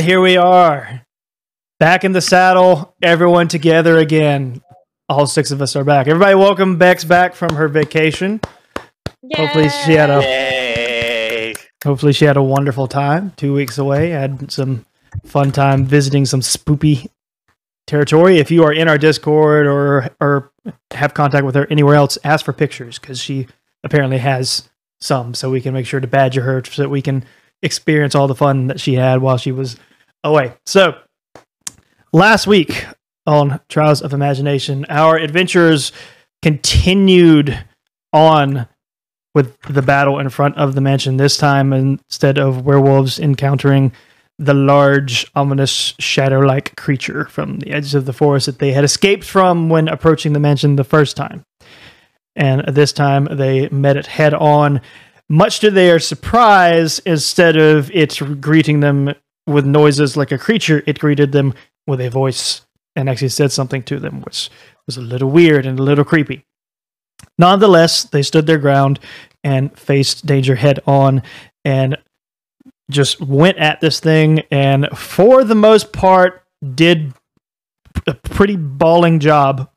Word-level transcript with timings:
And 0.00 0.08
here 0.08 0.22
we 0.22 0.38
are, 0.38 1.04
back 1.78 2.04
in 2.04 2.12
the 2.12 2.22
saddle, 2.22 2.94
everyone 3.02 3.48
together 3.48 3.98
again. 3.98 4.62
All 5.10 5.26
six 5.26 5.50
of 5.50 5.60
us 5.60 5.76
are 5.76 5.84
back. 5.84 6.06
Everybody, 6.06 6.34
welcome 6.36 6.78
Bex 6.78 7.04
back 7.04 7.34
from 7.34 7.54
her 7.54 7.68
vacation. 7.68 8.40
Hopefully 9.34 9.68
she 9.68 9.92
had 9.92 10.08
a 10.08 10.22
Yay! 10.22 11.54
hopefully 11.84 12.14
she 12.14 12.24
had 12.24 12.38
a 12.38 12.42
wonderful 12.42 12.88
time. 12.88 13.34
Two 13.36 13.52
weeks 13.52 13.76
away, 13.76 14.08
had 14.08 14.50
some 14.50 14.86
fun 15.26 15.52
time 15.52 15.84
visiting 15.84 16.24
some 16.24 16.40
spoopy 16.40 17.06
territory. 17.86 18.38
If 18.38 18.50
you 18.50 18.64
are 18.64 18.72
in 18.72 18.88
our 18.88 18.96
Discord 18.96 19.66
or 19.66 20.08
or 20.18 20.50
have 20.92 21.12
contact 21.12 21.44
with 21.44 21.56
her 21.56 21.66
anywhere 21.68 21.96
else, 21.96 22.16
ask 22.24 22.46
for 22.46 22.54
pictures 22.54 22.98
because 22.98 23.20
she 23.20 23.48
apparently 23.84 24.16
has 24.16 24.70
some, 25.02 25.34
so 25.34 25.50
we 25.50 25.60
can 25.60 25.74
make 25.74 25.84
sure 25.84 26.00
to 26.00 26.06
badger 26.06 26.40
her 26.40 26.64
so 26.64 26.80
that 26.80 26.88
we 26.88 27.02
can 27.02 27.22
experience 27.60 28.14
all 28.14 28.28
the 28.28 28.34
fun 28.34 28.68
that 28.68 28.80
she 28.80 28.94
had 28.94 29.20
while 29.20 29.36
she 29.36 29.52
was 29.52 29.76
away. 30.24 30.54
So 30.66 30.98
last 32.12 32.46
week 32.46 32.86
on 33.26 33.60
Trials 33.68 34.02
of 34.02 34.12
Imagination, 34.12 34.86
our 34.88 35.16
adventurers 35.16 35.92
continued 36.42 37.64
on 38.12 38.66
with 39.34 39.60
the 39.62 39.82
battle 39.82 40.18
in 40.18 40.28
front 40.28 40.56
of 40.56 40.74
the 40.74 40.80
mansion 40.80 41.16
this 41.16 41.36
time 41.36 41.72
instead 41.72 42.38
of 42.38 42.64
werewolves 42.64 43.18
encountering 43.18 43.92
the 44.38 44.54
large 44.54 45.30
ominous 45.34 45.94
shadow-like 45.98 46.74
creature 46.76 47.26
from 47.26 47.58
the 47.58 47.70
edges 47.70 47.94
of 47.94 48.06
the 48.06 48.12
forest 48.12 48.46
that 48.46 48.58
they 48.58 48.72
had 48.72 48.84
escaped 48.84 49.24
from 49.24 49.68
when 49.68 49.86
approaching 49.86 50.32
the 50.32 50.40
mansion 50.40 50.76
the 50.76 50.82
first 50.82 51.16
time 51.16 51.44
and 52.34 52.66
this 52.74 52.92
time 52.92 53.28
they 53.30 53.68
met 53.68 53.98
it 53.98 54.06
head 54.06 54.32
on 54.32 54.80
much 55.28 55.60
to 55.60 55.70
their 55.70 55.98
surprise 55.98 56.98
instead 57.00 57.56
of 57.56 57.90
it 57.92 58.18
greeting 58.40 58.80
them 58.80 59.14
with 59.50 59.66
noises 59.66 60.16
like 60.16 60.32
a 60.32 60.38
creature 60.38 60.82
it 60.86 60.98
greeted 60.98 61.32
them 61.32 61.54
with 61.86 62.00
a 62.00 62.08
voice 62.08 62.62
and 62.96 63.08
actually 63.08 63.28
said 63.28 63.52
something 63.52 63.82
to 63.82 63.98
them 63.98 64.22
which 64.22 64.50
was 64.86 64.96
a 64.96 65.00
little 65.02 65.30
weird 65.30 65.66
and 65.66 65.78
a 65.78 65.82
little 65.82 66.04
creepy. 66.04 66.44
Nonetheless 67.38 68.04
they 68.04 68.22
stood 68.22 68.46
their 68.46 68.58
ground 68.58 68.98
and 69.44 69.76
faced 69.78 70.26
danger 70.26 70.54
head 70.54 70.80
on 70.86 71.22
and 71.64 71.96
just 72.90 73.20
went 73.20 73.58
at 73.58 73.80
this 73.80 74.00
thing 74.00 74.42
and 74.50 74.88
for 74.96 75.44
the 75.44 75.54
most 75.54 75.92
part 75.92 76.42
did 76.74 77.12
a 78.06 78.14
pretty 78.14 78.56
balling 78.56 79.20
job 79.20 79.70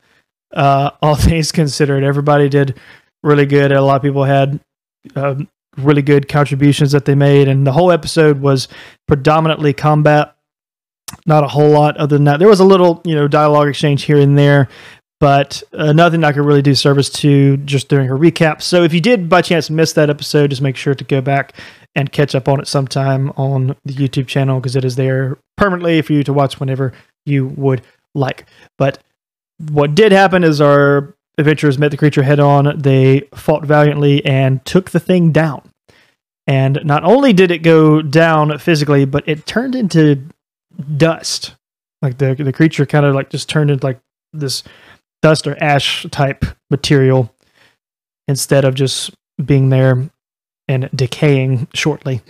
uh, 0.54 0.92
all 1.02 1.16
things 1.16 1.52
considered. 1.52 2.04
Everybody 2.04 2.50
did 2.50 2.80
really 3.22 3.46
good. 3.46 3.72
A 3.72 3.82
lot 3.82 3.98
of 3.98 4.02
people 4.02 4.24
had 4.24 4.60
um, 5.16 5.48
really 5.78 6.02
good 6.02 6.28
contributions 6.28 6.92
that 6.92 7.06
they 7.06 7.16
made 7.16 7.48
and 7.48 7.66
the 7.66 7.72
whole 7.72 7.92
episode 7.92 8.42
was 8.42 8.68
predominantly 9.08 9.74
combat 9.74 10.36
not 11.26 11.44
a 11.44 11.48
whole 11.48 11.70
lot 11.70 11.96
other 11.98 12.16
than 12.18 12.26
that 12.26 12.40
there 12.40 12.48
was 12.48 12.60
a 12.60 12.66
little 12.66 13.02
you 13.06 13.16
know 13.16 13.28
dialogue 13.28 13.68
exchange 13.68 14.04
here 14.04 14.20
and 14.20 14.38
there 14.38 14.70
but 15.24 15.64
uh, 15.72 15.94
nothing 15.94 16.26
I 16.26 16.34
could 16.34 16.44
really 16.44 16.62
do 16.62 16.76
service 16.76 17.10
to 17.12 17.56
just 17.56 17.88
during 17.88 18.10
her 18.10 18.18
recap. 18.18 18.62
So 18.62 18.84
if 18.84 18.94
you 18.94 19.00
did 19.00 19.30
by 19.30 19.42
chance 19.42 19.70
miss 19.70 19.94
that 19.94 20.10
episode, 20.10 20.50
just 20.50 20.62
make 20.62 20.76
sure 20.76 20.94
to 20.94 21.04
go 21.06 21.22
back 21.22 21.54
and 21.96 22.12
catch 22.12 22.36
up 22.36 22.50
on 22.50 22.60
it 22.60 22.68
sometime 22.68 23.32
on 23.38 23.68
the 23.86 23.94
YouTube 23.94 24.28
channel 24.28 24.60
because 24.60 24.76
it 24.76 24.84
is 24.84 24.98
there 24.98 25.38
permanently 25.56 26.02
for 26.02 26.12
you 26.12 26.26
to 26.26 26.34
watch 26.34 26.60
whenever 26.60 26.92
you 27.26 27.48
would 27.56 27.84
like. 28.14 28.46
But 28.78 29.02
what 29.72 29.96
did 29.96 30.12
happen 30.12 30.44
is 30.44 30.60
our 30.60 31.16
adventurers 31.38 31.78
met 31.78 31.92
the 31.92 31.98
creature 31.98 32.24
head 32.24 32.40
on. 32.40 32.80
They 32.80 33.28
fought 33.34 33.66
valiantly 33.66 34.24
and 34.26 34.64
took 34.66 34.92
the 34.92 35.00
thing 35.00 35.32
down. 35.32 35.70
And 36.46 36.80
not 36.84 37.04
only 37.04 37.34
did 37.34 37.52
it 37.52 37.60
go 37.60 38.02
down 38.02 38.58
physically, 38.58 39.06
but 39.06 39.28
it 39.28 39.46
turned 39.46 39.76
into 39.76 40.24
dust. 40.98 41.56
Like 42.02 42.18
the 42.18 42.36
the 42.36 42.52
creature 42.52 42.86
kind 42.86 43.06
of 43.06 43.16
like 43.16 43.30
just 43.30 43.48
turned 43.48 43.72
into 43.72 43.86
like 43.86 44.00
this 44.34 44.64
dust 45.22 45.48
or 45.48 45.62
ash 45.64 46.06
type 46.12 46.44
material 46.70 47.34
instead 48.28 48.66
of 48.66 48.76
just 48.76 49.12
being 49.44 49.70
there 49.70 50.10
and 50.68 50.90
decaying 50.94 51.68
shortly, 51.74 52.22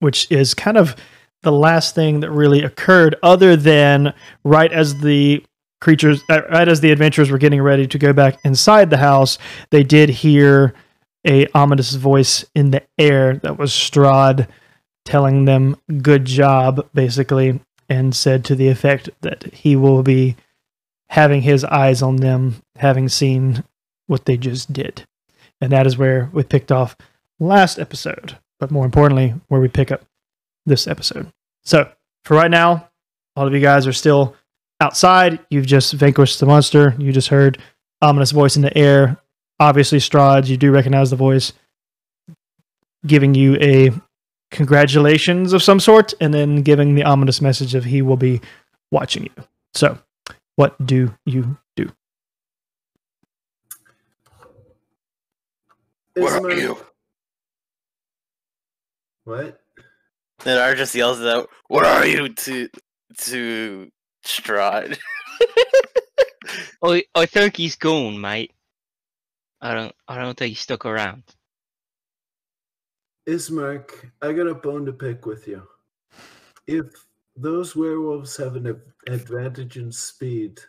which 0.00 0.30
is 0.30 0.52
kind 0.52 0.76
of 0.76 0.94
the 1.42 1.52
last 1.52 1.94
thing 1.94 2.20
that 2.20 2.30
really 2.30 2.62
occurred, 2.62 3.16
other 3.22 3.56
than 3.56 4.12
right 4.44 4.72
as 4.72 5.00
the 5.00 5.42
creatures, 5.86 6.20
uh, 6.28 6.42
right 6.50 6.66
as 6.66 6.80
the 6.80 6.90
adventurers 6.90 7.30
were 7.30 7.38
getting 7.38 7.62
ready 7.62 7.86
to 7.86 7.96
go 7.96 8.12
back 8.12 8.40
inside 8.42 8.90
the 8.90 8.96
house, 8.96 9.38
they 9.70 9.84
did 9.84 10.08
hear 10.08 10.74
a 11.24 11.46
ominous 11.54 11.94
voice 11.94 12.44
in 12.56 12.72
the 12.72 12.82
air 12.98 13.36
that 13.36 13.56
was 13.56 13.70
Strahd 13.70 14.48
telling 15.04 15.44
them 15.44 15.76
good 16.02 16.24
job 16.24 16.84
basically 16.92 17.60
and 17.88 18.16
said 18.16 18.44
to 18.44 18.56
the 18.56 18.66
effect 18.66 19.10
that 19.20 19.44
he 19.54 19.76
will 19.76 20.02
be 20.02 20.34
having 21.10 21.42
his 21.42 21.62
eyes 21.62 22.02
on 22.02 22.16
them, 22.16 22.56
having 22.74 23.08
seen 23.08 23.62
what 24.08 24.24
they 24.24 24.36
just 24.36 24.72
did. 24.72 25.06
And 25.60 25.70
that 25.70 25.86
is 25.86 25.96
where 25.96 26.28
we 26.32 26.42
picked 26.42 26.72
off 26.72 26.96
last 27.38 27.78
episode, 27.78 28.36
but 28.58 28.72
more 28.72 28.84
importantly, 28.84 29.34
where 29.46 29.60
we 29.60 29.68
pick 29.68 29.92
up 29.92 30.02
this 30.64 30.88
episode. 30.88 31.28
So, 31.62 31.92
for 32.24 32.36
right 32.36 32.50
now, 32.50 32.90
all 33.36 33.46
of 33.46 33.54
you 33.54 33.60
guys 33.60 33.86
are 33.86 33.92
still 33.92 34.34
outside. 34.80 35.38
You've 35.50 35.66
just 35.66 35.92
vanquished 35.92 36.40
the 36.40 36.46
monster. 36.46 36.94
You 36.98 37.12
just 37.12 37.28
heard 37.28 37.58
ominous 38.02 38.30
voice 38.30 38.56
in 38.56 38.62
the 38.62 38.76
air. 38.76 39.16
Obviously, 39.58 39.98
Strahd, 39.98 40.46
you 40.48 40.56
do 40.56 40.70
recognize 40.70 41.10
the 41.10 41.16
voice, 41.16 41.52
giving 43.06 43.34
you 43.34 43.56
a 43.56 43.90
congratulations 44.50 45.52
of 45.52 45.62
some 45.62 45.80
sort, 45.80 46.12
and 46.20 46.32
then 46.32 46.62
giving 46.62 46.94
the 46.94 47.04
ominous 47.04 47.40
message 47.40 47.74
of 47.74 47.84
he 47.84 48.02
will 48.02 48.16
be 48.16 48.40
watching 48.90 49.24
you. 49.24 49.44
So, 49.74 49.98
what 50.56 50.84
do 50.84 51.14
you 51.24 51.56
do? 51.74 51.90
What 56.14 56.44
are 56.44 56.52
you? 56.52 56.78
What? 59.24 59.60
And 60.44 60.58
R 60.58 60.74
just 60.74 60.94
yells 60.94 61.20
out, 61.20 61.50
"What 61.68 61.84
are 61.84 62.06
you?" 62.06 62.28
to 62.28 62.68
to 63.18 63.90
Strahd. 64.26 64.98
I 66.82 67.04
I 67.14 67.26
think 67.26 67.56
he's 67.56 67.76
gone, 67.76 68.20
mate. 68.20 68.52
I 69.60 69.74
don't 69.74 69.94
I 70.08 70.18
don't 70.18 70.36
think 70.36 70.50
he 70.50 70.54
stuck 70.54 70.84
around. 70.84 71.22
Ismark, 73.28 74.10
I 74.22 74.32
got 74.32 74.46
a 74.46 74.54
bone 74.54 74.86
to 74.86 74.92
pick 74.92 75.26
with 75.26 75.48
you. 75.48 75.62
If 76.66 76.86
those 77.34 77.74
werewolves 77.74 78.36
have 78.36 78.54
an 78.54 78.80
advantage 79.08 79.76
in 79.76 79.90
speed, 79.90 80.60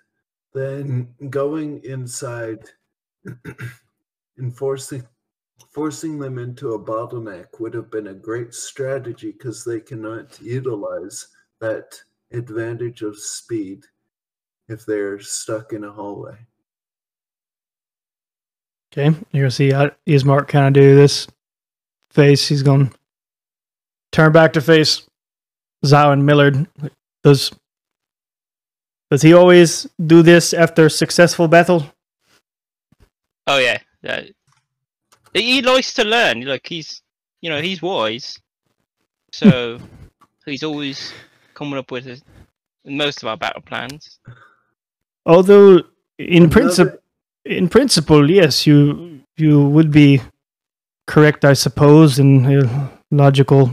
then 0.54 1.14
going 1.30 1.84
inside 1.84 2.64
and 4.38 4.58
forcing 4.58 5.08
forcing 5.72 6.18
them 6.18 6.40
into 6.40 6.74
a 6.74 6.84
bottleneck 6.84 7.60
would 7.60 7.74
have 7.74 7.92
been 7.92 8.08
a 8.08 8.14
great 8.14 8.54
strategy 8.54 9.32
because 9.32 9.64
they 9.64 9.80
cannot 9.80 10.40
utilize 10.42 11.28
that 11.60 12.00
advantage 12.32 13.02
of 13.02 13.18
speed 13.18 13.84
if 14.68 14.86
they're 14.86 15.20
stuck 15.20 15.74
in 15.74 15.84
a 15.84 15.92
hallway. 15.92 16.38
Okay, 18.92 19.16
you're 19.32 19.44
gonna 19.44 19.52
see 19.52 19.72
how 19.72 19.92
Ismark 20.08 20.48
kind 20.48 20.68
of 20.68 20.74
do 20.74 20.96
this 20.96 21.28
face. 22.12 22.48
He's 22.48 22.64
gonna 22.64 22.90
turn 24.12 24.32
back 24.32 24.54
to 24.54 24.62
face 24.62 25.04
Zao 25.86 26.14
and 26.14 26.26
Millard. 26.26 26.68
Does 27.24 27.52
does 29.12 29.22
he 29.22 29.34
always 29.34 29.88
do 30.06 30.22
this 30.22 30.54
after 30.54 30.90
successful 30.90 31.48
battle? 31.48 31.86
Oh 33.46 33.60
yeah, 33.60 33.78
yeah. 34.02 34.22
He 35.34 35.42
he 35.42 35.62
likes 35.62 35.94
to 35.96 36.04
learn. 36.04 36.42
Like 36.42 36.68
he's 36.68 37.02
you 37.42 37.50
know 37.50 37.62
he's 37.62 37.82
wise, 37.82 38.40
so 39.32 39.80
he's 40.46 40.64
always 40.64 41.14
coming 41.58 41.80
up 41.80 41.92
with 41.92 42.06
his, 42.06 42.24
most 42.86 43.24
of 43.24 43.28
our 43.28 43.36
battle 43.36 43.64
plans. 43.64 44.20
Although 45.26 45.82
in 46.20 46.50
principle, 46.50 47.00
in 47.44 47.68
principle, 47.68 48.30
yes, 48.30 48.68
you 48.68 49.22
you 49.38 49.68
would 49.68 49.92
be 49.92 50.22
correct, 51.08 51.44
I 51.44 51.54
suppose, 51.54 52.20
in 52.20 52.46
a 52.46 52.92
logical 53.12 53.72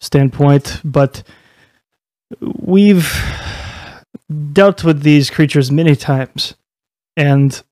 standpoint. 0.00 0.80
But 0.84 1.22
we've 2.40 3.12
dealt 4.52 4.82
with 4.82 5.02
these 5.02 5.30
creatures 5.30 5.70
many 5.70 5.94
times, 5.94 6.54
and 7.16 7.62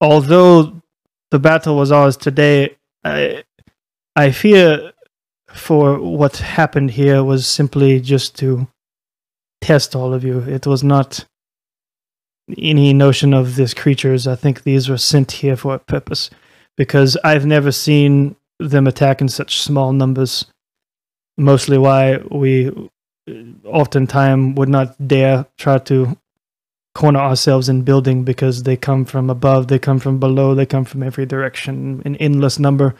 although 0.00 0.80
the 1.30 1.38
battle 1.40 1.76
was 1.76 1.90
ours 1.90 2.16
today, 2.16 2.76
I 3.04 3.42
I 4.14 4.30
fear 4.30 4.92
for 5.48 5.98
what 5.98 6.36
happened 6.36 6.92
here 6.92 7.24
was 7.24 7.46
simply 7.46 8.00
just 8.00 8.36
to 8.38 8.68
test 9.60 9.94
all 9.94 10.14
of 10.14 10.24
you. 10.24 10.40
It 10.40 10.66
was 10.66 10.82
not 10.82 11.24
any 12.56 12.92
notion 12.92 13.34
of 13.34 13.56
these 13.56 13.74
creatures. 13.74 14.26
I 14.26 14.36
think 14.36 14.62
these 14.62 14.88
were 14.88 14.98
sent 14.98 15.32
here 15.32 15.56
for 15.56 15.74
a 15.74 15.78
purpose 15.78 16.30
because 16.76 17.16
I've 17.24 17.46
never 17.46 17.72
seen 17.72 18.36
them 18.58 18.86
attack 18.86 19.20
in 19.20 19.28
such 19.28 19.60
small 19.60 19.92
numbers. 19.92 20.46
Mostly 21.36 21.78
why 21.78 22.18
we 22.30 22.70
oftentimes 23.64 24.56
would 24.56 24.68
not 24.68 24.94
dare 25.08 25.46
try 25.58 25.78
to 25.78 26.16
corner 26.94 27.20
ourselves 27.20 27.68
in 27.68 27.82
building 27.82 28.24
because 28.24 28.62
they 28.62 28.76
come 28.76 29.04
from 29.04 29.28
above, 29.28 29.68
they 29.68 29.78
come 29.78 29.98
from 29.98 30.18
below, 30.18 30.54
they 30.54 30.64
come 30.64 30.84
from 30.84 31.02
every 31.02 31.26
direction, 31.26 32.00
an 32.06 32.16
endless 32.16 32.58
number, 32.58 32.94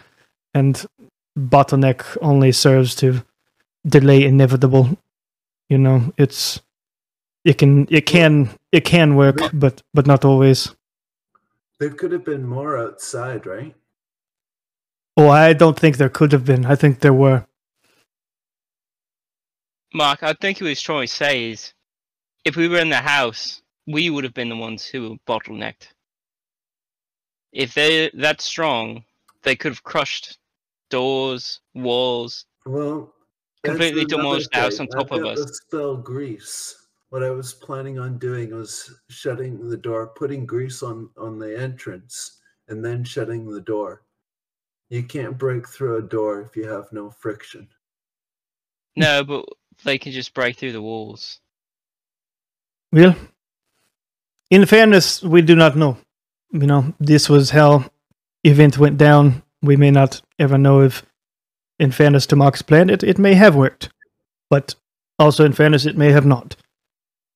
and 0.53 0.85
bottleneck 1.39 2.05
only 2.21 2.53
serves 2.53 2.95
to 2.97 3.25
delay 3.87 4.23
inevitable. 4.25 4.99
You 5.69 5.79
know, 5.79 6.13
it's 6.17 6.61
it 7.45 7.59
can 7.59 7.87
it 7.91 8.07
can 8.07 8.51
it 8.73 8.85
can 8.85 9.17
work, 9.17 9.39
but 9.53 9.83
but 9.95 10.07
not 10.07 10.25
always. 10.25 10.75
There 11.79 11.91
could 11.91 12.13
have 12.13 12.25
been 12.25 12.45
more 12.45 12.79
outside, 12.79 13.47
right? 13.47 13.75
Oh, 15.17 15.29
I 15.29 15.53
don't 15.53 15.79
think 15.79 15.97
there 15.97 16.09
could 16.09 16.33
have 16.33 16.45
been. 16.45 16.67
I 16.67 16.75
think 16.75 17.01
there 17.01 17.13
were. 17.13 17.47
Mark, 19.95 20.23
I 20.23 20.35
think 20.35 20.61
what 20.61 20.69
he's 20.69 20.81
trying 20.81 21.07
to 21.07 21.13
say 21.13 21.51
is, 21.51 21.73
if 22.45 22.57
we 22.57 22.69
were 22.69 22.79
in 22.79 22.91
the 22.91 22.97
house, 22.97 23.63
we 23.87 24.11
would 24.11 24.25
have 24.25 24.35
been 24.35 24.49
the 24.49 24.57
ones 24.57 24.85
who 24.85 25.11
were 25.11 25.17
bottlenecked. 25.27 25.89
If 27.53 27.73
they're 27.75 28.11
that 28.15 28.41
strong, 28.41 29.05
they 29.43 29.57
could 29.57 29.73
have 29.73 29.85
crushed 29.85 30.39
doors, 30.91 31.61
walls. 31.75 32.45
Well, 32.67 33.15
Completely 33.67 34.05
demolished 34.05 34.51
the 34.53 34.59
house 34.59 34.81
on 34.81 34.87
top 34.89 35.13
I've 35.13 35.19
of 35.19 35.25
got 35.25 35.39
us. 35.39 35.47
The 35.47 35.55
spell 35.55 35.97
grease. 35.97 36.87
What 37.11 37.23
I 37.23 37.31
was 37.31 37.55
planning 37.55 37.99
on 37.99 38.19
doing 38.19 38.55
was 38.55 38.99
shutting 39.09 39.69
the 39.69 39.77
door, 39.77 40.09
putting 40.09 40.47
grease 40.47 40.83
on 40.83 41.11
on 41.17 41.39
the 41.39 41.59
entrance, 41.59 42.39
and 42.69 42.85
then 42.85 43.05
shutting 43.05 43.49
the 43.49 43.61
door. 43.61 44.03
You 44.89 45.03
can't 45.03 45.37
break 45.39 45.69
through 45.69 45.99
a 45.99 46.03
door 46.03 46.41
if 46.43 46.57
you 46.57 46.69
have 46.69 46.93
no 46.93 47.11
friction. 47.11 47.69
No, 48.97 49.25
but 49.25 49.45
they 49.85 49.99
can 49.99 50.13
just 50.13 50.33
break 50.35 50.57
through 50.57 50.73
the 50.73 50.83
walls. 50.83 51.41
Well, 52.93 53.15
in 54.51 54.65
fairness, 54.67 55.23
we 55.23 55.43
do 55.43 55.55
not 55.55 55.77
know. 55.77 55.99
You 56.53 56.67
know, 56.67 56.95
this 56.99 57.29
was 57.29 57.51
how 57.51 57.91
event 58.45 58.79
went 58.79 58.97
down. 58.97 59.43
We 59.63 59.77
may 59.77 59.91
not 59.91 60.23
ever 60.39 60.57
know 60.57 60.83
if, 60.83 61.05
in 61.79 61.91
fairness 61.91 62.27
to 62.27 62.37
Mark's 62.37 62.63
plan, 62.63 62.91
it, 62.91 63.03
it 63.03 63.19
may 63.19 63.35
have 63.35 63.55
worked, 63.55 63.91
but 64.51 64.75
also 65.19 65.45
in 65.45 65.53
fairness, 65.53 65.87
it 65.87 65.97
may 65.97 66.13
have 66.13 66.27
not. 66.27 66.57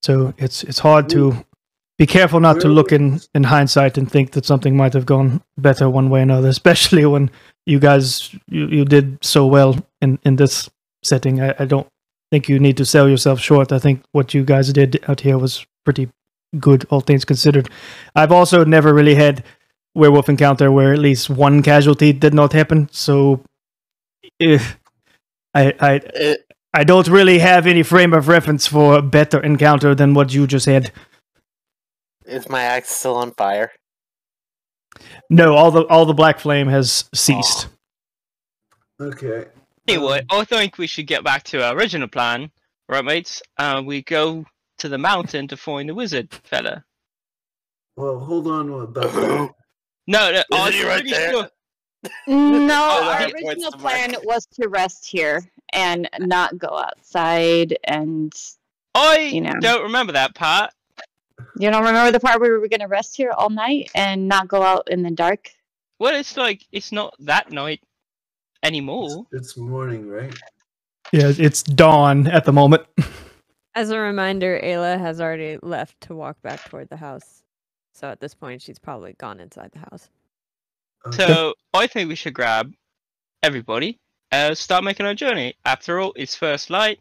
So 0.02 0.32
it's 0.38 0.62
it's 0.64 0.78
hard 0.78 1.08
to 1.10 1.44
be 1.98 2.06
careful 2.06 2.40
not 2.40 2.60
to 2.60 2.68
look 2.68 2.92
in, 2.92 3.20
in 3.34 3.44
hindsight 3.44 3.98
and 3.98 4.10
think 4.10 4.32
that 4.32 4.46
something 4.46 4.74
might 4.74 4.94
have 4.94 5.04
gone 5.04 5.42
better 5.58 5.90
one 5.90 6.08
way 6.08 6.20
or 6.20 6.22
another, 6.22 6.48
especially 6.56 7.04
when 7.04 7.30
you 7.66 7.78
guys 7.78 8.34
you, 8.48 8.66
you 8.68 8.84
did 8.84 9.22
so 9.22 9.46
well 9.46 9.76
in, 10.00 10.18
in 10.24 10.36
this 10.36 10.70
setting. 11.02 11.42
I, 11.42 11.54
I 11.58 11.64
don't 11.66 11.86
think 12.30 12.48
you 12.48 12.58
need 12.58 12.76
to 12.78 12.86
sell 12.86 13.08
yourself 13.08 13.40
short. 13.40 13.72
I 13.72 13.78
think 13.78 14.02
what 14.12 14.32
you 14.32 14.44
guys 14.44 14.72
did 14.72 15.04
out 15.08 15.20
here 15.20 15.36
was 15.36 15.66
pretty 15.84 16.08
good, 16.58 16.86
all 16.90 17.00
things 17.00 17.24
considered. 17.24 17.68
I've 18.14 18.32
also 18.32 18.64
never 18.64 18.94
really 18.94 19.14
had 19.14 19.44
werewolf 19.94 20.28
encounter 20.28 20.70
where 20.70 20.92
at 20.92 20.98
least 20.98 21.28
one 21.28 21.62
casualty 21.62 22.12
did 22.12 22.32
not 22.32 22.52
happen. 22.52 22.88
So, 22.92 23.42
if 24.38 24.78
I 25.54 25.74
I 25.80 26.00
It, 26.14 26.46
I 26.72 26.84
don't 26.84 27.08
really 27.08 27.40
have 27.40 27.66
any 27.66 27.82
frame 27.82 28.12
of 28.12 28.28
reference 28.28 28.66
for 28.66 28.96
a 28.96 29.02
better 29.02 29.40
encounter 29.40 29.94
than 29.94 30.14
what 30.14 30.32
you 30.32 30.46
just 30.46 30.66
had. 30.66 30.92
is 32.26 32.48
my 32.48 32.62
axe 32.62 32.90
still 32.90 33.16
on 33.16 33.32
fire? 33.32 33.72
No, 35.28 35.54
all 35.54 35.70
the 35.70 35.84
all 35.86 36.06
the 36.06 36.14
black 36.14 36.38
flame 36.38 36.68
has 36.68 37.08
ceased. 37.14 37.68
Okay. 39.00 39.46
Anyway, 39.88 40.22
I 40.30 40.44
think 40.44 40.78
we 40.78 40.86
should 40.86 41.06
get 41.06 41.24
back 41.24 41.42
to 41.44 41.64
our 41.64 41.74
original 41.74 42.06
plan, 42.06 42.50
right, 42.88 43.04
mates? 43.04 43.42
Uh, 43.56 43.82
we 43.84 44.02
go 44.02 44.44
to 44.78 44.88
the 44.88 44.98
mountain 44.98 45.48
to 45.48 45.56
find 45.56 45.88
the 45.88 45.94
wizard 45.94 46.32
fella. 46.44 46.84
Well, 47.96 48.20
hold 48.20 48.46
on 48.46 48.70
about 48.70 49.12
that. 49.12 49.50
No, 50.06 50.32
no, 50.32 50.42
I'm 50.52 50.86
right 50.86 51.00
pretty 51.00 51.10
there? 51.10 51.32
sure. 51.32 51.48
No, 52.26 53.00
our 53.02 53.22
original 53.24 53.72
plan 53.72 54.12
Mark. 54.12 54.24
was 54.24 54.46
to 54.60 54.68
rest 54.68 55.06
here 55.06 55.42
and 55.72 56.08
not 56.18 56.58
go 56.58 56.68
outside. 56.68 57.76
And 57.84 58.32
I 58.94 59.18
You 59.32 59.40
know. 59.42 59.54
don't 59.60 59.82
remember 59.84 60.12
that 60.12 60.34
part. 60.34 60.72
you 61.58 61.70
don't 61.70 61.84
remember 61.84 62.10
the 62.12 62.20
part 62.20 62.40
where 62.40 62.52
we 62.52 62.58
were 62.58 62.68
going 62.68 62.80
to 62.80 62.86
rest 62.86 63.16
here 63.16 63.32
all 63.36 63.50
night 63.50 63.90
and 63.94 64.28
not 64.28 64.48
go 64.48 64.62
out 64.62 64.88
in 64.90 65.02
the 65.02 65.10
dark? 65.10 65.50
Well, 65.98 66.14
it's 66.14 66.36
like 66.36 66.64
it's 66.72 66.92
not 66.92 67.14
that 67.20 67.50
night 67.52 67.82
anymore. 68.62 69.26
It's 69.32 69.56
morning, 69.56 70.08
right? 70.08 70.34
Yeah, 71.12 71.32
it's 71.36 71.62
dawn 71.62 72.26
at 72.28 72.44
the 72.44 72.52
moment. 72.52 72.82
As 73.74 73.90
a 73.90 73.98
reminder, 73.98 74.58
Ayla 74.62 74.98
has 74.98 75.20
already 75.20 75.58
left 75.62 76.00
to 76.02 76.14
walk 76.14 76.40
back 76.42 76.64
toward 76.64 76.88
the 76.88 76.96
house. 76.96 77.42
So 77.94 78.08
at 78.08 78.20
this 78.20 78.34
point, 78.34 78.62
she's 78.62 78.78
probably 78.78 79.12
gone 79.18 79.38
inside 79.40 79.70
the 79.72 79.78
house. 79.80 80.08
Okay. 81.06 81.16
So 81.16 81.54
I 81.72 81.86
think 81.86 82.08
we 82.08 82.14
should 82.14 82.34
grab 82.34 82.72
everybody, 83.42 83.98
uh, 84.32 84.54
start 84.54 84.84
making 84.84 85.06
our 85.06 85.14
journey. 85.14 85.54
After 85.64 85.98
all, 85.98 86.12
it's 86.16 86.34
first 86.34 86.70
light, 86.70 87.00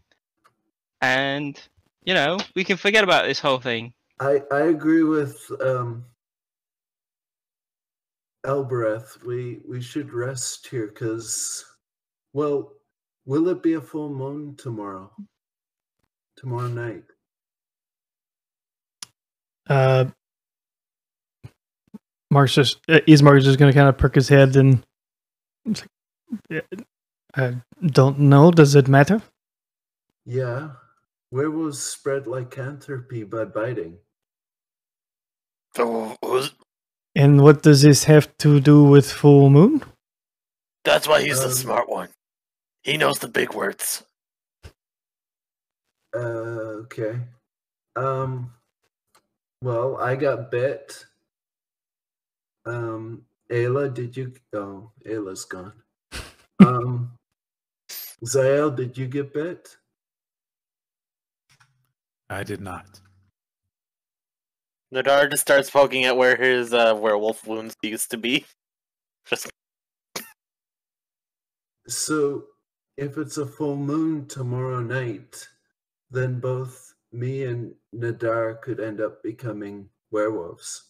and 1.01 1.59
you 2.03 2.13
know 2.13 2.37
we 2.55 2.63
can 2.63 2.77
forget 2.77 3.03
about 3.03 3.25
this 3.25 3.39
whole 3.39 3.59
thing. 3.59 3.93
I 4.19 4.41
I 4.51 4.61
agree 4.61 5.03
with 5.03 5.51
um 5.61 6.05
Elbereth. 8.45 9.17
We 9.25 9.59
we 9.67 9.81
should 9.81 10.13
rest 10.13 10.67
here 10.67 10.87
because 10.87 11.65
well, 12.33 12.73
will 13.25 13.49
it 13.49 13.61
be 13.61 13.73
a 13.73 13.81
full 13.81 14.09
moon 14.09 14.55
tomorrow? 14.55 15.11
Tomorrow 16.37 16.69
night. 16.69 17.03
Uh, 19.67 20.05
Mark's 22.31 22.53
just 22.53 22.77
uh, 22.89 22.99
Ismark's 23.07 23.43
just 23.45 23.57
gonna 23.59 23.73
kind 23.73 23.89
of 23.89 23.97
perk 23.97 24.15
his 24.15 24.29
head 24.29 24.55
and 24.55 24.83
it's 25.65 25.81
like, 25.81 26.41
"Yeah, 26.49 26.61
I 27.35 27.55
don't 27.85 28.19
know. 28.19 28.51
Does 28.51 28.75
it 28.75 28.87
matter? 28.87 29.21
Yeah. 30.25 30.71
Werewolves 31.31 31.79
spread 31.79 32.25
lycanthropy 32.27 33.23
by 33.23 33.45
biting. 33.45 33.97
So, 35.75 36.15
who's- 36.23 36.51
And 37.15 37.41
what 37.43 37.61
does 37.63 37.81
this 37.83 38.03
have 38.05 38.35
to 38.39 38.59
do 38.59 38.83
with 38.83 39.11
full 39.11 39.49
moon? 39.49 39.83
that's 40.85 41.07
why 41.07 41.21
he's 41.21 41.39
the 41.39 41.47
Um, 41.47 41.51
smart 41.53 41.89
one. 41.89 42.09
He 42.83 42.97
knows 42.97 43.19
the 43.19 43.27
big 43.27 43.53
words. 43.53 44.03
Uh 46.15 46.81
okay. 46.85 47.19
Um 47.95 48.53
well, 49.61 49.97
I 49.97 50.15
got 50.15 50.49
bit. 50.51 51.05
Um 52.65 53.23
Ayla, 53.51 53.93
did 53.93 54.15
you 54.15 54.33
oh, 54.53 54.91
Ayla's 55.05 55.45
gone. 55.45 55.73
Um 56.59 57.11
Zael, 58.25 58.75
did 58.75 58.97
you 58.97 59.07
get 59.07 59.33
bit? 59.33 59.77
I 62.29 62.43
did 62.43 62.61
not. 62.61 62.99
Nadar 64.93 65.29
just 65.29 65.41
starts 65.41 65.69
poking 65.69 66.05
at 66.05 66.17
where 66.17 66.35
his 66.35 66.73
uh, 66.73 66.97
werewolf 66.99 67.45
wounds 67.45 67.75
used 67.81 68.11
to 68.11 68.17
be. 68.17 68.45
Just 69.25 69.49
So, 71.87 72.45
if 72.97 73.17
it's 73.17 73.37
a 73.37 73.45
full 73.45 73.77
moon 73.77 74.25
tomorrow 74.27 74.81
night, 74.81 75.47
then 76.09 76.39
both 76.39 76.95
me 77.11 77.43
and 77.45 77.73
Nadar 77.95 78.61
could 78.61 78.79
end 78.79 78.99
up 78.99 79.23
becoming 79.23 79.89
werewolves. 80.11 80.88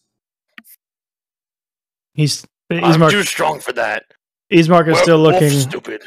He's 2.13 2.45
I'm 2.69 2.79
Ismark. 2.83 3.11
too 3.11 3.23
strong 3.23 3.59
for 3.59 3.73
that. 3.73 4.03
Ismark 4.51 4.87
is 4.91 4.97
still 4.99 5.19
looking. 5.19 5.49
stupid. 5.51 6.03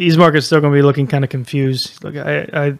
Ismark 0.00 0.36
is 0.36 0.46
still 0.46 0.60
going 0.60 0.72
to 0.72 0.76
be 0.78 0.82
looking 0.82 1.06
kind 1.06 1.24
of 1.24 1.30
confused. 1.30 1.88
He's 1.88 2.02
Like 2.04 2.16
I, 2.16 2.66
I, 2.66 2.78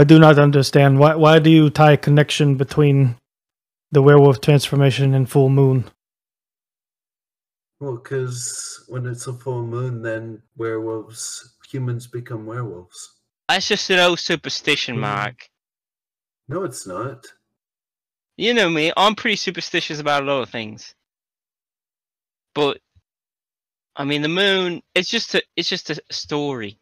I 0.00 0.04
do 0.04 0.18
not 0.18 0.38
understand 0.38 0.98
why. 0.98 1.14
Why 1.14 1.38
do 1.38 1.50
you 1.50 1.70
tie 1.70 1.92
a 1.92 1.96
connection 1.96 2.56
between 2.56 3.16
the 3.90 4.02
werewolf 4.02 4.40
transformation 4.40 5.14
and 5.14 5.28
full 5.28 5.48
moon? 5.50 5.84
Well, 7.80 7.96
because 7.96 8.84
when 8.88 9.06
it's 9.06 9.26
a 9.26 9.32
full 9.32 9.66
moon, 9.66 10.02
then 10.02 10.42
werewolves, 10.56 11.56
humans 11.68 12.06
become 12.06 12.46
werewolves. 12.46 13.10
That's 13.48 13.68
just 13.68 13.90
an 13.90 13.98
old 13.98 14.20
superstition, 14.20 14.96
Mhm. 14.96 15.00
Mark. 15.00 15.48
No, 16.48 16.62
it's 16.64 16.86
not. 16.86 17.26
You 18.36 18.54
know 18.54 18.70
me, 18.70 18.92
I'm 18.96 19.14
pretty 19.14 19.36
superstitious 19.36 19.98
about 20.00 20.22
a 20.22 20.26
lot 20.26 20.42
of 20.42 20.50
things. 20.50 20.94
But 22.54 22.78
I 23.96 24.04
mean 24.04 24.22
the 24.22 24.28
moon 24.28 24.82
it's 24.94 25.08
just 25.10 25.34
a 25.34 25.42
it's 25.56 25.68
just 25.68 25.90
a 25.90 26.00
story. 26.10 26.78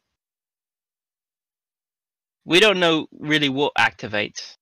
We 2.45 2.61
don't 2.61 2.81
know 2.81 3.07
really 3.13 3.49
what 3.49 3.73
activates 3.79 4.57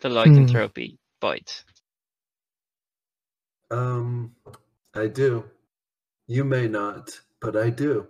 the 0.00 0.08
lycanthropy 0.08 0.98
bite. 1.20 1.64
Um, 3.70 4.34
I 4.94 5.06
do. 5.06 5.44
You 6.26 6.44
may 6.44 6.68
not, 6.68 7.10
but 7.40 7.56
I 7.56 7.70
do. 7.70 8.06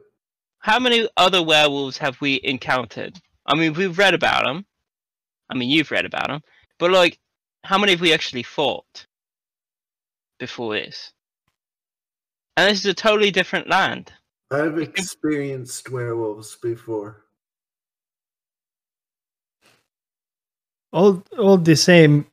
How 0.58 0.78
many 0.78 1.08
other 1.16 1.42
werewolves 1.42 1.98
have 1.98 2.20
we 2.20 2.40
encountered? 2.42 3.20
I 3.46 3.54
mean, 3.54 3.74
we've 3.74 3.98
read 3.98 4.14
about 4.14 4.44
them. 4.44 4.64
I 5.50 5.54
mean, 5.54 5.70
you've 5.70 5.90
read 5.90 6.06
about 6.06 6.28
them, 6.28 6.40
but 6.78 6.90
like, 6.90 7.18
how 7.64 7.78
many 7.78 7.92
have 7.92 8.00
we 8.00 8.12
actually 8.12 8.42
fought 8.42 9.06
before 10.38 10.74
this? 10.74 11.12
And 12.56 12.70
this 12.70 12.80
is 12.80 12.86
a 12.86 12.94
totally 12.94 13.30
different 13.30 13.68
land. 13.68 14.12
I've 14.50 14.78
experienced 14.78 15.90
werewolves 15.90 16.56
before. 16.56 17.22
all 20.92 21.22
all 21.38 21.56
the 21.56 21.76
same 21.76 22.26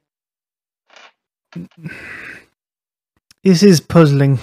this 3.44 3.64
is 3.64 3.80
puzzling 3.80 4.40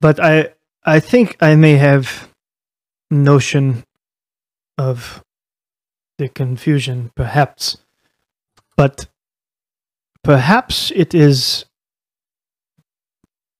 but 0.00 0.20
i 0.20 0.48
i 0.84 1.00
think 1.00 1.36
i 1.40 1.56
may 1.56 1.76
have 1.76 2.28
notion 3.10 3.84
of 4.78 5.22
the 6.18 6.28
confusion 6.28 7.10
perhaps 7.14 7.78
but 8.76 9.06
perhaps 10.22 10.92
it 10.94 11.14
is 11.14 11.64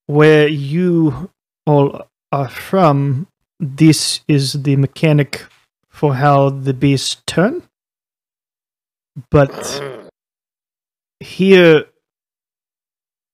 where 0.06 0.48
you 0.48 1.30
all 1.66 2.08
are 2.30 2.48
from 2.48 3.26
this 3.60 4.20
is 4.26 4.62
the 4.64 4.76
mechanic 4.76 5.44
for 5.88 6.14
how 6.14 6.50
the 6.50 6.74
beasts 6.74 7.22
turn 7.26 7.62
but 9.30 10.08
here 11.20 11.84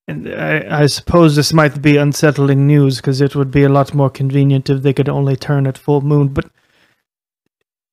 and 0.07 0.29
I, 0.29 0.83
I 0.83 0.87
suppose 0.87 1.37
this 1.37 1.53
might 1.53 1.81
be 1.81 1.97
unsettling 1.97 2.67
news 2.67 2.97
because 2.97 3.21
it 3.21 3.37
would 3.37 3.51
be 3.51 3.63
a 3.63 3.69
lot 3.69 3.95
more 3.95 4.11
convenient 4.11 4.69
if 4.69 4.83
they 4.83 4.93
could 4.93 5.09
only 5.09 5.37
turn 5.37 5.67
at 5.67 5.79
full 5.79 6.01
moon 6.01 6.29
but 6.29 6.51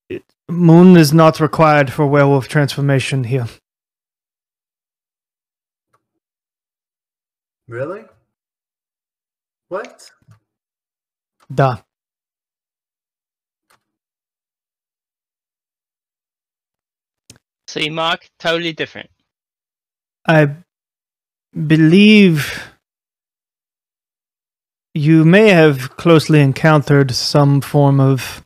it, 0.10 0.24
moon 0.50 0.98
is 0.98 1.13
not 1.13 1.39
required 1.39 1.91
for 1.91 2.05
werewolf 2.05 2.48
transformation 2.48 3.25
here 3.25 3.48
Really? 7.67 8.05
What? 9.75 10.10
da 11.53 11.79
See, 17.67 17.89
Mark, 17.89 18.29
totally 18.39 18.72
different. 18.72 19.10
I 20.25 20.55
believe 21.51 22.72
you 24.94 25.25
may 25.25 25.50
have 25.50 25.98
closely 25.98 26.39
encountered 26.39 27.12
some 27.12 27.60
form 27.60 28.00
of 28.00 28.46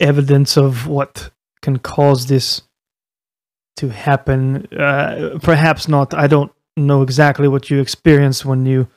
evidence 0.00 0.56
of 0.56 0.88
what 0.88 1.30
can 1.62 1.78
cause 1.78 2.26
this 2.26 2.62
to 3.76 3.90
happen. 3.90 4.66
Uh, 4.76 5.38
perhaps 5.40 5.86
not. 5.86 6.14
I 6.14 6.26
don't 6.26 6.50
know 6.76 7.02
exactly 7.02 7.46
what 7.46 7.70
you 7.70 7.78
experienced 7.80 8.44
when 8.44 8.66
you 8.66 8.88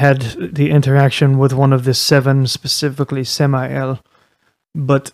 had 0.00 0.22
the 0.54 0.70
interaction 0.70 1.36
with 1.36 1.52
one 1.52 1.74
of 1.74 1.84
the 1.84 1.92
seven, 1.92 2.46
specifically 2.46 3.20
Semiel, 3.20 4.00
but 4.74 5.12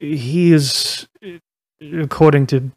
he 0.00 0.52
is, 0.52 1.06
according 1.80 2.48
to 2.48 2.72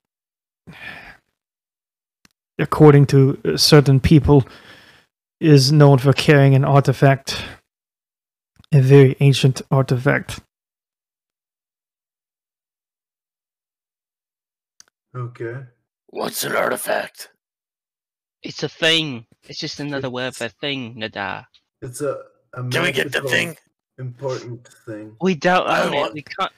according 2.60 3.08
to 3.08 3.58
certain 3.58 4.00
people, 4.00 4.46
is 5.40 5.72
known 5.72 5.98
for 5.98 6.14
carrying 6.14 6.54
an 6.54 6.64
artifact, 6.64 7.44
a 8.72 8.80
very 8.80 9.18
ancient 9.20 9.60
artifact. 9.72 10.40
Okay. 15.16 15.64
What's 16.10 16.44
an 16.44 16.56
artifact? 16.56 17.30
It's 18.44 18.62
a 18.62 18.70
thing. 18.70 19.26
It's 19.48 19.60
just 19.60 19.80
another 19.80 20.10
word 20.10 20.36
for 20.36 20.48
thing, 20.48 20.96
Nadar. 20.96 21.46
It's 21.82 22.02
a, 22.02 22.18
a 22.54 22.64
Can 22.70 22.84
we 22.84 22.92
get 22.92 23.12
the 23.12 23.22
thing? 23.22 23.58
important 23.98 24.68
thing. 24.86 25.16
We 25.22 25.36
don't 25.36 25.68
I 25.68 25.84
own 25.84 25.94
it. 25.94 25.98
want- 25.98 26.14
We 26.14 26.22
can't. 26.24 26.52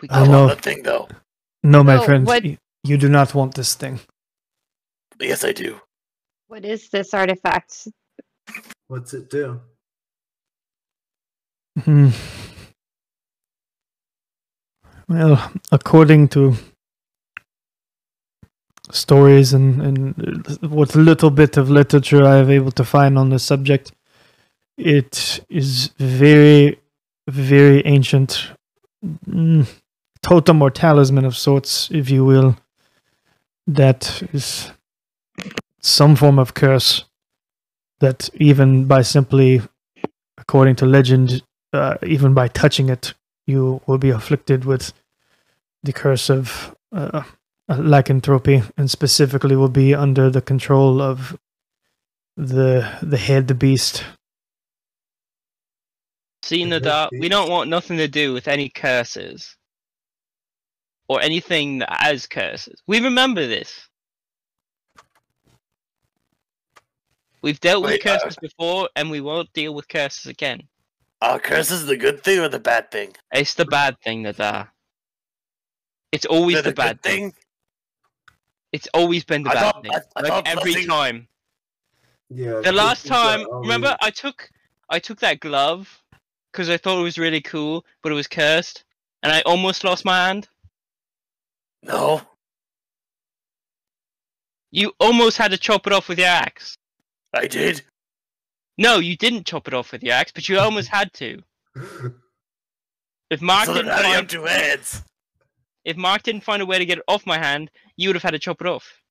We 0.00 0.08
I 0.08 0.14
I 0.14 0.18
can't. 0.20 0.30
know. 0.30 0.46
want 0.46 0.56
the 0.56 0.62
thing 0.62 0.82
though. 0.82 1.08
No, 1.62 1.84
my 1.84 1.96
No, 1.96 2.02
friend, 2.04 2.26
what- 2.26 2.42
y- 2.44 2.58
you 2.82 2.96
do 2.96 3.08
not 3.08 3.34
want 3.34 3.54
this 3.54 3.74
thing. 3.74 4.00
Yes, 5.20 5.44
I 5.44 5.52
do. 5.52 5.80
What 6.48 6.64
is 6.64 6.88
this 6.90 7.14
artifact? 7.14 7.86
What's 8.88 9.14
it 9.14 9.30
do? 9.30 9.60
Hmm. 11.84 12.08
Well, 15.08 15.52
according 15.70 16.28
to 16.28 16.54
stories 18.92 19.52
and, 19.52 19.82
and 19.82 20.46
what 20.60 20.94
little 20.94 21.30
bit 21.30 21.56
of 21.56 21.70
literature 21.70 22.24
I 22.24 22.36
have 22.36 22.50
able 22.50 22.70
to 22.72 22.84
find 22.84 23.18
on 23.18 23.30
the 23.30 23.38
subject, 23.38 23.92
it 24.76 25.44
is 25.48 25.88
very, 25.98 26.78
very 27.26 27.84
ancient. 27.86 28.50
Mm, 29.28 29.66
totem 30.22 30.62
or 30.62 30.70
talisman 30.70 31.24
of 31.24 31.36
sorts, 31.36 31.90
if 31.90 32.08
you 32.10 32.24
will, 32.24 32.56
that 33.66 34.22
is 34.32 34.70
some 35.80 36.14
form 36.14 36.38
of 36.38 36.54
curse 36.54 37.04
that 38.00 38.28
even 38.34 38.84
by 38.84 39.02
simply, 39.02 39.62
according 40.38 40.76
to 40.76 40.86
legend, 40.86 41.42
uh, 41.72 41.96
even 42.02 42.34
by 42.34 42.48
touching 42.48 42.88
it, 42.88 43.14
you 43.46 43.80
will 43.86 43.98
be 43.98 44.10
afflicted 44.10 44.64
with 44.64 44.92
the 45.82 45.92
curse 45.92 46.30
of 46.30 46.76
uh, 46.92 47.22
lycanthropy, 47.78 48.62
and 48.76 48.90
specifically 48.90 49.56
will 49.56 49.68
be 49.68 49.94
under 49.94 50.30
the 50.30 50.42
control 50.42 51.00
of 51.00 51.38
the 52.36 52.98
the 53.02 53.18
head, 53.18 53.48
the 53.48 53.54
beast. 53.54 54.04
See, 56.42 56.64
The 56.64 56.80
Nadar, 56.80 57.08
we 57.18 57.28
don't 57.28 57.50
want 57.50 57.70
nothing 57.70 57.98
to 57.98 58.08
do 58.08 58.32
with 58.32 58.48
any 58.48 58.68
curses. 58.68 59.56
Or 61.08 61.20
anything 61.20 61.78
that 61.80 61.92
has 61.92 62.26
curses. 62.26 62.80
We 62.86 63.00
remember 63.00 63.46
this. 63.46 63.88
We've 67.42 67.60
dealt 67.60 67.82
with 67.82 67.92
Wait, 67.92 68.06
uh, 68.06 68.18
curses 68.18 68.36
before, 68.40 68.88
and 68.96 69.10
we 69.10 69.20
won't 69.20 69.52
deal 69.52 69.74
with 69.74 69.88
curses 69.88 70.26
again. 70.26 70.62
Are 71.20 71.38
curses 71.38 71.86
the 71.86 71.96
good 71.96 72.22
thing 72.22 72.40
or 72.40 72.48
the 72.48 72.58
bad 72.58 72.90
thing? 72.90 73.14
It's 73.32 73.54
the 73.54 73.64
bad 73.64 74.00
thing, 74.00 74.22
Nadar. 74.22 74.68
It's 76.12 76.26
always 76.26 76.56
the, 76.56 76.62
the 76.62 76.72
bad 76.72 77.02
thing. 77.02 77.32
thing. 77.32 77.41
It's 78.72 78.88
always 78.94 79.24
been 79.24 79.42
the 79.42 79.50
I 79.50 79.54
bad 79.54 79.72
thought- 79.72 79.82
thing. 79.82 79.92
I- 79.94 80.00
I 80.16 80.20
like 80.22 80.48
every 80.48 80.72
blessing- 80.72 80.88
time. 80.88 81.28
Yeah. 82.30 82.60
The 82.62 82.72
last 82.72 83.02
Christians 83.02 83.10
are 83.10 83.36
time, 83.38 83.50
remember, 83.60 83.96
I 84.00 84.10
took 84.10 84.50
I 84.88 84.98
took 84.98 85.20
that 85.20 85.40
glove 85.40 86.02
because 86.50 86.68
I 86.70 86.76
thought 86.76 86.98
it 86.98 87.02
was 87.02 87.18
really 87.18 87.40
cool, 87.40 87.84
but 88.02 88.12
it 88.12 88.14
was 88.14 88.26
cursed, 88.26 88.84
and 89.22 89.32
I 89.32 89.40
almost 89.42 89.84
lost 89.84 90.04
my 90.04 90.26
hand. 90.26 90.48
No. 91.82 92.26
You 94.70 94.92
almost 95.00 95.36
had 95.38 95.50
to 95.50 95.58
chop 95.58 95.86
it 95.86 95.92
off 95.92 96.08
with 96.08 96.18
your 96.18 96.28
axe. 96.28 96.76
I 97.34 97.46
did. 97.46 97.82
No, 98.78 98.98
you 98.98 99.16
didn't 99.16 99.46
chop 99.46 99.68
it 99.68 99.74
off 99.74 99.92
with 99.92 100.02
your 100.02 100.14
axe, 100.14 100.32
but 100.32 100.48
you 100.48 100.58
almost 100.58 100.88
had 100.88 101.12
to. 101.14 101.42
If 103.30 103.40
Mark 103.40 103.64
so 103.64 103.72
didn't 103.72 103.88
how 103.92 103.96
do 103.96 104.02
you 104.02 104.08
have 104.08 104.16
find, 104.18 104.28
two 104.28 104.44
hands? 104.44 105.02
if 105.86 105.96
Mark 105.96 106.22
didn't 106.22 106.44
find 106.44 106.60
a 106.60 106.66
way 106.66 106.78
to 106.78 106.84
get 106.84 106.98
it 106.98 107.04
off 107.08 107.24
my 107.24 107.38
hand, 107.38 107.70
you 107.96 108.08
would 108.08 108.16
have 108.16 108.22
had 108.22 108.30
to 108.32 108.38
chop 108.38 108.60
it 108.60 108.66
off, 108.66 109.02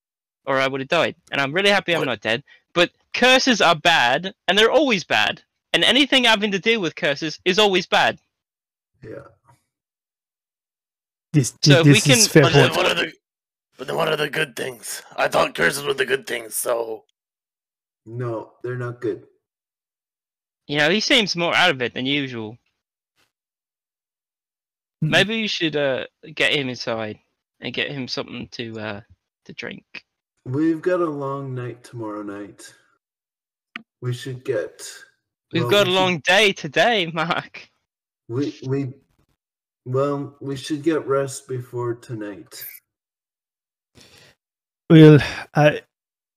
or 0.45 0.59
I 0.59 0.67
would 0.67 0.81
have 0.81 0.87
died. 0.89 1.15
And 1.31 1.39
I'm 1.41 1.53
really 1.53 1.69
happy 1.69 1.93
I'm 1.93 1.99
What? 1.99 2.05
not 2.07 2.21
dead. 2.21 2.43
But 2.73 2.91
curses 3.13 3.61
are 3.61 3.75
bad, 3.75 4.33
and 4.47 4.57
they're 4.57 4.71
always 4.71 5.03
bad. 5.03 5.43
And 5.73 5.83
anything 5.83 6.23
having 6.25 6.51
to 6.51 6.59
do 6.59 6.79
with 6.79 6.95
curses 6.95 7.39
is 7.45 7.59
always 7.59 7.85
bad. 7.87 8.19
yeah. 9.03 9.27
This, 11.33 11.53
So 11.63 11.79
if 11.79 11.85
we 11.85 11.93
this 11.93 12.07
is 12.07 12.27
can- 12.27 12.29
fair 12.29 12.43
But 12.43 12.51
point. 12.53 12.75
what 12.75 12.85
are 12.91 12.95
the 13.05 13.13
but 13.77 13.87
then 13.87 13.95
what 13.95 14.09
are 14.09 14.17
the 14.17 14.29
good 14.29 14.55
things? 14.55 15.01
I 15.15 15.27
thought 15.29 15.55
curses 15.55 15.83
were 15.83 15.93
the 15.93 16.05
good 16.05 16.27
things, 16.27 16.55
so 16.55 17.05
No, 18.05 18.53
they're 18.63 18.75
not 18.77 18.99
good. 18.99 19.25
You 20.67 20.77
know, 20.79 20.89
he 20.89 20.99
seems 20.99 21.35
more 21.35 21.55
out 21.55 21.69
of 21.71 21.81
it 21.81 21.93
than 21.93 22.05
usual. 22.05 22.57
Maybe 25.01 25.37
you 25.37 25.47
should 25.47 25.75
uh, 25.75 26.05
get 26.35 26.53
him 26.53 26.69
inside 26.69 27.19
and 27.61 27.73
get 27.73 27.91
him 27.91 28.07
something 28.07 28.47
to 28.51 28.79
uh, 28.79 29.01
to 29.45 29.53
drink. 29.53 29.83
We've 30.45 30.81
got 30.81 30.99
a 30.99 31.05
long 31.05 31.53
night 31.53 31.83
tomorrow 31.83 32.23
night. 32.23 32.73
We 34.01 34.13
should 34.13 34.43
get. 34.43 34.87
We've 35.53 35.63
well, 35.63 35.71
got 35.71 35.87
a 35.87 35.91
long 35.91 36.19
day 36.25 36.53
today, 36.53 37.05
Mark. 37.13 37.69
We 38.27 38.57
we. 38.65 38.93
Well, 39.85 40.35
we 40.39 40.55
should 40.55 40.83
get 40.83 41.07
rest 41.07 41.47
before 41.47 41.95
tonight. 41.95 42.65
Well, 44.89 45.19
I, 45.55 45.81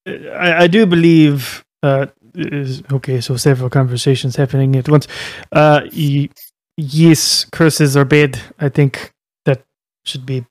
I, 0.06 0.64
I 0.64 0.66
do 0.66 0.86
believe. 0.86 1.64
Uh, 1.82 2.06
is, 2.34 2.82
okay, 2.90 3.20
so 3.20 3.36
several 3.36 3.68
conversations 3.68 4.36
happening 4.36 4.74
at 4.76 4.88
once. 4.88 5.06
Uh, 5.52 5.82
y- 5.94 6.30
yes, 6.76 7.44
curses 7.44 7.96
are 7.96 8.06
bad. 8.06 8.40
I 8.58 8.70
think 8.70 9.12
that 9.44 9.62
should 10.04 10.24
be 10.24 10.38
a 10.38 10.46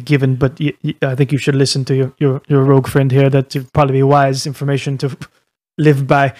given. 0.00 0.36
But 0.36 0.58
y- 0.60 0.74
y- 0.82 0.94
I 1.02 1.14
think 1.14 1.32
you 1.32 1.38
should 1.38 1.54
listen 1.54 1.84
to 1.86 1.94
your, 1.94 2.12
your, 2.18 2.42
your 2.48 2.64
rogue 2.64 2.88
friend 2.88 3.10
here. 3.10 3.30
That 3.30 3.54
would 3.54 3.72
probably 3.72 3.94
be 3.94 4.02
wise 4.02 4.46
information 4.46 4.98
to 4.98 5.16
live 5.78 6.06
by. 6.06 6.34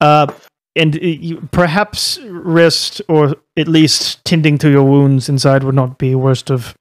Uh, 0.00 0.32
and 0.74 1.48
perhaps 1.52 2.18
rest 2.22 3.02
or 3.08 3.34
at 3.58 3.68
least 3.68 4.24
tending 4.24 4.56
to 4.58 4.70
your 4.70 4.84
wounds 4.84 5.28
inside 5.28 5.64
would 5.64 5.74
not 5.74 5.98
be 5.98 6.14
worst 6.14 6.50
of 6.50 6.76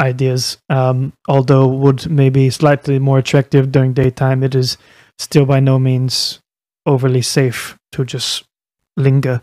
ideas. 0.00 0.58
Um, 0.68 1.12
although 1.28 1.68
would 1.68 2.10
maybe 2.10 2.50
slightly 2.50 2.98
more 2.98 3.18
attractive 3.18 3.70
during 3.70 3.92
daytime, 3.92 4.42
it 4.42 4.54
is 4.54 4.76
still 5.18 5.46
by 5.46 5.60
no 5.60 5.78
means 5.78 6.40
overly 6.86 7.22
safe 7.22 7.78
to 7.92 8.04
just 8.04 8.44
linger 8.96 9.42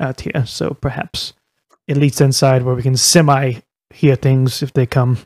out 0.00 0.20
here. 0.22 0.44
So 0.46 0.76
perhaps 0.80 1.32
at 1.88 1.96
least 1.96 2.20
inside 2.20 2.62
where 2.62 2.74
we 2.74 2.82
can 2.82 2.96
semi 2.96 3.60
hear 3.90 4.16
things 4.16 4.62
if 4.62 4.72
they 4.72 4.86
come. 4.86 5.18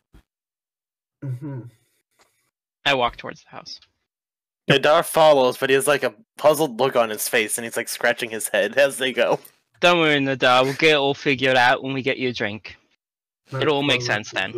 Hmm 1.22 1.60
I 2.86 2.94
walk 2.94 3.16
towards 3.16 3.42
the 3.42 3.50
house. 3.50 3.78
Nadar 4.68 5.04
follows, 5.04 5.58
but 5.58 5.68
he 5.68 5.74
has 5.74 5.86
like 5.86 6.02
a 6.02 6.14
puzzled 6.38 6.78
look 6.78 6.96
on 6.96 7.10
his 7.10 7.28
face, 7.28 7.58
and 7.58 7.64
he's 7.64 7.76
like 7.76 7.88
scratching 7.88 8.30
his 8.30 8.48
head 8.48 8.78
as 8.78 8.96
they 8.96 9.12
go. 9.12 9.38
Don't 9.80 9.98
worry, 9.98 10.18
Nadar. 10.18 10.64
We'll 10.64 10.74
get 10.74 10.92
it 10.92 10.96
all 10.96 11.14
figured 11.14 11.56
out 11.56 11.82
when 11.82 11.92
we 11.92 12.02
get 12.02 12.18
you 12.18 12.28
a 12.28 12.32
drink. 12.32 12.76
It 13.52 13.68
all 13.68 13.82
makes 13.82 14.06
sense 14.06 14.30
then. 14.30 14.54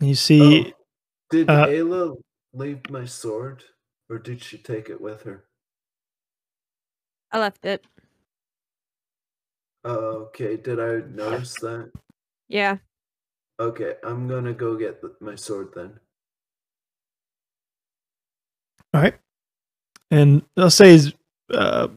You 0.00 0.14
see, 0.14 0.66
Oh, 0.66 0.72
did 1.30 1.50
uh, 1.50 1.66
Ayla 1.66 2.16
leave 2.52 2.88
my 2.90 3.04
sword, 3.04 3.64
or 4.08 4.18
did 4.18 4.42
she 4.42 4.58
take 4.58 4.90
it 4.90 5.00
with 5.00 5.22
her? 5.22 5.44
I 7.32 7.38
left 7.38 7.64
it. 7.64 7.84
Oh, 9.84 10.28
okay. 10.28 10.56
Did 10.56 10.80
I 10.80 11.06
notice 11.08 11.54
that? 11.56 11.90
Yeah. 12.48 12.78
Okay, 13.60 13.94
I'm 14.04 14.28
gonna 14.28 14.52
go 14.52 14.76
get 14.76 15.00
the, 15.00 15.14
my 15.20 15.34
sword 15.34 15.70
then. 15.74 15.98
all 18.94 19.02
right, 19.02 19.14
and 20.10 20.42
I'll 20.56 20.70
say 20.70 20.94
is 20.94 21.12
uh, 21.52 21.88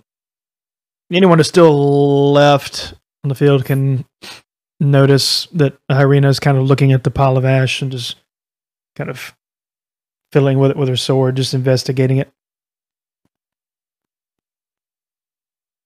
anyone 1.11 1.37
who's 1.37 1.47
still 1.47 2.33
left 2.33 2.93
on 3.23 3.29
the 3.29 3.35
field 3.35 3.65
can 3.65 4.05
notice 4.79 5.47
that 5.53 5.77
Irina 5.89 6.29
is 6.29 6.39
kind 6.39 6.57
of 6.57 6.63
looking 6.65 6.91
at 6.91 7.03
the 7.03 7.11
pile 7.11 7.37
of 7.37 7.45
ash 7.45 7.81
and 7.81 7.91
just 7.91 8.15
kind 8.95 9.09
of 9.09 9.35
fiddling 10.31 10.57
with 10.59 10.71
it 10.71 10.77
with 10.77 10.89
her 10.89 10.97
sword, 10.97 11.35
just 11.35 11.53
investigating 11.53 12.17
it. 12.17 12.31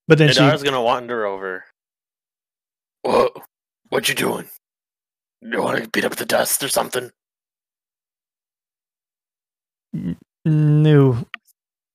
But 0.08 0.20
then 0.20 0.32
she 0.32 0.40
Nadar's 0.40 0.64
gonna 0.64 0.82
wander 0.82 1.26
over. 1.26 1.66
What? 3.02 3.34
What 3.90 4.08
you 4.10 4.16
doing? 4.16 4.48
You 5.46 5.62
want 5.62 5.84
to 5.84 5.90
beat 5.90 6.06
up 6.06 6.16
the 6.16 6.26
dust 6.26 6.64
or 6.64 6.70
something? 6.70 7.12
No. 10.44 11.28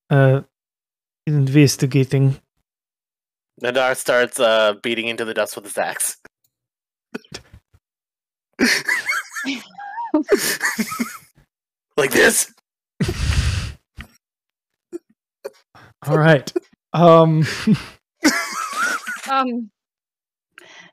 Uh, 0.09 0.43
investigating. 1.27 2.41
Nadar 3.61 3.97
starts 3.97 4.39
uh, 4.39 4.75
beating 4.83 5.09
into 5.09 5.25
the 5.25 5.35
dust 5.35 5.57
with 5.57 5.65
his 5.65 5.77
axe. 5.77 6.17
like 11.97 12.13
this? 12.13 12.53
All 16.07 16.19
right. 16.19 16.53
Um, 16.93 17.45
Um, 19.31 19.71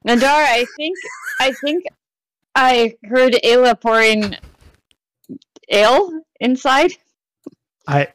Nadar, 0.05 0.43
I 0.43 0.65
think 0.77 0.95
I 1.39 1.51
think 1.53 1.85
I 2.59 2.95
heard 3.03 3.33
Ayla 3.43 3.79
pouring 3.79 4.35
ale 5.69 6.21
inside. 6.39 6.91
I, 7.87 8.07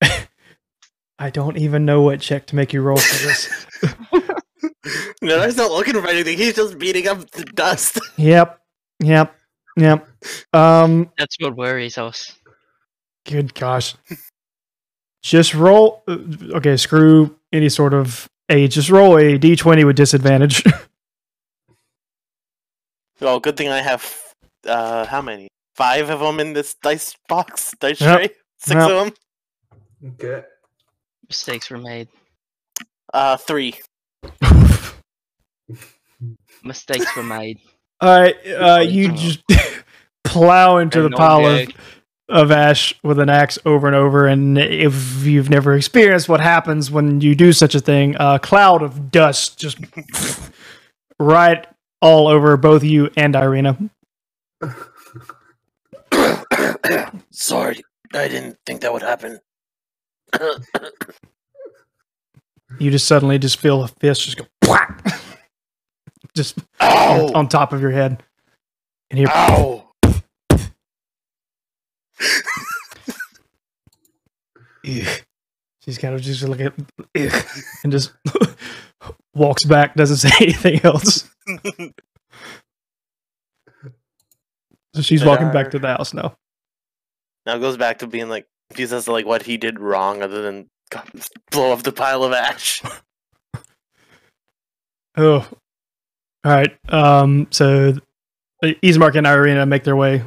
I 1.18 1.30
don't 1.30 1.58
even 1.58 1.84
know 1.84 2.00
what 2.02 2.20
check 2.20 2.46
to 2.46 2.56
make 2.56 2.72
you 2.72 2.82
roll 2.82 2.98
for 2.98 3.26
this. 3.26 3.66
Nadar's 5.22 5.56
not 5.56 5.72
looking 5.72 5.94
for 5.94 6.06
anything. 6.06 6.38
He's 6.38 6.54
just 6.54 6.78
beating 6.78 7.08
up 7.08 7.28
the 7.32 7.44
dust. 7.44 7.98
yep. 8.16 8.60
Yep. 9.00 9.34
Yep. 9.76 10.08
Um. 10.52 11.10
That's 11.18 11.36
what 11.40 11.56
worries 11.56 11.98
us. 11.98 12.32
Good 13.26 13.54
gosh. 13.54 13.96
Just 15.24 15.52
roll. 15.52 16.04
uh, 16.06 16.16
Okay. 16.54 16.76
Screw 16.76 17.36
any 17.52 17.68
sort 17.68 17.92
of 17.92 18.28
age. 18.48 18.74
Just 18.74 18.88
roll 18.90 19.16
a 19.16 19.36
d20 19.36 19.84
with 19.84 19.96
disadvantage. 19.96 20.62
Oh, 23.20 23.38
good 23.40 23.56
thing 23.56 23.68
I 23.68 23.80
have 23.82 24.04
uh 24.66 25.06
how 25.06 25.20
many? 25.22 25.48
Five 25.76 26.10
of 26.10 26.20
them 26.20 26.40
in 26.40 26.52
this 26.52 26.74
dice 26.82 27.14
box, 27.28 27.72
dice 27.80 28.00
Yep. 28.00 28.16
tray. 28.16 28.28
Six 28.58 28.74
Yep. 28.80 28.90
of 28.90 29.04
them. 29.04 29.14
Okay. 30.14 30.42
Mistakes 31.28 31.70
were 31.70 31.78
made. 31.78 32.08
Uh, 33.12 33.36
three. 33.36 33.74
Mistakes 36.64 37.14
were 37.16 37.22
made. 37.22 37.58
All 38.00 38.20
right. 38.20 38.36
Uh, 38.46 38.80
you 38.86 39.12
just 39.12 39.40
plow 40.24 40.78
into 40.78 40.98
the 41.00 41.06
And 41.06 41.12
no 41.12 41.16
pile 41.16 41.46
of 41.46 41.66
gag. 41.68 41.74
of 42.28 42.50
ash 42.50 42.94
with 43.02 43.18
an 43.18 43.28
axe 43.30 43.58
over 43.64 43.86
and 43.86 43.96
over. 43.96 44.26
And 44.26 44.58
if 44.58 45.24
you've 45.24 45.48
never 45.50 45.74
experienced 45.74 46.28
what 46.28 46.40
happens 46.40 46.90
when 46.90 47.20
you 47.20 47.34
do 47.34 47.52
such 47.52 47.74
a 47.74 47.80
thing, 47.80 48.16
a 48.20 48.38
cloud 48.38 48.82
of 48.82 49.10
dust 49.10 49.58
just 49.58 49.78
right 51.18 51.66
all 52.00 52.28
over 52.28 52.56
both 52.56 52.82
you 52.84 53.10
and 53.16 53.34
Irina. 53.36 53.78
Sorry, 57.30 57.80
I 58.14 58.28
didn't 58.28 58.58
think 58.66 58.80
that 58.82 58.92
would 58.92 59.02
happen. 59.02 59.40
You 62.78 62.90
just 62.90 63.06
suddenly 63.06 63.38
just 63.38 63.58
feel 63.58 63.82
a 63.82 63.88
fist 63.88 64.22
just 64.22 64.36
go 64.36 64.46
whack, 64.68 65.04
just 66.34 66.58
Ow! 66.80 67.32
on, 67.34 67.48
top 67.48 67.72
of 67.72 67.80
your 67.80 67.90
head. 67.90 68.22
And 69.10 69.18
here, 69.18 69.28
Ow! 69.28 69.88
she's 75.80 75.98
kind 75.98 76.14
of 76.14 76.22
just 76.22 76.42
looking 76.42 76.66
at 76.66 76.74
and 77.82 77.92
just 77.92 78.12
walks 79.34 79.64
back, 79.64 79.94
doesn't 79.94 80.16
say 80.16 80.30
anything 80.40 80.80
else. 80.84 81.29
So 84.94 85.02
she's 85.02 85.24
walking 85.24 85.52
back 85.52 85.70
to 85.70 85.78
the 85.78 85.86
house 85.86 86.12
now. 86.12 86.36
now 87.46 87.56
it 87.56 87.60
goes 87.60 87.76
back 87.76 88.00
to 88.00 88.06
being 88.06 88.28
like 88.28 88.46
confused 88.70 88.92
as 88.92 89.04
to 89.04 89.12
like 89.12 89.26
what 89.26 89.42
he 89.42 89.56
did 89.56 89.78
wrong 89.78 90.22
other 90.22 90.42
than 90.42 90.68
blow 91.50 91.72
up 91.72 91.82
the 91.82 91.92
pile 91.92 92.24
of 92.24 92.32
ash. 92.32 92.82
Oh, 95.16 95.46
all 96.44 96.52
right. 96.52 96.78
Um, 96.88 97.48
so 97.50 97.94
uh, 98.62 98.68
Ismark 98.80 99.16
and 99.16 99.26
Irina 99.26 99.66
make 99.66 99.82
their 99.82 99.96
way 99.96 100.22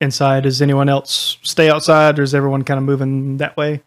inside. 0.00 0.44
Does 0.44 0.62
anyone 0.62 0.88
else 0.88 1.38
stay 1.42 1.68
outside, 1.68 2.20
or 2.20 2.22
is 2.22 2.36
everyone 2.36 2.62
kind 2.62 2.78
of 2.78 2.84
moving 2.84 3.38
that 3.38 3.56
way? 3.56 3.82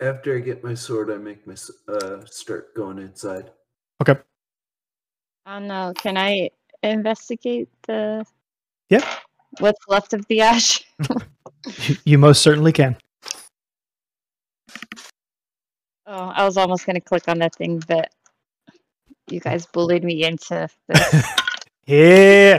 After 0.00 0.36
I 0.36 0.40
get 0.40 0.62
my 0.62 0.74
sword, 0.74 1.10
I 1.10 1.16
make 1.16 1.44
my 1.44 1.56
uh 1.92 2.24
start 2.26 2.72
going 2.76 2.98
inside. 2.98 3.50
Okay. 4.00 4.14
Oh 5.50 5.58
no! 5.58 5.92
Can 5.96 6.16
I 6.18 6.50
investigate 6.82 7.68
the? 7.86 8.24
Yeah. 8.90 9.04
What's 9.60 9.80
left 9.88 10.12
of 10.12 10.26
the 10.28 10.40
ash? 10.42 10.84
You, 11.88 11.96
you 12.04 12.18
most 12.18 12.40
certainly 12.40 12.72
can. 12.72 12.96
Oh, 16.06 16.32
I 16.34 16.44
was 16.44 16.56
almost 16.56 16.86
gonna 16.86 17.00
click 17.00 17.24
on 17.28 17.38
that 17.40 17.54
thing, 17.56 17.82
but 17.86 18.10
you 19.28 19.40
guys 19.40 19.66
bullied 19.66 20.04
me 20.04 20.24
into 20.24 20.68
this. 20.88 21.26
Yeah. 21.86 22.58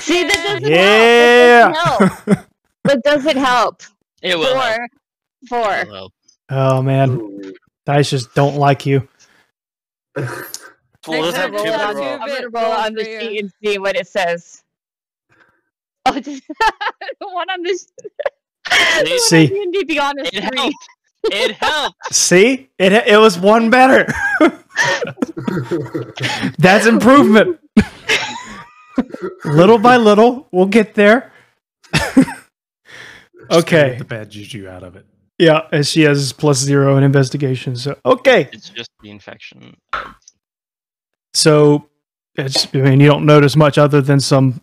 See, 0.00 0.24
that 0.24 0.42
doesn't 0.44 0.70
Yeah. 0.70 1.72
help. 1.72 2.10
That 2.84 3.02
doesn't 3.02 3.36
help. 3.36 3.82
It 4.22 4.36
will. 4.38 4.58
help. 4.58 4.76
Four. 5.48 5.64
Four. 5.64 5.74
It 5.76 5.88
will 5.88 5.94
help. 5.94 6.12
oh 6.50 6.82
man, 6.82 7.10
Ooh. 7.10 7.54
dice 7.86 8.10
just 8.10 8.34
don't 8.34 8.56
like 8.56 8.84
you. 8.84 9.08
We'll 11.08 11.24
just 11.30 11.36
have 11.36 11.52
time, 11.52 11.64
two 11.64 11.70
roll 11.70 11.74
in 11.74 11.80
a 11.80 11.84
on 11.84 11.94
row. 11.96 12.02
two. 12.02 12.08
I'm 12.22 12.28
gonna 12.28 12.48
roll 12.48 12.62
roll 12.64 12.72
on 12.72 12.94
the 12.94 13.04
for 13.04 13.20
sheet 13.20 13.40
and 13.40 13.52
see 13.62 13.78
what 13.78 13.96
it 13.96 14.06
says. 14.06 14.62
Oh, 16.06 16.18
just 16.20 16.42
the 17.20 17.28
one 17.28 17.48
on 17.50 17.62
this. 17.62 17.86
See. 19.28 19.48
to 19.48 19.84
be 19.86 19.98
honest, 19.98 20.32
It 20.34 20.44
three. 20.44 20.58
helped. 20.58 20.88
It 21.24 21.52
helped. 21.60 22.14
See, 22.14 22.68
it 22.78 22.92
it 22.92 23.18
was 23.18 23.38
one 23.38 23.70
better. 23.70 24.06
That's 26.58 26.86
improvement. 26.86 27.58
little 29.44 29.78
by 29.78 29.96
little, 29.96 30.48
we'll 30.52 30.66
get 30.66 30.94
there. 30.94 31.32
Okay. 33.50 33.90
get 33.90 33.98
the 33.98 34.04
bad 34.04 34.30
juju 34.30 34.68
out 34.68 34.82
of 34.82 34.94
it. 34.96 35.06
Yeah, 35.38 35.62
and 35.72 35.86
she 35.86 36.02
has 36.02 36.32
plus 36.32 36.58
zero 36.58 36.96
in 36.96 37.04
investigation. 37.04 37.76
So 37.76 37.96
okay, 38.04 38.48
It's 38.52 38.68
just 38.68 38.90
the 39.02 39.10
infection. 39.10 39.76
So 41.38 41.88
it's, 42.34 42.66
I 42.74 42.78
mean, 42.78 43.00
you 43.00 43.06
don't 43.06 43.24
notice 43.24 43.54
much 43.54 43.78
other 43.78 44.00
than 44.00 44.18
some 44.20 44.60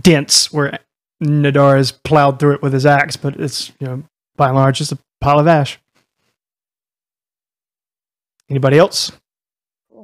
dents 0.00 0.52
where 0.52 0.78
Nadar 1.22 1.76
has 1.76 1.92
plowed 1.92 2.38
through 2.40 2.54
it 2.54 2.62
with 2.62 2.72
his 2.72 2.84
axe, 2.84 3.16
but 3.16 3.36
it's, 3.38 3.70
you 3.78 3.86
know, 3.86 4.02
by 4.36 4.48
and 4.48 4.56
large, 4.56 4.78
just 4.78 4.92
a 4.92 4.98
pile 5.20 5.38
of 5.38 5.46
ash. 5.46 5.78
Anybody 8.50 8.78
else? 8.78 9.12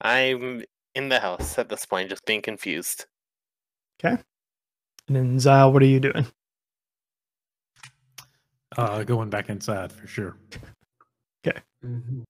I'm 0.00 0.64
in 0.94 1.08
the 1.08 1.20
house 1.20 1.58
at 1.58 1.68
this 1.68 1.86
point, 1.86 2.10
just 2.10 2.24
being 2.26 2.42
confused. 2.42 3.06
Okay. 3.98 4.20
And 5.08 5.16
then 5.16 5.36
Zyle, 5.38 5.72
what 5.72 5.82
are 5.82 5.86
you 5.86 6.00
doing? 6.00 6.26
Uh, 8.76 9.02
going 9.04 9.30
back 9.30 9.48
inside 9.48 9.90
for 9.92 10.06
sure. 10.06 10.36
Mhm. 11.84 12.24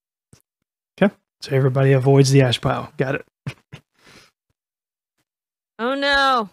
So 1.41 1.55
everybody 1.55 1.93
avoids 1.93 2.31
the 2.31 2.43
ash 2.43 2.61
pile. 2.61 2.93
Got 2.97 3.17
it. 3.17 3.27
Oh 5.81 5.95
no. 5.95 6.51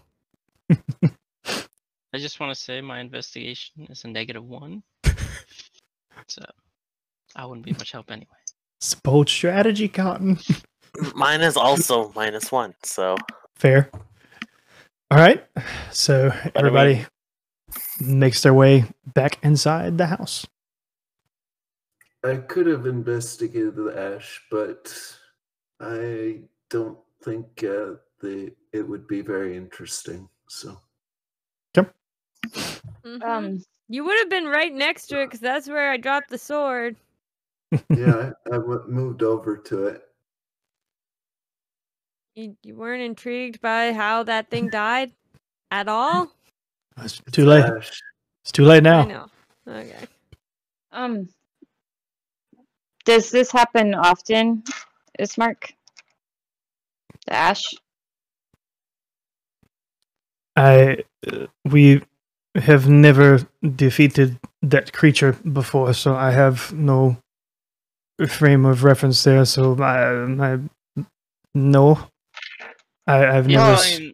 I 2.13 2.17
just 2.19 2.39
want 2.39 2.55
to 2.55 2.61
say 2.61 2.79
my 2.79 2.99
investigation 2.99 3.87
is 3.89 4.03
a 4.03 4.07
negative 4.07 4.45
one. 4.45 4.83
so 6.27 6.43
I 7.35 7.47
wouldn't 7.47 7.65
be 7.65 7.71
much 7.71 7.91
help 7.91 8.11
anyway. 8.11 8.27
It's 8.77 8.93
bold 8.93 9.27
strategy, 9.27 9.87
Cotton. 9.87 10.37
Mine 11.15 11.41
is 11.41 11.57
also 11.57 12.11
minus 12.15 12.51
one, 12.51 12.75
so 12.83 13.17
Fair. 13.55 13.89
All 15.09 15.17
right. 15.17 15.43
So 15.91 16.31
everybody 16.53 17.05
makes 17.99 18.43
their 18.43 18.53
way 18.53 18.85
back 19.13 19.39
inside 19.43 19.97
the 19.97 20.07
house. 20.07 20.45
I 22.25 22.37
could 22.37 22.65
have 22.67 22.87
investigated 22.87 23.75
the 23.75 23.93
ash, 24.15 24.41
but 24.49 24.91
I 25.79 26.41
don't 26.69 26.97
think 27.23 27.63
uh, 27.63 27.95
the 28.19 28.51
it 28.73 28.81
would 28.87 29.07
be 29.07 29.21
very 29.21 29.55
interesting. 29.55 30.27
So 30.49 30.79
Mhm. 33.05 33.23
Um, 33.23 33.63
you 33.87 34.03
would 34.03 34.17
have 34.17 34.29
been 34.29 34.45
right 34.45 34.73
next 34.73 35.07
to 35.07 35.21
it 35.21 35.27
because 35.27 35.39
that's 35.39 35.67
where 35.69 35.91
I 35.91 35.97
dropped 35.97 36.29
the 36.29 36.39
sword. 36.39 36.95
yeah, 37.95 38.31
I, 38.49 38.49
I 38.49 38.57
w- 38.57 38.83
moved 38.87 39.21
over 39.21 39.57
to 39.57 39.87
it. 39.87 40.01
You, 42.35 42.57
you 42.63 42.75
weren't 42.75 43.03
intrigued 43.03 43.61
by 43.61 43.93
how 43.93 44.23
that 44.23 44.49
thing 44.49 44.69
died 44.69 45.11
at 45.71 45.87
all? 45.87 46.31
It's 46.97 47.21
It's 47.27 47.35
too 47.35 47.45
late. 47.45 47.63
ash. 47.65 48.01
It's 48.43 48.51
too 48.51 48.65
late 48.65 48.77
I 48.77 48.79
now. 48.79 49.03
know. 49.05 49.27
Okay. 49.67 50.07
um, 50.91 51.29
does 53.05 53.31
this 53.31 53.51
happen 53.51 53.93
often, 53.93 54.63
Ismark? 55.19 55.71
The 57.27 57.33
ash? 57.33 57.73
I 60.55 61.03
uh, 61.31 61.47
we 61.65 62.01
have 62.55 62.87
never 62.89 63.47
defeated 63.75 64.39
that 64.61 64.93
creature 64.93 65.33
before, 65.33 65.93
so 65.93 66.15
I 66.15 66.31
have 66.31 66.71
no 66.73 67.17
frame 68.27 68.65
of 68.65 68.83
reference 68.83 69.23
there. 69.23 69.43
So 69.45 69.75
I, 69.81 70.53
I 70.53 70.59
no, 71.53 71.99
I, 73.07 73.25
I've 73.37 73.47
never. 73.47 73.63
Well, 73.63 73.73
s- 73.73 73.95
I 73.95 73.99
mean, 73.99 74.13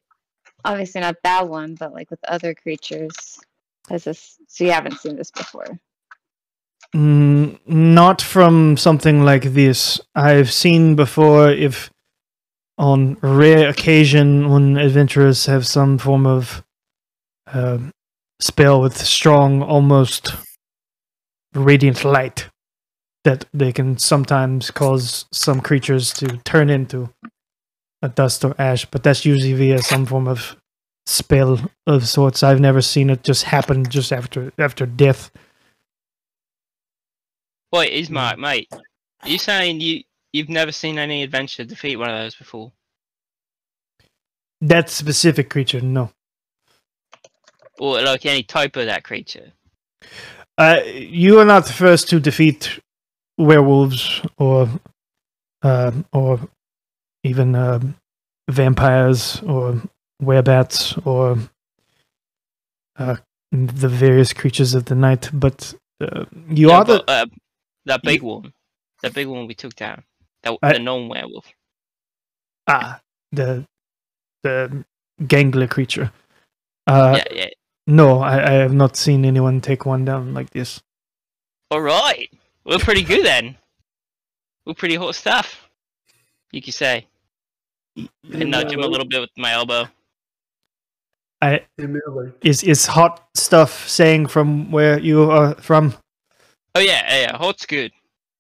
Obviously 0.64 1.02
not 1.02 1.16
that 1.24 1.50
one, 1.50 1.76
but 1.76 1.92
like 1.94 2.12
with 2.12 2.24
other 2.28 2.54
creatures. 2.54 3.40
Has 3.90 4.04
this? 4.04 4.38
So 4.48 4.64
you 4.64 4.72
haven't 4.72 5.00
seen 5.00 5.16
this 5.16 5.32
before? 5.32 5.80
Mm, 6.96 7.60
not 7.66 8.22
from 8.22 8.76
something 8.76 9.24
like 9.24 9.44
this. 9.44 10.02
I've 10.14 10.52
seen 10.52 10.96
before 10.96 11.50
if 11.50 11.90
on 12.78 13.16
rare 13.22 13.70
occasion 13.70 14.50
when 14.50 14.78
adventurers 14.78 15.46
have 15.46 15.66
some 15.66 15.98
form 15.98 16.26
of 16.26 16.64
um 17.48 17.92
spell 18.40 18.82
with 18.82 18.98
strong, 18.98 19.62
almost 19.62 20.34
radiant 21.54 22.04
light, 22.04 22.50
that 23.24 23.46
they 23.54 23.72
can 23.72 23.98
sometimes 23.98 24.72
cause 24.72 25.26
some 25.32 25.62
creatures 25.62 26.12
to 26.14 26.38
turn 26.44 26.70
into 26.70 27.14
a 28.02 28.10
dust 28.10 28.44
or 28.44 28.56
ash, 28.58 28.86
but 28.86 29.04
that's 29.04 29.26
usually 29.26 29.54
via 29.54 29.80
some 29.80 30.06
form 30.06 30.28
of 30.28 30.56
spell 31.06 31.60
of 31.88 32.08
sorts. 32.08 32.44
I've 32.44 32.60
never 32.60 32.82
seen 32.82 33.10
it 33.10 33.24
just 33.24 33.44
happen 33.44 33.86
just 33.86 34.12
after 34.12 34.52
after 34.58 34.86
death. 34.86 35.32
Wait, 37.72 37.94
Ismark, 37.94 38.38
mate. 38.38 38.70
Are 39.24 39.30
you 39.30 39.38
saying 39.38 39.82
you 39.82 40.04
you've 40.34 40.50
never 40.50 40.72
seen 40.72 40.98
any 40.98 41.24
adventure 41.24 41.64
defeat 41.64 41.98
one 41.98 42.10
of 42.10 42.18
those 42.18 42.36
before? 42.36 42.72
That 44.62 44.90
specific 44.90 45.50
creature, 45.50 45.82
no. 45.82 46.12
Or 47.80 48.02
like 48.02 48.26
any 48.26 48.44
type 48.44 48.76
of 48.76 48.86
that 48.86 49.04
creature? 49.04 49.52
Uh, 50.58 50.82
you 50.86 51.40
are 51.40 51.46
not 51.46 51.66
the 51.66 51.74
first 51.74 52.10
to 52.10 52.20
defeat 52.20 52.80
werewolves 53.38 54.22
or 54.38 54.70
uh, 55.64 55.92
or 56.14 56.40
even 57.24 57.56
um 57.56 57.96
vampires 58.50 59.42
or 59.44 59.82
werebats 60.22 61.06
or 61.06 61.38
uh, 62.98 63.16
the 63.52 63.88
various 63.88 64.34
creatures 64.34 64.74
of 64.74 64.86
the 64.86 64.96
night. 64.96 65.30
But 65.34 65.74
uh, 66.00 66.26
you 66.50 66.72
are 66.72 66.84
the 66.84 67.04
but, 67.06 67.10
uh, 67.10 67.26
that 67.86 68.02
big 68.04 68.22
one. 68.22 68.54
That 69.02 69.14
big 69.14 69.28
one 69.28 69.48
we 69.48 69.54
took 69.54 69.76
down. 69.76 70.04
That, 70.44 70.58
I- 70.62 70.74
the 70.74 70.80
known 70.80 71.08
werewolf. 71.10 71.46
ah 72.68 73.00
the 73.32 73.66
the 74.44 74.86
gangler 75.28 75.68
creature. 75.68 76.12
Uh, 76.88 77.18
yeah, 77.18 77.34
yeah. 77.44 77.50
No, 77.88 78.20
I, 78.22 78.36
I 78.50 78.54
have 78.54 78.74
not 78.74 78.96
seen 78.96 79.26
anyone 79.26 79.62
take 79.62 79.86
one 79.86 80.06
down 80.06 80.34
like 80.34 80.50
this. 80.50 80.82
All 81.70 81.82
right. 81.82 82.30
We're 82.66 82.80
pretty 82.80 83.04
good 83.04 83.26
then. 83.26 83.56
We're 84.66 84.74
pretty 84.74 84.96
hot 84.96 85.16
stuff. 85.16 85.70
You 86.52 86.62
could 86.62 86.74
say. 86.74 87.08
I 87.98 88.44
nudge 88.44 88.72
him 88.72 88.82
a 88.82 88.88
little 88.88 89.08
bit 89.08 89.22
with 89.22 89.30
my 89.38 89.54
elbow. 89.54 89.88
I 91.42 91.66
is 92.44 92.64
is 92.64 92.86
hot 92.86 93.28
stuff 93.36 93.88
saying 93.88 94.28
from 94.28 94.72
where 94.72 95.00
you 95.00 95.30
are 95.32 95.56
from. 95.56 95.94
Oh 96.76 96.80
yeah, 96.80 97.22
yeah. 97.22 97.38
Hot's 97.38 97.66
good. 97.66 97.92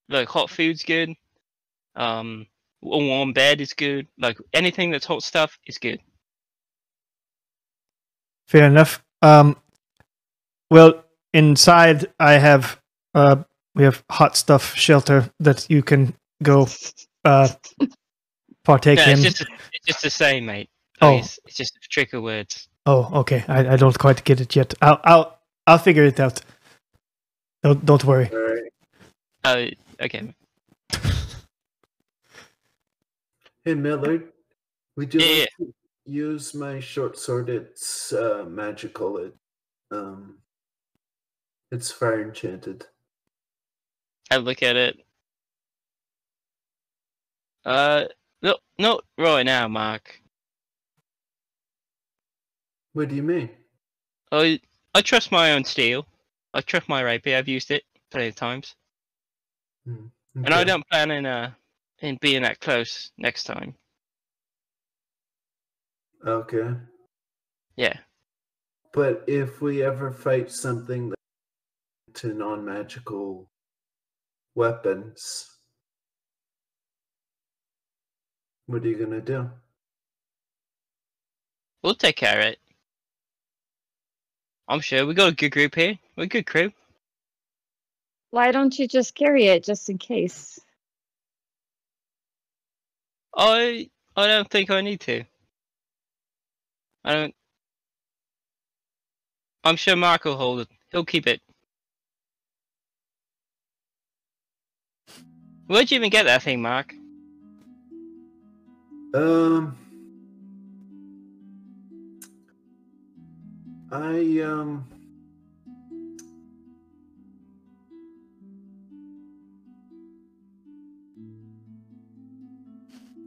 Like 0.09 0.27
hot 0.27 0.49
food's 0.49 0.83
good. 0.83 1.13
Um, 1.95 2.47
a 2.83 2.87
warm 2.87 3.33
bed 3.33 3.61
is 3.61 3.73
good. 3.73 4.07
Like 4.17 4.37
anything 4.53 4.91
that's 4.91 5.05
hot 5.05 5.23
stuff 5.23 5.57
is 5.65 5.77
good. 5.77 5.99
Fair 8.47 8.65
enough. 8.65 9.03
Um, 9.21 9.55
well, 10.69 11.03
inside 11.33 12.07
I 12.19 12.33
have 12.33 12.79
uh, 13.13 13.43
we 13.75 13.83
have 13.83 14.03
hot 14.09 14.35
stuff 14.35 14.75
shelter 14.75 15.29
that 15.39 15.69
you 15.69 15.83
can 15.83 16.13
go 16.43 16.67
uh, 17.25 17.49
partake 18.63 18.99
Yeah, 18.99 19.09
in. 19.11 19.19
it's 19.25 19.39
just 19.39 19.45
it's 19.73 19.85
just 19.85 20.01
the 20.03 20.09
same, 20.09 20.45
mate. 20.45 20.69
Oh. 21.01 21.17
It's, 21.17 21.39
it's 21.45 21.55
just 21.55 21.75
a 21.75 21.87
trick 21.89 22.13
of 22.13 22.23
words. 22.23 22.67
Oh, 22.85 23.09
okay. 23.21 23.43
I, 23.47 23.73
I 23.73 23.75
don't 23.75 23.97
quite 23.97 24.23
get 24.23 24.41
it 24.41 24.55
yet. 24.55 24.73
I'll 24.81 24.99
I'll 25.03 25.39
I'll 25.67 25.77
figure 25.77 26.05
it 26.05 26.19
out. 26.19 26.41
Don't 27.63 27.85
don't 27.85 28.03
worry. 28.05 28.29
all 28.31 28.39
right. 28.39 28.71
Oh, 29.43 30.03
okay. 30.05 30.33
Hey, 33.63 33.75
Millard, 33.75 34.31
would 34.97 35.13
you 35.13 35.21
Yeah, 35.21 35.45
like 35.45 35.47
to 35.59 35.73
use 36.05 36.55
my 36.55 36.79
short 36.79 37.15
sword? 37.15 37.47
It's 37.47 38.11
uh, 38.11 38.43
magical. 38.47 39.17
It, 39.17 39.35
um, 39.91 40.39
it's 41.71 41.91
fire 41.91 42.23
enchanted. 42.23 42.85
I 44.31 44.37
look 44.37 44.63
at 44.63 44.75
it. 44.75 44.97
Uh, 47.65 48.05
no, 48.41 48.57
not 48.79 49.05
right 49.17 49.43
now, 49.43 49.67
Mark. 49.67 50.19
What 52.93 53.09
do 53.09 53.15
you 53.15 53.23
mean? 53.23 53.51
I 54.31 54.59
I 54.95 55.01
trust 55.01 55.31
my 55.31 55.51
own 55.51 55.63
steel. 55.65 56.07
I 56.53 56.61
trust 56.61 56.89
my 56.89 57.01
rapier. 57.01 57.37
I've 57.37 57.47
used 57.47 57.71
it 57.71 57.83
plenty 58.09 58.27
of 58.27 58.35
times, 58.35 58.75
and 59.85 60.53
I 60.53 60.63
don't 60.63 60.87
plan 60.89 61.11
in 61.11 61.25
uh 61.25 61.51
in 61.99 62.17
being 62.21 62.41
that 62.43 62.59
close 62.59 63.11
next 63.17 63.43
time. 63.43 63.75
Okay. 66.25 66.73
Yeah. 67.75 67.97
But 68.93 69.23
if 69.27 69.61
we 69.61 69.83
ever 69.83 70.11
fight 70.11 70.51
something 70.51 71.13
to 72.15 72.33
non-magical 72.33 73.49
weapons, 74.53 75.49
what 78.65 78.83
are 78.83 78.87
you 78.87 78.97
gonna 78.97 79.21
do? 79.21 79.49
We'll 81.81 81.95
take 81.95 82.17
care 82.17 82.39
of 82.39 82.45
it. 82.45 82.60
I'm 84.71 84.79
sure 84.79 85.05
we 85.05 85.13
got 85.13 85.33
a 85.33 85.35
good 85.35 85.49
group 85.49 85.75
here. 85.75 85.99
We're 86.15 86.23
a 86.23 86.27
good 86.27 86.45
crew. 86.45 86.71
Why 88.29 88.53
don't 88.53 88.79
you 88.79 88.87
just 88.87 89.15
carry 89.15 89.47
it 89.47 89.65
just 89.65 89.89
in 89.89 89.97
case? 89.97 90.61
I 93.35 93.89
I 94.15 94.27
don't 94.27 94.49
think 94.49 94.71
I 94.71 94.79
need 94.79 95.01
to. 95.01 95.25
I 97.03 97.13
don't. 97.13 97.35
I'm 99.65 99.75
sure 99.75 99.97
Mark 99.97 100.23
will 100.23 100.37
hold 100.37 100.61
it. 100.61 100.69
He'll 100.89 101.03
keep 101.03 101.27
it. 101.27 101.41
Where'd 105.67 105.91
you 105.91 105.97
even 105.97 106.09
get 106.09 106.23
that 106.23 106.43
thing, 106.43 106.61
Mark? 106.61 106.95
Um, 109.13 109.77
I 113.91 114.41
um. 114.41 114.87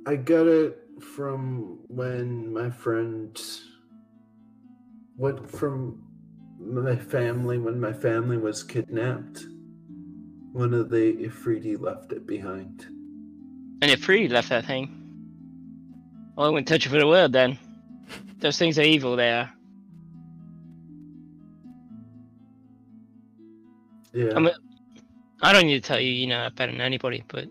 I 0.07 0.16
got 0.16 0.46
it 0.46 0.79
from 1.00 1.81
when 1.88 2.53
my 2.53 2.70
friend 2.70 3.40
what 5.16 5.50
from 5.50 6.03
my 6.59 6.96
family 6.96 7.59
when 7.59 7.81
my 7.81 7.92
family 7.92 8.38
was 8.38 8.62
kidnapped. 8.62 9.46
One 10.53 10.72
of 10.72 10.88
the 10.88 11.14
Ifriti 11.14 11.81
left 11.81 12.12
it 12.12 12.27
behind. 12.27 12.87
And 13.83 13.90
if 13.90 14.05
free 14.05 14.29
left 14.29 14.50
that 14.50 14.66
thing. 14.66 15.00
Well, 16.37 16.46
I 16.46 16.50
wouldn't 16.50 16.68
touch 16.68 16.87
it 16.87 16.90
for 16.90 16.98
the 16.98 17.07
world 17.07 17.33
then. 17.33 17.59
Those 18.38 18.59
things 18.59 18.79
are 18.79 18.83
evil, 18.83 19.16
they 19.16 19.31
are. 19.31 19.54
Yeah. 24.14 24.33
I'm 24.35 24.46
a- 24.46 24.59
I 25.42 25.53
don't 25.53 25.66
need 25.66 25.83
to 25.83 25.87
tell 25.87 26.00
you, 26.00 26.11
you 26.11 26.27
know 26.27 26.38
that 26.44 26.55
better 26.57 26.72
than 26.72 26.81
anybody, 26.81 27.24
but 27.29 27.48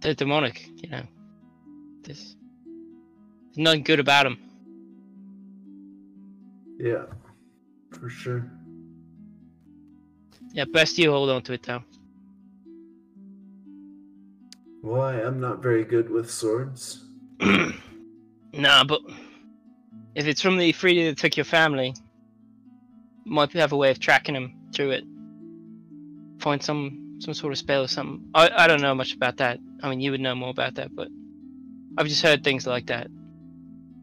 they're 0.00 0.14
demonic, 0.14 0.68
you 0.82 0.88
know. 0.90 1.02
There's, 2.02 2.36
there's 2.64 3.58
nothing 3.58 3.82
good 3.82 4.00
about 4.00 4.24
them. 4.24 4.38
yeah. 6.78 7.04
For 7.92 8.10
sure. 8.10 8.50
Yeah, 10.52 10.64
best 10.64 10.98
you 10.98 11.10
hold 11.10 11.30
on 11.30 11.42
to 11.42 11.52
it 11.54 11.62
though. 11.62 11.82
Why? 14.82 15.14
I'm 15.22 15.40
not 15.40 15.62
very 15.62 15.84
good 15.84 16.10
with 16.10 16.30
swords. 16.30 17.04
nah, 18.52 18.84
but 18.84 19.00
if 20.14 20.26
it's 20.26 20.40
from 20.42 20.58
the 20.58 20.72
Frida 20.72 21.04
that 21.06 21.18
took 21.18 21.36
your 21.36 21.44
family, 21.44 21.94
might 23.26 23.52
have 23.52 23.72
a 23.72 23.76
way 23.76 23.90
of 23.90 23.98
tracking 23.98 24.34
them 24.34 24.54
through 24.74 24.92
it. 24.92 25.04
Find 26.38 26.62
some 26.62 27.18
some 27.18 27.34
sort 27.34 27.52
of 27.52 27.58
spell 27.58 27.82
or 27.82 27.88
something. 27.88 28.24
I 28.34 28.48
I 28.56 28.66
don't 28.66 28.80
know 28.80 28.94
much 28.94 29.14
about 29.14 29.36
that. 29.38 29.58
I 29.82 29.90
mean, 29.90 30.00
you 30.00 30.10
would 30.12 30.20
know 30.20 30.34
more 30.34 30.50
about 30.50 30.74
that, 30.76 30.94
but 30.94 31.08
I've 31.98 32.06
just 32.06 32.22
heard 32.22 32.44
things 32.44 32.66
like 32.66 32.86
that. 32.86 33.08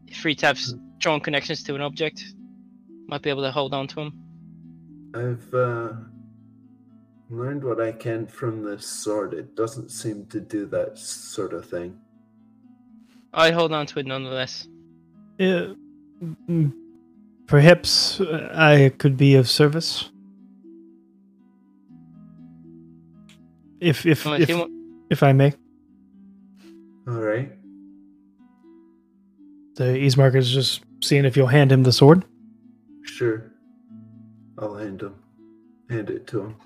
Ifriti 0.06 0.42
have 0.42 0.58
strong 0.98 1.20
connections 1.20 1.62
to 1.64 1.74
an 1.74 1.80
object, 1.80 2.22
might 3.06 3.22
be 3.22 3.30
able 3.30 3.42
to 3.42 3.50
hold 3.50 3.74
on 3.74 3.86
to 3.88 3.94
them. 3.94 4.20
I've 5.14 5.54
uh, 5.54 5.92
learned 7.30 7.64
what 7.64 7.80
I 7.80 7.92
can 7.92 8.26
from 8.26 8.64
this 8.64 8.86
sword. 8.86 9.34
It 9.34 9.54
doesn't 9.54 9.90
seem 9.90 10.26
to 10.26 10.40
do 10.40 10.66
that 10.66 10.98
sort 10.98 11.52
of 11.52 11.68
thing. 11.68 11.98
I'd 13.32 13.54
hold 13.54 13.72
on 13.72 13.86
to 13.86 13.98
it 13.98 14.06
nonetheless. 14.06 14.68
Uh, 15.40 15.74
mm, 16.48 16.72
perhaps 17.46 18.20
uh, 18.20 18.50
I 18.54 18.92
could 18.96 19.16
be 19.16 19.34
of 19.34 19.48
service. 19.48 20.10
If 23.80 24.06
if 24.06 24.26
if 24.26 24.48
if, 24.50 24.66
if 25.10 25.22
I 25.22 25.32
may, 25.32 25.52
All 27.06 27.14
right. 27.14 27.52
the 29.76 29.84
Ismark 29.84 30.34
is 30.36 30.50
just 30.50 30.82
seeing 31.02 31.24
if 31.26 31.36
you'll 31.36 31.48
hand 31.48 31.70
him 31.70 31.82
the 31.82 31.92
sword. 31.92 32.24
Sure. 33.02 33.50
I'll 34.58 34.76
hand 34.76 35.02
him. 35.02 35.14
Hand 35.90 36.08
it 36.08 36.26
to 36.28 36.40
him. 36.40 36.56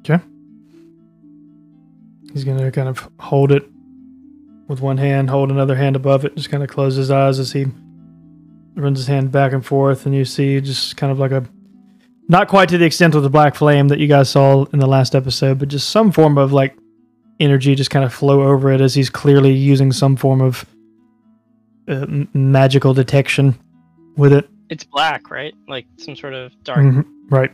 Okay. 0.00 0.22
He's 2.32 2.44
gonna 2.44 2.70
kind 2.70 2.88
of 2.88 3.08
hold 3.18 3.50
it 3.50 3.68
with 4.68 4.80
one 4.80 4.98
hand, 4.98 5.30
hold 5.30 5.50
another 5.50 5.74
hand 5.74 5.96
above 5.96 6.24
it, 6.24 6.36
just 6.36 6.50
kind 6.50 6.62
of 6.62 6.68
close 6.68 6.94
his 6.94 7.10
eyes 7.10 7.38
as 7.40 7.52
he 7.52 7.66
runs 8.78 8.98
his 8.98 9.06
hand 9.06 9.32
back 9.32 9.52
and 9.52 9.64
forth, 9.64 10.06
and 10.06 10.14
you 10.14 10.24
see 10.24 10.60
just 10.60 10.96
kind 10.96 11.10
of 11.12 11.18
like 11.18 11.30
a 11.32 11.44
not 12.28 12.48
quite 12.48 12.68
to 12.68 12.78
the 12.78 12.84
extent 12.84 13.14
of 13.14 13.22
the 13.22 13.30
black 13.30 13.54
flame 13.54 13.88
that 13.88 13.98
you 13.98 14.06
guys 14.06 14.28
saw 14.28 14.64
in 14.72 14.78
the 14.78 14.86
last 14.86 15.14
episode, 15.14 15.58
but 15.58 15.68
just 15.68 15.90
some 15.90 16.12
form 16.12 16.36
of 16.38 16.52
like 16.52 16.76
energy 17.40 17.74
just 17.74 17.90
kind 17.90 18.04
of 18.04 18.12
flow 18.12 18.42
over 18.42 18.70
it 18.70 18.80
as 18.80 18.94
he's 18.94 19.08
clearly 19.08 19.52
using 19.52 19.92
some 19.92 20.16
form 20.16 20.40
of 20.40 20.66
uh, 21.88 22.04
magical 22.34 22.92
detection 22.92 23.58
with 24.16 24.32
it. 24.32 24.48
It's 24.68 24.84
black, 24.84 25.30
right? 25.30 25.54
Like 25.66 25.86
some 25.96 26.14
sort 26.16 26.34
of 26.34 26.52
dark. 26.64 26.80
Mhm, 26.80 27.06
right. 27.30 27.50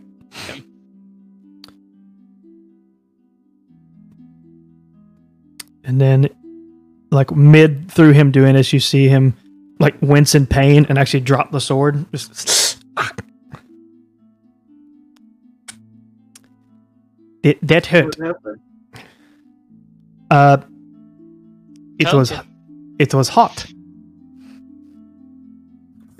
And 5.84 6.00
then, 6.00 6.28
like 7.10 7.30
mid 7.34 7.90
through 7.90 8.12
him 8.12 8.30
doing 8.30 8.54
this, 8.54 8.72
you 8.72 8.80
see 8.80 9.06
him 9.08 9.36
like 9.78 9.94
wince 10.00 10.34
in 10.34 10.46
pain 10.46 10.86
and 10.88 10.98
actually 10.98 11.20
drop 11.20 11.50
the 11.50 11.60
sword. 11.60 12.06
Just 12.12 12.82
it 17.42 17.58
that 17.66 17.86
hurt. 17.86 18.16
Uh, 20.30 20.58
it 21.98 22.04
Told 22.04 22.14
was 22.14 22.32
it 22.98 23.14
was 23.14 23.28
hot. 23.28 23.66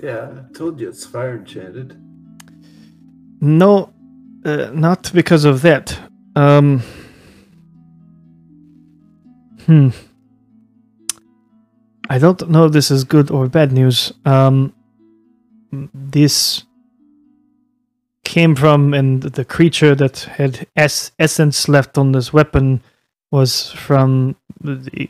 Yeah, 0.01 0.29
I 0.49 0.53
told 0.53 0.79
you 0.79 0.89
it's 0.89 1.05
fire 1.05 1.37
enchanted. 1.37 1.99
No, 3.41 3.93
uh, 4.45 4.69
not 4.73 5.11
because 5.13 5.45
of 5.45 5.61
that. 5.63 5.97
Um. 6.35 6.81
Hmm. 9.65 9.89
I 12.09 12.17
don't 12.19 12.49
know 12.49 12.65
if 12.65 12.71
this 12.71 12.91
is 12.91 13.03
good 13.03 13.31
or 13.31 13.47
bad 13.47 13.71
news. 13.71 14.13
Um. 14.25 14.73
This 15.93 16.63
came 18.23 18.55
from, 18.55 18.93
and 18.93 19.21
the 19.21 19.43
creature 19.43 19.93
that 19.95 20.19
had 20.19 20.67
es- 20.77 21.11
essence 21.19 21.67
left 21.67 21.97
on 21.97 22.13
this 22.13 22.31
weapon 22.31 22.81
was 23.29 23.71
from 23.71 24.37
the 24.61 25.09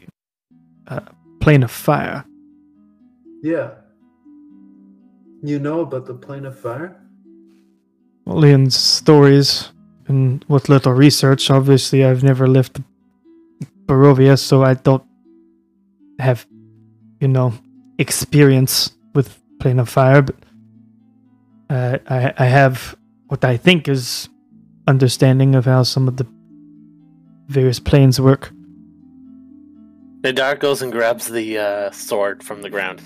uh, 0.88 1.02
plane 1.40 1.62
of 1.62 1.70
fire. 1.70 2.26
Yeah. 3.44 3.72
You 5.44 5.60
know 5.60 5.82
about 5.82 6.08
the 6.08 6.16
plane 6.16 6.46
of 6.46 6.58
fire? 6.58 7.00
Only 8.26 8.52
in 8.52 8.72
stories 8.72 9.72
and 10.08 10.44
with 10.48 10.68
little 10.68 10.94
research. 10.94 11.52
Obviously, 11.52 12.04
I've 12.04 12.24
never 12.24 12.48
left 12.48 12.80
Barovia, 13.86 14.40
so 14.40 14.64
I 14.64 14.74
don't 14.74 15.04
have, 16.20 16.48
you 17.20 17.28
know, 17.28 17.54
experience 17.98 18.92
with 19.14 19.40
Plane 19.60 19.80
of 19.80 19.90
Fire. 19.90 20.22
But 20.22 20.36
uh, 21.70 21.98
I, 22.08 22.34
I 22.38 22.46
have 22.46 22.96
what 23.28 23.44
I 23.44 23.58
think 23.58 23.88
is 23.88 24.30
understanding 24.88 25.56
of 25.56 25.66
how 25.66 25.84
some 25.84 26.08
of 26.08 26.18
the 26.18 26.28
various 27.48 27.80
planes 27.80 28.20
work. 28.20 28.52
The 30.22 30.34
Nadar 30.34 30.60
goes 30.60 30.82
and 30.82 30.92
grabs 30.92 31.28
the 31.28 31.60
uh, 31.60 31.92
sword 31.92 32.44
from 32.44 32.62
the 32.62 32.70
ground. 32.70 33.02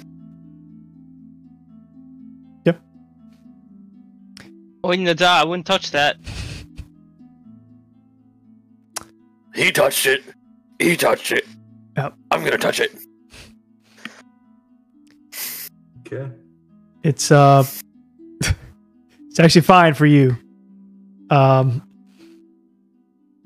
Yep. 2.66 2.82
Oh, 4.84 4.90
Nadar, 4.90 5.42
I 5.42 5.44
wouldn't 5.44 5.66
touch 5.66 5.92
that. 5.92 6.18
He 9.54 9.72
touched 9.72 10.06
it. 10.06 10.24
He 10.80 10.96
touched 10.96 11.34
it. 11.34 11.46
Yep. 11.98 12.14
I'm 12.32 12.44
gonna 12.46 12.58
touch 12.58 12.80
it. 12.80 12.98
Okay. 16.12 16.32
It's 17.04 17.32
uh, 17.32 17.64
it's 18.42 19.40
actually 19.40 19.62
fine 19.62 19.94
for 19.94 20.06
you. 20.06 20.38
Um, 21.30 21.88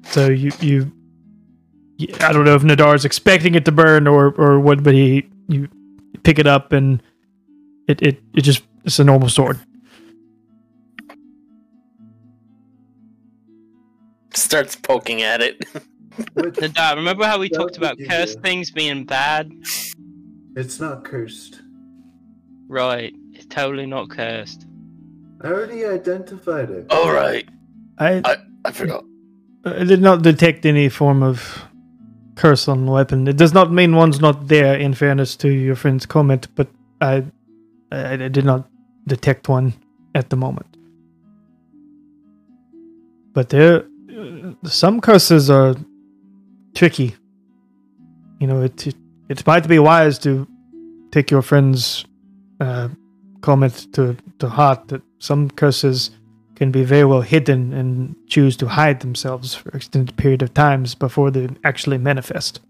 so 0.04 0.30
you 0.30 0.52
you, 0.60 0.92
I 2.22 2.32
don't 2.32 2.46
know 2.46 2.56
if 2.56 2.64
Nadar's 2.64 3.06
expecting 3.06 3.56
it 3.56 3.66
to 3.66 3.72
burn 3.72 4.08
or 4.08 4.34
or 4.38 4.60
what, 4.60 4.82
but 4.82 4.94
he 4.94 5.28
you 5.50 5.68
pick 6.24 6.40
it 6.40 6.48
up 6.48 6.72
and 6.72 7.04
it 7.88 8.02
it 8.02 8.24
it 8.34 8.42
just 8.42 8.64
it's 8.86 9.00
a 9.00 9.04
normal 9.04 9.30
sword. 9.30 9.60
Starts 14.34 14.76
poking 14.76 15.22
at 15.22 15.42
it. 15.42 15.60
Nadar, 16.36 16.96
remember 16.96 17.26
how 17.26 17.40
we 17.40 17.50
talked 17.50 17.76
about 17.76 17.98
cursed 18.10 18.36
good. 18.36 18.44
things 18.44 18.72
being 18.72 19.04
bad? 19.04 19.52
it's 20.56 20.80
not 20.80 21.04
cursed. 21.04 21.63
Right, 22.68 23.14
it's 23.34 23.46
totally 23.46 23.86
not 23.86 24.10
cursed. 24.10 24.66
I 25.42 25.48
already 25.48 25.86
identified 25.86 26.70
it. 26.70 26.88
All 26.90 27.12
right. 27.12 27.48
I 28.00 28.38
I 28.66 28.72
forgot. 28.72 29.04
I 29.66 29.84
did 29.84 30.02
not 30.02 30.22
detect 30.22 30.66
any 30.66 30.90
form 30.90 31.24
of 31.24 31.64
curse 32.36 32.68
on 32.68 32.86
the 32.86 32.92
weapon. 32.92 33.28
It 33.28 33.38
does 33.38 33.54
not 33.54 33.72
mean 33.72 33.96
one's 33.96 34.20
not 34.20 34.48
there. 34.48 34.76
In 34.76 34.94
fairness 34.94 35.36
to 35.38 35.50
your 35.50 35.76
friend's 35.76 36.06
comment, 36.06 36.48
but 36.56 36.68
I, 37.02 37.24
I, 37.92 38.14
I 38.14 38.28
did 38.30 38.46
not 38.46 38.68
detect 39.08 39.50
one 39.50 39.74
at 40.16 40.30
the 40.30 40.36
moment. 40.36 40.78
But 43.34 43.50
there, 43.50 43.86
uh, 44.10 44.54
some 44.64 45.02
curses 45.02 45.50
are 45.50 45.76
tricky. 46.74 47.16
You 48.40 48.48
know, 48.48 48.62
it, 48.62 48.88
it 48.88 48.96
it 49.30 49.46
might 49.48 49.68
be 49.68 49.80
wise 49.80 50.20
to 50.20 50.48
take 51.12 51.32
your 51.32 51.42
friend's 51.42 52.06
uh, 52.64 52.90
comment 53.42 53.94
to 53.94 54.16
to 54.40 54.50
heart 54.50 54.88
that 54.88 55.02
some 55.20 55.50
curses 55.50 56.12
can 56.56 56.72
be 56.72 56.84
very 56.84 57.06
well 57.06 57.22
hidden 57.22 57.74
and 57.74 58.16
choose 58.28 58.56
to 58.58 58.68
hide 58.68 59.00
themselves 59.02 59.54
for 59.54 59.70
extended 59.70 60.16
period 60.18 60.42
of 60.42 60.54
times 60.54 60.96
before 60.96 61.32
they 61.32 61.50
actually 61.64 61.98
manifest. 61.98 62.62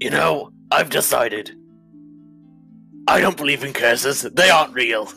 You 0.00 0.10
know, 0.10 0.52
I've 0.70 0.90
decided. 0.90 1.52
I 3.06 3.20
don't 3.20 3.36
believe 3.36 3.64
in 3.64 3.72
curses. 3.72 4.22
They 4.22 4.50
aren't 4.50 4.74
real. 4.74 5.10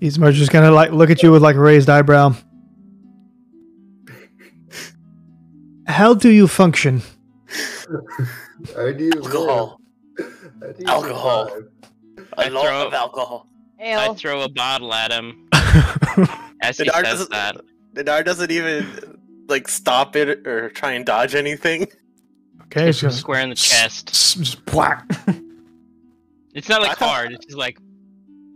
Ismark 0.00 0.32
just 0.34 0.52
gonna 0.52 0.70
like 0.70 0.92
look 0.92 1.10
at 1.10 1.22
you 1.22 1.32
with 1.32 1.42
like 1.42 1.56
a 1.56 1.60
raised 1.60 1.90
eyebrow. 1.90 2.34
How 5.86 6.14
do 6.14 6.30
you 6.30 6.46
function? 6.46 7.02
How 8.74 8.92
do 8.92 9.04
you 9.04 9.10
Alcohol. 9.16 9.80
live? 10.18 10.76
Do 10.76 10.82
you 10.82 10.86
Alcohol. 10.86 11.50
I 12.36 12.42
A 12.42 12.46
I 12.46 12.48
lot 12.48 12.64
throw- 12.66 12.86
of 12.88 12.94
alcohol. 12.94 13.46
I 13.80 14.14
throw 14.14 14.42
a 14.42 14.48
bottle 14.48 14.92
at 14.92 15.12
him 15.12 15.48
as 16.62 16.78
he 16.78 16.84
The 16.84 16.90
dart 16.90 17.06
says 17.06 17.26
doesn't- 17.28 17.30
that. 17.30 17.56
Dinar 17.94 18.22
doesn't 18.22 18.50
even 18.50 18.86
like 19.48 19.66
stop 19.68 20.14
it 20.16 20.46
or 20.46 20.68
try 20.70 20.92
and 20.92 21.04
dodge 21.06 21.34
anything. 21.34 21.86
okay, 22.64 22.86
Hits 22.86 22.98
so 22.98 23.08
square 23.08 23.40
in 23.40 23.48
the 23.50 23.54
chest. 23.54 24.08
Just 24.08 24.58
whack. 24.74 25.04
It's 26.54 26.68
not 26.68 26.82
I 26.82 26.88
like 26.88 26.98
thought- 26.98 27.08
hard. 27.08 27.32
It's 27.32 27.46
just 27.46 27.56
like 27.58 27.78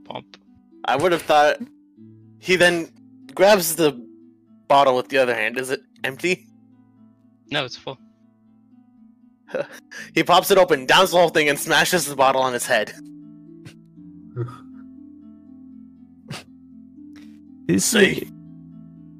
pump. 0.05 0.37
I 0.85 0.96
would 0.96 1.12
have 1.12 1.22
thought 1.22 1.59
he 2.40 2.57
then 2.57 2.90
grabs 3.35 3.76
the 3.76 3.92
bottle 4.68 4.96
with 4.96 5.09
the 5.09 5.18
other 5.18 5.35
hand. 5.35 5.59
Is 5.59 5.70
it 5.70 5.81
empty? 6.05 6.46
No, 7.50 7.64
it's 7.64 7.76
full. 7.76 7.98
He 10.15 10.23
pops 10.23 10.51
it 10.51 10.59
open, 10.59 10.87
downs 10.87 11.11
the 11.11 11.19
whole 11.19 11.29
thing, 11.29 11.49
and 11.49 11.59
smashes 11.59 12.07
the 12.07 12.17
bottle 12.17 12.43
on 12.43 12.53
his 12.53 12.67
head. 12.67 12.93
This- 17.67 17.85
See? 17.85 18.29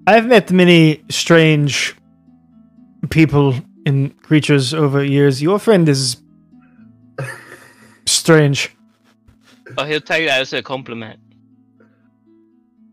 I've 0.07 0.27
met 0.27 0.51
many 0.51 1.05
strange 1.11 1.95
people 3.11 3.55
and 3.87 4.21
creatures 4.23 4.75
over 4.75 5.05
years. 5.05 5.40
Your 5.40 5.59
friend 5.59 5.88
is 5.88 6.16
strange. 8.07 8.75
Oh, 9.79 9.85
he'll 9.85 10.01
take 10.01 10.27
that 10.27 10.40
as 10.40 10.53
a 10.53 10.62
compliment. 10.62 11.21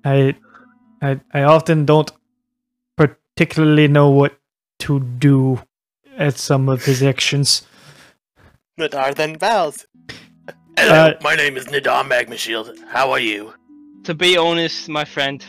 I, 0.06 0.36
I, 1.02 1.20
I 1.34 1.44
often 1.44 1.86
don't 1.86 2.12
particularly 2.96 3.88
know 3.88 4.10
what 4.10 4.38
to 4.80 5.00
do 5.00 5.62
at 6.20 6.38
some 6.38 6.70
of 6.70 6.86
his 6.86 7.02
actions. 7.02 7.64
Nadar 8.78 9.16
then 9.16 9.34
bows. 9.38 9.88
Hello, 10.78 11.10
Uh, 11.12 11.14
my 11.22 11.36
name 11.36 11.58
is 11.58 11.66
Nidar 11.66 12.04
Magmashield. 12.08 12.78
How 12.90 13.12
are 13.12 13.20
you? 13.20 13.54
To 14.04 14.14
be 14.14 14.38
honest, 14.38 14.88
my 14.90 15.06
friend, 15.06 15.44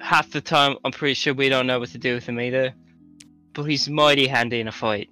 half 0.00 0.30
the 0.30 0.40
time 0.40 0.76
I'm 0.84 0.92
pretty 0.92 1.14
sure 1.14 1.34
we 1.34 1.48
don't 1.48 1.66
know 1.66 1.78
what 1.78 1.90
to 1.90 1.98
do 1.98 2.14
with 2.14 2.26
him 2.26 2.40
either. 2.40 2.72
But 3.52 3.64
he's 3.64 3.88
mighty 3.88 4.26
handy 4.26 4.60
in 4.60 4.68
a 4.68 4.72
fight. 4.72 5.08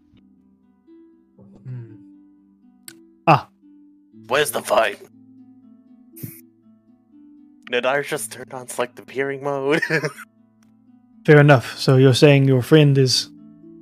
Hmm. 1.64 1.96
Where's 4.29 4.51
the 4.51 4.62
fight? 4.62 5.01
Nadar 7.72 8.03
just 8.03 8.33
turned 8.33 8.53
on 8.55 8.68
selective 8.68 9.09
hearing 9.09 9.42
mode. 9.42 9.83
Fair 11.27 11.40
enough. 11.40 11.77
So 11.79 11.96
you're 11.96 12.14
saying 12.14 12.44
your 12.48 12.62
friend 12.62 12.96
is 12.96 13.31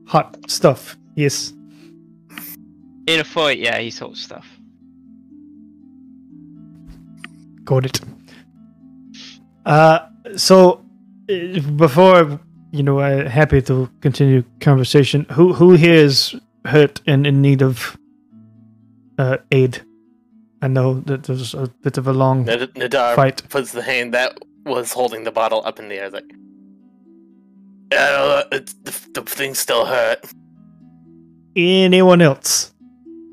hot 0.06 0.36
stuff? 0.48 0.96
Yes. 1.14 1.52
In 3.06 3.20
a 3.20 3.24
fight, 3.24 3.58
yeah, 3.58 3.78
he's 3.78 3.98
hot 3.98 4.16
stuff. 4.16 4.46
Got 7.64 7.86
it. 7.86 8.00
Uh, 9.64 10.00
so 10.36 10.84
uh, 11.30 11.60
before 11.76 12.40
you 12.72 12.82
know, 12.82 13.00
I'm 13.00 13.26
happy 13.26 13.62
to 13.62 13.88
continue 14.00 14.44
conversation. 14.60 15.26
Who 15.32 15.52
who 15.52 15.72
here 15.74 15.94
is 15.94 16.34
hurt 16.64 17.00
and 17.06 17.26
in 17.26 17.40
need 17.42 17.62
of 17.62 17.96
uh, 19.18 19.38
aid? 19.50 19.82
I 20.62 20.68
know 20.68 21.00
that 21.00 21.24
there's 21.24 21.54
a 21.54 21.68
bit 21.82 21.98
of 21.98 22.06
a 22.08 22.12
long 22.12 22.44
Nad- 22.44 22.74
Nadar 22.74 23.14
fight. 23.14 23.42
puts 23.48 23.72
the 23.72 23.82
hand 23.82 24.14
that 24.14 24.38
was 24.64 24.92
holding 24.92 25.24
the 25.24 25.30
bottle 25.30 25.62
up 25.64 25.78
in 25.78 25.88
the 25.88 25.96
air. 25.96 26.10
Like, 26.10 26.24
Uh, 27.92 28.42
it's, 28.52 28.72
the, 28.74 29.08
the 29.14 29.22
thing 29.22 29.54
still 29.54 29.84
hurt. 29.86 30.24
Anyone 31.54 32.20
else? 32.20 32.74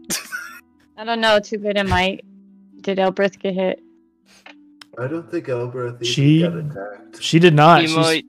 I 0.98 1.04
don't 1.04 1.22
know. 1.22 1.40
Too 1.40 1.58
bad 1.60 1.78
it 1.78 1.88
might. 1.88 2.24
Did 2.82 3.00
Elbreth 3.00 3.40
get 3.40 3.54
hit? 3.56 3.80
I 5.00 5.08
don't 5.08 5.30
think 5.30 5.50
Elbreth 5.50 5.96
even 5.96 6.06
She- 6.06 6.42
got 6.42 6.56
attacked. 6.56 7.22
She 7.24 7.40
did 7.40 7.54
not. 7.56 7.82
he 7.82 7.88
She's- 7.88 7.98
might, 8.00 8.26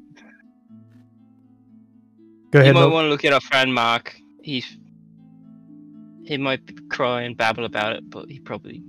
Go 2.50 2.60
he 2.60 2.64
ahead. 2.64 2.74
might 2.74 2.80
Mo. 2.82 2.90
want 2.90 3.04
to 3.06 3.08
look 3.10 3.24
at 3.24 3.32
our 3.32 3.40
friend 3.40 3.74
Mark. 3.74 4.16
He's 4.42 4.78
he 6.24 6.38
might 6.38 6.88
cry 6.88 7.22
and 7.22 7.36
babble 7.36 7.64
about 7.66 7.94
it, 7.96 8.08
but 8.08 8.30
he 8.30 8.38
probably 8.38 8.82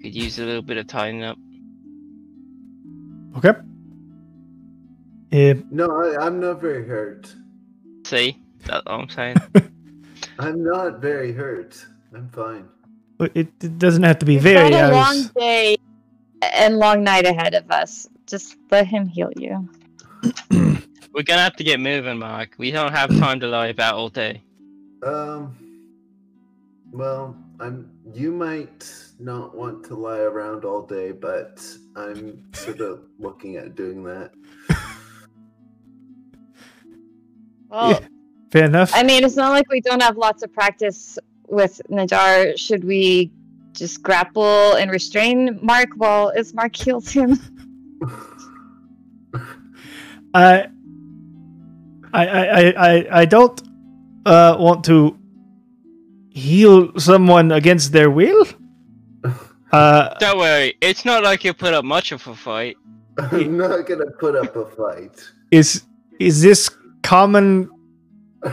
could 0.00 0.14
use 0.14 0.38
a 0.38 0.44
little 0.44 0.62
bit 0.62 0.78
of 0.78 0.86
tidying 0.86 1.22
up. 1.22 1.36
Okay. 3.36 3.52
Uh, 5.32 5.54
No, 5.70 5.86
I, 6.00 6.24
I'm 6.26 6.40
not 6.40 6.60
very 6.60 6.86
hurt. 6.86 7.34
See, 8.04 8.36
that's 8.66 8.84
what 8.86 8.92
I'm 8.94 9.08
saying. 9.08 9.36
I'm 10.38 10.62
not 10.64 11.00
very 11.00 11.32
hurt. 11.32 11.84
I'm 12.14 12.28
fine. 12.30 12.68
but 13.18 13.30
it, 13.36 13.48
it 13.62 13.78
doesn't 13.78 14.02
have 14.02 14.18
to 14.20 14.26
be 14.26 14.34
We've 14.34 14.42
very. 14.42 14.70
got 14.70 14.92
a 14.92 14.96
as- 14.96 15.16
long 15.24 15.30
day 15.38 15.76
and 16.54 16.78
long 16.78 17.04
night 17.04 17.26
ahead 17.26 17.54
of 17.54 17.70
us. 17.70 18.08
Just 18.26 18.56
let 18.70 18.86
him 18.86 19.06
heal 19.06 19.30
you. 19.36 19.68
We're 21.12 21.22
gonna 21.24 21.42
have 21.42 21.56
to 21.56 21.64
get 21.64 21.80
moving, 21.80 22.18
Mark. 22.18 22.54
We 22.58 22.70
don't 22.70 22.92
have 22.92 23.10
time 23.18 23.40
to 23.40 23.46
lie 23.48 23.66
about 23.68 23.94
all 23.94 24.08
day. 24.08 24.42
Um. 25.04 25.56
Well, 26.92 27.36
I'm. 27.60 27.90
You 28.14 28.32
might 28.32 28.92
not 29.18 29.56
want 29.56 29.84
to 29.86 29.94
lie 29.94 30.18
around 30.20 30.64
all 30.64 30.82
day, 30.82 31.12
but 31.12 31.64
I'm 31.96 32.44
sort 32.54 32.80
of 32.80 33.02
looking 33.18 33.56
at 33.56 33.74
doing 33.74 34.02
that. 34.04 34.32
Well, 37.70 38.00
Fair 38.50 38.64
enough. 38.64 38.90
I 38.94 39.04
mean, 39.04 39.22
it's 39.24 39.36
not 39.36 39.50
like 39.50 39.68
we 39.70 39.80
don't 39.80 40.02
have 40.02 40.16
lots 40.16 40.42
of 40.42 40.52
practice 40.52 41.18
with 41.48 41.80
Nadar. 41.88 42.58
Should 42.58 42.82
we 42.82 43.30
just 43.72 44.02
grapple 44.02 44.74
and 44.74 44.90
restrain 44.90 45.58
Mark 45.62 45.90
while 45.96 46.32
Ismark 46.36 46.74
heals 46.74 47.08
him? 47.18 47.38
I, 50.34 50.66
I, 52.12 52.26
I, 52.26 52.74
I, 52.76 53.20
I 53.20 53.24
don't 53.24 53.62
uh, 54.26 54.56
want 54.58 54.84
to 54.84 55.16
heal 56.30 56.98
someone 56.98 57.52
against 57.52 57.92
their 57.92 58.10
will. 58.10 58.46
Uh, 59.72 60.12
Don't 60.18 60.38
worry, 60.38 60.74
it's 60.80 61.04
not 61.04 61.22
like 61.22 61.44
you 61.44 61.54
put 61.54 61.72
up 61.72 61.84
much 61.84 62.10
of 62.10 62.26
a 62.26 62.34
fight. 62.34 62.76
I'm 63.16 63.56
not 63.56 63.86
gonna 63.86 64.10
put 64.18 64.34
up 64.34 64.56
a 64.56 64.66
fight. 64.66 65.12
is 65.52 65.84
is 66.18 66.42
this 66.42 66.68
common 67.10 67.68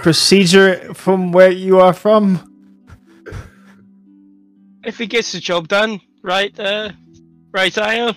procedure 0.01 0.91
from 0.95 1.31
where 1.31 1.51
you 1.51 1.79
are 1.79 1.93
from? 1.93 2.41
If 4.83 4.97
he 4.97 5.05
gets 5.05 5.31
the 5.31 5.39
job 5.39 5.67
done, 5.67 6.01
right, 6.23 6.59
uh, 6.59 6.91
right, 7.51 7.71
Zion? 7.71 8.15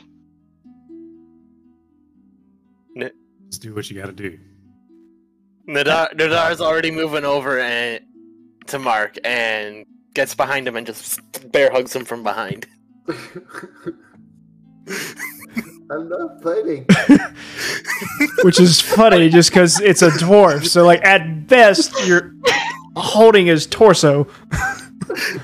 Just 3.50 3.60
do 3.60 3.74
what 3.74 3.90
you 3.90 4.00
gotta 4.00 4.12
do. 4.12 4.38
Nadar, 5.68 6.14
Nadar's 6.14 6.62
already 6.62 6.90
moving 6.90 7.26
over 7.26 7.60
and 7.60 8.00
to 8.68 8.78
Mark 8.78 9.18
and 9.22 9.84
gets 10.14 10.34
behind 10.34 10.66
him 10.66 10.76
and 10.76 10.86
just 10.86 11.20
bear 11.52 11.70
hugs 11.70 11.94
him 11.94 12.06
from 12.06 12.22
behind. 12.22 12.66
I'm 15.90 16.08
not 16.08 16.42
fighting. 16.42 16.86
Which 18.42 18.60
is 18.60 18.80
funny, 18.80 19.28
just 19.28 19.50
because 19.50 19.80
it's 19.80 20.02
a 20.02 20.10
dwarf. 20.10 20.66
So, 20.66 20.84
like 20.84 21.04
at 21.04 21.46
best, 21.48 21.92
you're 22.06 22.32
holding 22.96 23.46
his 23.46 23.66
torso. 23.66 24.26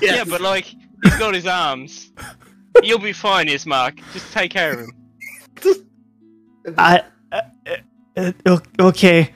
Yeah, 0.01 0.23
but 0.23 0.39
like, 0.39 0.63
he's 1.03 1.17
got 1.19 1.33
his 1.35 1.45
arms. 1.45 2.13
You'll 2.83 2.99
be 2.99 3.11
fine, 3.11 3.47
Ismark. 3.47 3.99
Just 4.13 4.31
take 4.31 4.49
care 4.51 4.71
of 4.71 4.79
him. 4.79 4.91
I, 6.77 7.01
uh, 7.33 7.41
Uh, 8.15 8.59
okay. 8.79 9.33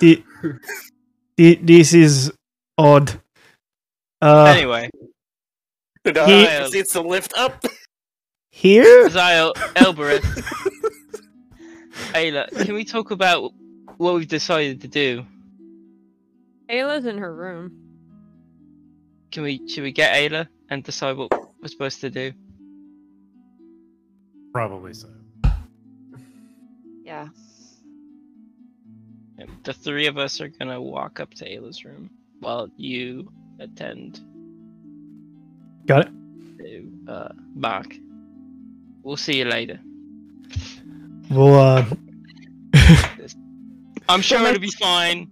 the, 0.00 0.22
the, 1.38 1.54
this 1.62 1.94
is 1.94 2.30
odd. 2.76 3.18
Uh, 4.20 4.44
anyway, 4.54 4.90
Nadar 6.06 6.26
He- 6.26 6.46
proceeds 6.58 6.92
to 6.92 7.00
lift 7.00 7.32
up. 7.38 7.64
Here? 8.62 9.08
Zyle, 9.08 9.52
Elbereth, 9.74 10.22
Ayla, 12.14 12.48
can 12.64 12.74
we 12.74 12.84
talk 12.84 13.10
about 13.10 13.52
what 13.96 14.14
we've 14.14 14.28
decided 14.28 14.82
to 14.82 14.88
do? 14.88 15.26
Ayla's 16.70 17.04
in 17.04 17.18
her 17.18 17.34
room. 17.34 17.72
Can 19.32 19.42
we 19.42 19.66
should 19.68 19.82
we 19.82 19.90
get 19.90 20.14
Ayla 20.14 20.46
and 20.70 20.84
decide 20.84 21.16
what 21.16 21.30
we're 21.60 21.66
supposed 21.68 22.00
to 22.02 22.10
do? 22.10 22.32
Probably 24.52 24.94
so. 24.94 25.08
Yeah. 27.04 27.28
Yeah, 29.38 29.46
The 29.64 29.72
three 29.72 30.06
of 30.06 30.18
us 30.18 30.40
are 30.40 30.48
gonna 30.48 30.80
walk 30.80 31.18
up 31.18 31.34
to 31.34 31.44
Ayla's 31.48 31.84
room 31.84 32.10
while 32.38 32.68
you 32.76 33.32
attend 33.58 34.20
Got 35.86 36.06
it. 36.06 36.12
to 36.58 36.92
uh, 37.12 37.28
Mark. 37.56 37.96
We'll 39.02 39.16
see 39.16 39.38
you 39.38 39.44
later. 39.44 39.80
We'll, 41.30 41.54
uh, 41.54 41.84
I'm 44.08 44.20
sure 44.20 44.46
it'll 44.46 44.60
be 44.60 44.70
fine. 44.70 45.30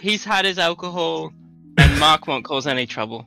He's 0.00 0.24
had 0.24 0.44
his 0.44 0.58
alcohol, 0.58 1.32
and 1.78 2.00
Mark 2.00 2.26
won't 2.26 2.44
cause 2.44 2.66
any 2.66 2.86
trouble. 2.86 3.26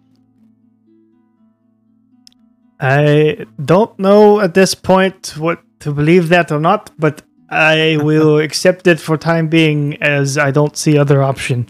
I 2.79 3.45
don't 3.63 3.97
know 3.97 4.41
at 4.41 4.53
this 4.53 4.75
point 4.75 5.35
what 5.37 5.61
to 5.79 5.93
believe 5.93 6.29
that 6.29 6.51
or 6.51 6.59
not, 6.59 6.91
but 6.97 7.21
I 7.49 7.97
will 8.01 8.39
accept 8.47 8.87
it 8.87 8.99
for 8.99 9.17
time 9.17 9.47
being 9.47 10.01
as 10.01 10.37
I 10.37 10.51
don't 10.51 10.75
see 10.75 10.97
other 10.97 11.23
option. 11.23 11.69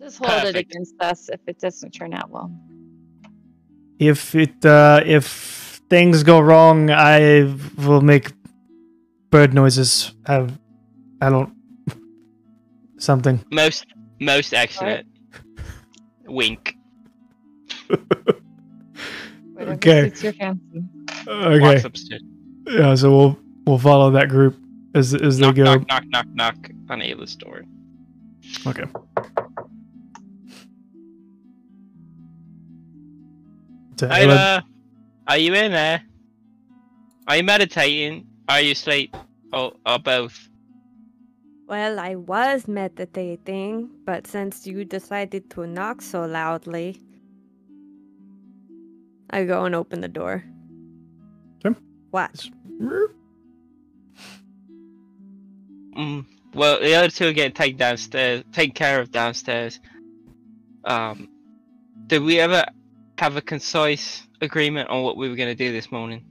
Just 0.00 0.18
hold 0.24 0.44
it 0.44 0.56
against 0.56 0.94
us 1.00 1.30
if 1.30 1.40
it 1.46 1.58
doesn't 1.58 1.92
turn 1.92 2.12
out 2.12 2.30
well. 2.30 2.52
If 3.98 4.34
it 4.34 4.64
uh, 4.64 5.02
if 5.06 5.61
things 5.92 6.22
go 6.22 6.40
wrong, 6.40 6.88
I 6.90 7.54
will 7.76 8.00
make 8.00 8.32
bird 9.28 9.52
noises. 9.52 10.14
I, 10.26 10.48
I 11.20 11.28
don't 11.28 11.52
something. 12.96 13.44
Most, 13.50 13.84
most 14.18 14.54
excellent. 14.54 15.06
Wink. 16.24 16.74
Okay. 19.60 20.08
suits 20.08 20.22
your 20.22 20.32
fancy. 20.32 20.82
Okay, 21.28 21.82
yeah. 22.68 22.94
So 22.94 23.10
we'll 23.14 23.38
we'll 23.66 23.78
follow 23.78 24.10
that 24.12 24.30
group 24.30 24.56
as 24.94 25.14
as 25.14 25.38
they 25.38 25.52
go. 25.52 25.62
knock, 25.62 25.86
knock, 25.88 26.04
knock, 26.06 26.26
knock 26.32 26.70
on 26.88 27.00
Ayla's 27.00 27.36
door. 27.36 27.62
Okay. 28.66 28.84
So 34.00 34.08
Ayla- 34.08 34.10
Ayla, 34.10 34.62
are 35.32 35.38
you 35.38 35.54
in 35.54 35.72
there? 35.72 36.02
Are 37.26 37.36
you 37.38 37.42
meditating? 37.42 38.26
Are 38.50 38.60
you 38.60 38.72
asleep? 38.72 39.16
Or, 39.50 39.72
or 39.86 39.98
both? 39.98 40.50
Well, 41.66 41.98
I 41.98 42.16
was 42.16 42.68
meditating, 42.68 43.88
but 44.04 44.26
since 44.26 44.66
you 44.66 44.84
decided 44.84 45.48
to 45.52 45.66
knock 45.66 46.02
so 46.02 46.26
loudly, 46.26 47.00
I 49.30 49.44
go 49.44 49.64
and 49.64 49.74
open 49.74 50.02
the 50.02 50.08
door. 50.08 50.44
Sure. 51.62 51.76
What? 52.10 52.46
Mm, 55.96 56.26
well, 56.52 56.78
the 56.78 56.94
other 56.94 57.08
two 57.08 57.28
are 57.28 57.32
getting 57.32 57.54
taken 57.54 57.78
downstairs, 57.78 58.44
taken 58.52 58.74
care 58.74 59.00
of 59.00 59.10
downstairs. 59.10 59.80
Um, 60.84 61.30
did 62.06 62.22
we 62.22 62.38
ever 62.38 62.66
have 63.16 63.36
a 63.36 63.40
concise 63.40 64.26
agreement 64.42 64.90
on 64.90 65.02
what 65.02 65.16
we 65.16 65.28
were 65.28 65.36
going 65.36 65.48
to 65.48 65.54
do 65.54 65.72
this 65.72 65.90
morning? 65.90 66.24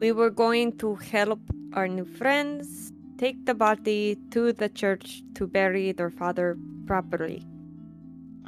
We 0.00 0.12
were 0.12 0.30
going 0.30 0.78
to 0.78 0.94
help 0.94 1.40
our 1.74 1.88
new 1.88 2.04
friends 2.04 2.92
take 3.18 3.44
the 3.46 3.54
body 3.54 4.16
to 4.30 4.52
the 4.52 4.68
church 4.68 5.22
to 5.34 5.46
bury 5.46 5.92
their 5.92 6.10
father 6.10 6.56
properly. 6.86 7.44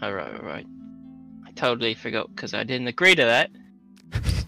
All 0.01 0.13
right, 0.13 0.35
all 0.35 0.47
right. 0.47 0.67
I 1.47 1.51
totally 1.53 1.95
forgot 1.95 2.29
because 2.35 2.55
I 2.55 2.65
didn't 2.65 2.89
agree 2.89 3.15
to 3.15 3.25
that. 3.25 3.51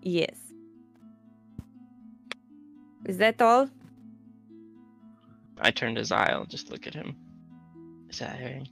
Yes. 0.00 0.36
Is 3.04 3.18
that 3.18 3.42
all? 3.42 3.68
I 5.60 5.70
turned 5.70 5.96
to 5.96 6.02
Zyle 6.02 6.48
just 6.48 6.70
look 6.70 6.86
at 6.86 6.94
him. 6.94 7.14
Is 8.08 8.20
that 8.20 8.38
Harry? 8.38 8.70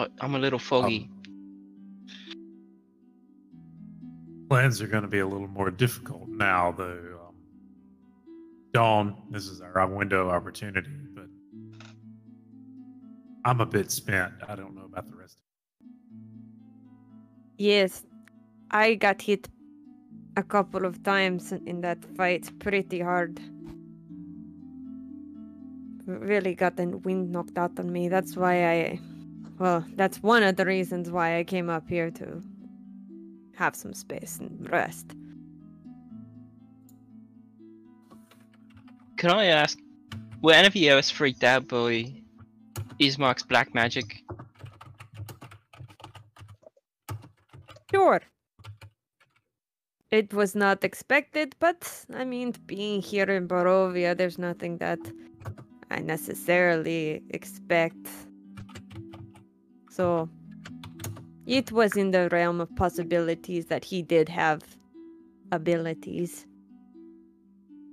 Oh, 0.00 0.06
I'm 0.22 0.34
a 0.34 0.38
little 0.38 0.58
foggy. 0.58 1.10
Plans 4.48 4.80
are 4.80 4.86
going 4.86 5.02
to 5.02 5.08
be 5.08 5.18
a 5.18 5.26
little 5.26 5.46
more 5.48 5.70
difficult 5.70 6.26
now, 6.26 6.72
though. 6.72 7.20
Um, 7.28 7.34
Dawn, 8.72 9.22
this 9.30 9.46
is 9.46 9.60
our 9.60 9.86
window 9.86 10.28
of 10.28 10.30
opportunity, 10.30 10.88
but 11.14 11.26
I'm 13.44 13.60
a 13.60 13.66
bit 13.66 13.90
spent. 13.90 14.32
I 14.48 14.56
don't 14.56 14.74
know 14.74 14.86
about 14.86 15.06
the 15.06 15.16
rest. 15.16 15.36
Yes. 17.58 18.02
I 18.70 18.94
got 18.94 19.20
hit 19.20 19.50
a 20.38 20.42
couple 20.42 20.86
of 20.86 21.02
times 21.02 21.52
in 21.52 21.82
that 21.82 22.02
fight 22.16 22.58
pretty 22.58 23.00
hard. 23.00 23.38
Really 26.06 26.54
got 26.54 26.78
the 26.78 26.86
wind 26.86 27.32
knocked 27.32 27.58
out 27.58 27.78
on 27.78 27.92
me. 27.92 28.08
That's 28.08 28.34
why 28.34 28.66
I. 28.66 29.00
Well, 29.60 29.84
that's 29.94 30.22
one 30.22 30.42
of 30.42 30.56
the 30.56 30.64
reasons 30.64 31.10
why 31.10 31.36
I 31.38 31.44
came 31.44 31.68
up 31.68 31.86
here 31.86 32.10
to 32.12 32.42
have 33.56 33.76
some 33.76 33.92
space 33.92 34.38
and 34.38 34.70
rest. 34.70 35.14
Can 39.18 39.30
I 39.30 39.44
ask, 39.44 39.78
were 40.40 40.54
any 40.54 40.66
of 40.66 40.74
you 40.74 40.90
else 40.90 41.10
freaked 41.10 41.44
out 41.44 41.68
by 41.68 42.10
Ismark's 42.98 43.42
black 43.42 43.74
magic? 43.74 44.24
Sure. 47.92 48.22
It 50.10 50.32
was 50.32 50.54
not 50.54 50.84
expected, 50.84 51.54
but 51.60 52.06
I 52.14 52.24
mean, 52.24 52.54
being 52.64 53.02
here 53.02 53.30
in 53.30 53.46
Barovia, 53.46 54.16
there's 54.16 54.38
nothing 54.38 54.78
that 54.78 55.00
I 55.90 56.00
necessarily 56.00 57.22
expect. 57.28 58.08
So, 60.00 60.30
it 61.46 61.70
was 61.72 61.94
in 61.94 62.10
the 62.10 62.30
realm 62.30 62.58
of 62.62 62.74
possibilities 62.74 63.66
that 63.66 63.84
he 63.84 64.00
did 64.00 64.30
have 64.30 64.62
abilities. 65.52 66.46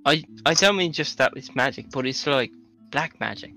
I 0.06 0.24
I 0.46 0.54
don't 0.54 0.78
mean 0.78 0.94
just 0.94 1.18
that 1.18 1.34
it's 1.36 1.54
magic, 1.54 1.90
but 1.90 2.06
it's 2.06 2.26
like 2.26 2.50
black 2.90 3.20
magic. 3.20 3.52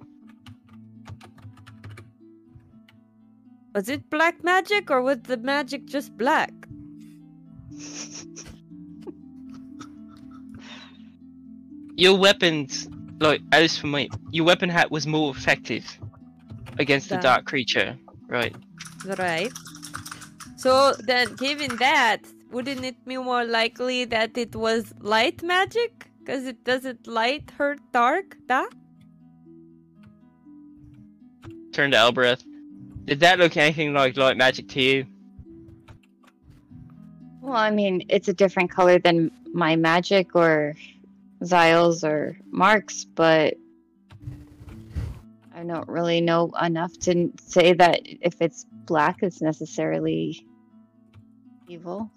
Was 3.74 3.88
it 3.88 4.10
black 4.10 4.44
magic 4.44 4.92
or 4.92 5.02
was 5.02 5.20
the 5.22 5.38
magic 5.38 5.86
just 5.86 6.18
black? 6.18 6.52
Your 11.96 12.18
weapons, 12.18 12.90
like 13.22 13.40
least 13.54 13.80
for 13.80 13.88
me, 13.88 14.10
your 14.32 14.46
weapon 14.46 14.70
hat 14.70 14.92
was 14.92 15.08
more 15.08 15.32
effective 15.32 15.86
against 16.80 17.10
the 17.10 17.18
dark 17.18 17.46
creature, 17.46 17.98
right? 18.32 18.56
Right. 19.06 19.52
So 20.58 20.94
then, 20.94 21.36
given 21.36 21.76
that, 21.78 22.22
wouldn't 22.52 22.84
it 22.84 22.96
be 23.06 23.18
more 23.18 23.44
likely 23.44 24.06
that 24.06 24.38
it 24.38 24.56
was 24.56 24.94
light 25.00 25.44
magic? 25.44 26.08
Because 26.20 26.46
it 26.46 26.64
doesn't 26.64 27.08
light 27.08 27.52
hurt 27.58 27.80
dark, 27.92 28.38
da? 28.48 28.66
Turn 31.74 31.92
to 31.92 31.98
Elbereth. 31.98 32.44
Did 33.06 33.20
that 33.20 33.40
look 33.40 33.58
anything 33.58 33.94
like 33.94 34.18
light 34.18 34.38
magic 34.38 34.70
to 34.70 34.82
you? 34.82 35.06
Well, 37.42 37.56
I 37.56 37.72
mean, 37.72 38.06
it's 38.08 38.28
a 38.28 38.34
different 38.34 38.72
color 38.72 39.00
than 39.00 39.32
my 39.54 39.76
magic 39.76 40.36
or 40.36 40.76
Zyle's 41.44 42.04
or 42.04 42.38
Mark's, 42.52 43.04
but 43.04 43.56
I 45.62 45.64
don't 45.64 45.88
really 45.88 46.22
know 46.22 46.52
enough 46.60 46.98
to 47.02 47.32
say 47.40 47.74
that 47.74 48.00
if 48.04 48.42
it's 48.42 48.66
black, 48.86 49.18
it's 49.22 49.42
necessarily 49.44 50.44
evil. 51.68 52.10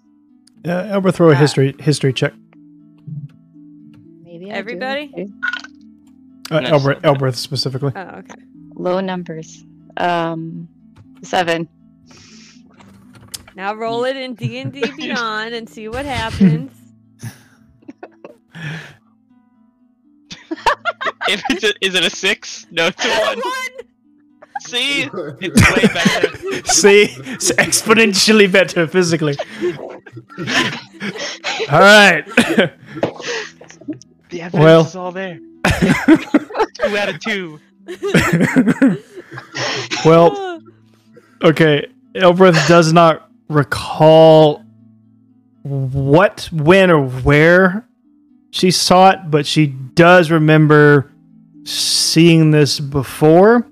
Uh, 0.65 0.85
Elber, 0.89 1.11
throw 1.13 1.29
a 1.29 1.33
Uh, 1.33 1.35
history 1.35 1.75
history 1.79 2.11
check. 2.11 2.33
Maybe 4.23 4.51
I. 4.51 4.55
Everybody? 4.55 5.11
Okay. 5.13 5.27
Uh, 6.49 6.59
Nice. 6.61 6.71
Elber, 6.71 6.95
Elberth 7.01 7.35
specifically. 7.35 7.91
Oh, 7.95 8.01
okay. 8.01 8.41
Low 8.73 8.99
numbers. 8.99 9.63
Um, 9.97 10.67
seven. 11.21 11.69
Now 13.55 13.75
roll 13.75 14.05
it 14.05 14.17
in 14.17 14.33
D 14.33 14.57
and 14.57 14.73
D 14.73 14.89
Beyond 14.97 15.53
and 15.53 15.69
see 15.69 15.87
what 15.87 16.05
happens. 16.07 16.71
If 21.27 21.41
it's 21.49 21.63
a, 21.63 21.73
is 21.85 21.95
it 21.95 22.03
a 22.05 22.09
six? 22.09 22.67
No, 22.71 22.87
it's 22.87 23.05
a 23.05 23.09
one. 23.09 23.39
One. 23.39 23.87
See, 24.61 25.03
it's 25.41 25.75
way 25.75 25.87
better. 25.93 26.65
See, 26.65 27.03
it's 27.03 27.51
exponentially 27.51 28.51
better 28.51 28.87
physically. 28.87 29.35
All 31.71 31.79
right. 31.79 32.25
The 34.29 34.41
evidence 34.41 34.53
Well- 34.53 34.81
is 34.81 34.95
all 34.95 35.11
there. 35.11 35.39
Two 36.75 36.97
out 36.97 37.09
of 37.09 37.19
two. 37.19 37.59
well, 40.05 40.61
okay. 41.43 41.87
Elbreth 42.15 42.67
does 42.67 42.93
not 42.93 43.29
recall 43.49 44.63
what, 45.63 46.49
when, 46.51 46.91
or 46.91 47.07
where 47.07 47.87
she 48.51 48.71
saw 48.71 49.09
it, 49.11 49.19
but 49.29 49.45
she 49.45 49.67
does 49.67 50.31
remember 50.31 51.11
seeing 51.65 52.51
this 52.51 52.79
before. 52.79 53.67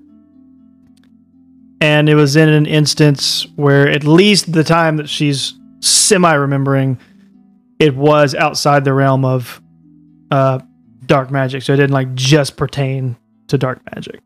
And 1.80 2.08
it 2.08 2.14
was 2.14 2.36
in 2.36 2.48
an 2.48 2.66
instance 2.66 3.46
where, 3.56 3.88
at 3.88 4.04
least 4.04 4.52
the 4.52 4.64
time 4.64 4.96
that 4.96 5.08
she's 5.08 5.54
semi 5.80 6.32
remembering, 6.32 6.98
it 7.78 7.94
was 7.94 8.34
outside 8.34 8.84
the 8.84 8.94
realm 8.94 9.24
of 9.24 9.60
uh, 10.30 10.60
dark 11.06 11.30
magic. 11.30 11.62
So 11.62 11.74
it 11.74 11.76
didn't 11.76 11.92
like 11.92 12.14
just 12.14 12.56
pertain 12.56 13.16
to 13.48 13.58
dark 13.58 13.82
magic. 13.94 14.20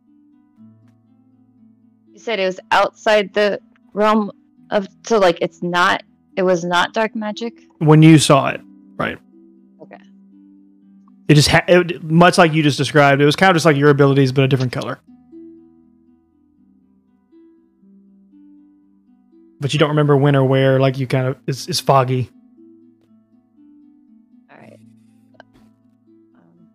You 2.12 2.18
said 2.18 2.38
it 2.38 2.46
was 2.46 2.60
outside 2.70 3.34
the 3.34 3.60
realm 3.92 4.30
of 4.70 4.86
so 5.06 5.18
like 5.18 5.38
it's 5.40 5.62
not 5.62 6.02
it 6.36 6.42
was 6.42 6.64
not 6.64 6.92
dark 6.92 7.16
magic. 7.16 7.54
when 7.78 8.02
you 8.02 8.18
saw 8.18 8.48
it, 8.48 8.60
right? 8.96 9.18
Okay. 11.28 11.32
It 11.32 11.34
just 11.34 11.48
ha- 11.48 11.64
it, 11.68 12.02
much 12.02 12.38
like 12.38 12.52
you 12.54 12.62
just 12.62 12.78
described. 12.78 13.20
It 13.20 13.26
was 13.26 13.36
kind 13.36 13.50
of 13.50 13.56
just 13.56 13.66
like 13.66 13.76
your 13.76 13.90
abilities, 13.90 14.32
but 14.32 14.44
a 14.44 14.48
different 14.48 14.72
color. 14.72 14.98
But 19.60 19.72
you 19.72 19.78
don't 19.78 19.90
remember 19.90 20.16
when 20.16 20.36
or 20.36 20.44
where. 20.44 20.78
Like 20.80 20.98
you 20.98 21.06
kind 21.06 21.26
of 21.26 21.36
it's, 21.46 21.68
it's 21.68 21.80
foggy. 21.80 22.30
All 24.50 24.56
right. 24.58 24.78
Um, 26.34 26.68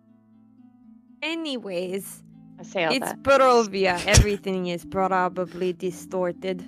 Anyways, 1.22 2.22
I 2.60 2.62
say 2.62 2.84
all 2.84 2.92
it's 2.92 3.06
that. 3.06 3.22
Barovia. 3.22 4.04
Everything 4.06 4.66
is 4.66 4.84
probably 4.84 5.72
distorted. 5.72 6.64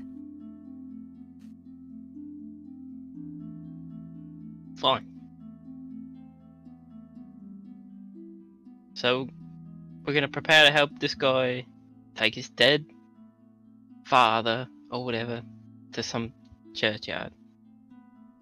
Fine. 4.77 5.07
So, 9.07 9.29
we're 10.03 10.15
gonna 10.15 10.27
prepare 10.27 10.65
to 10.65 10.73
help 10.73 10.91
this 10.99 11.15
guy 11.15 11.65
take 12.17 12.35
his 12.35 12.49
dead 12.51 12.85
father 14.05 14.67
or 14.91 15.05
whatever 15.05 15.43
to 15.93 16.03
some 16.03 16.33
churchyard. 16.75 17.31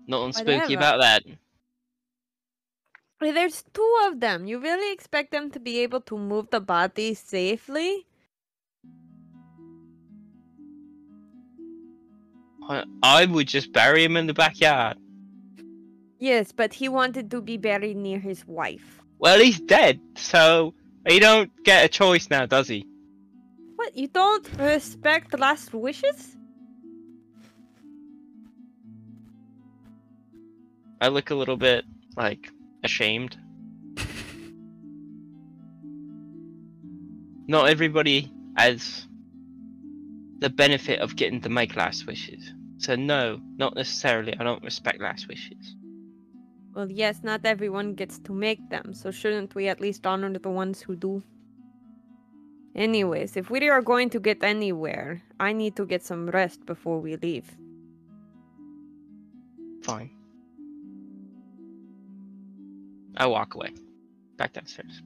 Nothing 0.06 0.32
spooky 0.32 0.52
Whatever. 0.52 0.74
about 0.74 1.00
that. 1.00 1.22
There's 3.20 3.62
two 3.74 3.96
of 4.06 4.20
them. 4.20 4.46
You 4.46 4.58
really 4.58 4.90
expect 4.90 5.32
them 5.32 5.50
to 5.50 5.60
be 5.60 5.80
able 5.80 6.00
to 6.00 6.16
move 6.16 6.48
the 6.48 6.60
body 6.60 7.12
safely? 7.12 8.06
I, 12.70 12.84
I 13.02 13.26
would 13.26 13.48
just 13.48 13.70
bury 13.70 14.02
him 14.02 14.16
in 14.16 14.28
the 14.28 14.32
backyard. 14.32 14.96
Yes, 16.18 16.52
but 16.52 16.72
he 16.72 16.88
wanted 16.88 17.30
to 17.32 17.42
be 17.42 17.58
buried 17.58 17.98
near 17.98 18.18
his 18.18 18.46
wife. 18.46 19.03
Well, 19.18 19.38
he's 19.40 19.60
dead, 19.60 20.00
so 20.16 20.74
he 21.06 21.18
don't 21.18 21.50
get 21.64 21.84
a 21.84 21.88
choice 21.88 22.28
now, 22.30 22.46
does 22.46 22.68
he? 22.68 22.86
What? 23.76 23.96
You 23.96 24.08
don't 24.08 24.48
respect 24.58 25.38
last 25.38 25.72
wishes? 25.72 26.36
I 31.00 31.08
look 31.08 31.30
a 31.30 31.34
little 31.34 31.56
bit 31.56 31.84
like 32.16 32.50
ashamed. 32.82 33.36
Not 37.46 37.68
everybody 37.68 38.32
has 38.56 39.06
the 40.38 40.50
benefit 40.50 41.00
of 41.00 41.16
getting 41.16 41.40
to 41.42 41.48
make 41.48 41.76
last 41.76 42.06
wishes. 42.06 42.52
So 42.78 42.96
no, 42.96 43.40
not 43.56 43.74
necessarily. 43.76 44.34
I 44.38 44.44
don't 44.44 44.62
respect 44.62 45.00
last 45.00 45.28
wishes. 45.28 45.74
Well, 46.74 46.90
yes, 46.90 47.20
not 47.22 47.44
everyone 47.44 47.94
gets 47.94 48.18
to 48.20 48.32
make 48.32 48.68
them, 48.68 48.94
so 48.94 49.12
shouldn't 49.12 49.54
we 49.54 49.68
at 49.68 49.80
least 49.80 50.06
honor 50.06 50.32
the 50.36 50.50
ones 50.50 50.82
who 50.82 50.96
do? 50.96 51.22
Anyways, 52.74 53.36
if 53.36 53.48
we 53.48 53.68
are 53.68 53.80
going 53.80 54.10
to 54.10 54.18
get 54.18 54.42
anywhere, 54.42 55.22
I 55.38 55.52
need 55.52 55.76
to 55.76 55.86
get 55.86 56.02
some 56.02 56.28
rest 56.28 56.66
before 56.66 56.98
we 57.00 57.14
leave. 57.16 57.56
Fine. 59.82 60.10
I 63.16 63.26
walk 63.26 63.54
away. 63.54 63.70
Back 64.36 64.54
downstairs. 64.54 65.00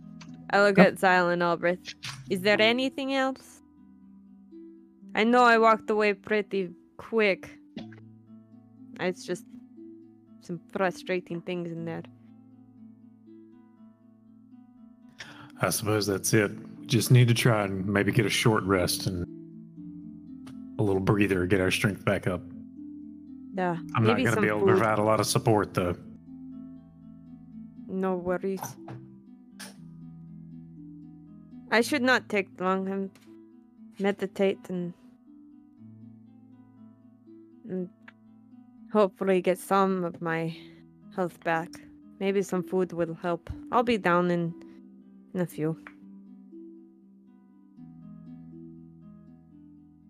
I 0.51 0.63
look 0.63 0.79
at 0.79 0.95
Zyle 0.95 1.31
and 1.31 1.43
Albrecht. 1.43 1.95
Is 2.31 2.41
there 2.41 2.59
anything 2.59 3.13
else? 3.13 3.61
I 5.15 5.25
know 5.25 5.43
I 5.43 5.59
walked 5.59 5.91
away 5.91 6.15
pretty 6.15 6.71
quick. 6.97 7.51
It's 9.01 9.27
just 9.27 9.45
some 10.49 10.61
frustrating 10.73 11.43
things 11.43 11.71
in 11.71 11.85
there. 11.85 12.03
I 15.61 15.69
suppose 15.69 16.07
that's 16.07 16.33
it. 16.33 16.53
Just 16.87 17.11
need 17.11 17.29
to 17.29 17.35
try 17.35 17.65
and 17.65 17.85
maybe 17.87 18.13
get 18.13 18.25
a 18.25 18.31
short 18.31 18.65
rest 18.65 19.07
and 19.07 19.27
a 20.79 20.83
little 20.83 21.03
breather, 21.03 21.45
get 21.47 21.61
our 21.61 21.71
strength 21.71 22.03
back 22.03 22.27
up. 22.27 22.41
Yeah. 23.55 23.77
I'm 23.95 24.05
not 24.05 24.17
going 24.17 24.35
to 24.35 24.41
be 24.41 24.49
able 24.49 24.61
food. 24.61 24.69
to 24.69 24.73
provide 24.73 24.99
a 24.99 25.03
lot 25.03 25.21
of 25.21 25.27
support, 25.27 25.75
though. 25.75 25.97
No 27.87 28.15
worries. 28.15 28.63
I 31.71 31.83
should 31.83 32.03
not 32.03 32.31
take 32.31 32.49
long 32.59 32.89
and 32.89 33.11
meditate 33.99 34.61
and, 34.71 34.95
and 37.69 37.91
hopefully 38.93 39.41
get 39.41 39.59
some 39.59 40.05
of 40.05 40.21
my 40.23 40.57
health 41.15 41.43
back. 41.45 41.69
Maybe 42.21 42.43
some 42.43 42.63
food 42.63 42.93
will 42.93 43.15
help. 43.15 43.51
I'll 43.71 43.83
be 43.83 43.99
down 43.99 44.31
in 44.31 44.55
in 45.35 45.41
a 45.41 45.47
few. 45.47 45.77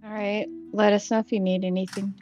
All 0.04 0.12
right. 0.12 0.46
Let 0.72 0.92
us 0.92 1.10
know 1.10 1.18
if 1.18 1.32
you 1.32 1.40
need 1.40 1.64
anything. 1.64 2.14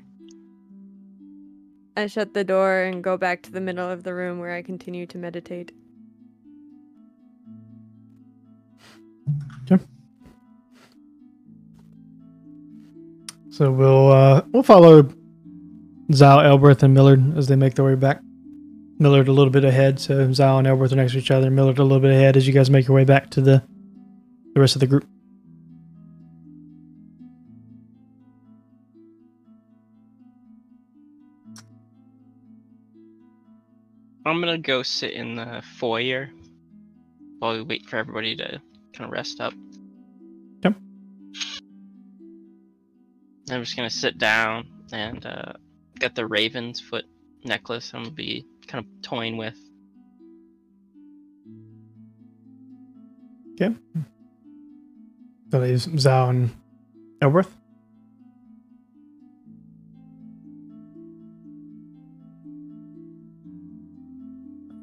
I 1.97 2.07
shut 2.07 2.35
the 2.35 2.45
door 2.45 2.83
and 2.83 3.03
go 3.03 3.17
back 3.17 3.43
to 3.43 3.53
the 3.53 3.61
middle 3.61 3.89
of 3.89 4.03
the 4.03 4.13
room 4.15 4.39
where 4.39 4.53
I 4.53 4.63
continue 4.63 5.07
to 5.07 5.19
meditate. 5.19 5.73
So 13.57 13.73
we'll 13.73 14.13
uh, 14.13 14.43
we'll 14.53 14.63
follow 14.63 15.09
Zal, 16.13 16.39
Elberth, 16.39 16.83
and 16.83 16.95
Millard 16.95 17.37
as 17.37 17.49
they 17.49 17.57
make 17.57 17.75
their 17.75 17.85
way 17.85 17.95
back. 17.95 18.21
Millard 18.99 19.29
a 19.29 19.33
little 19.33 19.53
bit 19.53 19.65
ahead, 19.65 20.01
so 20.01 20.33
Zal 20.33 20.59
and 20.59 20.67
Elberth 20.67 20.93
are 20.93 20.97
next 20.97 21.13
to 21.13 21.19
each 21.19 21.31
other. 21.31 21.51
Millard 21.51 21.79
a 21.79 21.83
little 21.83 22.01
bit 22.01 22.13
ahead 22.13 22.37
as 22.37 22.47
you 22.47 22.53
guys 22.53 22.71
make 22.71 22.87
your 22.89 22.95
way 22.95 23.05
back 23.05 23.31
to 23.31 23.41
the 23.41 23.63
the 24.55 24.61
rest 24.61 24.75
of 24.75 24.81
the 24.81 24.87
group. 24.87 25.07
I'm 34.25 34.41
gonna 34.41 34.59
go 34.59 34.83
sit 34.83 35.13
in 35.13 35.37
the 35.37 35.63
foyer 35.79 36.31
while 37.39 37.55
we 37.55 37.63
wait 37.63 37.87
for 37.87 37.97
everybody 37.97 38.35
to 38.37 38.61
kind 38.93 39.07
of 39.07 39.11
rest 39.11 39.41
up. 39.41 39.53
Yep. 40.65 40.75
I'm 43.51 43.63
just 43.63 43.77
gonna 43.77 43.91
sit 43.91 44.19
down 44.19 44.69
and 44.91 45.25
uh, 45.25 45.53
get 45.99 46.15
the 46.15 46.27
raven's 46.27 46.81
foot 46.81 47.05
necklace. 47.45 47.93
I'm 47.95 48.05
gonna 48.05 48.15
be 48.15 48.47
kind 48.67 48.85
of 48.85 49.03
toying 49.03 49.37
with. 49.37 49.57
Okay. 53.61 53.75
So 55.51 55.59
leaves 55.59 55.89
Zal 55.99 56.31
and 56.31 56.51
Elberth. 57.23 57.49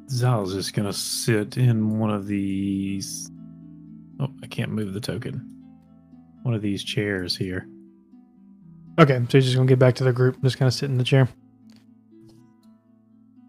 Zal's 0.10 0.54
just 0.54 0.74
going 0.74 0.86
to 0.86 0.94
sit 0.94 1.58
in 1.58 2.00
one 2.00 2.12
of 2.12 2.28
these. 2.28 3.32
Oh, 4.20 4.30
I 4.44 4.48
can't 4.48 4.72
move 4.72 4.94
the 4.94 5.02
token. 5.02 5.50
One 6.44 6.54
of 6.54 6.62
these 6.62 6.84
chairs 6.84 7.36
here. 7.36 7.68
Okay, 9.00 9.16
so 9.16 9.38
you're 9.38 9.42
just 9.42 9.56
gonna 9.56 9.68
get 9.68 9.80
back 9.80 9.96
to 9.96 10.04
the 10.04 10.14
group, 10.14 10.42
just 10.44 10.58
kind 10.58 10.68
of 10.68 10.74
sit 10.74 10.90
in 10.90 10.98
the 10.98 11.04
chair. 11.04 11.28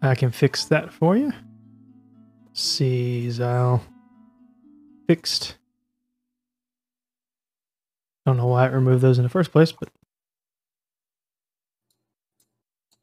I 0.01 0.15
can 0.15 0.31
fix 0.31 0.65
that 0.65 0.91
for 0.91 1.15
you. 1.15 1.31
See, 2.53 3.27
Zyle. 3.29 3.79
Uh, 3.79 3.83
fixed. 5.07 5.57
Don't 8.25 8.37
know 8.37 8.47
why 8.47 8.65
it 8.65 8.71
removed 8.71 9.01
those 9.01 9.19
in 9.19 9.23
the 9.23 9.29
first 9.29 9.51
place, 9.51 9.71
but 9.71 9.89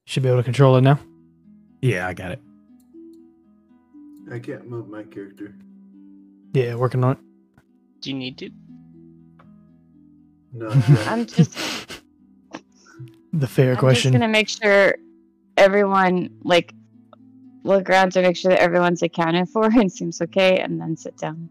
should 0.04 0.22
be 0.22 0.28
able 0.28 0.38
to 0.40 0.44
control 0.44 0.76
it 0.76 0.80
now. 0.80 0.98
Yeah, 1.80 2.08
I 2.08 2.14
got 2.14 2.32
it. 2.32 2.40
I 4.32 4.38
can't 4.38 4.68
move 4.68 4.88
my 4.88 5.04
character. 5.04 5.54
Yeah, 6.54 6.74
working 6.74 7.04
on 7.04 7.12
it. 7.12 7.18
Do 8.00 8.10
you 8.10 8.16
need 8.16 8.38
to? 8.38 8.50
No. 10.52 10.70
I'm 11.06 11.26
just 11.26 12.01
The 13.32 13.46
fair 13.46 13.76
question. 13.76 13.76
I'm 13.76 13.78
question. 13.78 14.12
just 14.12 14.20
gonna 14.20 14.32
make 14.32 14.48
sure 14.48 14.94
everyone 15.56 16.30
like 16.42 16.74
look 17.64 17.88
around 17.88 18.12
to 18.12 18.22
make 18.22 18.36
sure 18.36 18.50
that 18.50 18.60
everyone's 18.60 19.02
accounted 19.02 19.48
for 19.48 19.66
and 19.66 19.90
seems 19.98 20.20
okay, 20.20 20.58
and 20.60 20.80
then 20.80 20.96
sit 20.96 21.16
down. 21.16 21.48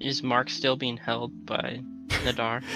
Is 0.00 0.22
Mark 0.22 0.48
still 0.48 0.76
being 0.76 0.96
held 0.96 1.46
by 1.46 1.82
Nadar? 2.24 2.62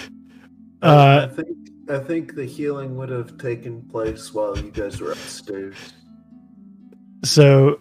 Uh, 0.82 1.26
I 1.30 1.34
think 1.34 1.56
I 1.88 1.98
think 1.98 2.34
the 2.34 2.44
healing 2.44 2.94
would 2.96 3.08
have 3.08 3.38
taken 3.38 3.80
place 3.88 4.34
while 4.34 4.58
you 4.58 4.70
guys 4.70 5.00
were 5.00 5.12
upstairs. 5.12 5.76
So, 7.24 7.80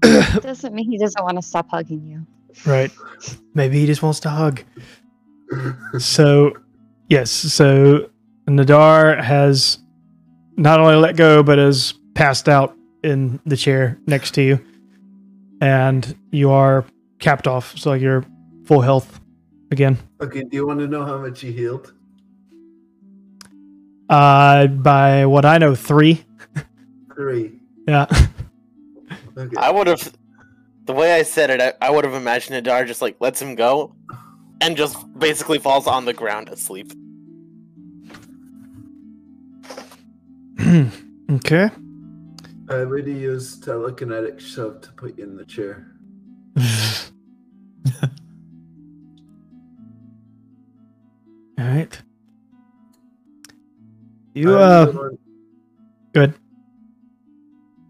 Doesn't 0.00 0.72
mean 0.72 0.88
he 0.88 0.96
doesn't 0.96 1.24
want 1.24 1.38
to 1.38 1.42
stop 1.42 1.68
hugging 1.70 2.06
you. 2.06 2.24
Right. 2.66 2.90
Maybe 3.54 3.80
he 3.80 3.86
just 3.86 4.02
wants 4.02 4.20
to 4.20 4.30
hug. 4.30 4.62
So, 5.98 6.52
yes. 7.08 7.28
So, 7.30 8.08
Nadar 8.48 9.20
has 9.20 9.78
not 10.56 10.78
only 10.78 10.94
let 10.94 11.16
go, 11.16 11.42
but 11.42 11.58
has 11.58 11.94
passed 12.14 12.48
out 12.48 12.76
in 13.02 13.40
the 13.46 13.56
chair 13.56 13.98
next 14.06 14.32
to 14.34 14.42
you. 14.42 14.64
And 15.60 16.16
you 16.30 16.50
are 16.50 16.84
capped 17.18 17.48
off. 17.48 17.76
So, 17.76 17.94
you're 17.94 18.24
full 18.64 18.80
health 18.80 19.20
again. 19.72 19.98
okay, 20.20 20.44
do 20.44 20.56
you 20.56 20.66
want 20.68 20.78
to 20.78 20.86
know 20.86 21.04
how 21.04 21.18
much 21.18 21.42
you 21.42 21.52
healed? 21.52 21.92
Uh, 24.08 24.66
by 24.68 25.26
what 25.26 25.44
I 25.44 25.58
know, 25.58 25.74
three. 25.74 26.24
Three. 27.14 27.58
Yeah. 27.88 28.06
Okay. 29.36 29.56
I 29.56 29.70
would 29.70 29.86
have, 29.86 30.12
the 30.90 30.96
way 30.96 31.14
I 31.14 31.22
said 31.22 31.50
it, 31.50 31.60
I, 31.60 31.72
I 31.86 31.90
would 31.90 32.04
have 32.04 32.14
imagined 32.14 32.56
Nadar 32.66 32.84
just 32.84 33.00
like 33.00 33.14
lets 33.20 33.40
him 33.40 33.54
go, 33.54 33.94
and 34.60 34.76
just 34.76 34.96
basically 35.16 35.60
falls 35.60 35.86
on 35.86 36.04
the 36.04 36.12
ground 36.12 36.48
asleep. 36.48 36.92
okay. 41.30 41.70
I 42.68 42.72
already 42.74 43.12
used 43.12 43.62
telekinetic 43.64 44.40
shove 44.40 44.80
to 44.80 44.90
put 44.94 45.16
you 45.16 45.22
in 45.22 45.36
the 45.36 45.44
chair. 45.44 45.92
All 51.56 51.66
right. 51.66 52.02
You 54.34 54.56
I'm 54.56 54.88
uh, 54.88 54.90
going- 54.90 55.18
good. 56.12 56.34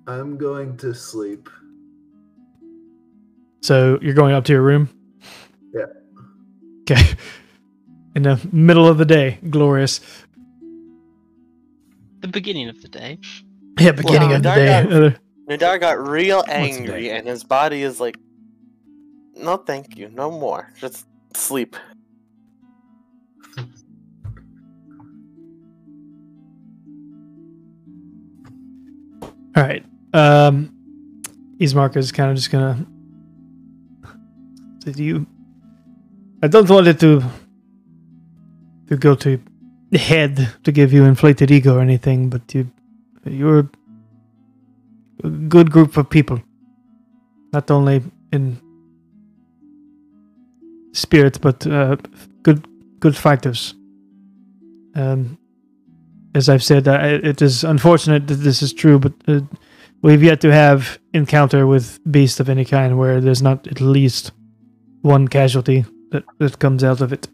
I'm 0.06 0.36
going 0.36 0.76
to 0.78 0.92
sleep. 0.94 1.48
So 3.60 3.98
you're 4.00 4.14
going 4.14 4.34
up 4.34 4.44
to 4.46 4.52
your 4.52 4.62
room. 4.62 4.88
Yeah. 5.74 5.86
Okay. 6.82 7.02
In 8.14 8.22
the 8.22 8.40
middle 8.50 8.88
of 8.88 8.98
the 8.98 9.04
day, 9.04 9.38
glorious. 9.50 10.00
The 12.20 12.28
beginning 12.28 12.68
of 12.68 12.82
the 12.82 12.88
day. 12.88 13.18
Yeah, 13.78 13.92
beginning 13.92 14.28
Well, 14.30 14.36
of 14.38 14.42
the 14.42 14.54
day. 14.54 14.74
out. 14.74 14.92
Uh, 14.92 15.10
Nadar 15.48 15.78
got 15.80 15.98
real 15.98 16.44
angry, 16.48 17.10
and 17.10 17.26
his 17.26 17.44
body 17.44 17.82
is 17.82 18.00
like, 18.00 18.16
no, 19.36 19.56
thank 19.56 19.96
you, 19.96 20.08
no 20.08 20.30
more. 20.30 20.72
Just 20.78 21.06
sleep. 21.34 21.76
All 29.56 29.62
right. 29.62 29.84
Um, 30.12 30.72
Ismark 31.58 31.96
is 31.96 32.12
kind 32.12 32.30
of 32.30 32.36
just 32.36 32.50
gonna. 32.50 32.86
Did 34.80 34.98
you? 34.98 35.26
I 36.42 36.48
don't 36.48 36.68
want 36.68 36.86
it 36.88 37.00
to. 37.00 37.22
To 38.88 38.96
go 38.96 39.14
to 39.14 39.40
head 39.98 40.48
to 40.64 40.72
give 40.72 40.92
you 40.92 41.04
inflated 41.04 41.50
ego 41.50 41.76
or 41.76 41.80
anything, 41.80 42.28
but 42.28 42.54
you, 42.54 42.70
you're 43.24 43.70
a 45.24 45.28
good 45.28 45.70
group 45.70 45.96
of 45.96 46.08
people. 46.08 46.40
Not 47.52 47.70
only 47.70 48.02
in 48.32 48.60
spirit, 50.92 51.40
but 51.40 51.66
uh, 51.66 51.96
good, 52.42 52.66
good 53.00 53.16
fighters. 53.16 53.74
Um, 54.94 55.38
as 56.34 56.48
I've 56.48 56.62
said, 56.62 56.86
I, 56.86 57.08
it 57.08 57.42
is 57.42 57.64
unfortunate 57.64 58.28
that 58.28 58.34
this 58.34 58.62
is 58.62 58.72
true, 58.72 58.98
but 58.98 59.12
uh, 59.26 59.40
we've 60.02 60.22
yet 60.22 60.40
to 60.42 60.52
have 60.52 60.98
encounter 61.12 61.66
with 61.66 61.98
beast 62.10 62.38
of 62.38 62.48
any 62.48 62.64
kind 62.64 62.98
where 62.98 63.20
there's 63.20 63.42
not 63.42 63.66
at 63.66 63.80
least 63.80 64.30
one 65.02 65.28
casualty 65.28 65.84
that, 66.10 66.24
that 66.38 66.58
comes 66.58 66.84
out 66.84 67.00
of 67.00 67.12
it. 67.12 67.28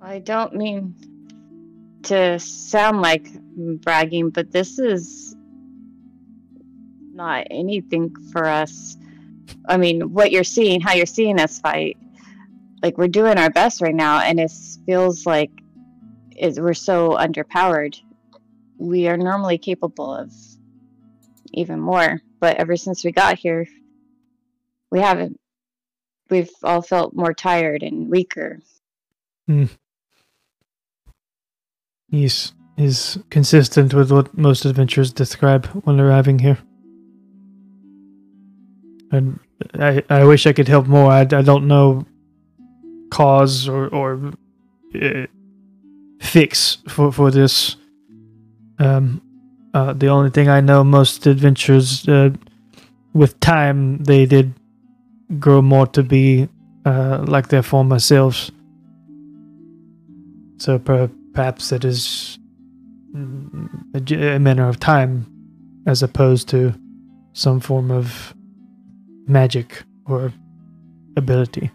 I 0.00 0.18
don't 0.18 0.54
mean 0.54 0.94
to 2.04 2.38
sound 2.38 3.00
like 3.00 3.26
bragging, 3.82 4.30
but 4.30 4.52
this 4.52 4.78
is 4.78 5.34
not 7.12 7.46
anything 7.50 8.14
for 8.32 8.44
us. 8.46 8.96
I 9.68 9.76
mean, 9.76 10.12
what 10.12 10.30
you're 10.30 10.44
seeing, 10.44 10.80
how 10.80 10.92
you're 10.92 11.06
seeing 11.06 11.40
us 11.40 11.58
fight, 11.58 11.96
like 12.82 12.98
we're 12.98 13.08
doing 13.08 13.38
our 13.38 13.50
best 13.50 13.80
right 13.80 13.94
now, 13.94 14.20
and 14.20 14.38
it 14.38 14.52
feels 14.84 15.24
like 15.24 15.50
we're 16.40 16.74
so 16.74 17.10
underpowered. 17.12 17.98
We 18.76 19.08
are 19.08 19.16
normally 19.16 19.56
capable 19.56 20.14
of 20.14 20.32
even 21.52 21.80
more, 21.80 22.20
but 22.44 22.58
ever 22.58 22.76
since 22.76 23.02
we 23.02 23.10
got 23.10 23.38
here, 23.38 23.66
we 24.90 25.00
haven't. 25.00 25.40
We've 26.28 26.50
all 26.62 26.82
felt 26.82 27.14
more 27.14 27.32
tired 27.32 27.82
and 27.82 28.10
weaker. 28.10 28.60
He's 32.10 32.52
is 32.76 33.18
consistent 33.30 33.94
with 33.94 34.12
what 34.12 34.36
most 34.36 34.66
adventurers 34.66 35.10
describe 35.10 35.64
when 35.84 35.98
arriving 35.98 36.40
here. 36.40 36.58
And 39.10 39.40
I, 39.78 40.04
I 40.10 40.24
wish 40.24 40.46
I 40.46 40.52
could 40.52 40.68
help 40.68 40.86
more. 40.86 41.10
I, 41.10 41.20
I 41.20 41.40
don't 41.40 41.66
know 41.66 42.04
cause 43.10 43.66
or 43.70 43.88
or 43.88 44.32
uh, 45.00 45.26
fix 46.20 46.76
for 46.90 47.10
for 47.10 47.30
this. 47.30 47.76
Um, 48.78 49.22
uh, 49.74 49.92
the 49.92 50.06
only 50.06 50.30
thing 50.30 50.48
I 50.48 50.60
know, 50.60 50.84
most 50.84 51.26
adventures 51.26 52.08
uh, 52.08 52.30
with 53.12 53.38
time, 53.40 53.98
they 54.04 54.24
did 54.24 54.54
grow 55.38 55.60
more 55.60 55.86
to 55.88 56.02
be 56.02 56.48
uh, 56.84 57.24
like 57.26 57.48
their 57.48 57.62
former 57.62 57.98
selves. 57.98 58.52
So 60.58 60.78
per- 60.78 61.10
perhaps 61.32 61.72
it 61.72 61.84
is 61.84 62.38
mm, 63.14 63.68
a 63.94 64.38
matter 64.38 64.68
of 64.68 64.78
time, 64.78 65.26
as 65.86 66.02
opposed 66.02 66.48
to 66.50 66.72
some 67.32 67.58
form 67.58 67.90
of 67.90 68.32
magic 69.26 69.82
or 70.06 70.32
ability. 71.16 71.70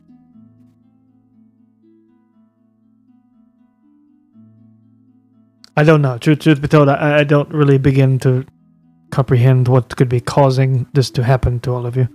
I 5.80 5.84
don't 5.86 6.02
know. 6.02 6.18
Truth, 6.18 6.40
truth 6.40 6.62
be 6.62 6.68
told, 6.68 6.90
I, 6.90 7.20
I 7.20 7.24
don't 7.24 7.48
really 7.54 7.78
begin 7.78 8.20
to 8.20 8.46
comprehend 9.12 9.70
what 9.70 9.96
could 9.96 10.10
be 10.10 10.20
causing 10.20 10.86
this 10.92 11.10
to 11.12 11.24
happen 11.24 11.62
to 11.62 11.72
all 11.72 11.86
of 11.86 11.96
you. 11.96 12.10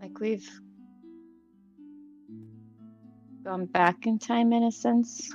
Like 0.00 0.20
we've 0.20 0.48
gone 3.42 3.66
back 3.66 4.06
in 4.06 4.20
time 4.20 4.52
in 4.52 4.62
a 4.62 4.70
sense. 4.70 5.34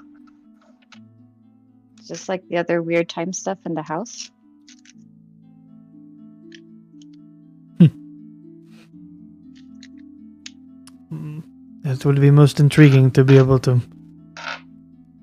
Just 2.07 2.29
like 2.29 2.47
the 2.47 2.55
other 2.55 2.81
weird 2.81 3.09
time 3.09 3.33
stuff 3.33 3.57
in 3.65 3.73
the 3.73 3.83
house. 3.83 4.31
It 11.11 12.05
would 12.05 12.19
be 12.21 12.31
most 12.31 12.59
intriguing 12.59 13.11
to 13.11 13.23
be 13.23 13.37
able 13.37 13.59
to 13.59 13.81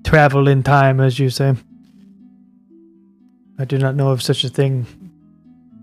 travel 0.04 0.48
in 0.48 0.62
time, 0.62 1.00
as 1.00 1.18
you 1.18 1.30
say. 1.30 1.54
I 3.58 3.64
do 3.64 3.78
not 3.78 3.94
know 3.94 4.12
if 4.12 4.22
such 4.22 4.44
a 4.44 4.48
thing 4.48 4.86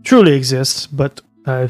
truly 0.04 0.34
exists, 0.34 0.88
but 0.88 1.22
I 1.46 1.70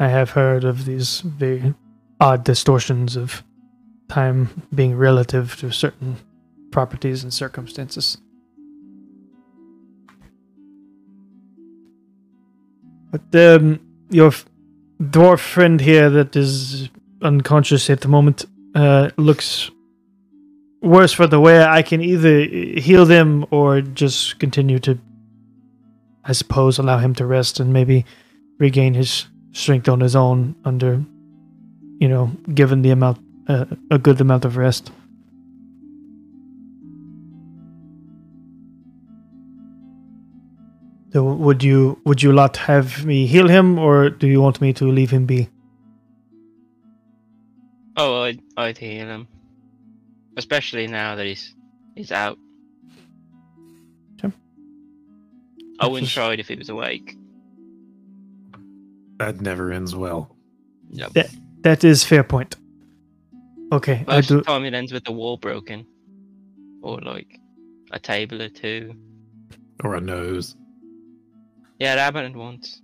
I 0.00 0.08
have 0.08 0.30
heard 0.30 0.64
of 0.64 0.84
these 0.84 1.20
very 1.20 1.74
odd 2.20 2.44
distortions 2.44 3.16
of 3.16 3.42
time 4.08 4.62
being 4.74 4.96
relative 4.96 5.56
to 5.56 5.72
certain 5.72 6.16
properties 6.70 7.22
and 7.22 7.34
circumstances. 7.34 8.18
But 13.10 13.34
um, 13.34 13.80
your 14.10 14.32
dwarf 15.00 15.38
friend 15.38 15.80
here 15.80 16.10
that 16.10 16.34
is 16.36 16.88
unconscious 17.22 17.88
at 17.90 18.00
the 18.00 18.08
moment 18.08 18.44
uh, 18.74 19.10
looks 19.16 19.70
worse 20.82 21.12
for 21.12 21.26
the 21.26 21.40
wear. 21.40 21.68
I 21.68 21.82
can 21.82 22.00
either 22.00 22.40
heal 22.80 23.04
them 23.04 23.46
or 23.50 23.80
just 23.80 24.38
continue 24.38 24.78
to, 24.80 24.98
I 26.24 26.32
suppose, 26.32 26.78
allow 26.78 26.98
him 26.98 27.14
to 27.16 27.26
rest 27.26 27.60
and 27.60 27.72
maybe 27.72 28.04
regain 28.58 28.94
his 28.94 29.26
strength 29.52 29.88
on 29.88 30.00
his 30.00 30.14
own 30.14 30.54
under, 30.64 31.02
you 31.98 32.08
know, 32.08 32.30
given 32.54 32.82
the 32.82 32.90
amount, 32.90 33.18
uh, 33.48 33.66
a 33.90 33.98
good 33.98 34.20
amount 34.20 34.44
of 34.44 34.56
rest. 34.56 34.92
So 41.18 41.24
would 41.24 41.64
you 41.64 42.00
would 42.04 42.22
you 42.22 42.32
lot 42.32 42.56
have 42.58 43.04
me 43.04 43.26
heal 43.26 43.48
him, 43.48 43.76
or 43.76 44.08
do 44.08 44.28
you 44.28 44.40
want 44.40 44.60
me 44.60 44.72
to 44.74 44.84
leave 44.84 45.10
him 45.10 45.26
be? 45.26 45.48
Oh, 47.96 48.22
I'd, 48.22 48.40
I'd 48.56 48.78
heal 48.78 49.08
him. 49.08 49.26
Especially 50.36 50.86
now 50.86 51.16
that 51.16 51.26
he's 51.26 51.56
he's 51.96 52.12
out. 52.12 52.38
Okay. 54.14 54.32
I 55.80 55.88
wouldn't 55.88 56.12
try 56.12 56.34
it 56.34 56.38
if 56.38 56.46
he 56.46 56.54
was 56.54 56.68
awake. 56.68 57.16
That 59.18 59.40
never 59.40 59.72
ends 59.72 59.96
well. 59.96 60.36
Yep. 60.90 61.14
That 61.14 61.30
that 61.62 61.82
is 61.82 62.04
fair 62.04 62.22
point. 62.22 62.54
Okay, 63.72 64.04
I 64.06 64.18
Most 64.18 64.28
do. 64.28 64.38
of 64.38 64.44
the 64.44 64.52
time 64.52 64.64
it 64.66 64.72
ends 64.72 64.92
with 64.92 65.02
the 65.02 65.10
wall 65.10 65.36
broken. 65.36 65.84
Or 66.80 67.00
like 67.00 67.40
a 67.90 67.98
table 67.98 68.40
or 68.40 68.50
two. 68.50 68.94
Or 69.82 69.96
a 69.96 70.00
nose. 70.00 70.54
Yeah, 71.78 71.94
it 71.94 71.98
happened 71.98 72.36
once. 72.36 72.82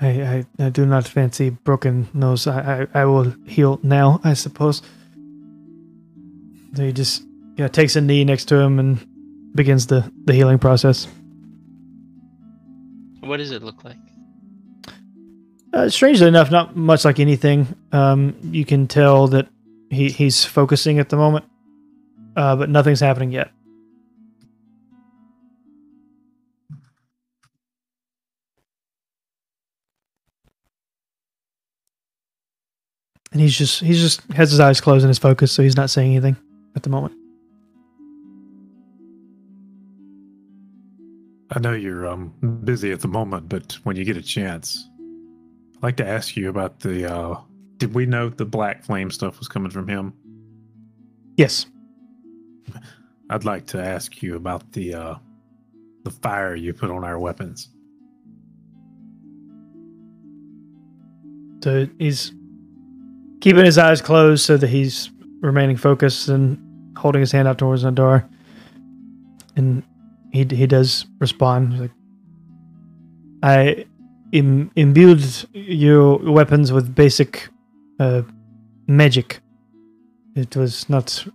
I, 0.00 0.08
I, 0.08 0.44
I 0.58 0.68
do 0.70 0.84
not 0.84 1.06
fancy 1.06 1.50
broken 1.50 2.08
nose. 2.12 2.46
I, 2.46 2.86
I, 2.94 3.02
I 3.02 3.04
will 3.04 3.34
heal 3.46 3.78
now, 3.82 4.20
I 4.24 4.34
suppose. 4.34 4.82
So 6.74 6.82
he 6.82 6.92
just 6.92 7.22
yeah 7.56 7.68
takes 7.68 7.96
a 7.96 8.00
knee 8.00 8.24
next 8.24 8.46
to 8.46 8.56
him 8.56 8.78
and 8.78 9.06
begins 9.54 9.86
the, 9.86 10.10
the 10.24 10.32
healing 10.32 10.58
process. 10.58 11.06
What 13.20 13.36
does 13.36 13.52
it 13.52 13.62
look 13.62 13.84
like? 13.84 13.98
Uh, 15.72 15.88
strangely 15.88 16.26
enough, 16.26 16.50
not 16.50 16.76
much 16.76 17.04
like 17.04 17.20
anything. 17.20 17.66
Um, 17.92 18.34
you 18.42 18.64
can 18.64 18.88
tell 18.88 19.28
that 19.28 19.48
he, 19.90 20.10
he's 20.10 20.44
focusing 20.44 20.98
at 20.98 21.08
the 21.08 21.16
moment, 21.16 21.44
uh, 22.36 22.56
but 22.56 22.68
nothing's 22.68 23.00
happening 23.00 23.30
yet. 23.30 23.50
And 33.32 33.40
he's 33.40 33.56
just 33.56 33.80
he's 33.80 34.00
just 34.00 34.22
has 34.32 34.50
his 34.50 34.60
eyes 34.60 34.80
closed 34.80 35.04
and 35.04 35.08
his 35.08 35.18
focus, 35.18 35.52
so 35.52 35.62
he's 35.62 35.76
not 35.76 35.90
saying 35.90 36.12
anything 36.12 36.36
at 36.76 36.82
the 36.82 36.90
moment. 36.90 37.14
I 41.50 41.58
know 41.58 41.72
you're 41.72 42.06
um 42.06 42.32
busy 42.64 42.92
at 42.92 43.00
the 43.00 43.08
moment, 43.08 43.48
but 43.48 43.78
when 43.84 43.96
you 43.96 44.04
get 44.04 44.16
a 44.16 44.22
chance, 44.22 44.88
I'd 45.76 45.82
like 45.82 45.96
to 45.96 46.06
ask 46.06 46.36
you 46.36 46.48
about 46.50 46.80
the 46.80 47.10
uh 47.10 47.40
did 47.78 47.94
we 47.94 48.06
know 48.06 48.28
the 48.28 48.44
black 48.44 48.84
flame 48.84 49.10
stuff 49.10 49.38
was 49.38 49.48
coming 49.48 49.70
from 49.70 49.88
him? 49.88 50.12
Yes. 51.36 51.66
I'd 53.30 53.44
like 53.44 53.66
to 53.66 53.82
ask 53.82 54.22
you 54.22 54.36
about 54.36 54.72
the 54.72 54.94
uh 54.94 55.14
the 56.04 56.10
fire 56.10 56.54
you 56.54 56.74
put 56.74 56.90
on 56.90 57.02
our 57.02 57.18
weapons. 57.18 57.68
So 61.62 61.86
he's 61.98 62.32
keeping 63.42 63.64
his 63.64 63.76
eyes 63.76 64.00
closed 64.00 64.44
so 64.44 64.56
that 64.56 64.68
he's 64.68 65.10
remaining 65.40 65.76
focused 65.76 66.28
and 66.28 66.96
holding 66.96 67.20
his 67.20 67.32
hand 67.32 67.48
out 67.48 67.58
towards 67.58 67.82
the 67.82 67.90
door. 67.90 68.24
And 69.56 69.82
he 70.32 70.44
he 70.44 70.66
does 70.66 71.04
respond. 71.18 71.78
Like, 71.80 71.90
I 73.42 73.84
Im- 74.30 74.70
imbued 74.76 75.22
your 75.52 76.18
weapons 76.18 76.72
with 76.72 76.94
basic 76.94 77.50
uh, 78.00 78.22
magic. 78.86 79.40
It 80.36 80.56
was 80.56 80.88
not 80.88 81.26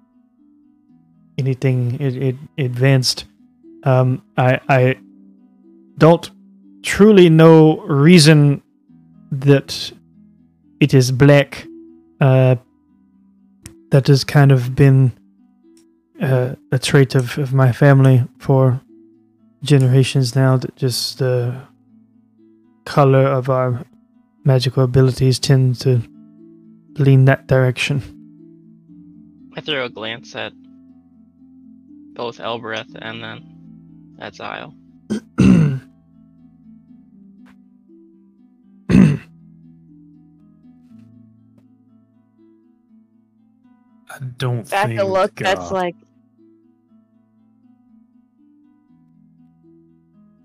anything 1.37 1.99
it, 1.99 2.15
it 2.15 2.35
advanced. 2.57 3.25
Um, 3.83 4.23
I 4.37 4.59
I 4.69 4.95
don't 5.97 6.31
truly 6.83 7.29
know 7.29 7.81
reason 7.81 8.63
that 9.31 9.91
it 10.79 10.93
is 10.93 11.11
black. 11.11 11.66
Uh, 12.19 12.55
that 13.91 14.07
has 14.07 14.23
kind 14.23 14.51
of 14.51 14.75
been 14.75 15.11
uh, 16.21 16.55
a 16.71 16.79
trait 16.79 17.15
of, 17.15 17.37
of 17.37 17.53
my 17.53 17.71
family 17.71 18.23
for 18.39 18.81
generations 19.63 20.35
now. 20.35 20.57
That 20.57 20.75
just 20.75 21.19
the 21.19 21.61
color 22.85 23.25
of 23.25 23.49
our 23.49 23.85
magical 24.43 24.83
abilities 24.83 25.39
tend 25.39 25.79
to 25.81 26.01
lean 26.97 27.25
that 27.25 27.47
direction. 27.47 28.01
I 29.55 29.61
throw 29.61 29.85
a 29.85 29.89
glance 29.89 30.35
at 30.35 30.53
both 32.13 32.39
Elbereth 32.39 32.95
and 32.99 33.23
then 33.23 34.17
at 34.19 34.33
Zyle. 34.33 34.73
I 44.19 44.25
don't 44.37 44.69
Back 44.69 44.87
think 44.87 44.99
a 44.99 45.03
look 45.03 45.35
that's 45.35 45.71
uh, 45.71 45.75
like 45.75 45.95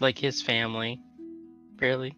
Like 0.01 0.19
his 0.19 0.43
family. 0.43 1.01
Barely. 1.79 2.13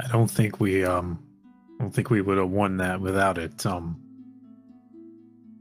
I 0.00 0.08
don't 0.12 0.30
think 0.30 0.60
we 0.60 0.84
um 0.84 1.18
I 1.80 1.84
don't 1.84 1.94
think 1.94 2.10
we 2.10 2.20
would 2.20 2.36
have 2.36 2.50
won 2.50 2.76
that 2.76 3.00
without 3.00 3.38
it. 3.38 3.64
Um 3.64 3.96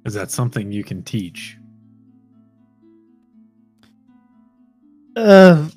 is 0.05 0.13
that 0.15 0.31
something 0.31 0.71
you 0.71 0.83
can 0.83 1.01
teach? 1.01 1.57
Uh, 5.15 5.67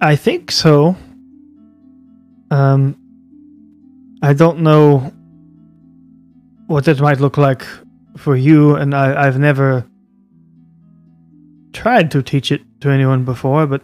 I 0.00 0.16
think 0.16 0.50
so. 0.50 0.96
Um, 2.50 2.96
I 4.22 4.32
don't 4.32 4.60
know 4.60 5.12
what 6.66 6.88
it 6.88 7.00
might 7.00 7.20
look 7.20 7.36
like 7.36 7.64
for 8.16 8.34
you, 8.34 8.76
and 8.76 8.94
I, 8.94 9.26
I've 9.26 9.38
never 9.38 9.86
tried 11.72 12.10
to 12.12 12.22
teach 12.22 12.50
it 12.50 12.62
to 12.80 12.90
anyone 12.90 13.24
before, 13.24 13.66
but 13.66 13.82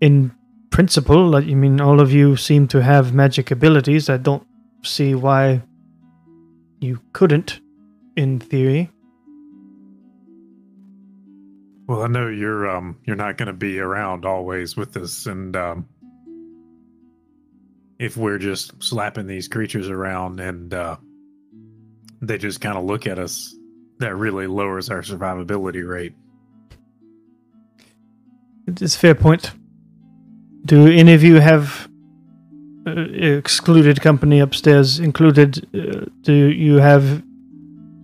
in 0.00 0.32
principle, 0.70 1.36
I 1.36 1.42
mean, 1.42 1.80
all 1.80 2.00
of 2.00 2.12
you 2.12 2.36
seem 2.36 2.66
to 2.68 2.82
have 2.82 3.12
magic 3.14 3.50
abilities. 3.50 4.08
I 4.08 4.16
don't 4.16 4.46
see 4.82 5.14
why 5.14 5.62
you 6.80 7.00
couldn't, 7.12 7.60
in 8.16 8.38
theory. 8.40 8.90
Well, 11.90 12.04
I 12.04 12.06
know 12.06 12.28
you're 12.28 12.70
um 12.70 13.00
you're 13.04 13.16
not 13.16 13.36
going 13.36 13.48
to 13.48 13.52
be 13.52 13.80
around 13.80 14.24
always 14.24 14.76
with 14.76 14.96
us 14.96 15.26
and 15.26 15.56
um 15.56 15.88
if 17.98 18.16
we're 18.16 18.38
just 18.38 18.80
slapping 18.80 19.26
these 19.26 19.48
creatures 19.48 19.88
around 19.88 20.38
and 20.38 20.72
uh 20.72 20.98
they 22.22 22.38
just 22.38 22.60
kind 22.60 22.78
of 22.78 22.84
look 22.84 23.08
at 23.08 23.18
us 23.18 23.56
that 23.98 24.14
really 24.14 24.46
lowers 24.46 24.88
our 24.88 25.02
survivability 25.02 25.84
rate. 25.84 26.14
It's 28.68 28.94
a 28.94 28.98
fair 29.00 29.16
point. 29.16 29.50
Do 30.66 30.86
any 30.86 31.12
of 31.12 31.24
you 31.24 31.40
have 31.40 31.88
uh, 32.86 33.00
excluded 33.00 34.00
company 34.00 34.38
upstairs 34.38 35.00
included? 35.00 35.66
Uh, 35.74 36.04
do 36.20 36.32
you 36.32 36.76
have 36.76 37.20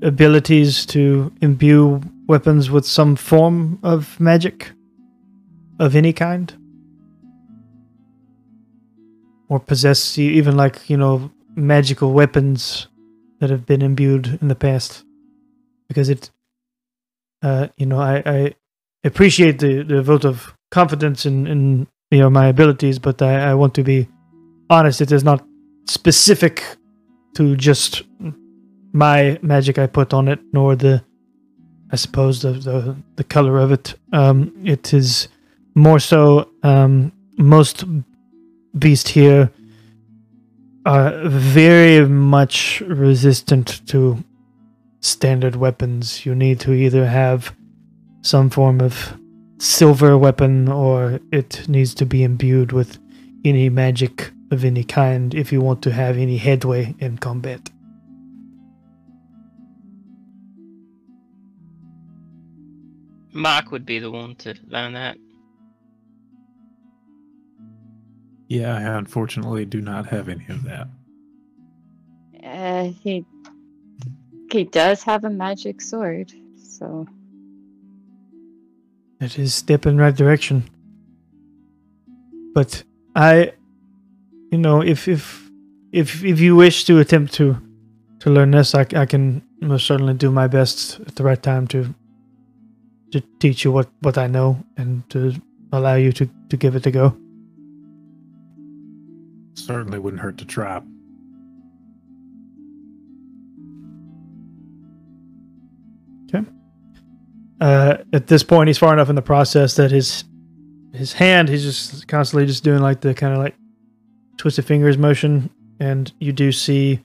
abilities 0.03 0.84
to 0.87 1.32
imbue 1.41 2.03
weapons 2.27 2.70
with 2.70 2.87
some 2.87 3.16
form 3.16 3.79
of 3.83 4.18
magic 4.20 4.72
of 5.79 5.95
any 5.95 6.12
kind? 6.12 6.55
or 9.49 9.61
possess 9.61 10.18
even 10.18 10.57
like 10.57 10.89
you 10.91 10.97
know 10.97 11.31
magical 11.55 12.12
weapons 12.12 12.89
that 13.41 13.51
have 13.51 13.66
been 13.66 13.83
imbued 13.83 14.39
in 14.41 14.49
the 14.49 14.55
past 14.55 15.05
because 15.89 16.09
it 16.09 16.31
uh 17.43 17.68
you 17.77 17.87
know 17.87 18.01
i 18.01 18.22
i 18.27 18.55
appreciate 19.05 19.59
the 19.59 19.83
the 19.83 20.03
vote 20.03 20.24
of 20.24 20.55
confidence 20.70 21.27
in 21.27 21.47
in 21.47 21.87
you 22.11 22.18
know 22.18 22.31
my 22.31 22.47
abilities 22.47 22.99
but 22.99 23.22
i 23.22 23.51
i 23.51 23.55
want 23.55 23.74
to 23.74 23.83
be 23.83 24.09
honest 24.70 25.01
it 25.01 25.12
is 25.12 25.24
not 25.24 25.45
specific 25.87 26.64
to 27.35 27.57
just 27.57 28.03
my 28.93 29.39
magic 29.43 29.79
i 29.79 29.87
put 29.87 30.12
on 30.12 30.29
it 30.29 30.41
nor 30.53 30.74
the 30.74 31.03
i 31.93 31.97
suppose 31.97 32.43
the 32.43 32.53
the, 32.53 32.97
the 33.16 33.24
color 33.24 33.59
of 33.59 33.72
it 33.72 33.95
um 34.12 34.53
it 34.64 34.93
is 34.93 35.28
more 35.74 35.99
so 35.99 36.51
um 36.62 37.12
most 37.39 37.84
beast 38.78 39.09
here 39.09 39.51
are 40.87 41.28
very 41.28 42.07
much 42.07 42.80
resistant 42.82 43.87
to 43.89 44.22
standard 45.01 45.57
weapons. 45.57 46.24
You 46.24 46.34
need 46.34 46.61
to 46.61 46.72
either 46.72 47.07
have 47.07 47.55
some 48.22 48.51
form 48.51 48.80
of 48.80 49.18
silver 49.59 50.16
weapon 50.16 50.68
or 50.68 51.20
it 51.32 51.68
needs 51.68 51.95
to 51.95 52.07
be 52.07 52.22
imbued 52.22 52.72
with 52.72 52.99
any 53.45 53.68
magic 53.68 54.30
of 54.51 54.64
any 54.64 54.84
kind 54.84 55.34
if 55.34 55.53
you 55.53 55.61
want 55.61 55.82
to 55.82 55.93
have 55.93 56.18
any 56.18 56.37
headway 56.37 56.95
in 56.99 57.18
combat. 57.18 57.70
Mark 63.37 63.70
would 63.70 63.87
be 63.87 63.99
the 63.99 64.11
one 64.11 64.34
to 64.37 64.55
learn 64.68 64.95
that. 64.95 65.18
Yeah, 68.49 68.76
I 68.76 68.99
unfortunately 68.99 69.64
do 69.64 69.80
not 69.80 70.07
have 70.07 70.28
any 70.28 70.47
of 70.49 70.62
that. 70.64 70.89
Uh, 72.43 72.84
he 73.03 73.24
he 74.53 74.64
does 74.64 75.03
have 75.03 75.24
a 75.24 75.30
magic 75.30 75.80
sword, 75.80 76.32
so 76.57 77.07
It 79.20 79.39
is 79.39 79.55
step 79.55 79.87
in 79.87 79.99
right 79.99 80.14
direction. 80.14 80.64
But 82.55 82.84
I 83.14 83.53
you 84.53 84.59
know, 84.59 84.82
if 84.82 85.09
if 85.09 85.51
if 85.93 86.24
if 86.24 86.41
you 86.41 86.57
wish 86.57 86.84
to 86.84 86.99
attempt 87.01 87.34
to 87.34 87.57
to 88.20 88.30
learn 88.30 88.53
this, 88.53 88.74
I, 88.74 88.87
I 88.95 89.07
can 89.07 89.43
most 89.61 89.87
certainly 89.87 90.14
do 90.14 90.30
my 90.30 90.47
best 90.47 91.01
at 91.01 91.16
the 91.16 91.24
right 91.24 91.43
time 91.43 91.66
to 91.68 91.95
to 93.13 93.21
teach 93.39 93.65
you 93.65 93.73
what 93.73 93.89
what 94.01 94.19
I 94.19 94.27
know 94.27 94.63
and 94.77 95.09
to 95.11 95.35
allow 95.73 95.95
you 95.95 96.13
to 96.13 96.29
to 96.51 96.57
give 96.57 96.77
it 96.77 96.87
a 96.87 96.91
go. 96.91 97.17
Certainly 99.55 99.99
wouldn't 99.99 100.23
hurt 100.23 100.39
to 100.39 100.45
try. 100.45 100.83
uh, 107.61 107.99
at 108.13 108.27
this 108.27 108.43
point 108.43 108.69
he's 108.69 108.79
far 108.79 108.93
enough 108.93 109.09
in 109.09 109.17
the 109.17 109.23
process 109.23 109.77
that 109.77 109.91
his 109.91 110.25
his 110.93 111.13
hand 111.13 111.49
he's 111.49 111.63
just 111.63 112.09
constantly 112.09 112.47
just 112.47 112.65
doing 112.65 112.81
like 112.81 113.01
the 113.01 113.15
kind 113.15 113.33
of 113.33 113.39
like 113.39 113.55
twisted 114.37 114.65
fingers 114.65 114.99
motion 114.99 115.51
and 115.81 116.13
you 116.21 116.33
do 116.33 116.53
see 116.53 117.01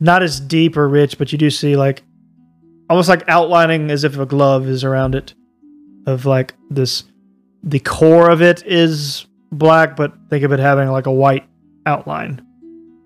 not 0.00 0.22
as 0.22 0.40
deep 0.40 0.76
or 0.76 0.88
rich 0.88 1.18
but 1.18 1.32
you 1.32 1.38
do 1.38 1.50
see 1.50 1.76
like 1.76 2.02
almost 2.88 3.08
like 3.08 3.28
outlining 3.28 3.90
as 3.90 4.04
if 4.04 4.18
a 4.18 4.26
glove 4.26 4.68
is 4.68 4.84
around 4.84 5.14
it 5.14 5.34
of 6.06 6.24
like 6.24 6.54
this 6.70 7.04
the 7.62 7.80
core 7.80 8.30
of 8.30 8.40
it 8.42 8.62
is 8.64 9.26
black 9.50 9.96
but 9.96 10.12
think 10.30 10.44
of 10.44 10.52
it 10.52 10.60
having 10.60 10.88
like 10.88 11.06
a 11.06 11.12
white 11.12 11.44
outline 11.84 12.44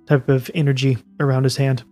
type 0.07 0.29
of 0.29 0.51
energy 0.55 0.99
around 1.19 1.45
his 1.45 1.57
hand 1.57 1.85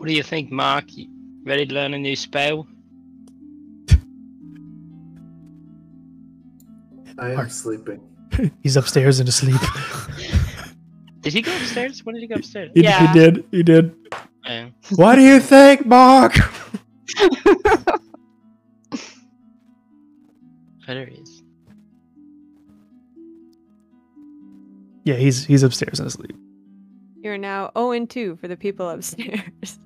What 0.00 0.08
do 0.08 0.14
you 0.14 0.22
think, 0.22 0.50
Mark? 0.50 0.86
You 0.96 1.08
ready 1.44 1.66
to 1.66 1.74
learn 1.74 1.92
a 1.92 1.98
new 1.98 2.16
spell? 2.16 2.66
I 7.20 7.30
am 7.30 7.36
Mark. 7.36 7.50
sleeping. 7.50 8.00
he's 8.62 8.76
upstairs 8.76 9.20
and 9.20 9.28
asleep 9.28 9.60
Did 11.20 11.32
he 11.34 11.42
go 11.42 11.52
upstairs? 11.54 12.02
When 12.04 12.14
did 12.14 12.22
he 12.22 12.26
go 12.28 12.36
upstairs? 12.36 12.70
he, 12.74 12.82
Yeah. 12.82 13.12
he 13.12 13.18
did 13.18 13.44
he 13.50 13.62
did 13.62 13.94
Yeah. 14.46 14.68
What 14.96 15.16
do 15.16 15.22
you 15.22 15.38
think, 15.40 15.84
Mark? 15.86 16.34
There 20.86 21.06
he 21.06 21.14
is. 21.20 21.42
Yeah, 25.04 25.14
he's 25.14 25.44
he's 25.44 25.62
upstairs 25.62 26.00
and 26.00 26.08
asleep. 26.08 26.36
You're 27.22 27.38
now 27.38 27.70
0 27.76 27.92
and 27.92 28.10
2 28.10 28.36
for 28.40 28.48
the 28.48 28.56
people 28.56 28.88
upstairs. 28.88 29.78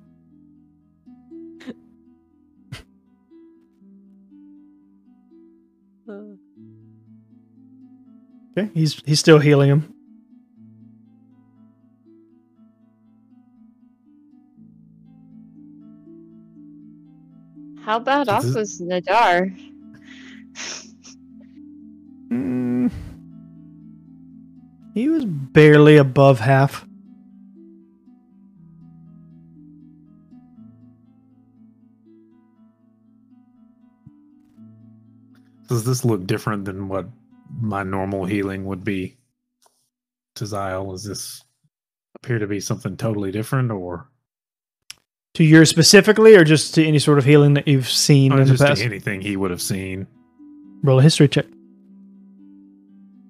Okay, 8.57 8.69
he's 8.73 9.01
he's 9.05 9.19
still 9.19 9.39
healing 9.39 9.69
him. 9.69 9.95
how 17.85 17.99
bad 17.99 18.27
off 18.27 18.43
was 18.43 18.81
Nadar? 18.81 19.55
Mm, 22.29 22.91
he 24.95 25.07
was 25.07 25.23
barely 25.25 25.97
above 25.97 26.39
half. 26.39 26.85
Does 35.69 35.83
this 35.83 36.03
look 36.03 36.25
different 36.25 36.65
than 36.65 36.87
what 36.87 37.07
my 37.59 37.83
normal 37.83 38.25
healing 38.25 38.65
would 38.65 38.83
be 38.83 39.17
to 40.35 40.43
Zyle? 40.45 40.91
Does 40.91 41.03
this 41.03 41.43
appear 42.15 42.39
to 42.39 42.47
be 42.47 42.59
something 42.59 42.97
totally 42.97 43.31
different 43.31 43.71
or 43.71 44.09
To 45.35 45.43
your 45.43 45.65
specifically, 45.65 46.35
or 46.35 46.43
just 46.43 46.73
to 46.75 46.85
any 46.85 46.99
sort 46.99 47.17
of 47.17 47.25
healing 47.25 47.53
that 47.55 47.67
you've 47.67 47.89
seen 47.89 48.31
or 48.31 48.41
in 48.41 48.47
the 48.47 48.57
past? 48.57 48.81
anything 48.81 49.21
he 49.21 49.35
would 49.37 49.51
have 49.51 49.61
seen? 49.61 50.07
Roll 50.83 50.99
a 50.99 51.03
history 51.03 51.27
check 51.27 51.45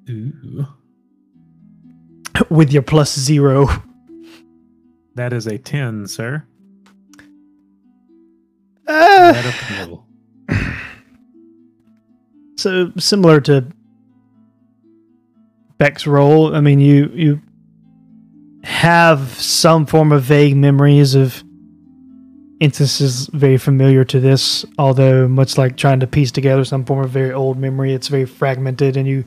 Ooh. 0.09 0.67
with 2.49 2.71
your 2.71 2.81
plus 2.83 3.17
zero. 3.17 3.67
That 5.15 5.31
is 5.33 5.47
a 5.47 5.57
10, 5.57 6.07
sir. 6.07 6.43
Uh, 8.87 9.31
Right 9.33 9.45
up 9.45 9.53
the 9.69 9.75
middle. 9.79 10.07
so 12.57 12.91
similar 12.97 13.39
to 13.41 13.65
Beck's 15.77 16.07
role. 16.07 16.55
I 16.55 16.61
mean, 16.61 16.79
you 16.79 17.11
you 17.13 17.41
have 18.63 19.29
some 19.39 19.85
form 19.85 20.11
of 20.11 20.23
vague 20.23 20.55
memories 20.55 21.13
of 21.15 21.43
instances 22.59 23.29
very 23.33 23.57
familiar 23.57 24.03
to 24.05 24.19
this. 24.19 24.65
Although, 24.77 25.27
much 25.27 25.57
like 25.57 25.77
trying 25.77 25.99
to 25.99 26.07
piece 26.07 26.31
together 26.31 26.63
some 26.65 26.85
form 26.85 27.03
of 27.03 27.11
very 27.11 27.31
old 27.31 27.57
memory, 27.57 27.93
it's 27.93 28.07
very 28.07 28.25
fragmented, 28.25 28.97
and 28.97 29.07
you 29.07 29.25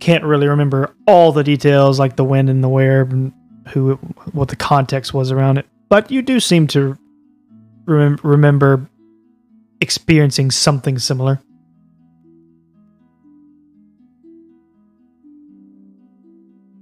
can't 0.00 0.24
really 0.24 0.48
remember 0.48 0.94
all 1.06 1.32
the 1.32 1.44
details, 1.44 1.98
like 1.98 2.16
the 2.16 2.24
when 2.24 2.48
and 2.48 2.64
the 2.64 2.68
where, 2.68 3.02
and 3.02 3.32
who, 3.68 3.96
what 4.32 4.48
the 4.48 4.56
context 4.56 5.12
was 5.12 5.30
around 5.30 5.58
it. 5.58 5.66
But 5.88 6.10
you 6.10 6.22
do 6.22 6.40
seem 6.40 6.66
to 6.68 6.96
remem- 7.84 8.20
remember 8.22 8.88
experiencing 9.80 10.50
something 10.50 10.98
similar. 10.98 11.40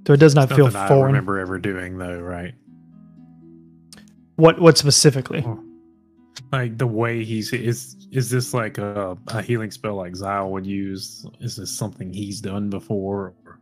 So 0.09 0.15
it 0.15 0.21
does 0.21 0.35
not 0.35 0.49
feel 0.49 0.65
Nothing 0.65 0.81
I 0.81 0.89
foreign. 0.89 1.13
remember 1.13 1.39
ever 1.39 1.59
doing 1.59 1.99
though, 1.99 2.19
right? 2.19 2.55
What 4.37 4.59
what 4.59 4.79
specifically? 4.79 5.47
Like 6.51 6.79
the 6.79 6.87
way 6.87 7.25
he's 7.25 7.53
is 7.53 8.09
is 8.11 8.31
this 8.31 8.55
like 8.55 8.79
a, 8.79 9.19
a 9.27 9.43
healing 9.43 9.71
spell 9.71 9.97
like 9.97 10.15
Zyle 10.15 10.49
would 10.49 10.65
use? 10.65 11.27
Is 11.41 11.57
this 11.57 11.71
something 11.71 12.11
he's 12.11 12.41
done 12.41 12.71
before? 12.71 13.35
Or? 13.45 13.61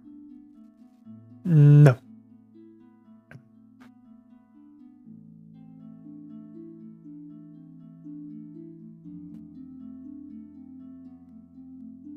No. 1.44 1.98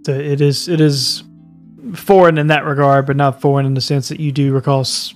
So 0.05 0.13
it 0.13 0.39
is 0.39 0.67
it 0.67 0.79
is 0.79 1.23
foreign 1.93 2.37
in 2.37 2.47
that 2.47 2.65
regard, 2.65 3.05
but 3.05 3.15
not 3.15 3.41
foreign 3.41 3.65
in 3.65 3.73
the 3.73 3.81
sense 3.81 4.09
that 4.09 4.19
you 4.19 4.31
do 4.31 4.53
recall 4.53 4.81
s- 4.81 5.13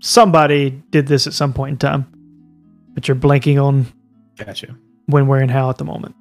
somebody 0.00 0.70
did 0.90 1.06
this 1.06 1.26
at 1.26 1.32
some 1.32 1.52
point 1.52 1.72
in 1.72 1.78
time, 1.78 2.06
but 2.94 3.08
you're 3.08 3.16
blanking 3.16 3.62
on 3.62 3.86
Gotcha. 4.36 4.76
when, 5.06 5.26
where, 5.26 5.40
and 5.40 5.50
how 5.50 5.70
at 5.70 5.78
the 5.78 5.84
moment. 5.84 6.14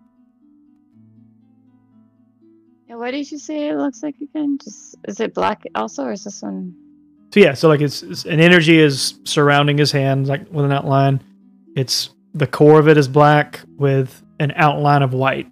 Yeah, 2.87 2.95
what 2.95 3.11
did 3.11 3.31
you 3.31 3.37
say 3.39 3.69
it 3.69 3.75
looks 3.75 4.03
like 4.03 4.15
again? 4.21 4.57
Just 4.63 4.95
is 5.07 5.19
it 5.19 5.33
black 5.33 5.63
also, 5.75 6.03
or 6.05 6.11
is 6.11 6.23
this 6.23 6.41
one? 6.41 6.75
So 7.33 7.39
yeah, 7.39 7.53
so 7.55 7.67
like 7.67 7.81
it's, 7.81 8.03
it's 8.03 8.25
an 8.25 8.39
energy 8.39 8.77
is 8.79 9.19
surrounding 9.23 9.77
his 9.77 9.91
hand, 9.91 10.27
like 10.27 10.51
with 10.51 10.65
an 10.65 10.71
outline. 10.71 11.21
It's 11.75 12.11
the 12.35 12.45
core 12.45 12.79
of 12.79 12.87
it 12.87 12.97
is 12.97 13.07
black 13.07 13.59
with 13.77 14.21
an 14.39 14.53
outline 14.55 15.01
of 15.01 15.13
white. 15.13 15.47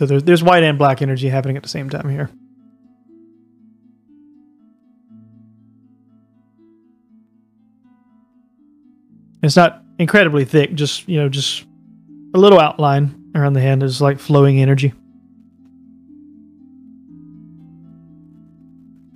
So 0.00 0.06
there's 0.06 0.22
there's 0.22 0.42
white 0.42 0.62
and 0.62 0.78
black 0.78 1.02
energy 1.02 1.28
happening 1.28 1.58
at 1.58 1.62
the 1.62 1.68
same 1.68 1.90
time 1.90 2.08
here. 2.08 2.30
It's 9.42 9.56
not 9.56 9.82
incredibly 9.98 10.46
thick, 10.46 10.72
just 10.72 11.06
you 11.06 11.20
know, 11.20 11.28
just 11.28 11.66
a 12.32 12.38
little 12.38 12.58
outline 12.58 13.30
around 13.34 13.52
the 13.52 13.60
hand 13.60 13.82
is 13.82 14.00
like 14.00 14.18
flowing 14.18 14.58
energy. 14.58 14.94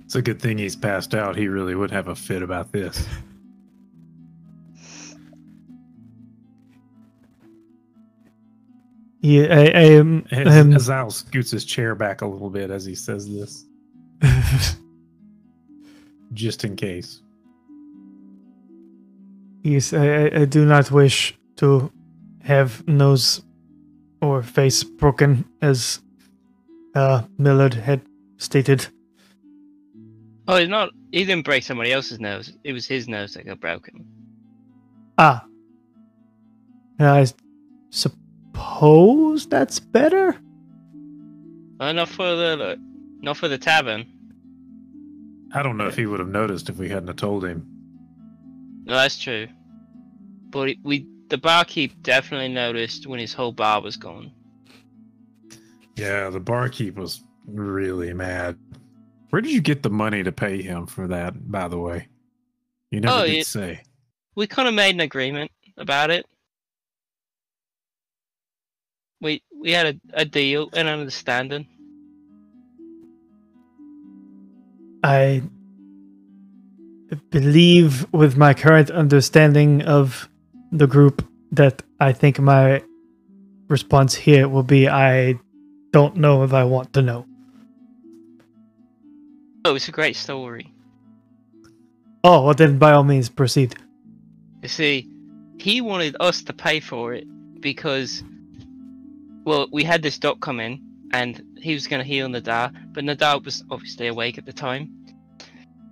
It's 0.03 0.13
a 0.13 0.21
good 0.21 0.39
thing 0.39 0.59
he's 0.59 0.75
passed 0.75 1.15
out. 1.15 1.35
He 1.35 1.47
really 1.47 1.73
would 1.73 1.89
have 1.89 2.09
a 2.09 2.15
fit 2.15 2.43
about 2.43 2.71
this. 2.71 3.07
Yeah, 9.25 9.47
I, 9.49 9.63
I 9.73 9.95
um, 9.95 10.23
As, 10.29 10.55
um, 10.55 10.71
Azal 10.71 11.11
scoots 11.11 11.49
his 11.49 11.65
chair 11.65 11.95
back 11.95 12.21
a 12.21 12.27
little 12.27 12.51
bit 12.51 12.69
as 12.69 12.85
he 12.85 12.93
says 12.93 13.27
this, 13.27 13.65
just 16.33 16.63
in 16.63 16.75
case. 16.75 17.21
Yes, 19.63 19.93
I, 19.93 20.25
I- 20.25 20.41
I 20.41 20.45
do 20.45 20.63
not 20.63 20.91
wish 20.91 21.35
to 21.55 21.91
have 22.43 22.87
nose 22.87 23.41
or 24.21 24.43
face 24.43 24.83
broken, 24.83 25.43
as 25.59 26.01
uh, 26.93 27.23
Millard 27.39 27.73
had 27.73 28.01
stated. 28.37 28.85
Oh, 30.47 30.57
it's 30.57 30.69
not. 30.69 30.91
He 31.11 31.25
didn't 31.25 31.45
break 31.45 31.63
somebody 31.63 31.91
else's 31.91 32.19
nose. 32.19 32.53
It 32.63 32.73
was 32.73 32.85
his 32.85 33.07
nose 33.07 33.33
that 33.33 33.47
got 33.47 33.59
broken. 33.59 34.05
Ah, 35.17 35.43
I 36.99 37.25
suppose 37.89 38.21
that's 39.49 39.79
better. 39.79 40.35
Uh, 41.79 41.91
not 41.91 42.09
for 42.09 42.23
the 42.35 42.79
not 43.21 43.37
for 43.37 43.47
the 43.47 43.57
tavern. 43.57 44.05
I 45.53 45.63
don't 45.63 45.77
know 45.77 45.87
if 45.87 45.95
he 45.95 46.05
would 46.05 46.19
have 46.19 46.29
noticed 46.29 46.69
if 46.69 46.77
we 46.77 46.89
hadn't 46.89 47.07
have 47.07 47.15
told 47.17 47.45
him. 47.45 47.65
No, 48.85 48.93
that's 48.95 49.17
true. 49.17 49.47
But 50.49 50.75
we, 50.83 51.07
the 51.29 51.37
barkeep, 51.37 52.01
definitely 52.03 52.49
noticed 52.49 53.07
when 53.07 53.19
his 53.19 53.33
whole 53.33 53.51
bar 53.51 53.81
was 53.81 53.95
gone. 53.97 54.31
Yeah, 55.95 56.29
the 56.29 56.39
barkeep 56.41 56.95
was 56.95 57.21
really 57.47 58.13
mad. 58.13 58.57
Where 59.29 59.41
did 59.41 59.51
you 59.51 59.61
get 59.61 59.81
the 59.81 59.89
money 59.89 60.23
to 60.23 60.31
pay 60.31 60.61
him 60.61 60.87
for 60.87 61.07
that, 61.07 61.49
by 61.51 61.67
the 61.67 61.79
way? 61.79 62.07
You 62.91 63.01
never 63.01 63.21
Oh, 63.21 63.25
did 63.25 63.37
it- 63.39 63.47
say. 63.47 63.81
We 64.35 64.47
kind 64.47 64.67
of 64.67 64.73
made 64.73 64.95
an 64.95 65.01
agreement 65.01 65.51
about 65.77 66.11
it. 66.11 66.25
We 69.25 69.41
we 69.59 69.71
had 69.71 69.87
a, 69.87 70.21
a 70.21 70.25
deal, 70.25 70.69
an 70.73 70.85
understanding. 70.85 71.65
I 75.03 75.41
believe, 77.31 78.05
with 78.13 78.37
my 78.37 78.53
current 78.53 78.91
understanding 78.91 79.81
of 79.81 80.29
the 80.71 80.85
group, 80.85 81.27
that 81.51 81.81
I 81.99 82.13
think 82.13 82.39
my 82.39 82.83
response 83.67 84.13
here 84.13 84.47
will 84.47 84.61
be 84.61 84.87
I 84.87 85.39
don't 85.91 86.17
know 86.17 86.43
if 86.43 86.53
I 86.53 86.63
want 86.63 86.93
to 86.93 87.01
know. 87.01 87.25
Oh, 89.65 89.73
it's 89.73 89.87
a 89.87 89.91
great 89.91 90.15
story. 90.15 90.71
Oh, 92.23 92.45
well, 92.45 92.53
then 92.53 92.77
by 92.77 92.91
all 92.91 93.03
means 93.03 93.29
proceed. 93.29 93.73
You 94.61 94.69
see, 94.69 95.09
he 95.57 95.81
wanted 95.81 96.15
us 96.19 96.43
to 96.43 96.53
pay 96.53 96.79
for 96.79 97.15
it 97.15 97.25
because, 97.59 98.23
well, 99.45 99.67
we 99.71 99.83
had 99.83 100.01
this 100.01 100.17
doc 100.17 100.39
come 100.41 100.59
in 100.59 100.81
and 101.13 101.41
he 101.59 101.73
was 101.73 101.87
going 101.87 102.01
to 102.01 102.07
heal 102.07 102.27
Nadar, 102.27 102.71
but 102.91 103.03
Nadar 103.03 103.43
was 103.43 103.63
obviously 103.69 104.07
awake 104.07 104.37
at 104.37 104.45
the 104.45 104.53
time. 104.53 105.05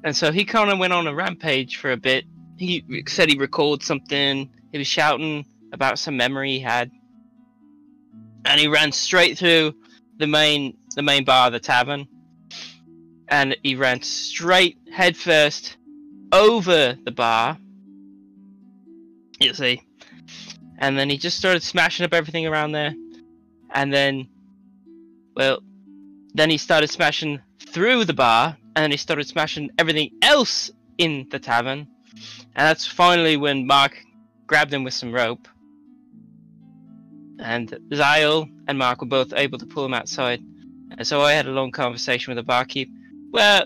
And 0.04 0.16
so 0.16 0.32
he 0.32 0.44
kind 0.44 0.70
of 0.70 0.80
went 0.80 0.92
on 0.92 1.08
a 1.08 1.14
rampage 1.14 1.78
for 1.78 1.92
a 1.92 1.98
bit. 1.98 2.26
He 2.58 2.84
said 3.08 3.30
he 3.30 3.38
recalled 3.38 3.84
something. 3.84 4.50
He 4.72 4.78
was 4.78 4.88
shouting 4.88 5.46
about 5.72 5.98
some 5.98 6.18
memory 6.18 6.52
he 6.52 6.60
had. 6.60 6.92
And 8.46 8.60
he 8.60 8.68
ran 8.68 8.92
straight 8.92 9.38
through 9.38 9.74
the 10.18 10.28
main 10.28 10.78
the 10.96 11.02
main 11.02 11.24
bar 11.24 11.48
of 11.48 11.54
the 11.54 11.60
tavern. 11.60 12.08
And 13.30 13.56
he 13.64 13.76
ran 13.76 14.02
straight 14.02 14.78
headfirst 14.92 15.78
over 16.32 16.98
the 17.04 17.12
bar 17.12 17.58
you 19.44 19.54
see. 19.54 19.82
And 20.80 20.98
then 20.98 21.10
he 21.10 21.18
just 21.18 21.38
started 21.38 21.64
smashing 21.64 22.06
up 22.06 22.14
everything 22.14 22.48
around 22.48 22.72
there. 22.72 22.94
And 23.74 23.94
then, 23.94 24.28
well, 25.36 25.60
then 26.34 26.50
he 26.50 26.58
started 26.58 26.90
smashing 26.90 27.42
through 27.60 28.06
the 28.06 28.14
bar, 28.14 28.58
and 28.76 28.84
then 28.84 28.92
he 28.92 28.98
started 28.98 29.28
smashing 29.28 29.72
everything 29.78 30.12
else 30.22 30.72
in 30.98 31.28
the 31.32 31.40
tavern. 31.40 31.88
And 32.56 32.68
that's 32.68 32.86
finally 32.86 33.38
when 33.38 33.66
Mark 33.66 33.98
grabbed 34.46 34.74
him 34.74 34.84
with 34.84 34.94
some 34.94 35.12
rope. 35.12 35.48
And 37.40 37.70
Zyle 37.92 38.48
and 38.68 38.78
Mark 38.78 39.02
were 39.02 39.08
both 39.08 39.34
able 39.34 39.58
to 39.58 39.66
pull 39.66 39.86
him 39.86 39.94
outside. 39.94 40.40
And 40.98 41.06
so 41.06 41.22
I 41.22 41.34
had 41.34 41.48
a 41.48 41.52
long 41.52 41.72
conversation 41.72 42.32
with 42.32 42.44
the 42.44 42.48
barkeep. 42.48 42.90
Well, 43.32 43.66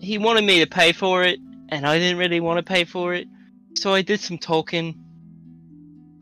he 0.00 0.18
wanted 0.18 0.44
me 0.44 0.60
to 0.60 0.66
pay 0.66 0.92
for 0.92 1.22
it, 1.22 1.38
and 1.68 1.86
I 1.86 1.98
didn't 1.98 2.18
really 2.18 2.40
want 2.40 2.58
to 2.58 2.62
pay 2.62 2.84
for 2.84 3.14
it. 3.14 3.28
So 3.76 3.92
I 3.92 4.02
did 4.02 4.20
some 4.20 4.38
talking. 4.38 4.98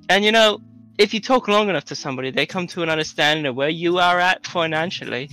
And 0.08 0.24
you 0.24 0.32
know, 0.32 0.60
if 1.00 1.14
you 1.14 1.20
talk 1.20 1.48
long 1.48 1.70
enough 1.70 1.86
to 1.86 1.94
somebody, 1.94 2.30
they 2.30 2.44
come 2.44 2.66
to 2.66 2.82
an 2.82 2.90
understanding 2.90 3.46
of 3.46 3.56
where 3.56 3.70
you 3.70 3.96
are 3.96 4.20
at 4.20 4.46
financially. 4.46 5.30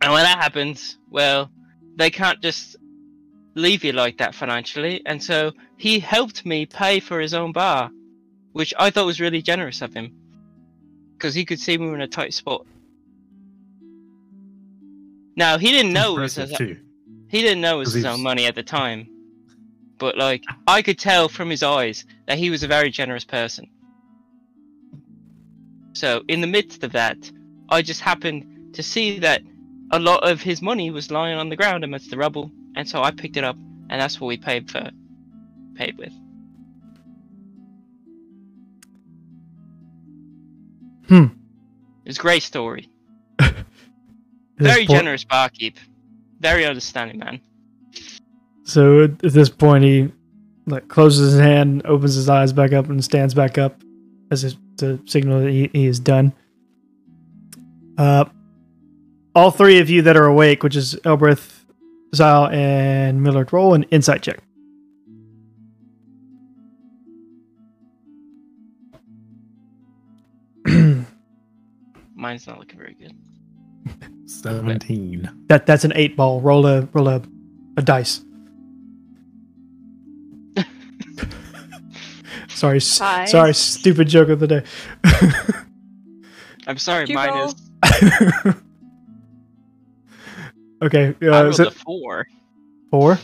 And 0.00 0.12
when 0.12 0.22
that 0.22 0.38
happens, 0.38 0.96
well, 1.10 1.50
they 1.96 2.08
can't 2.08 2.40
just 2.40 2.76
leave 3.56 3.82
you 3.82 3.90
like 3.90 4.18
that 4.18 4.32
financially. 4.32 5.02
And 5.04 5.20
so 5.20 5.50
he 5.76 5.98
helped 5.98 6.46
me 6.46 6.66
pay 6.66 7.00
for 7.00 7.18
his 7.18 7.34
own 7.34 7.50
bar, 7.50 7.90
which 8.52 8.72
I 8.78 8.90
thought 8.90 9.06
was 9.06 9.20
really 9.20 9.42
generous 9.42 9.82
of 9.82 9.92
him. 9.92 10.14
Because 11.14 11.34
he 11.34 11.44
could 11.44 11.58
see 11.58 11.76
we 11.76 11.88
were 11.88 11.96
in 11.96 12.00
a 12.00 12.06
tight 12.06 12.34
spot. 12.34 12.64
Now, 15.34 15.58
he 15.58 15.72
didn't 15.72 15.92
know 15.92 16.16
it 16.16 16.20
was 16.20 16.36
his, 16.36 16.52
too. 16.52 16.78
he 17.28 17.42
didn't 17.42 17.60
know 17.60 17.74
it 17.74 17.78
was 17.78 17.88
'Cause 17.88 17.94
his 17.96 18.04
own 18.04 18.22
money 18.22 18.46
at 18.46 18.54
the 18.54 18.62
time. 18.62 19.08
But 19.98 20.16
like 20.16 20.44
I 20.66 20.82
could 20.82 20.98
tell 20.98 21.28
from 21.28 21.50
his 21.50 21.62
eyes 21.62 22.04
that 22.26 22.38
he 22.38 22.50
was 22.50 22.62
a 22.62 22.68
very 22.68 22.90
generous 22.90 23.24
person. 23.24 23.68
So 25.92 26.22
in 26.28 26.40
the 26.40 26.46
midst 26.46 26.84
of 26.84 26.92
that, 26.92 27.30
I 27.68 27.82
just 27.82 28.00
happened 28.00 28.74
to 28.74 28.82
see 28.82 29.18
that 29.18 29.42
a 29.90 29.98
lot 29.98 30.28
of 30.28 30.40
his 30.40 30.62
money 30.62 30.90
was 30.90 31.10
lying 31.10 31.36
on 31.36 31.48
the 31.48 31.56
ground 31.56 31.82
amidst 31.82 32.10
the 32.10 32.16
rubble, 32.16 32.52
and 32.76 32.88
so 32.88 33.02
I 33.02 33.10
picked 33.10 33.36
it 33.36 33.44
up, 33.44 33.56
and 33.90 34.00
that's 34.00 34.20
what 34.20 34.28
we 34.28 34.36
paid 34.36 34.70
for, 34.70 34.90
paid 35.74 35.98
with. 35.98 36.12
Hmm. 41.08 41.26
It's 42.04 42.18
a 42.18 42.22
great 42.22 42.42
story. 42.42 42.88
Very 44.58 44.86
point- 44.86 44.90
generous 44.90 45.24
barkeep, 45.24 45.76
very 46.40 46.64
understanding 46.66 47.18
man. 47.18 47.40
So 48.68 49.04
at 49.04 49.24
at 49.24 49.32
this 49.32 49.48
point, 49.48 49.82
he 49.82 50.12
like 50.66 50.88
closes 50.88 51.32
his 51.32 51.40
hand, 51.40 51.80
opens 51.86 52.14
his 52.14 52.28
eyes 52.28 52.52
back 52.52 52.74
up, 52.74 52.90
and 52.90 53.02
stands 53.02 53.32
back 53.32 53.56
up 53.56 53.80
as 54.30 54.44
if 54.44 54.54
to 54.76 55.00
signal 55.06 55.40
that 55.40 55.50
he, 55.50 55.70
he 55.72 55.86
is 55.86 55.98
done. 55.98 56.34
Uh, 57.96 58.26
all 59.34 59.50
three 59.50 59.78
of 59.78 59.88
you 59.88 60.02
that 60.02 60.18
are 60.18 60.26
awake, 60.26 60.62
which 60.62 60.76
is 60.76 60.94
Elbreth, 61.06 61.64
Zyle, 62.14 62.52
and 62.52 63.22
Millard, 63.22 63.50
roll 63.54 63.72
an 63.72 63.84
insight 63.84 64.20
check. 64.22 64.40
Mine's 72.14 72.46
not 72.46 72.58
looking 72.58 72.78
very 72.78 72.94
good. 73.00 73.14
17. 74.28 75.46
That 75.48 75.64
that's 75.64 75.84
an 75.84 75.94
eight 75.94 76.18
ball. 76.18 76.42
Roll 76.42 76.66
a 76.66 76.82
roll 76.92 77.08
a, 77.08 77.22
a 77.78 77.82
dice. 77.82 78.26
Sorry, 82.58 82.76
s- 82.78 82.98
Five. 82.98 83.28
sorry, 83.28 83.54
stupid 83.54 84.08
joke 84.08 84.28
of 84.28 84.40
the 84.40 84.46
day. 84.46 84.62
I'm 86.66 86.76
sorry, 86.78 87.06
mine 87.06 87.30
roll? 87.30 87.48
is 87.84 88.54
Okay, 90.82 91.14
I 91.22 91.26
uh, 91.26 91.42
rolled 91.42 91.54
is 91.54 91.60
it 91.60 91.68
a 91.68 91.70
four. 91.70 92.26
four? 92.90 93.18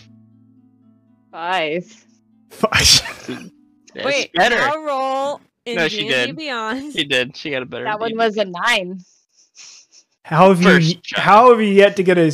Five. 1.30 2.05
Five. 2.51 3.51
Wait, 3.97 4.32
better. 4.32 4.57
I'll 4.57 4.82
roll 4.82 5.41
in 5.64 5.76
No, 5.76 5.89
she 5.89 5.99
D&D 6.03 6.09
did. 6.09 6.37
Beyond. 6.37 6.93
She 6.93 7.05
did. 7.05 7.37
She 7.37 7.51
got 7.51 7.62
a 7.62 7.66
better. 7.66 7.85
That 7.85 8.01
one 8.01 8.16
was 8.16 8.37
a 8.37 8.45
nine. 8.45 9.01
How 10.24 10.49
have 10.49 10.61
you? 10.62 10.68
First 10.68 11.05
try. 11.05 11.20
How 11.22 11.51
have 11.51 11.61
you 11.61 11.68
yet 11.68 11.97
to 11.97 12.03
get 12.03 12.18
a 12.18 12.32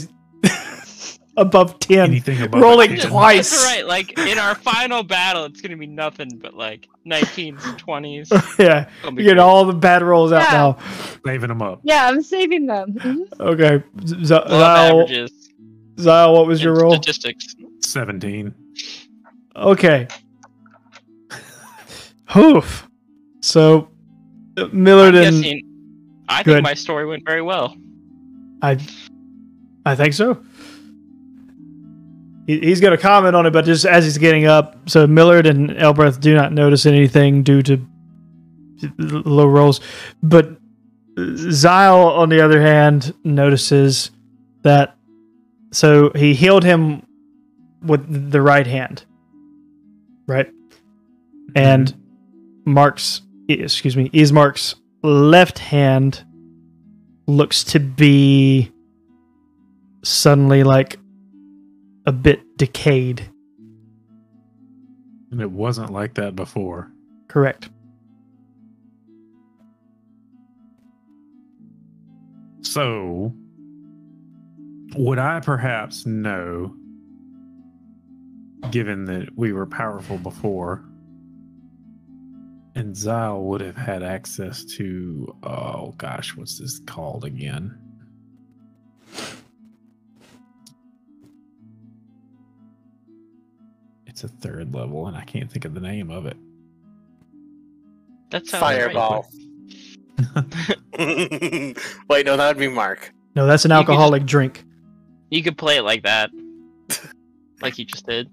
above 1.37 1.78
ten? 1.81 2.11
Anything 2.11 2.41
above 2.43 2.61
rolling 2.61 2.97
10. 2.97 3.09
twice. 3.11 3.51
That's 3.51 3.64
right. 3.64 3.87
Like 3.87 4.18
in 4.18 4.39
our 4.39 4.55
final 4.55 5.03
battle, 5.03 5.45
it's 5.45 5.61
gonna 5.61 5.76
be 5.76 5.87
nothing 5.87 6.39
but 6.39 6.55
like 6.55 6.89
19s, 7.07 7.59
20s. 7.78 8.31
yeah, 8.59 8.89
you 9.05 9.11
get 9.11 9.24
great. 9.24 9.39
all 9.39 9.64
the 9.64 9.72
bad 9.72 10.03
rolls 10.03 10.33
out 10.33 10.43
Yeah. 10.51 10.53
now. 10.53 10.78
Saving 11.24 11.49
them 11.49 11.62
up. 11.62 11.81
Yeah, 11.83 12.09
I'm 12.09 12.22
saving 12.22 12.66
them. 12.66 12.95
Mhm. 12.95 13.41
Okay, 13.41 13.83
Z- 14.07 14.24
Z- 14.26 14.35
Law 14.35 14.41
of 14.43 14.51
Zyle, 14.51 15.03
averages. 15.03 15.51
Zyle, 15.97 16.33
what 16.35 16.47
was 16.47 16.62
your 16.62 16.74
and 16.74 16.83
roll? 16.83 16.93
Statistics. 16.95 17.55
17. 17.81 18.55
Okay. 19.57 20.07
Hoof. 22.26 22.89
So, 23.41 23.89
uh, 24.57 24.68
Millard 24.72 25.14
I'm 25.16 25.24
and 25.24 25.43
guessing. 25.43 26.22
I 26.28 26.43
think 26.43 26.62
my 26.62 26.74
story 26.74 27.07
went 27.07 27.24
very 27.26 27.43
well. 27.43 27.76
I, 28.62 28.78
I 29.85 29.95
think 29.97 30.14
so. 30.14 30.41
He, 32.47 32.61
he's 32.61 32.80
going 32.80 32.97
to 32.97 33.03
comment 33.03 33.36
on 33.36 33.47
it, 33.47 33.53
but 33.53 33.64
just 33.64 33.84
as 33.84 34.05
he's 34.05 34.18
getting 34.18 34.47
up, 34.47 34.88
so 34.88 35.07
Millard 35.07 35.47
and 35.47 35.76
Elbreth 35.76 36.20
do 36.20 36.34
not 36.34 36.53
notice 36.53 36.86
anything 36.86 37.43
due 37.43 37.62
to 37.62 37.86
low 38.99 39.47
rolls, 39.47 39.80
but 40.22 40.57
Zyle, 41.16 42.16
on 42.16 42.28
the 42.28 42.41
other 42.43 42.61
hand, 42.61 43.14
notices 43.24 44.11
that. 44.62 44.97
So 45.72 46.11
he 46.14 46.34
healed 46.34 46.64
him 46.64 47.03
with 47.82 48.30
the 48.32 48.43
right 48.43 48.66
hand, 48.66 49.05
right? 50.26 50.49
Mm-hmm. 50.49 51.53
And 51.55 51.95
Mark's, 52.64 53.22
excuse 53.49 53.97
me, 53.97 54.11
Ismark's 54.11 54.74
left 55.03 55.59
hand 55.59 56.24
looks 57.26 57.62
to 57.64 57.80
be 57.80 58.72
suddenly 60.03 60.64
like 60.64 60.99
a 62.07 62.12
bit 62.12 62.40
decayed. 62.57 63.28
And 65.30 65.40
it 65.40 65.51
wasn't 65.51 65.90
like 65.92 66.14
that 66.14 66.34
before. 66.34 66.90
Correct. 67.28 67.70
So, 72.62 73.32
would 74.96 75.18
I 75.18 75.40
perhaps 75.40 76.07
know, 76.07 76.74
given 78.70 79.05
that 79.07 79.36
we 79.36 79.53
were 79.53 79.66
powerful 79.66 80.18
before, 80.18 80.84
and 82.74 82.94
Zyle 82.94 83.42
would 83.42 83.61
have 83.61 83.76
had 83.76 84.03
access 84.03 84.64
to, 84.76 85.36
oh 85.42 85.94
gosh, 85.98 86.36
what's 86.36 86.59
this 86.59 86.80
called 86.80 87.24
again? 87.24 87.76
It's 94.11 94.24
a 94.24 94.28
third 94.28 94.74
level, 94.74 95.06
and 95.06 95.16
I 95.16 95.22
can't 95.22 95.50
think 95.50 95.64
of 95.64 95.72
the 95.72 95.80
name 95.80 96.11
of 96.11 96.26
it. 96.26 96.36
That's 98.30 98.50
sounds 98.50 98.62
right. 98.62 98.92
Fireball. 98.92 99.26
Wait, 102.08 102.26
no, 102.26 102.36
that 102.36 102.48
would 102.48 102.58
be 102.58 102.68
Mark. 102.68 103.12
No, 103.36 103.46
that's 103.46 103.64
an 103.64 103.70
You 103.70 103.76
could 103.76 103.82
just- 103.82 103.90
alcoholic 103.90 104.26
drink. 104.26 104.64
You 105.30 105.42
could 105.44 105.56
play 105.56 105.76
it 105.76 105.82
like 105.82 106.02
that, 106.02 106.30
like 107.62 107.78
you 107.78 107.84
just 107.84 108.04
did. 108.04 108.28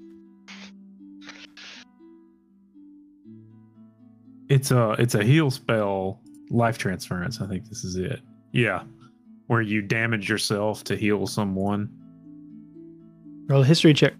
It's 4.49 4.71
a 4.71 4.91
it's 4.97 5.13
a 5.13 5.23
heal 5.23 5.51
spell, 5.51 6.19
life 6.49 6.77
transference. 6.79 7.39
I 7.39 7.45
think 7.47 7.67
this 7.69 7.83
is 7.83 7.97
it. 7.97 8.19
Yeah, 8.51 8.81
where 9.45 9.61
you 9.61 9.81
damage 9.83 10.27
yourself 10.27 10.83
to 10.85 10.95
heal 10.95 11.27
someone. 11.27 11.89
Roll 13.47 13.61
a 13.61 13.65
history 13.65 13.93
check. 13.93 14.13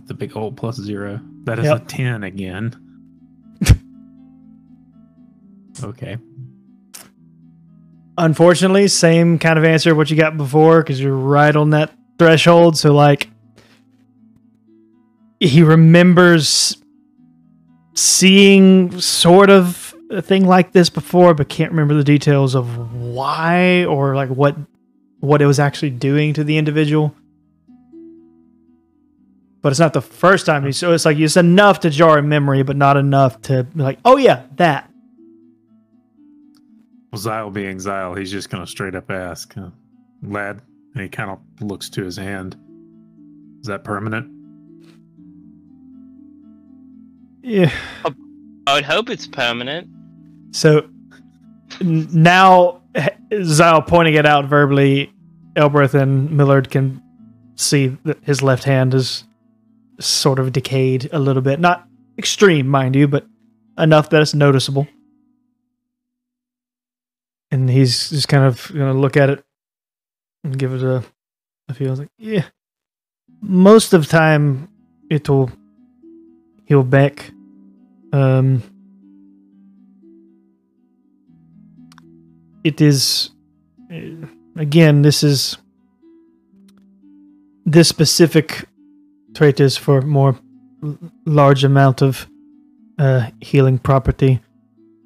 With 0.00 0.08
the 0.08 0.14
big 0.14 0.36
old 0.36 0.56
plus 0.56 0.76
zero. 0.76 1.20
That 1.44 1.58
is 1.58 1.66
Yep. 1.66 1.82
a 1.82 1.84
ten 1.84 2.24
again. 2.24 2.74
okay. 5.84 6.16
Unfortunately, 8.16 8.88
same 8.88 9.38
kind 9.38 9.58
of 9.58 9.64
answer 9.64 9.94
what 9.94 10.10
you 10.10 10.16
got 10.16 10.36
before 10.36 10.82
because 10.82 11.00
you're 11.00 11.14
right 11.14 11.54
on 11.54 11.70
that 11.70 11.92
threshold. 12.18 12.76
So, 12.78 12.94
like, 12.94 13.28
he 15.38 15.62
remembers 15.62 16.76
seeing 17.94 18.98
sort 19.00 19.50
of 19.50 19.94
a 20.10 20.20
thing 20.22 20.46
like 20.46 20.72
this 20.72 20.90
before, 20.90 21.34
but 21.34 21.48
can't 21.48 21.70
remember 21.72 21.94
the 21.94 22.04
details 22.04 22.54
of 22.54 22.92
why 22.94 23.84
or 23.84 24.14
like 24.16 24.28
what 24.30 24.56
what 25.20 25.40
it 25.42 25.46
was 25.46 25.60
actually 25.60 25.90
doing 25.90 26.32
to 26.34 26.44
the 26.44 26.56
individual. 26.58 27.14
But 29.62 29.72
it's 29.72 29.80
not 29.80 29.92
the 29.92 30.00
first 30.00 30.46
time 30.46 30.64
he 30.64 30.72
so 30.72 30.92
it's 30.92 31.04
like 31.04 31.18
it's 31.18 31.36
enough 31.36 31.80
to 31.80 31.90
jar 31.90 32.18
a 32.18 32.22
memory, 32.22 32.62
but 32.62 32.76
not 32.76 32.96
enough 32.96 33.40
to 33.42 33.64
be 33.64 33.82
like, 33.82 33.98
oh 34.04 34.16
yeah, 34.16 34.44
that. 34.56 34.90
Well, 37.12 37.20
Zyle 37.20 37.52
being 37.52 37.76
Zyle, 37.76 38.16
he's 38.18 38.30
just 38.30 38.48
gonna 38.48 38.66
straight 38.66 38.94
up 38.94 39.10
ask, 39.10 39.56
uh, 39.58 39.70
lad, 40.22 40.62
and 40.94 41.02
he 41.02 41.08
kind 41.08 41.30
of 41.30 41.38
looks 41.60 41.90
to 41.90 42.04
his 42.04 42.16
hand. 42.16 42.56
Is 43.60 43.66
that 43.66 43.84
permanent? 43.84 44.30
Yeah. 47.42 47.70
I 48.66 48.74
would 48.74 48.84
hope 48.84 49.10
it's 49.10 49.26
permanent. 49.26 49.88
So 50.52 50.88
now 51.80 52.82
Zyle 53.30 53.86
pointing 53.86 54.14
it 54.14 54.26
out 54.26 54.46
verbally, 54.46 55.12
Elbreth 55.56 55.94
and 55.94 56.30
Millard 56.30 56.70
can 56.70 57.02
see 57.56 57.98
that 58.04 58.18
his 58.22 58.42
left 58.42 58.64
hand 58.64 58.94
is 58.94 59.24
sort 60.00 60.38
of 60.38 60.52
decayed 60.52 61.08
a 61.12 61.18
little 61.18 61.42
bit. 61.42 61.60
Not 61.60 61.86
extreme, 62.18 62.66
mind 62.66 62.96
you, 62.96 63.08
but 63.08 63.26
enough 63.78 64.10
that 64.10 64.22
it's 64.22 64.34
noticeable. 64.34 64.86
And 67.50 67.68
he's 67.68 68.10
just 68.10 68.28
kind 68.28 68.44
of 68.44 68.70
gonna 68.72 68.94
look 68.94 69.16
at 69.16 69.30
it 69.30 69.44
and 70.44 70.58
give 70.58 70.72
it 70.74 70.82
a, 70.82 71.04
a 71.68 71.74
feel. 71.74 71.94
Like, 71.94 72.10
yeah, 72.18 72.44
most 73.40 73.92
of 73.92 74.02
the 74.02 74.08
time 74.08 74.68
it'll 75.10 75.50
heal 76.64 76.82
back. 76.82 77.32
Um, 78.12 78.62
it 82.64 82.80
is 82.80 83.30
uh, 83.92 84.26
again 84.56 85.02
this 85.02 85.22
is 85.22 85.56
this 87.64 87.88
specific 87.88 88.64
trait 89.34 89.60
is 89.60 89.76
for 89.76 90.02
more 90.02 90.38
large 91.24 91.64
amount 91.64 92.02
of 92.02 92.28
uh, 92.98 93.30
healing 93.40 93.78
property. 93.78 94.40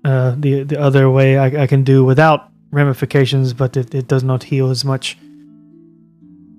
Uh, 0.05 0.35
the 0.39 0.63
the 0.65 0.79
other 0.79 1.11
way 1.11 1.39
I, 1.39 1.63
I 1.63 1.67
can 1.67 1.83
do 1.83 2.05
without 2.05 2.51
ramifications 2.71 3.53
but 3.53 3.77
it, 3.77 3.95
it 3.95 4.09
does 4.09 4.25
not 4.25 4.43
heal 4.43 4.71
as 4.71 4.85
much. 4.85 5.17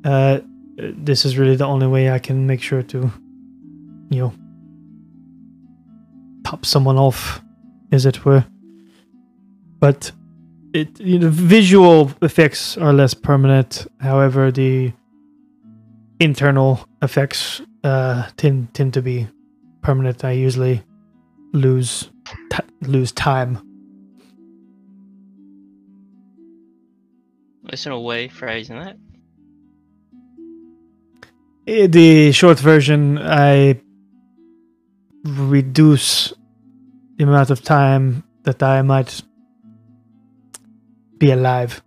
Uh, 0.03 0.39
this 0.77 1.25
is 1.25 1.37
really 1.37 1.55
the 1.55 1.65
only 1.65 1.87
way 1.87 2.09
I 2.09 2.19
can 2.19 2.47
make 2.47 2.61
sure 2.61 2.81
to 2.83 3.11
you 4.09 4.19
know 4.19 4.33
pop 6.43 6.65
someone 6.65 6.97
off 6.97 7.41
as 7.91 8.05
it 8.05 8.25
were. 8.25 8.45
But 9.79 10.11
it 10.73 10.99
you 10.99 11.19
know, 11.19 11.29
visual 11.29 12.11
effects 12.21 12.77
are 12.77 12.93
less 12.93 13.13
permanent. 13.13 13.87
However, 13.99 14.51
the 14.51 14.93
internal 16.19 16.87
effects 17.01 17.61
uh, 17.83 18.27
tend 18.37 18.73
tend 18.73 18.93
to 18.93 19.01
be 19.01 19.27
permanent. 19.81 20.23
I 20.23 20.31
usually 20.31 20.81
lose 21.53 22.09
t- 22.49 22.63
lose 22.81 23.11
time. 23.11 23.59
Listen 27.63 27.91
away 27.91 28.27
phrasing 28.27 28.79
that. 28.79 28.97
Eh, 31.67 31.87
The 31.87 32.31
short 32.31 32.59
version, 32.59 33.17
I 33.17 33.81
reduce 35.23 36.31
the 37.17 37.23
amount 37.23 37.49
of 37.49 37.63
time 37.63 38.23
that 38.43 38.61
I 38.61 38.81
might 38.83 39.21
be 41.17 41.31
alive. 41.31 41.81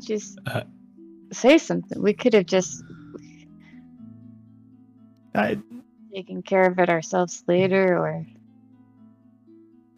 Didn't 0.00 0.36
you? 0.36 0.42
Uh, 0.46 0.62
say 1.32 1.58
something. 1.58 2.02
We 2.02 2.12
could 2.12 2.34
have 2.34 2.46
just 2.46 2.82
I, 5.34 5.58
taken 6.12 6.42
care 6.42 6.64
of 6.64 6.78
it 6.78 6.88
ourselves 6.88 7.44
later, 7.46 7.96
or 7.96 8.26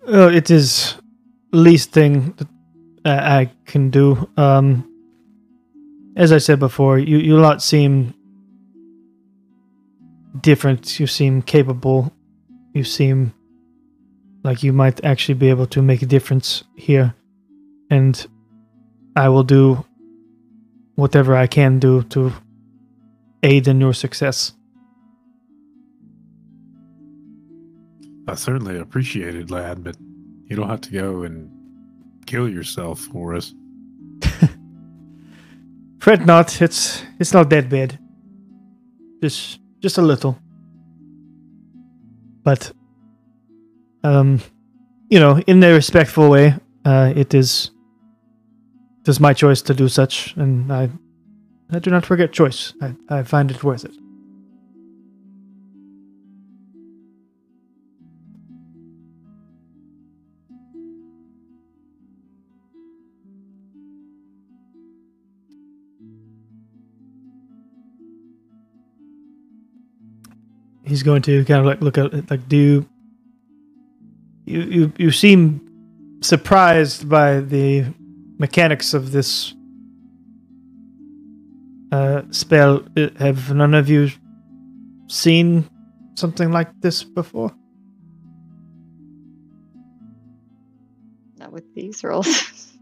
uh, 0.07 0.29
it 0.29 0.51
is 0.51 0.95
least 1.53 1.93
thing 1.93 2.35
that 2.37 2.49
I 3.05 3.41
I 3.41 3.51
can 3.65 3.91
do. 3.91 4.29
Um, 4.37 4.89
as 6.17 6.33
I 6.33 6.39
said 6.39 6.59
before, 6.59 6.99
you 6.99 7.19
you 7.19 7.39
lot 7.39 7.63
seem 7.63 8.15
different. 10.41 11.01
You 11.01 11.07
seem 11.07 11.43
capable. 11.43 12.13
You 12.75 12.85
seem 12.85 13.33
like 14.45 14.63
you 14.63 14.73
might 14.73 15.05
actually 15.05 15.35
be 15.35 15.51
able 15.51 15.67
to 15.67 15.83
make 15.83 16.03
a 16.03 16.07
difference 16.07 16.65
here, 16.77 17.15
and 17.91 18.27
I 19.17 19.29
will 19.29 19.45
do 19.45 19.85
whatever 21.03 21.35
I 21.35 21.49
can 21.49 21.81
do 21.81 22.05
to 22.15 22.33
aid 23.43 23.67
in 23.67 23.81
your 23.81 23.93
success. 23.93 24.53
I 28.29 28.37
certainly 28.37 28.79
appreciate 28.79 29.35
it, 29.35 29.51
lad, 29.51 29.83
but 29.83 29.97
you 30.47 30.55
don't 30.55 30.69
have 30.69 30.81
to 30.83 30.93
go 30.93 31.25
and 31.25 31.51
kill 32.25 32.49
yourself 32.49 33.01
for 33.01 33.35
us. 33.35 33.53
Fret 35.99 36.25
not. 36.25 36.63
It's 36.63 37.03
it's 37.19 37.33
not 37.33 37.51
that 37.51 37.69
bad. 37.69 37.99
Just 39.21 39.59
just 39.81 39.99
a 39.99 40.03
little. 40.03 40.39
But 42.45 42.73
um 44.05 44.39
you 45.11 45.19
know, 45.19 45.43
in 45.49 45.65
a 45.65 45.73
respectful 45.73 46.31
way, 46.31 46.55
uh 46.85 47.13
it 47.17 47.35
is 47.35 47.73
it 49.03 49.09
is 49.09 49.21
my 49.21 49.35
choice 49.35 49.61
to 49.63 49.75
do 49.75 49.89
such 49.89 50.35
and 50.37 50.73
I 50.73 50.91
I 51.75 51.79
do 51.79 51.91
not 51.91 52.05
forget 52.05 52.33
choice. 52.33 52.75
I, 52.83 52.95
I 53.09 53.23
find 53.23 53.51
it 53.51 53.65
worth 53.65 53.85
it. 53.85 53.95
he's 70.85 71.03
going 71.03 71.23
to 71.23 71.43
kind 71.47 71.61
of 71.61 71.65
like 71.65 71.81
look 71.81 71.97
at 71.97 72.31
like 72.31 72.47
do 72.49 72.57
you 72.57 72.89
you 74.45 74.61
you, 74.63 74.93
you 74.99 75.11
seem 75.11 75.61
surprised 76.21 77.09
by 77.09 77.41
the 77.41 77.87
mechanics 78.43 78.89
of 78.99 79.13
this 79.17 79.55
uh, 81.93 82.23
spell 82.31 82.83
Uh, 82.97 83.09
have 83.19 83.55
none 83.55 83.75
of 83.75 83.87
you 83.89 84.11
seen 85.09 85.47
something 86.15 86.51
like 86.59 86.71
this 86.81 87.05
before 87.05 87.53
not 91.43 91.53
with 91.53 91.75
these 91.75 92.05
rolls. 92.05 92.73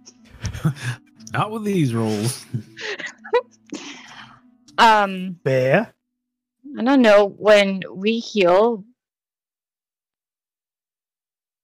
Not 1.32 1.51
with 1.53 1.65
these 1.65 1.95
rolls. 1.95 2.45
um, 4.78 5.39
bear 5.45 5.95
I 6.78 6.82
don't 6.82 7.03
know. 7.03 7.27
When 7.27 7.82
we 7.93 8.19
heal, 8.19 8.85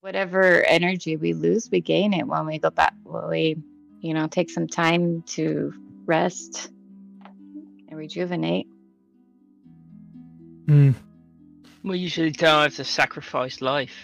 whatever 0.01 0.63
energy 0.63 1.17
we 1.17 1.33
lose, 1.33 1.69
we 1.71 1.81
gain 1.81 2.13
it 2.13 2.27
when 2.27 2.45
we 2.45 2.59
go 2.59 2.69
back. 2.69 2.93
When 3.03 3.29
we, 3.29 3.57
you 4.01 4.13
know, 4.13 4.27
take 4.27 4.49
some 4.49 4.67
time 4.67 5.23
to 5.27 5.73
rest 6.05 6.69
and 7.89 7.97
rejuvenate. 7.97 8.67
Hmm. 10.67 10.91
We 11.83 11.99
usually 11.99 12.31
don't 12.31 12.63
have 12.63 12.75
to 12.75 12.83
sacrifice 12.83 13.61
life. 13.61 13.95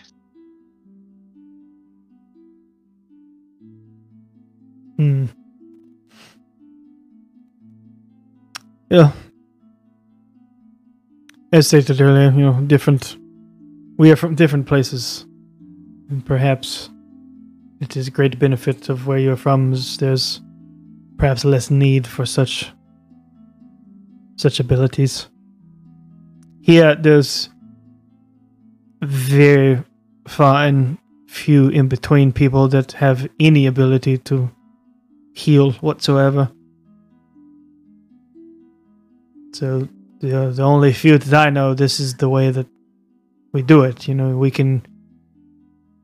Hmm. 4.98 5.26
Yeah. 8.90 9.12
As 11.52 11.68
stated 11.68 12.00
earlier, 12.00 12.32
you 12.32 12.42
know, 12.42 12.62
different. 12.62 13.18
We 13.98 14.12
are 14.12 14.16
from 14.16 14.36
different 14.36 14.66
places, 14.66 15.26
and 16.10 16.26
perhaps 16.26 16.90
it 17.84 17.98
is 17.98 18.08
a 18.08 18.12
great 18.12 18.40
benefit 18.40 18.88
of 18.88 19.08
where 19.08 19.18
you're 19.18 19.36
from. 19.36 19.76
There's 20.00 20.42
perhaps 21.18 21.44
less 21.44 21.70
need 21.70 22.08
for 22.08 22.26
such 22.26 22.72
such 24.38 24.60
abilities. 24.60 25.28
Here, 26.62 26.96
there's 26.96 27.50
very 29.02 29.84
fine 30.28 30.98
few 31.28 31.68
in 31.68 31.90
between 31.90 32.32
people 32.32 32.70
that 32.70 32.94
have 32.94 33.28
any 33.40 33.66
ability 33.66 34.18
to 34.20 34.50
heal 35.34 35.74
whatsoever. 35.74 36.50
So 39.54 39.90
the 40.22 40.54
the 40.56 40.64
only 40.64 40.94
few 40.94 41.18
that 41.18 41.48
I 41.48 41.50
know, 41.50 41.74
this 41.74 42.00
is 42.00 42.16
the 42.16 42.30
way 42.30 42.50
that 42.50 42.68
we 43.52 43.62
do 43.62 43.84
it. 43.84 44.08
You 44.08 44.16
know, 44.16 44.38
we 44.38 44.52
can 44.52 44.84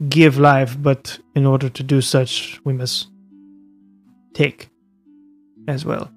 give 0.07 0.37
life, 0.37 0.81
but 0.81 1.19
in 1.35 1.45
order 1.45 1.69
to 1.69 1.83
do 1.83 2.01
such, 2.01 2.59
we 2.63 2.73
must 2.73 3.09
take 4.33 4.69
as 5.67 5.83
well. 5.83 6.11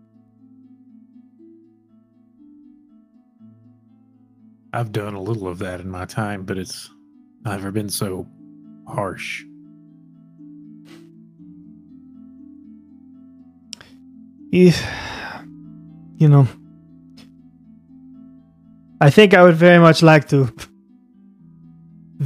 I've 4.73 4.93
done 4.93 5.15
a 5.15 5.21
little 5.21 5.49
of 5.49 5.59
that 5.59 5.81
in 5.81 5.91
my 5.91 6.07
time, 6.07 6.45
but 6.45 6.57
it's 6.57 6.91
never 7.45 7.71
been 7.71 7.91
so 7.91 8.27
harsh. 8.89 9.45
You, 14.51 14.73
you 16.17 16.29
know, 16.29 16.47
I 19.01 19.11
think 19.11 19.35
I 19.35 19.43
would 19.43 19.57
very 19.57 19.79
much 19.79 20.03
like 20.03 20.29
to 20.29 20.53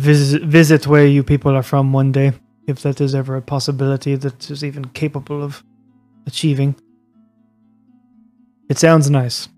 visit 0.07 0.43
visit 0.43 0.87
where 0.87 1.07
you 1.07 1.23
people 1.23 1.53
are 1.57 1.63
from 1.63 1.93
one 1.93 2.13
day, 2.13 2.33
if 2.67 2.81
that 2.83 3.01
is 3.01 3.15
ever 3.15 3.37
a 3.37 3.43
possibility 3.43 4.15
that 4.17 4.51
is 4.51 4.63
even 4.65 4.85
capable 4.87 5.43
of 5.43 5.63
achieving. 6.27 6.75
It 8.69 8.79
sounds 8.79 9.11
nice. 9.11 9.49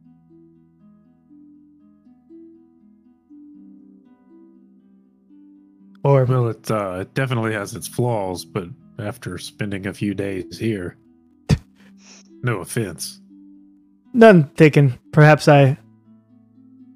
Or 6.05 6.25
Well, 6.25 6.49
it 6.49 6.71
uh, 6.71 6.99
it 7.01 7.15
definitely 7.15 7.53
has 7.53 7.75
its 7.75 7.89
flaws, 7.89 8.45
but 8.45 8.69
after 8.99 9.37
spending 9.39 9.87
a 9.87 9.95
few 9.95 10.15
days 10.15 10.59
here, 10.59 10.97
no 12.43 12.61
offense. 12.61 13.21
none 14.15 14.49
taken. 14.57 14.99
Perhaps 15.13 15.49
I 15.49 15.77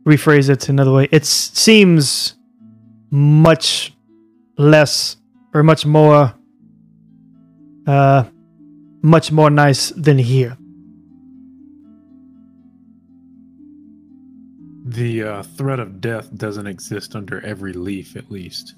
rephrase 0.06 0.48
it 0.48 0.68
another 0.68 0.92
way. 0.92 1.08
It 1.12 1.24
seems 1.26 2.36
much 3.12 3.94
less 4.56 5.16
or 5.54 5.62
much 5.62 5.84
more 5.84 6.34
uh 7.86 8.24
much 9.02 9.30
more 9.30 9.50
nice 9.50 9.90
than 9.90 10.16
here. 10.18 10.56
The 14.84 15.22
uh, 15.22 15.42
threat 15.42 15.80
of 15.80 16.00
death 16.00 16.34
doesn't 16.36 16.66
exist 16.66 17.14
under 17.16 17.40
every 17.44 17.72
leaf, 17.72 18.16
at 18.16 18.30
least. 18.30 18.74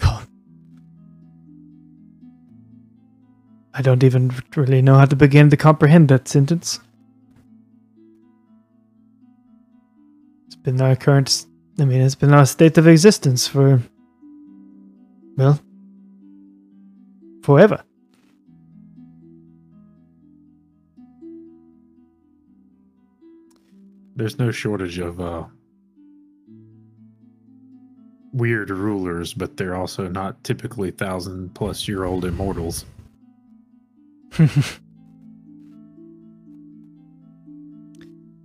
I 0.02 0.26
don't 3.82 4.02
even 4.02 4.32
really 4.56 4.82
know 4.82 4.96
how 4.96 5.04
to 5.04 5.16
begin 5.16 5.50
to 5.50 5.56
comprehend 5.56 6.08
that 6.08 6.28
sentence. 6.28 6.80
It's 10.46 10.56
been 10.56 10.80
our 10.80 10.96
current, 10.96 11.46
I 11.80 11.84
mean, 11.86 12.02
it's 12.02 12.14
been 12.14 12.34
our 12.34 12.44
state 12.44 12.76
of 12.76 12.86
existence 12.86 13.46
for, 13.46 13.80
well, 15.36 15.58
forever. 17.42 17.82
There's 24.14 24.38
no 24.38 24.50
shortage 24.50 24.98
of 24.98 25.18
uh, 25.20 25.44
weird 28.34 28.68
rulers, 28.68 29.32
but 29.32 29.56
they're 29.56 29.74
also 29.74 30.06
not 30.06 30.44
typically 30.44 30.90
thousand 30.90 31.54
plus 31.54 31.88
year 31.88 32.04
old 32.04 32.26
immortals. 32.26 32.84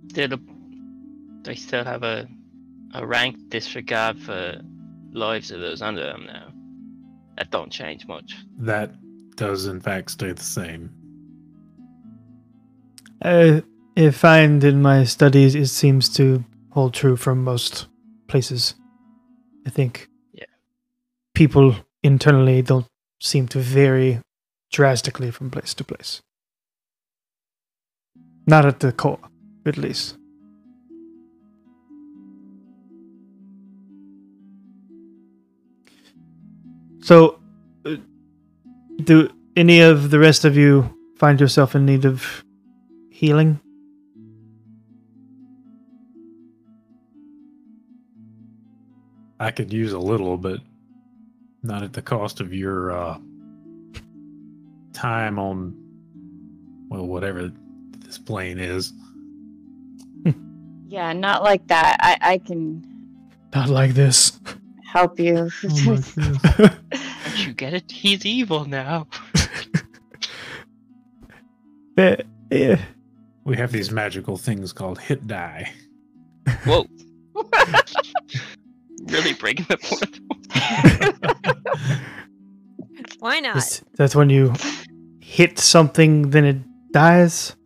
Still, 0.08 0.38
they 1.42 1.54
still 1.54 1.84
have 1.84 2.02
a 2.02 2.26
a 2.96 3.06
rank 3.06 3.36
disregard 3.50 4.18
for 4.18 4.60
lives 5.12 5.50
of 5.50 5.60
those 5.60 5.82
under 5.82 6.02
them 6.02 6.26
now. 6.26 6.48
That 7.36 7.50
don't 7.50 7.70
change 7.70 8.06
much. 8.06 8.34
That 8.58 8.94
does, 9.36 9.66
in 9.66 9.80
fact, 9.80 10.10
stay 10.10 10.32
the 10.32 10.42
same. 10.42 10.90
Uh, 13.22 13.60
I, 13.96 14.06
I 14.06 14.10
find 14.10 14.64
in 14.64 14.80
my 14.80 15.04
studies 15.04 15.54
it 15.54 15.66
seems 15.66 16.08
to 16.16 16.44
hold 16.70 16.94
true 16.94 17.16
from 17.16 17.44
most 17.44 17.86
places. 18.28 18.74
I 19.66 19.70
think. 19.70 20.08
Yeah. 20.32 20.44
People 21.34 21.76
internally 22.02 22.62
don't 22.62 22.86
seem 23.20 23.46
to 23.48 23.58
vary 23.58 24.20
drastically 24.72 25.30
from 25.30 25.50
place 25.50 25.74
to 25.74 25.84
place. 25.84 26.22
Not 28.46 28.64
at 28.64 28.80
the 28.80 28.92
core, 28.92 29.18
at 29.66 29.76
least. 29.76 30.16
So, 37.06 37.38
uh, 37.84 37.98
do 39.04 39.30
any 39.54 39.78
of 39.78 40.10
the 40.10 40.18
rest 40.18 40.44
of 40.44 40.56
you 40.56 40.92
find 41.18 41.40
yourself 41.40 41.76
in 41.76 41.86
need 41.86 42.04
of 42.04 42.44
healing? 43.12 43.60
I 49.38 49.52
could 49.52 49.72
use 49.72 49.92
a 49.92 50.00
little, 50.00 50.36
but 50.36 50.58
not 51.62 51.84
at 51.84 51.92
the 51.92 52.02
cost 52.02 52.40
of 52.40 52.52
your 52.52 52.90
uh, 52.90 53.18
time 54.92 55.38
on, 55.38 55.76
well, 56.88 57.06
whatever 57.06 57.52
this 58.00 58.18
plane 58.18 58.58
is. 58.58 58.92
Yeah, 60.88 61.12
not 61.12 61.42
like 61.44 61.66
that. 61.66 61.98
I, 62.00 62.16
I 62.20 62.38
can 62.38 62.84
Not 63.54 63.68
like 63.68 63.94
this. 63.94 64.40
Help 64.92 65.18
you. 65.20 65.50
Oh 65.64 65.68
my 65.84 66.00
Don't 67.36 67.46
you 67.46 67.52
get 67.54 67.74
it? 67.74 67.90
He's 67.90 68.24
evil 68.26 68.64
now. 68.64 69.06
Eh, 71.98 72.16
eh, 72.50 72.76
We 73.44 73.56
have 73.56 73.72
these 73.72 73.90
magical 73.90 74.36
things 74.36 74.70
called 74.70 74.98
hit 75.00 75.26
die. 75.26 75.72
Whoa. 76.66 76.84
really 79.06 79.32
breaking 79.32 79.64
the 79.70 79.78
point. 79.78 80.20
Why 83.18 83.40
not? 83.40 83.56
is- 83.56 83.82
that's 83.94 84.14
when 84.14 84.28
you 84.28 84.52
hit 85.20 85.58
something, 85.58 86.28
then 86.30 86.44
it 86.44 86.58
dies. 86.92 87.56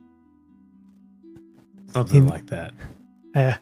Something 1.92 2.22
In- 2.22 2.28
like 2.28 2.47
that. 2.47 2.72
Yeah. 3.34 3.56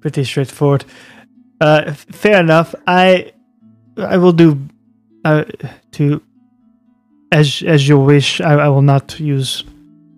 Pretty 0.00 0.22
straightforward. 0.22 0.84
Uh, 1.62 1.92
fair 1.94 2.40
enough. 2.40 2.74
I 2.88 3.32
I 3.96 4.16
will 4.16 4.32
do 4.32 4.58
uh, 5.24 5.44
to 5.92 6.20
as 7.30 7.62
as 7.62 7.86
you 7.88 7.98
wish. 7.98 8.40
I, 8.40 8.54
I 8.66 8.68
will 8.68 8.82
not 8.82 9.20
use 9.20 9.62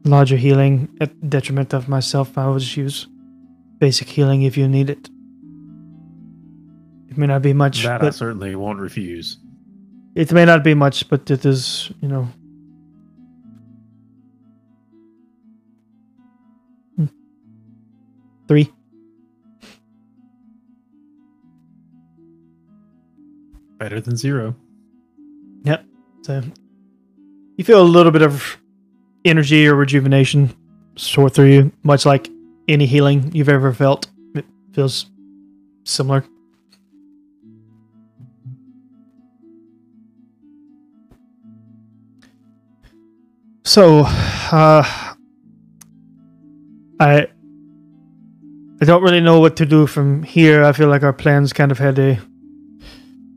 larger 0.05 0.37
healing 0.39 0.89
at 1.03 1.11
detriment 1.29 1.75
of 1.75 1.87
myself. 1.87 2.39
I 2.39 2.47
will 2.49 2.59
just 2.59 2.77
use 2.77 3.07
basic 3.79 4.09
healing 4.09 4.43
if 4.43 4.57
you 4.57 4.69
need 4.69 4.89
it. 4.89 5.11
It 7.11 7.19
may 7.19 7.27
not 7.27 7.43
be 7.43 7.53
much, 7.53 7.83
That 7.83 8.03
I 8.03 8.11
certainly 8.11 8.57
won't 8.57 8.81
refuse. 8.81 9.37
it 10.15 10.33
may 10.33 10.45
not 10.47 10.65
be 10.65 10.75
much, 10.75 11.09
but 11.11 11.31
it 11.31 11.45
is 11.45 11.93
you 12.01 12.09
know. 12.09 12.29
Hmm. 16.97 17.07
Three. 18.49 18.73
Better 23.79 24.01
than 24.01 24.17
zero. 24.17 24.55
Yep. 25.65 25.85
So 26.23 26.43
you 27.57 27.65
feel 27.65 27.81
a 27.81 27.85
little 27.85 28.13
bit 28.13 28.23
of 28.23 28.59
energy 29.25 29.67
or 29.67 29.75
rejuvenation 29.75 30.55
soar 30.97 31.29
through 31.29 31.53
you, 31.53 31.73
much 31.83 32.07
like 32.07 32.29
any 32.69 32.87
healing 32.87 33.35
you've 33.35 33.49
ever 33.49 33.73
felt. 33.73 34.07
It 34.35 34.45
feels 34.73 35.11
similar. 35.85 36.25
So, 43.67 44.01
uh, 44.01 44.85
I 47.01 47.27
I 48.81 48.85
don't 48.85 49.03
really 49.03 49.21
know 49.21 49.41
what 49.41 49.57
to 49.57 49.67
do 49.67 49.87
from 49.87 50.23
here. 50.23 50.63
I 50.63 50.73
feel 50.73 50.89
like 50.89 51.03
our 51.03 51.13
plans 51.13 51.53
kind 51.53 51.73
of 51.73 51.79
had 51.79 51.99
a 51.99 52.19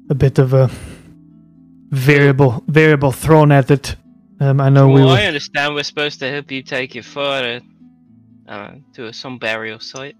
a 0.09 0.15
bit 0.15 0.39
of 0.39 0.53
a 0.53 0.69
variable 1.89 2.63
variable 2.67 3.11
thrown 3.11 3.51
at 3.51 3.71
it. 3.71 3.95
Um, 4.39 4.61
I 4.61 4.69
know 4.69 4.87
we 4.87 5.01
well, 5.01 5.07
were, 5.07 5.17
I 5.17 5.25
understand 5.25 5.73
we're 5.73 5.83
supposed 5.83 6.19
to 6.19 6.29
help 6.29 6.51
you 6.51 6.61
take 6.61 6.95
it 6.95 7.05
further 7.05 7.61
uh, 8.47 8.71
to 8.93 9.11
some 9.11 9.37
burial 9.37 9.79
site. 9.79 10.15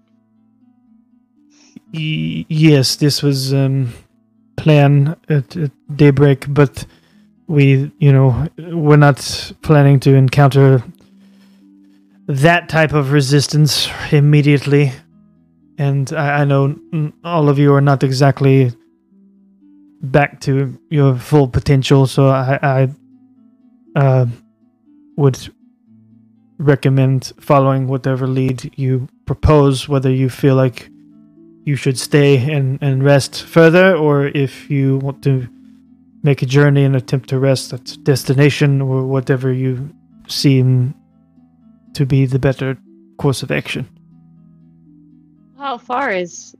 y- 1.92 2.44
yes, 2.48 2.96
this 2.96 3.22
was 3.22 3.54
um, 3.54 3.92
plan 4.56 5.16
at, 5.28 5.56
at 5.56 5.70
daybreak, 5.96 6.46
but 6.48 6.84
we, 7.46 7.90
you 7.98 8.12
know, 8.12 8.48
we're 8.58 8.96
not 8.96 9.52
planning 9.62 10.00
to 10.00 10.14
encounter 10.14 10.82
that 12.26 12.68
type 12.68 12.92
of 12.92 13.12
resistance 13.12 13.88
immediately. 14.10 14.92
And 15.78 16.12
I, 16.12 16.40
I 16.40 16.44
know 16.44 16.76
all 17.24 17.48
of 17.48 17.58
you 17.58 17.72
are 17.74 17.80
not 17.80 18.02
exactly 18.02 18.72
back 20.00 20.40
to 20.40 20.78
your 20.90 21.16
full 21.16 21.48
potential, 21.48 22.06
so 22.06 22.28
I, 22.28 22.58
I 22.62 22.88
uh, 23.96 24.26
would 25.16 25.52
recommend 26.58 27.32
following 27.40 27.88
whatever 27.88 28.26
lead 28.26 28.72
you 28.76 29.08
propose, 29.26 29.88
whether 29.88 30.10
you 30.10 30.28
feel 30.28 30.54
like 30.54 30.90
you 31.64 31.76
should 31.76 31.98
stay 31.98 32.50
and, 32.50 32.78
and 32.82 33.04
rest 33.04 33.44
further, 33.44 33.96
or 33.96 34.26
if 34.26 34.70
you 34.70 34.98
want 34.98 35.22
to 35.24 35.48
make 36.22 36.42
a 36.42 36.46
journey 36.46 36.84
and 36.84 36.96
attempt 36.96 37.28
to 37.28 37.38
rest 37.38 37.72
at 37.72 37.96
destination, 38.02 38.80
or 38.80 39.06
whatever 39.06 39.52
you 39.52 39.90
seem 40.26 40.94
to 41.94 42.06
be 42.06 42.26
the 42.26 42.38
better 42.38 42.76
course 43.18 43.42
of 43.42 43.50
action. 43.50 43.88
How 45.56 45.78
far 45.78 46.10
is 46.12 46.54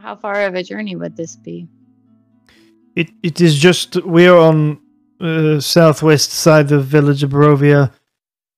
how 0.00 0.16
far 0.16 0.46
of 0.46 0.54
a 0.54 0.62
journey 0.62 0.96
would 0.96 1.16
this 1.16 1.36
be? 1.36 1.68
It 2.96 3.10
it 3.22 3.40
is 3.40 3.56
just 3.56 3.96
we 4.04 4.26
are 4.26 4.38
on 4.38 4.80
uh, 5.20 5.60
southwest 5.60 6.32
side 6.32 6.72
of 6.72 6.84
village 6.84 7.22
of 7.22 7.30
Barovia, 7.30 7.92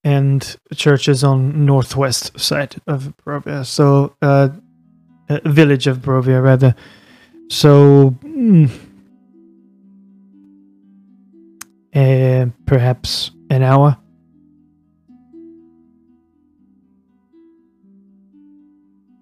and 0.05 0.57
church 0.75 1.09
is 1.09 1.25
on 1.25 1.67
northwest 1.67 2.39
side 2.39 2.77
of 2.87 3.15
Barovia. 3.25 3.67
So 3.67 4.17
uh, 4.23 4.49
uh 5.29 5.41
village 5.45 5.87
of 5.87 5.99
Barovia 5.99 6.43
rather. 6.43 6.75
So 7.49 8.17
mm, 8.23 8.71
uh, 11.95 12.47
perhaps 12.67 13.31
an 13.51 13.63
hour. 13.63 13.97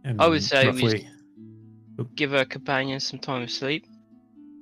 And 0.04 0.20
I 0.22 0.28
would 0.28 0.42
say 0.42 0.64
we- 0.70 0.82
roughly, 0.82 1.08
Give 2.14 2.34
our 2.34 2.44
companions 2.44 3.06
some 3.06 3.18
time 3.18 3.46
to 3.46 3.52
sleep. 3.52 3.86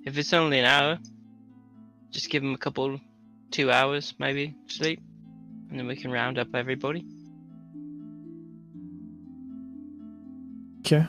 If 0.04 0.16
it's 0.16 0.32
only 0.32 0.58
an 0.58 0.64
hour, 0.64 0.98
just 2.10 2.30
give 2.30 2.42
them 2.42 2.54
a 2.54 2.58
couple, 2.58 3.00
two 3.50 3.70
hours 3.70 4.14
maybe 4.18 4.56
sleep, 4.68 5.00
and 5.70 5.78
then 5.78 5.86
we 5.86 5.96
can 5.96 6.10
round 6.10 6.38
up 6.38 6.54
everybody. 6.54 7.04
Okay. 10.80 11.06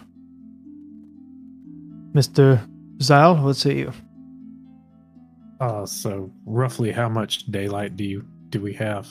Mr. 2.14 2.68
Zyle, 2.98 3.42
what 3.44 3.56
say 3.56 3.78
you? 3.78 3.94
uh, 5.60 5.86
so 5.86 6.32
roughly 6.46 6.92
how 6.92 7.10
much 7.10 7.46
daylight 7.52 7.96
do 7.96 8.04
you 8.04 8.26
do 8.50 8.62
we 8.62 8.74
have? 8.74 9.08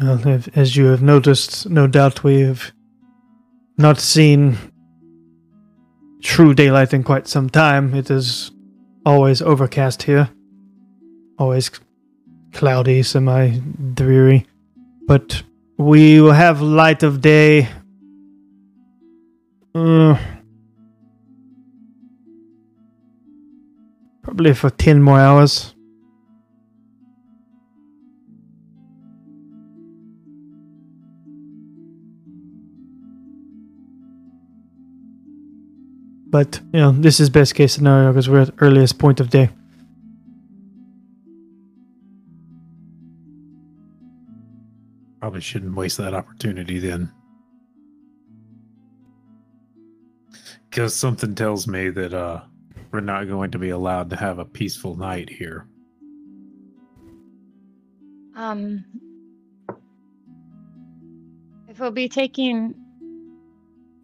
Well, 0.00 0.28
if, 0.28 0.56
as 0.56 0.76
you 0.76 0.84
have 0.84 1.02
noticed, 1.02 1.68
no 1.68 1.88
doubt 1.88 2.22
we 2.22 2.42
have 2.42 2.70
not 3.78 4.00
seen 4.00 4.58
true 6.20 6.52
daylight 6.52 6.92
in 6.92 7.04
quite 7.04 7.28
some 7.28 7.48
time. 7.48 7.94
It 7.94 8.10
is 8.10 8.50
always 9.06 9.40
overcast 9.40 10.02
here, 10.02 10.28
always 11.38 11.70
cloudy, 12.52 13.02
semi 13.02 13.60
dreary. 13.94 14.46
But 15.06 15.42
we 15.78 16.20
will 16.20 16.32
have 16.32 16.60
light 16.60 17.02
of 17.02 17.20
day. 17.20 17.68
Uh, 19.74 20.18
probably 24.22 24.52
for 24.54 24.70
10 24.70 25.00
more 25.00 25.20
hours. 25.20 25.74
But, 36.30 36.60
you 36.72 36.80
know, 36.80 36.92
this 36.92 37.20
is 37.20 37.30
best 37.30 37.54
case 37.54 37.72
scenario 37.72 38.12
because 38.12 38.28
we're 38.28 38.42
at 38.42 38.50
earliest 38.58 38.98
point 38.98 39.18
of 39.18 39.30
day. 39.30 39.48
Probably 45.20 45.40
shouldn't 45.40 45.74
waste 45.74 45.96
that 45.98 46.14
opportunity 46.14 46.78
then. 46.78 47.10
Because 50.68 50.94
something 50.94 51.34
tells 51.34 51.66
me 51.66 51.88
that 51.88 52.12
uh, 52.12 52.42
we're 52.92 53.00
not 53.00 53.26
going 53.26 53.50
to 53.52 53.58
be 53.58 53.70
allowed 53.70 54.10
to 54.10 54.16
have 54.16 54.38
a 54.38 54.44
peaceful 54.44 54.96
night 54.96 55.30
here. 55.30 55.66
Um, 58.36 58.84
if 61.68 61.80
we'll 61.80 61.90
be 61.90 62.08
taking, 62.08 62.74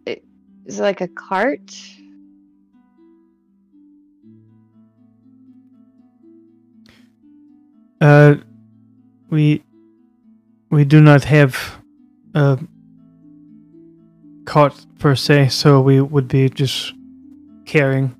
it, 0.05 0.23
is 0.65 0.79
it 0.79 0.83
like 0.83 1.01
a 1.01 1.07
cart? 1.07 1.71
Uh, 8.01 8.35
we 9.29 9.63
we 10.69 10.83
do 10.85 11.01
not 11.01 11.23
have 11.23 11.81
a 12.33 12.59
cot 14.45 14.85
per 14.99 15.15
se, 15.15 15.49
so 15.49 15.81
we 15.81 16.01
would 16.01 16.27
be 16.27 16.49
just 16.49 16.93
carrying. 17.65 18.15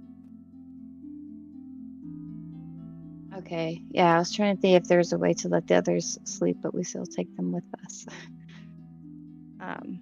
Okay, 3.38 3.81
yeah, 3.91 4.15
I 4.15 4.19
was 4.19 4.31
trying 4.31 4.56
to 4.56 4.61
think 4.61 4.81
if 4.81 4.88
there's 4.88 5.14
a 5.14 5.18
way 5.18 5.34
to 5.34 5.49
let 5.49 5.68
the 5.68 5.76
others 5.76 6.18
sleep, 6.23 6.57
but 6.64 6.73
we 6.73 6.84
still 6.84 7.06
take 7.06 7.35
them 7.35 7.52
with 7.52 7.64
us. 7.84 8.06
um, 9.61 9.99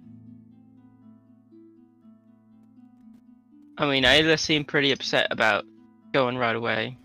I 3.76 3.86
mean, 3.86 4.04
Ayla 4.04 4.38
seemed 4.38 4.68
pretty 4.68 4.92
upset 4.92 5.26
about 5.30 5.64
going 6.12 6.38
right 6.38 6.56
away. 6.56 6.96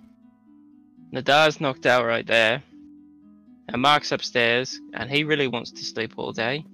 Nadar's 1.11 1.59
knocked 1.59 1.85
out 1.85 2.05
right 2.05 2.25
there. 2.25 2.63
And 3.71 3.81
Mark's 3.81 4.11
upstairs, 4.11 4.79
and 4.93 5.09
he 5.09 5.23
really 5.23 5.47
wants 5.47 5.71
to 5.71 5.83
sleep 5.83 6.13
all 6.17 6.31
day. 6.31 6.65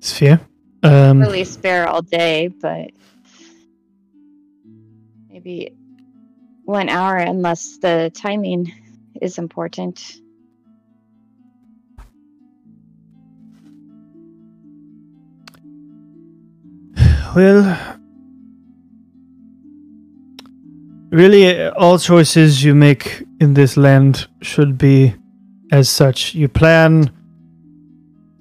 Sphere? 0.00 0.40
fair. 0.82 1.10
Um, 1.10 1.20
really 1.20 1.44
spare 1.44 1.86
all 1.88 2.00
day, 2.00 2.48
but 2.48 2.90
maybe 5.28 5.74
one 6.64 6.88
hour 6.88 7.16
unless 7.16 7.78
the 7.78 8.10
timing 8.14 8.72
is 9.20 9.36
important. 9.38 10.20
Well, 17.34 17.98
really, 21.10 21.68
all 21.68 21.98
choices 21.98 22.64
you 22.64 22.74
make 22.74 23.24
in 23.40 23.54
this 23.54 23.76
land 23.76 24.26
should 24.42 24.78
be 24.78 25.14
as 25.72 25.88
such. 25.88 26.34
You 26.34 26.48
plan 26.48 27.10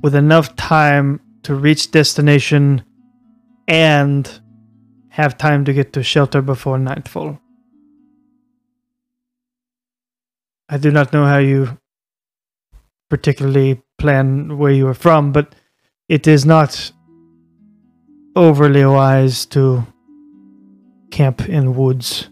with 0.02 0.16
enough 0.16 0.56
time 0.56 1.20
to 1.44 1.56
reach 1.56 1.92
destination 1.92 2.84
and 3.68 4.30
have 5.10 5.38
time 5.38 5.66
to 5.66 5.74
get 5.74 5.94
to 5.94 6.04
shelter 6.04 6.42
before 6.42 6.78
nightfall. 6.78 7.40
I 10.68 10.78
do 10.78 10.92
not 10.92 11.14
know 11.14 11.26
how 11.26 11.38
you 11.38 11.78
particularly 13.10 13.82
plan 13.98 14.58
where 14.58 14.72
you 14.72 14.88
are 14.88 14.94
from, 14.94 15.32
but 15.32 15.54
it 16.10 16.28
is 16.28 16.46
not 16.46 16.92
overly 18.36 18.86
wise 18.86 19.46
to 19.48 19.86
camp 21.12 21.48
in 21.48 21.76
woods. 21.76 22.30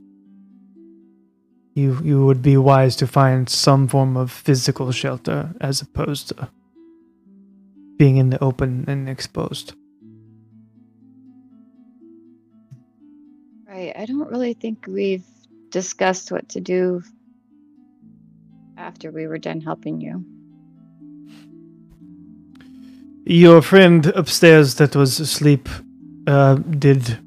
You 1.74 2.00
you 2.04 2.26
would 2.26 2.42
be 2.42 2.58
wise 2.58 2.96
to 2.98 3.08
find 3.08 3.50
some 3.50 3.88
form 3.88 4.16
of 4.16 4.32
physical 4.32 4.92
shelter 4.92 5.54
as 5.60 5.82
opposed 5.82 6.30
to 6.30 6.50
being 7.98 8.18
in 8.18 8.30
the 8.30 8.44
open 8.44 8.86
and 8.88 9.10
exposed. 9.10 9.74
Right. 13.68 13.94
I 13.98 14.06
don't 14.06 14.30
really 14.30 14.54
think 14.54 14.86
we've 14.88 15.26
discussed 15.72 16.32
what 16.32 16.48
to 16.50 16.62
do 16.62 17.02
after 18.78 19.12
we 19.12 19.26
were 19.28 19.40
done 19.40 19.62
helping 19.62 20.00
you. 20.00 20.24
Your 23.26 23.62
friend 23.62 24.06
upstairs 24.08 24.76
that 24.76 24.96
was 24.96 25.20
asleep 25.20 25.70
uh, 26.28 26.56
did 26.56 27.18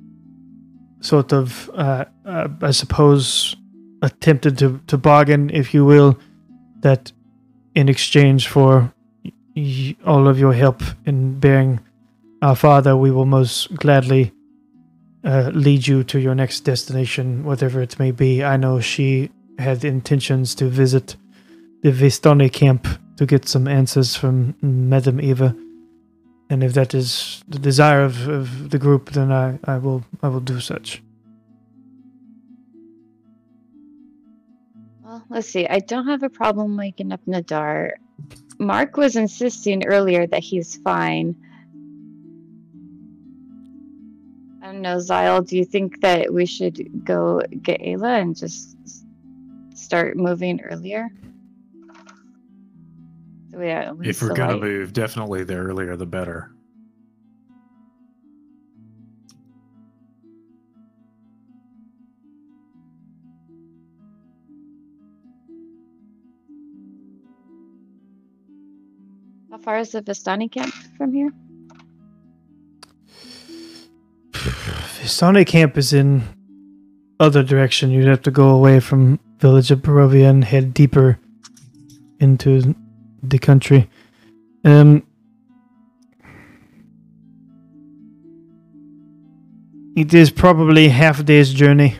sort 1.00 1.32
of, 1.32 1.70
uh, 1.74 2.04
uh, 2.24 2.48
I 2.62 2.70
suppose, 2.70 3.56
attempted 4.02 4.58
to, 4.58 4.80
to 4.86 4.98
bargain, 4.98 5.50
if 5.50 5.74
you 5.74 5.84
will, 5.84 6.18
that 6.80 7.12
in 7.74 7.88
exchange 7.88 8.48
for 8.48 8.92
y- 9.54 9.96
all 10.04 10.28
of 10.28 10.38
your 10.38 10.52
help 10.52 10.82
in 11.04 11.38
bearing 11.38 11.80
our 12.42 12.56
father, 12.56 12.96
we 12.96 13.10
will 13.10 13.26
most 13.26 13.74
gladly 13.74 14.32
uh, 15.24 15.50
lead 15.54 15.86
you 15.86 16.04
to 16.04 16.20
your 16.20 16.34
next 16.34 16.60
destination, 16.60 17.44
whatever 17.44 17.80
it 17.80 17.98
may 17.98 18.10
be. 18.10 18.44
I 18.44 18.56
know 18.56 18.80
she 18.80 19.30
had 19.58 19.84
intentions 19.84 20.54
to 20.56 20.66
visit 20.68 21.16
the 21.82 21.90
Vistani 21.90 22.52
camp 22.52 22.86
to 23.16 23.26
get 23.26 23.48
some 23.48 23.66
answers 23.66 24.14
from 24.14 24.54
Madame 24.60 25.20
Eva. 25.20 25.56
And 26.48 26.62
if 26.62 26.74
that 26.74 26.94
is 26.94 27.42
the 27.48 27.58
desire 27.58 28.02
of, 28.02 28.28
of 28.28 28.70
the 28.70 28.78
group, 28.78 29.10
then 29.10 29.32
I, 29.32 29.58
I 29.64 29.78
will 29.78 30.04
I 30.22 30.28
will 30.28 30.40
do 30.40 30.60
such. 30.60 31.02
Let's 35.30 35.48
see. 35.48 35.66
I 35.66 35.78
don't 35.80 36.06
have 36.06 36.22
a 36.22 36.30
problem 36.30 36.76
waking 36.76 37.12
up 37.12 37.20
Nadar. 37.26 37.92
Mark 38.58 38.96
was 38.96 39.16
insisting 39.16 39.84
earlier 39.86 40.26
that 40.26 40.42
he's 40.42 40.76
fine. 40.78 41.36
I 44.62 44.72
don't 44.72 44.82
know, 44.82 44.96
Zyle, 44.96 45.46
do 45.46 45.56
you 45.56 45.64
think 45.64 46.00
that 46.00 46.32
we 46.32 46.46
should 46.46 47.04
go 47.04 47.40
get 47.62 47.80
Ayla 47.80 48.20
and 48.20 48.34
just 48.36 48.76
start 49.74 50.16
moving 50.16 50.60
earlier? 50.62 51.08
So 53.52 53.58
least 53.98 54.22
If 54.22 54.28
we're 54.28 54.34
gonna 54.34 54.52
light- 54.54 54.62
move, 54.62 54.92
definitely 54.92 55.44
the 55.44 55.54
earlier 55.56 55.96
the 55.96 56.06
better. 56.06 56.50
Far 69.66 69.78
is 69.78 69.90
the 69.90 70.00
Vistani 70.00 70.50
camp 70.50 70.72
from 70.96 71.12
here? 71.12 71.32
Vistani 74.32 75.44
camp 75.44 75.76
is 75.76 75.92
in 75.92 76.22
other 77.18 77.42
direction. 77.42 77.90
You'd 77.90 78.06
have 78.06 78.22
to 78.22 78.30
go 78.30 78.50
away 78.50 78.78
from 78.78 79.18
village 79.40 79.72
of 79.72 79.80
Barovia 79.80 80.30
and 80.30 80.44
head 80.44 80.72
deeper 80.72 81.18
into 82.20 82.76
the 83.24 83.40
country. 83.40 83.90
Um, 84.64 85.02
it 89.96 90.14
is 90.14 90.30
probably 90.30 90.90
half 90.90 91.18
a 91.18 91.24
day's 91.24 91.52
journey. 91.52 91.98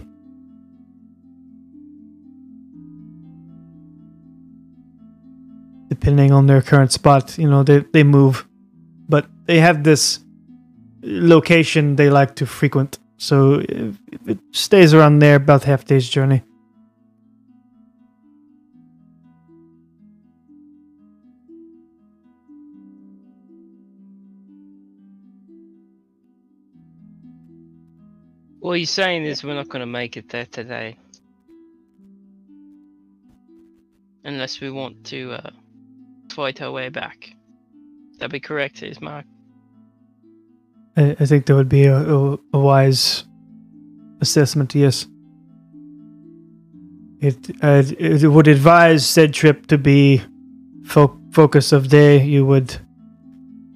Depending 5.99 6.31
on 6.31 6.47
their 6.47 6.61
current 6.61 6.93
spot, 6.93 7.39
you 7.39 7.49
know, 7.49 7.63
they, 7.63 7.79
they 7.95 8.05
move. 8.05 8.47
But 9.09 9.27
they 9.47 9.61
have 9.61 9.83
this 9.83 10.21
location 11.03 11.97
they 11.97 12.11
like 12.11 12.35
to 12.37 12.45
frequent. 12.45 12.99
So 13.17 13.63
it 14.27 14.39
stays 14.53 14.93
around 14.93 15.21
there, 15.21 15.37
about 15.37 15.65
half 15.65 15.87
day's 15.87 16.07
journey. 16.07 16.43
What 28.61 28.77
he's 28.79 28.91
saying 28.91 29.25
is 29.25 29.43
we're 29.43 29.55
not 29.55 29.71
going 29.71 29.81
to 29.81 29.87
make 29.87 30.19
it 30.19 30.29
there 30.29 30.45
today. 30.45 30.99
Unless 34.25 34.61
we 34.61 34.71
want 34.71 35.05
to 35.05 35.33
uh, 35.33 35.51
fight 36.37 36.61
our 36.61 36.71
way 36.71 36.91
back. 36.91 37.35
That'd 38.19 38.31
be 38.31 38.41
correct, 38.41 38.83
is 38.83 39.01
Mark. 39.01 39.25
I, 40.95 41.17
I 41.19 41.25
think 41.27 41.47
that 41.47 41.55
would 41.55 41.69
be 41.69 41.85
a, 41.87 41.97
a, 41.97 42.39
a 42.53 42.59
wise 42.59 43.25
assessment. 44.21 44.75
Yes. 44.75 45.07
It 47.21 47.39
it 48.23 48.29
would 48.29 48.49
advise 48.49 49.07
said 49.07 49.33
trip 49.33 49.67
to 49.69 49.79
be 49.79 50.23
fo- 50.85 51.19
focus 51.33 51.73
of 51.73 51.89
day. 51.89 52.23
You 52.23 52.45
would 52.45 52.77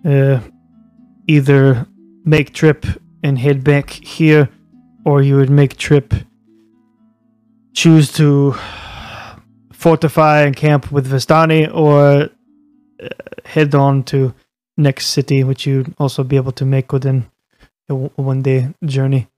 uh, 0.05 0.41
either 1.27 1.87
make 2.24 2.53
trip 2.53 2.85
and 3.23 3.39
head 3.39 3.65
back 3.65 3.89
here, 3.91 4.51
or 5.07 5.23
you 5.23 5.37
would 5.37 5.51
make 5.51 5.78
trip 5.78 6.12
choose 7.73 8.12
to 8.12 8.55
fortify 9.73 10.43
and 10.43 10.55
camp 10.55 10.93
with 10.93 11.11
Vistani 11.11 11.62
or 11.74 12.28
head 13.44 13.74
on 13.74 14.02
to 14.05 14.35
next 14.77 15.06
city, 15.06 15.44
which 15.44 15.66
you'd 15.66 15.94
also 15.98 16.24
be 16.24 16.36
able 16.36 16.52
to 16.52 16.64
make 16.64 16.93
within 16.93 17.27
a 17.89 17.93
w- 17.93 18.10
one 18.16 18.43
day 18.43 18.74
journey. 18.85 19.28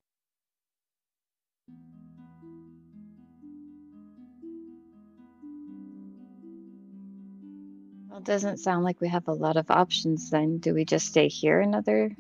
Well, 8.09 8.19
it 8.19 8.25
doesn't 8.25 8.59
sound 8.59 8.85
like 8.85 9.01
we 9.01 9.09
have 9.09 9.29
a 9.29 9.33
lot 9.33 9.57
of 9.57 9.71
options 9.71 10.31
then. 10.31 10.59
Do 10.59 10.75
we 10.75 10.85
just 10.85 11.07
stay 11.07 11.29
here 11.29 11.61
another? 11.61 12.11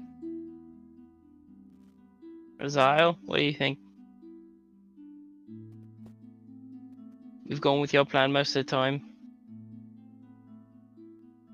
Razile, 2.60 3.16
what 3.26 3.38
do 3.38 3.44
you 3.44 3.52
think? 3.54 3.78
We've 7.46 7.60
gone 7.60 7.80
with 7.80 7.92
your 7.92 8.04
plan 8.04 8.32
most 8.32 8.56
of 8.56 8.64
the 8.64 8.70
time. 8.70 9.11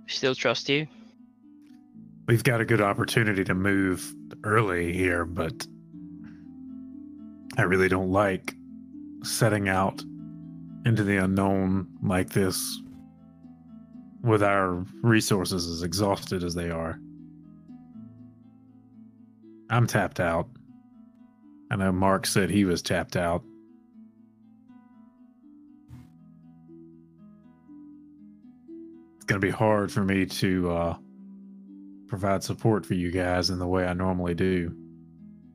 Still 0.09 0.35
trust 0.35 0.69
you. 0.69 0.87
We've 2.27 2.45
got 2.45 2.61
a 2.61 2.65
good 2.65 2.81
opportunity 2.81 3.45
to 3.45 3.55
move 3.55 4.15
early 4.45 4.93
here, 4.93 5.25
but 5.25 5.67
I 7.57 7.63
really 7.63 7.89
don't 7.89 8.11
like 8.11 8.55
setting 9.23 9.69
out 9.69 10.03
into 10.85 11.05
the 11.05 11.17
unknown 11.17 11.89
like 12.03 12.31
this 12.31 12.81
with 14.23 14.43
our 14.43 14.85
resources 15.03 15.67
as 15.67 15.83
exhausted 15.83 16.43
as 16.43 16.55
they 16.55 16.71
are. 16.71 16.99
I'm 19.71 19.87
tapped 19.87 20.21
out. 20.21 20.49
I 21.71 21.77
know 21.77 21.93
Mark 21.93 22.27
said 22.27 22.51
he 22.51 22.65
was 22.65 22.81
tapped 22.81 23.17
out. 23.17 23.43
To 29.29 29.39
be 29.39 29.51
hard 29.51 29.93
for 29.93 30.03
me 30.03 30.25
to 30.25 30.71
uh, 30.71 30.97
provide 32.09 32.43
support 32.43 32.87
for 32.87 32.95
you 32.95 33.11
guys 33.11 33.51
in 33.51 33.59
the 33.59 33.67
way 33.67 33.87
I 33.87 33.93
normally 33.93 34.35
do 34.35 34.75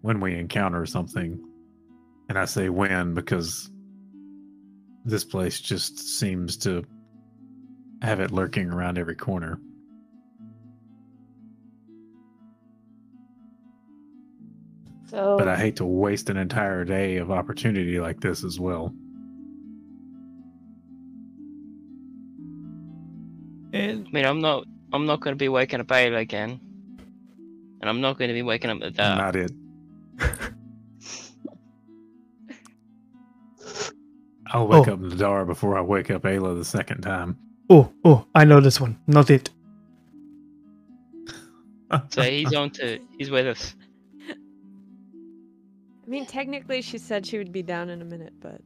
when 0.01 0.19
we 0.19 0.35
encounter 0.35 0.85
something. 0.85 1.43
And 2.29 2.37
I 2.37 2.45
say 2.45 2.69
when 2.69 3.15
because 3.15 3.71
this 5.05 5.23
place 5.23 5.59
just 5.59 5.97
seems 6.19 6.55
to 6.57 6.85
have 8.03 8.19
it 8.19 8.31
lurking 8.31 8.69
around 8.69 8.99
every 8.99 9.15
corner. 9.15 9.59
So 15.07 15.35
But 15.37 15.47
I 15.47 15.57
hate 15.57 15.77
to 15.77 15.85
waste 15.85 16.29
an 16.29 16.37
entire 16.37 16.85
day 16.85 17.17
of 17.17 17.31
opportunity 17.31 17.99
like 17.99 18.21
this 18.21 18.43
as 18.43 18.59
well. 18.59 18.93
I 23.73 24.03
mean, 24.11 24.25
I'm 24.25 24.39
not. 24.41 24.65
I'm 24.93 25.05
not 25.07 25.19
going 25.21 25.33
to 25.33 25.37
be 25.37 25.49
waking 25.49 25.79
up 25.79 25.87
Ayla 25.87 26.19
again, 26.19 26.59
and 27.81 27.89
I'm 27.89 27.99
not 28.01 28.17
going 28.19 28.27
to 28.27 28.33
be 28.33 28.43
waking 28.43 28.69
up 28.69 28.79
the 28.79 28.91
dad. 28.91 29.15
Not 29.17 29.35
it. 29.35 29.51
I'll 34.47 34.61
oh, 34.63 34.65
wake 34.65 34.87
Oh. 34.87 34.93
up 34.93 34.99
Nadar 34.99 35.45
before 35.47 35.75
I 35.77 35.81
wake 35.81 36.11
up 36.11 36.21
Ayla 36.23 36.55
the 36.57 36.63
second 36.65 37.01
time. 37.01 37.37
oh, 37.69 37.91
oh, 38.05 38.27
I 38.35 38.45
know 38.45 38.59
this 38.59 38.79
one. 38.79 38.99
Not 39.07 39.29
it. 39.31 39.49
So 42.09 42.21
he's 42.23 42.53
on 42.53 42.69
to. 42.71 42.99
He's 43.17 43.29
with 43.31 43.45
us. 43.47 43.75
I 44.29 44.35
mean, 46.09 46.25
technically, 46.25 46.81
she 46.81 46.97
said 46.97 47.25
she 47.25 47.37
would 47.37 47.51
be 47.51 47.61
down 47.63 47.89
in 47.89 48.01
a 48.01 48.05
minute, 48.05 48.33
but 48.39 48.61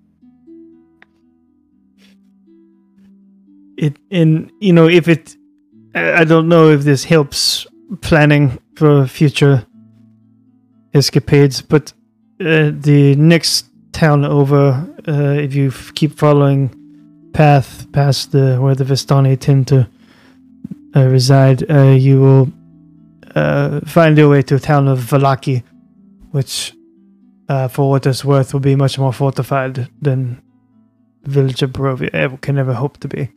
it 3.77 3.97
and 4.11 4.51
you 4.59 4.73
know 4.73 4.87
if 4.87 5.07
it 5.07 5.35
I 5.95 6.23
don't 6.25 6.47
know 6.47 6.69
if 6.69 6.83
this 6.83 7.03
helps 7.05 7.65
planning 8.01 8.59
for 8.75 9.07
future 9.07 9.65
escapades, 10.93 11.61
but 11.61 11.93
uh, 12.39 12.71
the 12.73 13.15
next 13.15 13.69
town 13.93 14.25
over, 14.25 14.87
uh, 15.07 15.41
if 15.41 15.55
you 15.55 15.67
f- 15.67 15.91
keep 15.95 16.17
following 16.17 16.69
path 17.33 17.91
past 17.91 18.31
the 18.31 18.57
where 18.57 18.75
the 18.75 18.83
Vistani 18.83 19.39
tend 19.39 19.67
to 19.69 19.89
uh, 20.95 21.05
reside, 21.05 21.69
uh, 21.69 21.95
you 21.97 22.19
will 22.19 22.51
uh, 23.35 23.79
find 23.81 24.17
your 24.17 24.29
way 24.29 24.41
to 24.41 24.55
the 24.55 24.59
town 24.59 24.87
of 24.87 24.99
Vallaki, 24.99 25.63
which, 26.31 26.73
uh, 27.49 27.67
for 27.67 27.89
what 27.89 28.05
it's 28.05 28.23
worth, 28.23 28.53
will 28.53 28.59
be 28.59 28.75
much 28.75 28.99
more 28.99 29.13
fortified 29.13 29.89
than 30.01 30.41
village 31.23 31.61
of 31.63 31.71
Barovia 31.71 32.09
ever, 32.13 32.37
can 32.37 32.57
ever 32.57 32.73
hope 32.73 32.97
to 32.99 33.07
be. 33.07 33.29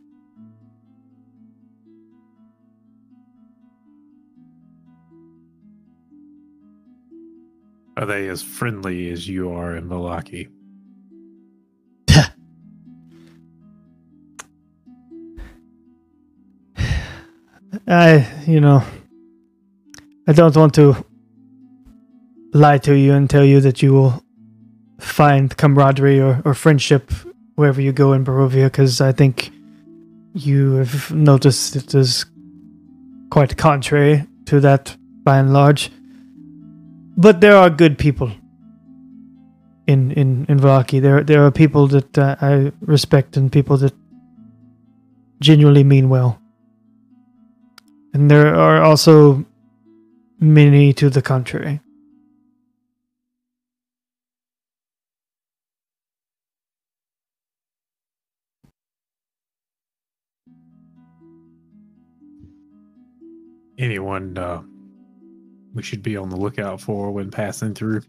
Are 7.97 8.05
they 8.05 8.29
as 8.29 8.41
friendly 8.41 9.11
as 9.11 9.27
you 9.27 9.51
are 9.51 9.75
in 9.75 9.89
Vallaki? 9.89 10.49
I, 17.87 18.27
you 18.47 18.61
know, 18.61 18.83
I 20.27 20.33
don't 20.33 20.55
want 20.55 20.73
to 20.75 21.05
lie 22.53 22.77
to 22.79 22.93
you 22.95 23.13
and 23.13 23.29
tell 23.29 23.43
you 23.45 23.59
that 23.61 23.81
you 23.81 23.93
will 23.93 24.23
find 24.99 25.55
camaraderie 25.55 26.19
or, 26.19 26.41
or 26.45 26.53
friendship 26.53 27.11
wherever 27.55 27.81
you 27.81 27.91
go 27.91 28.13
in 28.13 28.23
Barovia, 28.23 28.65
because 28.65 29.01
I 29.01 29.11
think 29.11 29.51
you 30.33 30.75
have 30.75 31.11
noticed 31.11 31.75
it 31.75 31.93
is 31.93 32.25
quite 33.29 33.57
contrary 33.57 34.25
to 34.45 34.59
that 34.61 34.95
by 35.23 35.37
and 35.37 35.53
large. 35.53 35.91
But 37.21 37.39
there 37.39 37.55
are 37.55 37.69
good 37.69 37.99
people 37.99 38.31
in 39.85 40.11
in 40.13 40.45
in 40.49 40.59
Vallaki. 40.59 40.99
There 40.99 41.23
there 41.23 41.45
are 41.45 41.51
people 41.51 41.85
that 41.87 42.17
uh, 42.17 42.35
I 42.41 42.71
respect 42.81 43.37
and 43.37 43.51
people 43.51 43.77
that 43.77 43.93
genuinely 45.39 45.83
mean 45.83 46.09
well. 46.09 46.41
And 48.11 48.31
there 48.31 48.55
are 48.55 48.81
also 48.81 49.45
many 50.39 50.93
to 50.93 51.11
the 51.11 51.21
contrary. 51.21 51.79
Anyone 63.77 64.37
uh, 64.37 64.61
we 65.73 65.83
should 65.83 66.03
be 66.03 66.17
on 66.17 66.29
the 66.29 66.37
lookout 66.37 66.81
for 66.81 67.11
when 67.11 67.31
passing 67.31 67.73
through? 67.73 68.01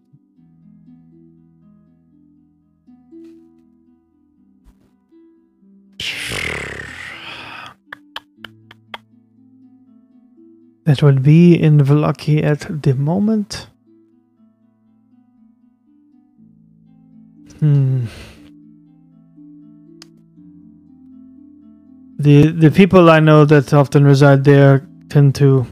That 10.85 11.03
would 11.03 11.23
be 11.23 11.55
in 11.55 11.79
Vallaki 11.79 12.43
at 12.43 12.83
the 12.83 12.95
moment. 12.95 13.69
Hmm. 17.61 18.07
The 22.19 22.49
the 22.49 22.71
people 22.71 23.11
I 23.11 23.21
know 23.21 23.45
that 23.45 23.73
often 23.73 24.05
reside 24.05 24.45
there 24.45 24.87
tend 25.09 25.35
to 25.37 25.67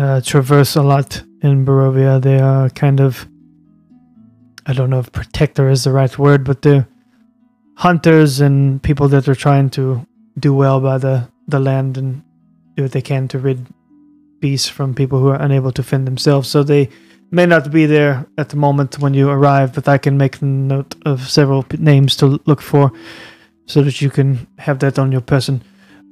uh, 0.00 0.20
traverse 0.22 0.76
a 0.76 0.82
lot 0.82 1.22
in 1.42 1.64
Barovia. 1.64 2.20
They 2.20 2.40
are 2.40 2.70
kind 2.70 3.00
of 3.00 3.28
I 4.66 4.72
don't 4.72 4.90
know 4.90 5.00
if 5.00 5.10
protector 5.10 5.68
is 5.68 5.84
the 5.84 5.92
right 5.92 6.16
word, 6.18 6.44
but 6.44 6.62
they're 6.62 6.86
hunters 7.76 8.40
and 8.40 8.82
people 8.82 9.08
that 9.08 9.28
are 9.28 9.34
trying 9.34 9.70
to 9.70 10.06
do 10.38 10.54
well 10.54 10.80
by 10.80 10.98
the, 10.98 11.28
the 11.48 11.58
land 11.58 11.96
and 11.96 12.22
do 12.76 12.82
what 12.82 12.92
they 12.92 13.02
can 13.02 13.26
to 13.28 13.38
rid 13.38 13.66
beasts 14.38 14.68
from 14.68 14.94
people 14.94 15.18
who 15.18 15.28
are 15.28 15.42
unable 15.42 15.72
to 15.72 15.82
fend 15.82 16.06
themselves. 16.06 16.48
So 16.48 16.62
they 16.62 16.88
may 17.30 17.46
not 17.46 17.70
be 17.70 17.86
there 17.86 18.26
at 18.38 18.50
the 18.50 18.56
moment 18.56 18.98
when 18.98 19.14
you 19.14 19.28
arrive, 19.28 19.74
but 19.74 19.88
I 19.88 19.98
can 19.98 20.16
make 20.16 20.40
note 20.40 20.94
of 21.04 21.28
several 21.28 21.64
names 21.78 22.16
to 22.16 22.40
look 22.46 22.60
for 22.60 22.92
so 23.66 23.82
that 23.82 24.00
you 24.00 24.10
can 24.10 24.46
have 24.58 24.78
that 24.80 24.98
on 24.98 25.10
your 25.10 25.20
person. 25.20 25.62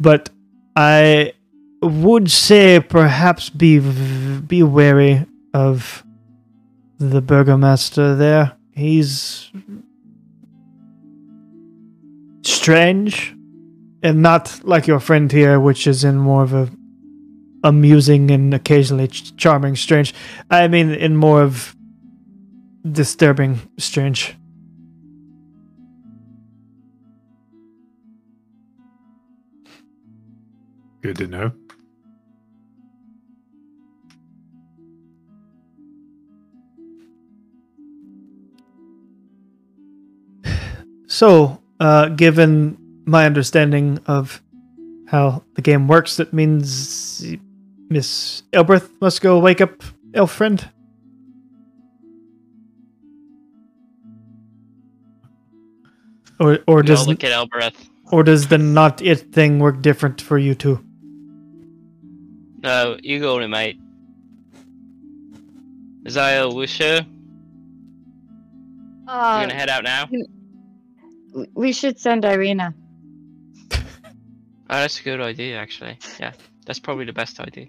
But 0.00 0.30
I 0.74 1.32
would 1.80 2.30
say 2.30 2.80
perhaps 2.80 3.50
be 3.50 3.78
be 4.40 4.62
wary 4.62 5.26
of 5.54 6.04
the 6.98 7.20
burgomaster 7.20 8.16
there. 8.16 8.52
He's 8.72 9.50
strange 12.42 13.34
and 14.02 14.22
not 14.22 14.60
like 14.64 14.86
your 14.86 15.00
friend 15.00 15.30
here, 15.30 15.60
which 15.60 15.86
is 15.86 16.04
in 16.04 16.16
more 16.18 16.42
of 16.42 16.52
a 16.54 16.70
amusing 17.64 18.30
and 18.30 18.54
occasionally 18.54 19.08
ch 19.08 19.36
charming 19.36 19.76
strange. 19.76 20.14
I 20.50 20.68
mean, 20.68 20.90
in 20.90 21.16
more 21.16 21.42
of 21.42 21.74
disturbing 22.90 23.60
strange. 23.78 24.34
Good 31.02 31.16
to 31.18 31.26
know. 31.26 31.52
So, 41.08 41.60
uh, 41.80 42.10
given 42.10 42.76
my 43.06 43.24
understanding 43.26 43.98
of 44.06 44.42
how 45.08 45.42
the 45.54 45.62
game 45.62 45.88
works, 45.88 46.18
that 46.18 46.32
means 46.32 47.24
Miss 47.88 48.42
Elbereth 48.52 48.90
must 49.00 49.20
go 49.22 49.38
wake 49.40 49.60
up 49.62 49.82
elf 50.14 50.30
friend. 50.32 50.68
Or, 56.40 56.58
or 56.66 56.82
does 56.82 57.06
look 57.08 57.24
at 57.24 57.32
Elbereth. 57.32 57.88
or 58.12 58.22
does 58.22 58.46
the 58.48 58.58
not 58.58 59.02
it 59.02 59.32
thing 59.32 59.58
work 59.58 59.82
different 59.82 60.20
for 60.20 60.38
you 60.38 60.54
too? 60.54 60.84
No, 62.62 62.96
you 63.02 63.18
go 63.18 63.36
on 63.36 63.42
it, 63.42 63.48
mate. 63.48 63.78
Zyle, 66.04 66.54
we 66.54 66.66
sure? 66.66 66.86
You're 66.96 67.04
Uh, 69.08 69.40
gonna 69.40 69.54
head 69.54 69.68
out 69.68 69.84
now? 69.84 70.06
W- 71.30 71.50
we 71.54 71.72
should 71.72 71.98
send 71.98 72.24
Irina. 72.24 72.74
Oh, 73.72 73.76
that's 74.82 75.00
a 75.00 75.02
good 75.02 75.20
idea, 75.20 75.56
actually. 75.58 75.98
Yeah, 76.20 76.32
that's 76.66 76.78
probably 76.78 77.04
the 77.06 77.12
best 77.12 77.40
idea. 77.40 77.66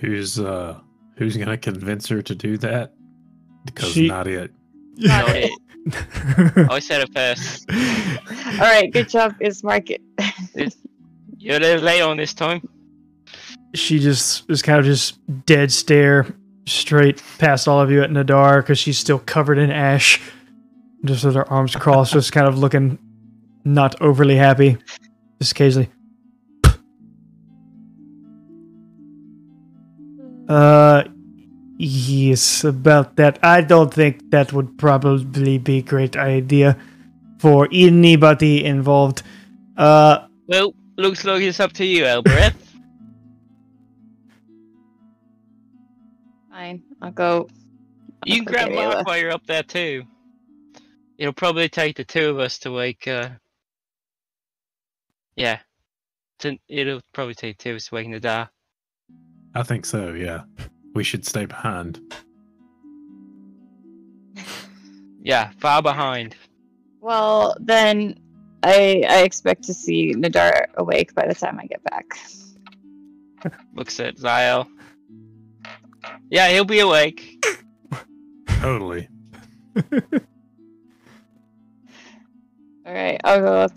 Who's 0.00 0.38
uh 0.38 0.78
who's 1.16 1.36
gonna 1.36 1.56
convince 1.56 2.06
her 2.08 2.20
to 2.22 2.34
do 2.34 2.58
that? 2.58 2.92
Because 3.64 3.92
She- 3.92 4.08
not 4.08 4.26
it. 4.26 4.52
Not 4.96 5.24
it. 5.30 5.50
I 6.70 6.78
said 6.80 7.02
it 7.02 7.12
first. 7.14 7.68
All 8.60 8.66
right, 8.66 8.90
good 8.92 9.08
job, 9.08 9.34
it's 9.40 9.62
Ismark. 9.62 9.96
You're 11.38 11.56
a 11.56 11.60
little 11.60 11.82
late 11.84 12.00
on 12.00 12.16
this 12.16 12.32
time. 12.34 12.66
she 13.74 13.98
just 13.98 14.48
is 14.50 14.62
kind 14.62 14.78
of 14.78 14.84
just 14.86 15.18
dead 15.46 15.70
stare 15.72 16.26
straight 16.66 17.22
past 17.38 17.68
all 17.68 17.80
of 17.80 17.90
you 17.90 18.02
at 18.02 18.08
Nadar 18.10 18.62
because 18.62 18.78
she's 18.78 18.96
still 18.98 19.18
covered 19.18 19.58
in 19.58 19.70
ash, 19.70 20.20
just 21.04 21.24
with 21.24 21.34
her 21.34 21.48
arms 21.50 21.76
crossed, 21.76 22.12
just 22.12 22.32
kind 22.32 22.46
of 22.48 22.58
looking 22.58 22.98
not 23.64 24.00
overly 24.00 24.36
happy. 24.36 24.76
Just 25.40 25.52
occasionally. 25.52 25.90
Uh, 30.48 31.04
yes, 31.78 32.64
about 32.64 33.16
that. 33.16 33.38
I 33.42 33.60
don't 33.62 33.92
think 33.92 34.30
that 34.30 34.52
would 34.52 34.76
probably 34.78 35.58
be 35.58 35.78
a 35.78 35.82
great 35.82 36.16
idea 36.16 36.76
for 37.38 37.68
anybody 37.72 38.64
involved. 38.64 39.22
Uh, 39.76 40.26
Well, 40.46 40.74
looks 40.96 41.24
like 41.24 41.42
it's 41.42 41.60
up 41.60 41.72
to 41.74 41.84
you, 41.84 42.04
Elbereth. 42.04 42.54
Fine, 46.50 46.82
I'll 47.02 47.10
go. 47.10 47.48
you 48.26 48.44
can 48.44 48.48
I'll 48.48 48.52
grab 48.52 48.68
get 48.68 48.74
Mark 48.76 48.94
Ayla. 48.98 49.06
while 49.06 49.18
you're 49.18 49.32
up 49.32 49.46
there 49.46 49.62
too. 49.62 50.04
It'll 51.18 51.32
probably 51.32 51.68
take 51.68 51.96
the 51.96 52.04
two 52.04 52.30
of 52.30 52.38
us 52.38 52.58
to 52.60 52.70
wake. 52.70 53.06
Uh... 53.06 53.30
Yeah, 55.36 55.58
to, 56.40 56.58
it'll 56.68 57.02
probably 57.12 57.34
take 57.34 57.58
two 57.58 57.70
of 57.70 57.76
us 57.76 57.88
to 57.88 57.94
wake 57.94 58.08
Nadar. 58.08 58.48
I 59.54 59.62
think 59.62 59.86
so, 59.86 60.12
yeah. 60.12 60.42
We 60.94 61.04
should 61.04 61.26
stay 61.26 61.46
behind. 61.46 62.00
Yeah, 65.26 65.52
far 65.58 65.80
behind. 65.80 66.36
Well, 67.00 67.56
then 67.58 68.20
I 68.62 69.04
I 69.08 69.22
expect 69.22 69.64
to 69.64 69.72
see 69.72 70.12
Nadar 70.12 70.66
awake 70.74 71.14
by 71.14 71.26
the 71.26 71.34
time 71.34 71.58
I 71.58 71.64
get 71.64 71.82
back. 71.82 72.18
Looks 73.74 73.98
at 74.00 74.16
Zyle. 74.16 74.68
Yeah, 76.30 76.50
he'll 76.50 76.66
be 76.66 76.80
awake. 76.80 77.42
Totally. 78.60 79.08
All 82.94 83.00
right, 83.00 83.20
I'll 83.24 83.40
go 83.40 83.54
up. 83.56 83.72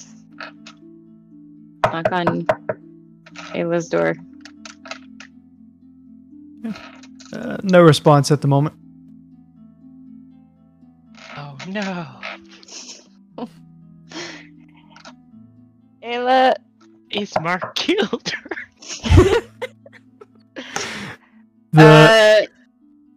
Knock 1.85 2.11
on 2.11 2.45
Ayla's 3.55 3.89
door. 3.89 4.15
uh, 7.33 7.57
no 7.63 7.81
response 7.81 8.29
at 8.29 8.41
the 8.41 8.47
moment. 8.47 8.75
Oh 11.35 11.57
no! 11.67 12.19
Ayla, 16.03 16.53
Ismark 17.11 17.73
killed 17.73 18.29
her? 18.29 18.51
The 21.73 21.83
uh, 21.83 22.45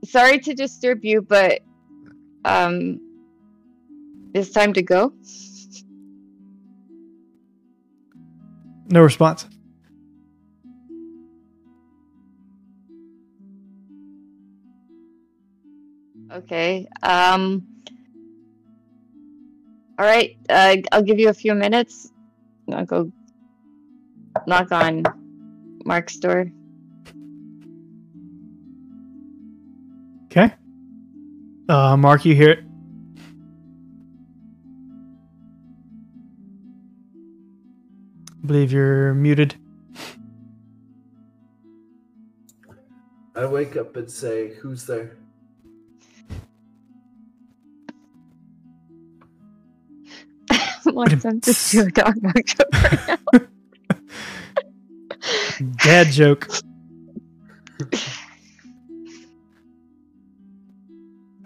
sorry 0.06 0.38
to 0.40 0.54
disturb 0.54 1.04
you, 1.04 1.22
but 1.22 1.60
um, 2.44 3.00
it's 4.34 4.50
time 4.50 4.72
to 4.74 4.82
go. 4.82 5.12
No 8.90 9.02
response. 9.02 9.46
Okay. 16.32 16.86
Um. 17.02 17.66
All 19.98 20.06
right. 20.06 20.36
Uh, 20.48 20.76
I'll 20.92 21.02
give 21.02 21.18
you 21.18 21.28
a 21.28 21.34
few 21.34 21.54
minutes. 21.54 22.12
I'll 22.72 22.84
go 22.84 23.12
knock 24.46 24.70
on 24.72 25.02
Mark's 25.84 26.16
door. 26.16 26.50
Okay. 30.26 30.54
Uh, 31.68 31.96
Mark, 31.96 32.24
you 32.24 32.34
hear 32.34 32.64
believe 38.50 38.72
you're 38.72 39.14
muted. 39.14 39.54
I 43.36 43.46
wake 43.46 43.76
up 43.76 43.94
and 43.96 44.10
say, 44.10 44.54
"Who's 44.54 44.86
there?" 44.86 45.16
Want 50.84 51.22
them 51.22 51.40
to 51.42 51.52
do 51.70 51.82
a 51.86 51.90
dog 51.92 52.20
knock 52.20 52.44
joke 52.44 52.66
right 52.74 52.98
now? 53.06 53.18
Dad 55.84 56.10
joke. 56.10 56.48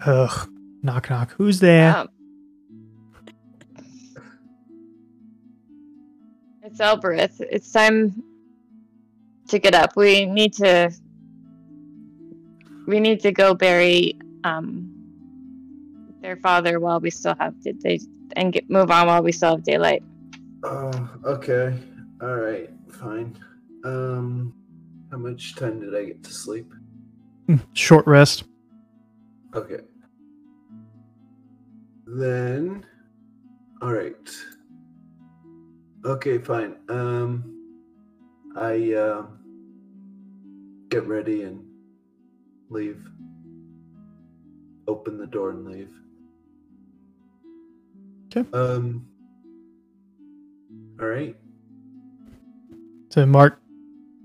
Ugh. 0.07 0.49
Knock 0.81 1.11
knock. 1.11 1.33
Who's 1.37 1.59
there? 1.59 1.97
Um, 1.97 2.07
it's 6.65 6.79
Elbereth. 6.79 7.39
It's 7.41 7.71
time 7.71 8.23
to 9.47 9.59
get 9.59 9.75
up. 9.75 9.95
We 9.95 10.25
need 10.25 10.53
to. 10.53 10.91
We 12.87 12.99
need 12.99 13.19
to 13.21 13.31
go 13.31 13.53
bury 13.53 14.17
um, 14.43 14.91
their 16.21 16.37
father 16.37 16.79
while 16.79 16.99
we 16.99 17.09
still 17.09 17.35
have 17.39 17.59
did 17.61 17.81
they 17.81 17.99
and 18.35 18.53
get 18.53 18.69
move 18.69 18.91
on 18.91 19.07
while 19.07 19.23
we 19.23 19.31
still 19.31 19.51
have 19.51 19.63
daylight. 19.63 20.03
Oh, 20.63 21.09
okay. 21.23 21.77
All 22.21 22.35
right. 22.35 22.69
Fine. 22.89 23.37
Um, 23.83 24.53
how 25.11 25.17
much 25.17 25.55
time 25.55 25.79
did 25.79 25.95
I 25.95 26.05
get 26.05 26.23
to 26.23 26.33
sleep? 26.33 26.71
Short 27.73 28.05
rest. 28.07 28.43
Okay. 29.53 29.79
Then, 32.07 32.85
all 33.81 33.93
right. 33.93 34.15
Okay, 36.05 36.37
fine. 36.37 36.75
Um, 36.87 37.43
I 38.55 38.93
uh, 38.93 39.25
get 40.89 41.07
ready 41.07 41.41
and 41.41 41.65
leave. 42.69 43.03
Open 44.87 45.17
the 45.17 45.25
door 45.25 45.49
and 45.49 45.65
leave. 45.65 45.89
'Kay. 48.29 48.45
Um. 48.53 49.07
All 51.01 51.07
right. 51.07 51.35
So 53.09 53.25
Mark 53.25 53.59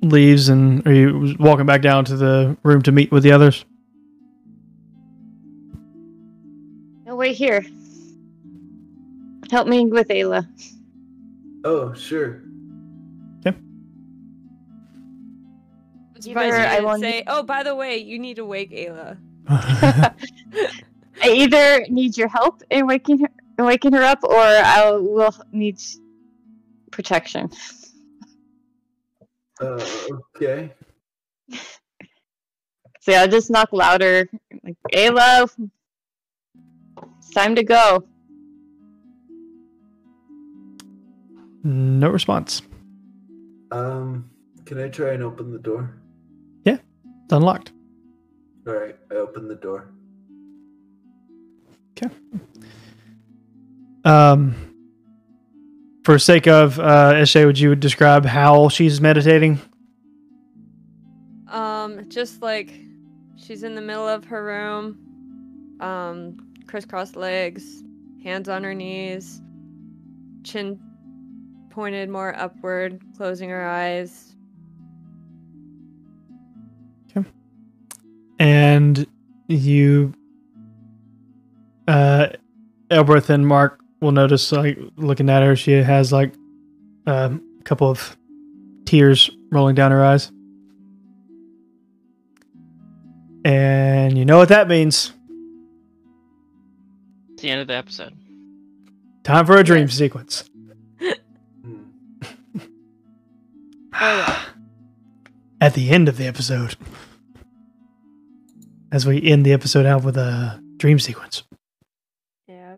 leaves, 0.02 0.50
and 0.50 0.86
are 0.86 0.92
you 0.92 1.34
walking 1.40 1.64
back 1.64 1.80
down 1.80 2.04
to 2.06 2.16
the 2.16 2.58
room 2.62 2.82
to 2.82 2.92
meet 2.92 3.10
with 3.10 3.22
the 3.22 3.32
others? 3.32 3.64
No, 7.06 7.16
wait 7.16 7.36
here. 7.36 7.64
Help 9.50 9.66
me 9.66 9.86
with 9.86 10.08
Ayla. 10.08 10.46
Oh, 11.64 11.92
sure. 11.94 12.42
Surprised 16.20 16.52
Either 16.52 16.58
you 16.58 16.66
I 16.66 16.74
didn't 16.74 16.84
will 16.84 16.98
say, 16.98 17.24
"Oh, 17.26 17.42
by 17.42 17.62
the 17.62 17.74
way, 17.74 17.96
you 17.96 18.18
need 18.18 18.36
to 18.36 18.44
wake 18.44 18.72
Ayla." 18.72 19.16
I 19.48 21.28
either 21.28 21.86
need 21.88 22.16
your 22.16 22.28
help 22.28 22.62
in 22.70 22.86
waking 22.86 23.20
her, 23.20 23.28
in 23.58 23.64
waking 23.64 23.94
her 23.94 24.02
up, 24.02 24.22
or 24.22 24.36
I 24.36 24.90
will 24.92 25.34
need 25.52 25.80
protection. 26.90 27.50
Uh, 29.60 29.82
okay. 30.36 30.74
So 33.00 33.12
yeah, 33.12 33.22
I'll 33.22 33.28
just 33.28 33.50
knock 33.50 33.70
louder. 33.72 34.28
Like, 34.62 34.76
Ayla, 34.92 35.48
it's 37.18 37.30
time 37.30 37.54
to 37.54 37.62
go. 37.62 38.04
No 41.62 42.08
response. 42.08 42.62
Um, 43.70 44.30
can 44.64 44.80
I 44.80 44.88
try 44.88 45.12
and 45.12 45.22
open 45.22 45.52
the 45.52 45.58
door? 45.58 45.94
Yeah, 46.64 46.78
it's 47.24 47.32
unlocked. 47.32 47.72
All 48.66 48.74
right, 48.74 48.96
I 49.10 49.14
open 49.14 49.48
the 49.48 49.54
door. 49.54 49.90
Okay. 51.92 52.14
Um, 54.04 54.54
for 56.04 56.18
sake 56.18 56.46
of 56.46 56.78
uh, 56.78 57.12
Eshe, 57.14 57.44
would 57.44 57.58
you 57.58 57.74
describe 57.74 58.24
how 58.24 58.68
she's 58.68 59.00
meditating? 59.00 59.60
Um, 61.48 62.08
just 62.08 62.42
like 62.42 62.72
she's 63.36 63.62
in 63.62 63.74
the 63.74 63.80
middle 63.80 64.08
of 64.08 64.24
her 64.24 64.44
room, 64.44 65.78
um, 65.80 66.36
crisscross 66.66 67.16
legs, 67.16 67.82
hands 68.22 68.48
on 68.48 68.64
her 68.64 68.74
knees, 68.74 69.42
chin 70.44 70.80
pointed 71.70 72.08
more 72.08 72.34
upward, 72.36 73.00
closing 73.16 73.48
her 73.50 73.64
eyes. 73.66 74.34
Okay. 77.16 77.28
and 78.38 79.06
you 79.48 80.12
uh 81.88 82.28
Elbereth 82.90 83.30
and 83.30 83.46
Mark 83.46 83.80
will 84.00 84.12
notice 84.12 84.50
like 84.52 84.78
looking 84.96 85.28
at 85.30 85.42
her 85.42 85.56
she 85.56 85.72
has 85.72 86.12
like 86.12 86.34
um, 87.06 87.42
a 87.60 87.62
couple 87.64 87.88
of 87.90 88.16
tears 88.84 89.30
rolling 89.50 89.74
down 89.74 89.90
her 89.90 90.04
eyes 90.04 90.30
and 93.44 94.16
you 94.18 94.24
know 94.24 94.38
what 94.38 94.48
that 94.50 94.68
means 94.68 95.12
It's 97.32 97.42
the 97.42 97.50
end 97.50 97.60
of 97.60 97.66
the 97.66 97.74
episode. 97.74 98.14
time 99.24 99.46
for 99.46 99.56
a 99.56 99.64
dream 99.64 99.88
sequence 99.88 100.49
at 105.60 105.74
the 105.74 105.90
end 105.90 106.08
of 106.08 106.16
the 106.16 106.26
episode 106.26 106.76
as 108.92 109.06
we 109.06 109.22
end 109.22 109.44
the 109.44 109.52
episode 109.52 109.86
out 109.86 110.02
with 110.02 110.16
a 110.16 110.60
dream 110.78 110.98
sequence 110.98 111.42
Yeah. 112.48 112.76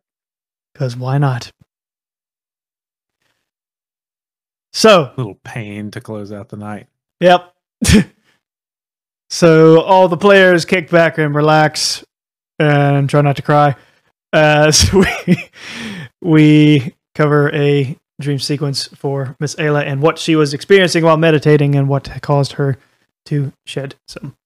because 0.74 0.96
why 0.96 1.18
not 1.18 1.52
so 4.72 5.02
a 5.02 5.14
little 5.16 5.38
pain 5.44 5.90
to 5.92 6.00
close 6.00 6.32
out 6.32 6.48
the 6.48 6.56
night. 6.56 6.86
Yep. 7.20 7.54
so 9.30 9.80
all 9.82 10.08
the 10.08 10.16
players 10.16 10.64
kick 10.64 10.88
back 10.90 11.18
and 11.18 11.34
relax 11.34 12.02
and 12.58 13.08
try 13.08 13.20
not 13.20 13.36
to 13.36 13.42
cry. 13.42 13.76
Uh, 14.32 14.70
so 14.72 15.04
we 15.26 15.50
we 16.22 16.94
cover 17.14 17.52
a 17.54 17.96
dream 18.20 18.38
sequence 18.38 18.86
for 18.88 19.36
Miss 19.40 19.54
Ayla 19.56 19.84
and 19.84 20.00
what 20.00 20.18
she 20.18 20.36
was 20.36 20.54
experiencing 20.54 21.04
while 21.04 21.16
meditating 21.16 21.74
and 21.74 21.88
what 21.88 22.10
caused 22.22 22.52
her 22.52 22.76
to 23.26 23.52
shed 23.66 23.94
some 24.06 24.36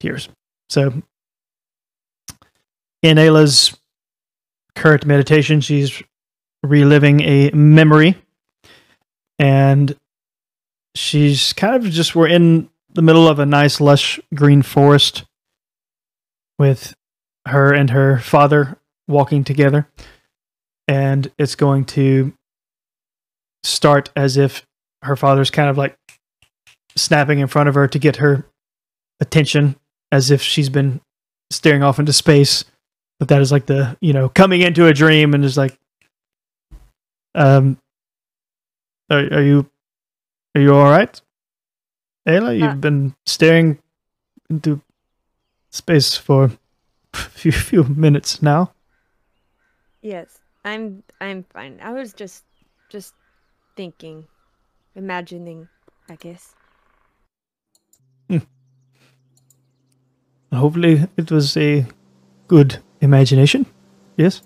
tears. 0.00 0.28
So 0.68 1.02
in 3.02 3.16
Ayla's 3.16 3.76
current 4.74 5.06
meditation, 5.06 5.60
she's 5.60 6.02
reliving 6.62 7.20
a 7.22 7.50
memory 7.50 8.16
and 9.38 9.96
she's 10.94 11.52
kind 11.52 11.74
of 11.74 11.90
just 11.90 12.14
we're 12.14 12.28
in 12.28 12.68
the 12.92 13.02
middle 13.02 13.28
of 13.28 13.38
a 13.38 13.46
nice 13.46 13.80
lush 13.80 14.20
green 14.34 14.62
forest 14.62 15.24
with 16.58 16.94
her 17.46 17.72
and 17.72 17.90
her 17.90 18.18
father 18.18 18.76
walking 19.08 19.44
together 19.44 19.88
and 20.86 21.30
it's 21.38 21.54
going 21.54 21.84
to 21.84 22.32
start 23.62 24.10
as 24.16 24.36
if 24.36 24.66
her 25.02 25.16
father's 25.16 25.50
kind 25.50 25.68
of 25.70 25.78
like 25.78 25.96
snapping 26.96 27.38
in 27.38 27.46
front 27.46 27.68
of 27.68 27.74
her 27.74 27.86
to 27.88 27.98
get 27.98 28.16
her 28.16 28.44
attention 29.20 29.76
as 30.12 30.30
if 30.30 30.42
she's 30.42 30.68
been 30.68 31.00
staring 31.50 31.82
off 31.82 31.98
into 31.98 32.12
space. 32.12 32.64
But 33.18 33.28
that 33.28 33.40
is 33.42 33.52
like 33.52 33.66
the 33.66 33.96
you 34.00 34.12
know 34.12 34.28
coming 34.28 34.62
into 34.62 34.86
a 34.86 34.94
dream 34.94 35.34
and 35.34 35.44
is 35.44 35.56
like 35.56 35.76
um 37.34 37.78
are, 39.10 39.18
are 39.18 39.42
you 39.42 39.70
are 40.54 40.60
you 40.60 40.74
all 40.74 40.90
right? 40.90 41.20
Ayla 42.26 42.58
you've 42.58 42.72
Uh, 42.72 42.74
been 42.76 43.14
staring 43.26 43.78
into 44.48 44.80
space 45.70 46.16
for 46.16 46.50
a 47.14 47.16
few 47.16 47.52
few 47.52 47.84
minutes 47.84 48.42
now. 48.42 48.72
Yes, 50.02 50.38
I'm 50.64 51.02
I'm 51.20 51.44
fine. 51.44 51.78
I 51.82 51.92
was 51.92 52.12
just 52.14 52.44
just 52.88 53.14
thinking, 53.80 54.28
imagining, 54.94 55.68
I 56.08 56.16
guess. 56.16 56.56
hopefully 60.52 61.08
it 61.16 61.30
was 61.30 61.56
a 61.56 61.86
good 62.48 62.78
imagination 63.00 63.66
yes 64.16 64.42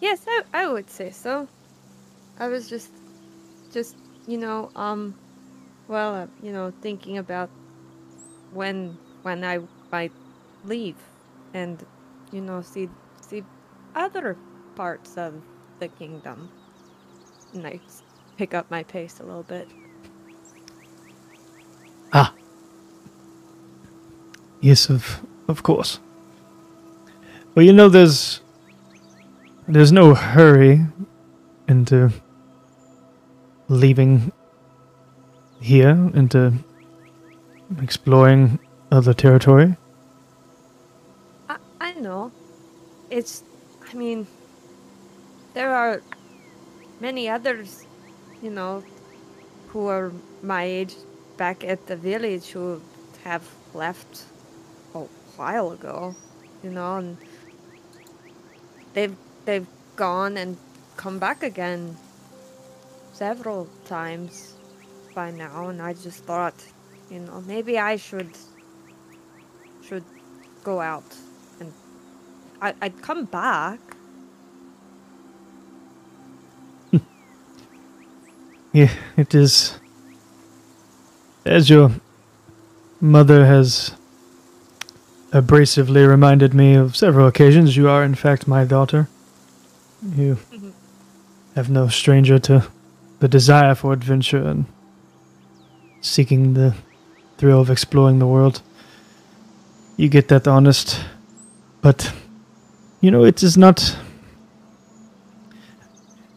Yes, 0.00 0.24
I 0.28 0.42
I 0.52 0.66
would 0.70 0.90
say 0.90 1.10
so. 1.10 1.48
I 2.38 2.48
was 2.48 2.68
just 2.68 2.92
just, 3.70 3.96
you 4.26 4.38
know, 4.38 4.70
um 4.76 5.16
well, 5.88 6.14
uh, 6.14 6.28
you 6.40 6.52
know, 6.52 6.72
thinking 6.82 7.18
about 7.18 7.50
when 8.50 8.98
when 9.22 9.44
I 9.44 9.60
might 9.90 10.14
leave 10.62 11.02
and 11.54 11.84
you 12.30 12.40
know, 12.40 12.62
see 12.62 12.90
see 13.22 13.44
other 13.94 14.40
parts 14.76 15.16
of 15.18 15.44
the 15.80 15.88
kingdom. 15.88 16.50
And 17.52 17.66
I 17.66 17.80
pick 18.36 18.54
up 18.54 18.70
my 18.70 18.82
pace 18.82 19.20
a 19.20 19.24
little 19.24 19.42
bit. 19.42 19.68
Ah. 22.12 22.32
Yes, 24.60 24.88
of 24.88 25.20
of 25.48 25.62
course. 25.62 26.00
Well, 27.54 27.64
you 27.64 27.72
know, 27.72 27.88
there's 27.88 28.40
there's 29.68 29.92
no 29.92 30.14
hurry 30.14 30.86
into 31.68 32.10
leaving 33.68 34.32
here 35.60 36.10
into 36.14 36.52
exploring 37.80 38.58
other 38.90 39.14
territory. 39.14 39.76
I, 41.48 41.56
I 41.80 41.92
know. 41.94 42.32
It's, 43.10 43.42
I 43.90 43.94
mean, 43.94 44.26
there 45.54 45.74
are 45.74 46.02
many 47.02 47.28
others, 47.28 47.84
you 48.40 48.50
know, 48.50 48.84
who 49.70 49.88
are 49.88 50.12
my 50.42 50.62
age 50.62 50.94
back 51.36 51.64
at 51.64 51.86
the 51.88 51.96
village 51.96 52.50
who 52.50 52.80
have 53.24 53.42
left 53.74 54.22
a 54.94 55.00
while 55.36 55.72
ago, 55.72 56.14
you 56.62 56.70
know, 56.70 56.96
and 56.96 57.16
they've 58.94 59.16
they've 59.44 59.66
gone 59.96 60.36
and 60.36 60.56
come 60.96 61.18
back 61.18 61.42
again 61.42 61.96
several 63.12 63.68
times 63.84 64.54
by 65.14 65.30
now, 65.30 65.68
and 65.68 65.82
I 65.82 65.92
just 65.94 66.24
thought, 66.24 66.54
you 67.10 67.18
know, 67.18 67.42
maybe 67.46 67.78
I 67.78 67.96
should 67.96 68.30
should 69.82 70.04
go 70.62 70.80
out 70.80 71.16
and 71.58 71.72
I, 72.60 72.74
I'd 72.80 73.02
come 73.02 73.24
back. 73.24 73.80
Yeah, 78.72 78.90
it 79.16 79.34
is. 79.34 79.78
As 81.44 81.68
your 81.68 81.90
mother 83.00 83.44
has 83.46 83.92
abrasively 85.32 86.06
reminded 86.08 86.54
me 86.54 86.74
of 86.74 86.96
several 86.96 87.26
occasions, 87.26 87.76
you 87.76 87.88
are 87.88 88.04
in 88.04 88.14
fact 88.14 88.46
my 88.46 88.64
daughter. 88.64 89.08
You 90.16 90.38
Mhm. 90.52 90.72
have 91.54 91.68
no 91.70 91.88
stranger 91.88 92.38
to 92.38 92.66
the 93.20 93.28
desire 93.28 93.74
for 93.74 93.92
adventure 93.92 94.42
and 94.42 94.64
seeking 96.00 96.54
the 96.54 96.74
thrill 97.38 97.60
of 97.60 97.70
exploring 97.70 98.18
the 98.18 98.26
world. 98.26 98.62
You 99.96 100.08
get 100.08 100.28
that 100.28 100.48
honest, 100.48 100.98
but 101.82 102.12
you 103.00 103.10
know, 103.10 103.24
it 103.24 103.42
is 103.42 103.56
not. 103.56 103.96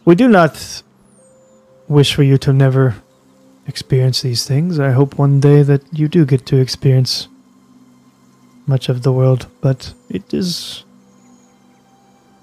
We 0.04 0.14
do 0.14 0.28
not 0.28 0.82
wish 1.88 2.14
for 2.14 2.22
you 2.22 2.38
to 2.38 2.52
never 2.52 2.96
experience 3.66 4.22
these 4.22 4.46
things. 4.46 4.78
I 4.78 4.92
hope 4.92 5.18
one 5.18 5.40
day 5.40 5.62
that 5.62 5.82
you 5.92 6.08
do 6.08 6.24
get 6.24 6.46
to 6.46 6.56
experience 6.56 7.28
much 8.66 8.88
of 8.88 9.02
the 9.02 9.12
world, 9.12 9.46
but 9.60 9.94
it 10.08 10.32
is 10.34 10.84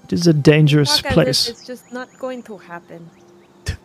it 0.04 0.12
is 0.12 0.26
a 0.26 0.32
dangerous 0.32 1.00
place. 1.00 1.48
It's 1.48 1.66
just 1.66 1.92
not 1.92 2.08
going 2.18 2.42
to 2.44 2.58
happen. 2.58 3.10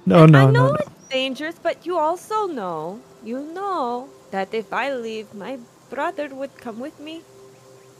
No, 0.06 0.26
no, 0.26 0.40
I 0.40 0.46
know 0.46 0.52
no, 0.52 0.68
no. 0.70 0.74
it's 0.74 1.10
dangerous, 1.10 1.56
but 1.62 1.86
you 1.86 1.96
also 1.98 2.48
know 2.48 3.00
you 3.24 3.40
know 3.54 4.10
that 4.32 4.54
if 4.54 4.74
I 4.74 4.94
leave, 4.94 5.34
my 5.34 5.60
brother 5.90 6.28
would 6.34 6.58
come 6.58 6.80
with 6.80 7.00
me. 7.00 7.22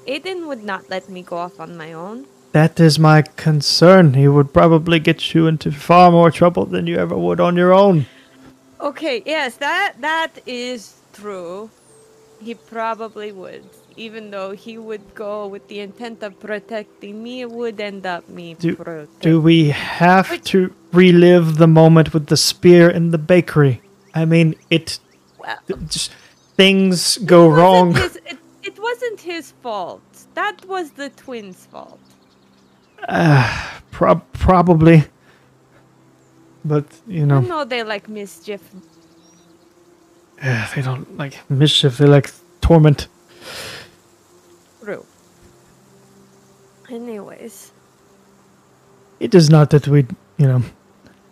Aiden 0.08 0.48
would 0.48 0.64
not 0.64 0.90
let 0.90 1.08
me 1.10 1.22
go 1.22 1.38
off 1.38 1.60
on 1.60 1.78
my 1.78 1.94
own. 1.94 2.26
That 2.52 2.80
is 2.80 2.98
my 2.98 3.22
concern. 3.22 4.16
He 4.16 4.28
would 4.28 4.54
probably 4.54 5.00
get 5.00 5.34
you 5.34 5.48
into 5.48 5.72
far 5.72 6.12
more 6.12 6.32
trouble 6.32 6.66
than 6.66 6.88
you 6.88 6.98
ever 6.98 7.18
would 7.18 7.40
on 7.40 7.56
your 7.56 7.74
own. 7.74 8.08
Okay, 8.82 9.22
yes, 9.26 9.58
that 9.58 9.96
that 10.00 10.40
is 10.46 10.96
true. 11.14 11.70
He 12.42 12.56
probably 12.56 13.32
would. 13.32 13.66
Even 13.98 14.32
though 14.32 14.52
he 14.52 14.78
would 14.78 15.14
go 15.14 15.46
with 15.46 15.68
the 15.68 15.82
intent 15.82 16.24
of 16.24 16.40
protecting 16.40 17.22
me, 17.22 17.42
it 17.42 17.52
would 17.52 17.80
end 17.82 18.06
up 18.06 18.28
me 18.30 18.54
Do- 18.54 18.76
protecting. 18.78 19.20
Do 19.20 19.42
we 19.42 19.70
have 19.70 20.42
to 20.46 20.74
relive 20.94 21.58
the 21.58 21.68
moment 21.68 22.14
with 22.14 22.28
the 22.28 22.38
spear 22.38 22.90
in 22.90 23.12
the 23.12 23.18
bakery? 23.18 23.82
I 24.16 24.24
mean, 24.26 24.56
it 24.70 25.00
Well, 25.38 25.58
just 25.88 26.12
things 26.56 27.18
go 27.20 27.48
wasn't 27.50 27.58
wrong. 27.60 27.94
His, 27.96 28.16
it, 28.26 28.38
it 28.64 28.80
wasn't 28.82 29.20
his 29.20 29.52
fault. 29.62 30.02
That 30.36 30.66
was 30.66 30.92
the 30.92 31.10
twins' 31.10 31.66
fault. 31.66 32.00
Uh, 33.08 33.70
prob- 33.92 34.26
probably. 34.34 35.04
But, 36.66 36.86
you 37.08 37.20
You 37.22 37.26
know, 37.26 37.40
know 37.42 37.64
they 37.66 37.84
like 37.84 38.10
mischief. 38.10 38.62
eh, 40.42 40.68
they 40.76 40.82
don't 40.82 41.18
like 41.18 41.38
mischief, 41.50 41.98
they 41.98 42.06
like 42.08 42.32
torment. 42.62 43.08
True. 44.84 45.06
Anyways, 46.90 47.72
It 49.20 49.36
is 49.36 49.50
not 49.50 49.70
that 49.70 49.88
we, 49.88 50.06
you 50.38 50.48
know, 50.48 50.62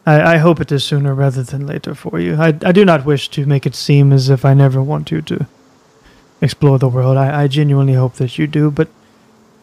I, 0.06 0.34
I 0.36 0.38
hope 0.38 0.62
it 0.62 0.72
is 0.72 0.84
sooner 0.84 1.14
rather 1.16 1.42
than 1.44 1.66
later 1.66 1.96
for 1.96 2.20
you. 2.20 2.36
I, 2.36 2.48
I 2.64 2.72
do 2.72 2.86
not 2.86 3.06
wish 3.06 3.30
to 3.30 3.46
make 3.46 3.66
it 3.66 3.76
seem 3.76 4.14
as 4.14 4.30
if 4.30 4.46
I 4.46 4.54
never 4.54 4.82
want 4.84 5.10
you 5.12 5.22
to 5.24 5.46
explore 6.42 6.78
the 6.80 6.88
world. 6.90 7.18
I, 7.18 7.44
I 7.44 7.48
genuinely 7.48 7.94
hope 7.94 8.14
that 8.16 8.38
you 8.38 8.46
do, 8.48 8.70
but, 8.72 8.88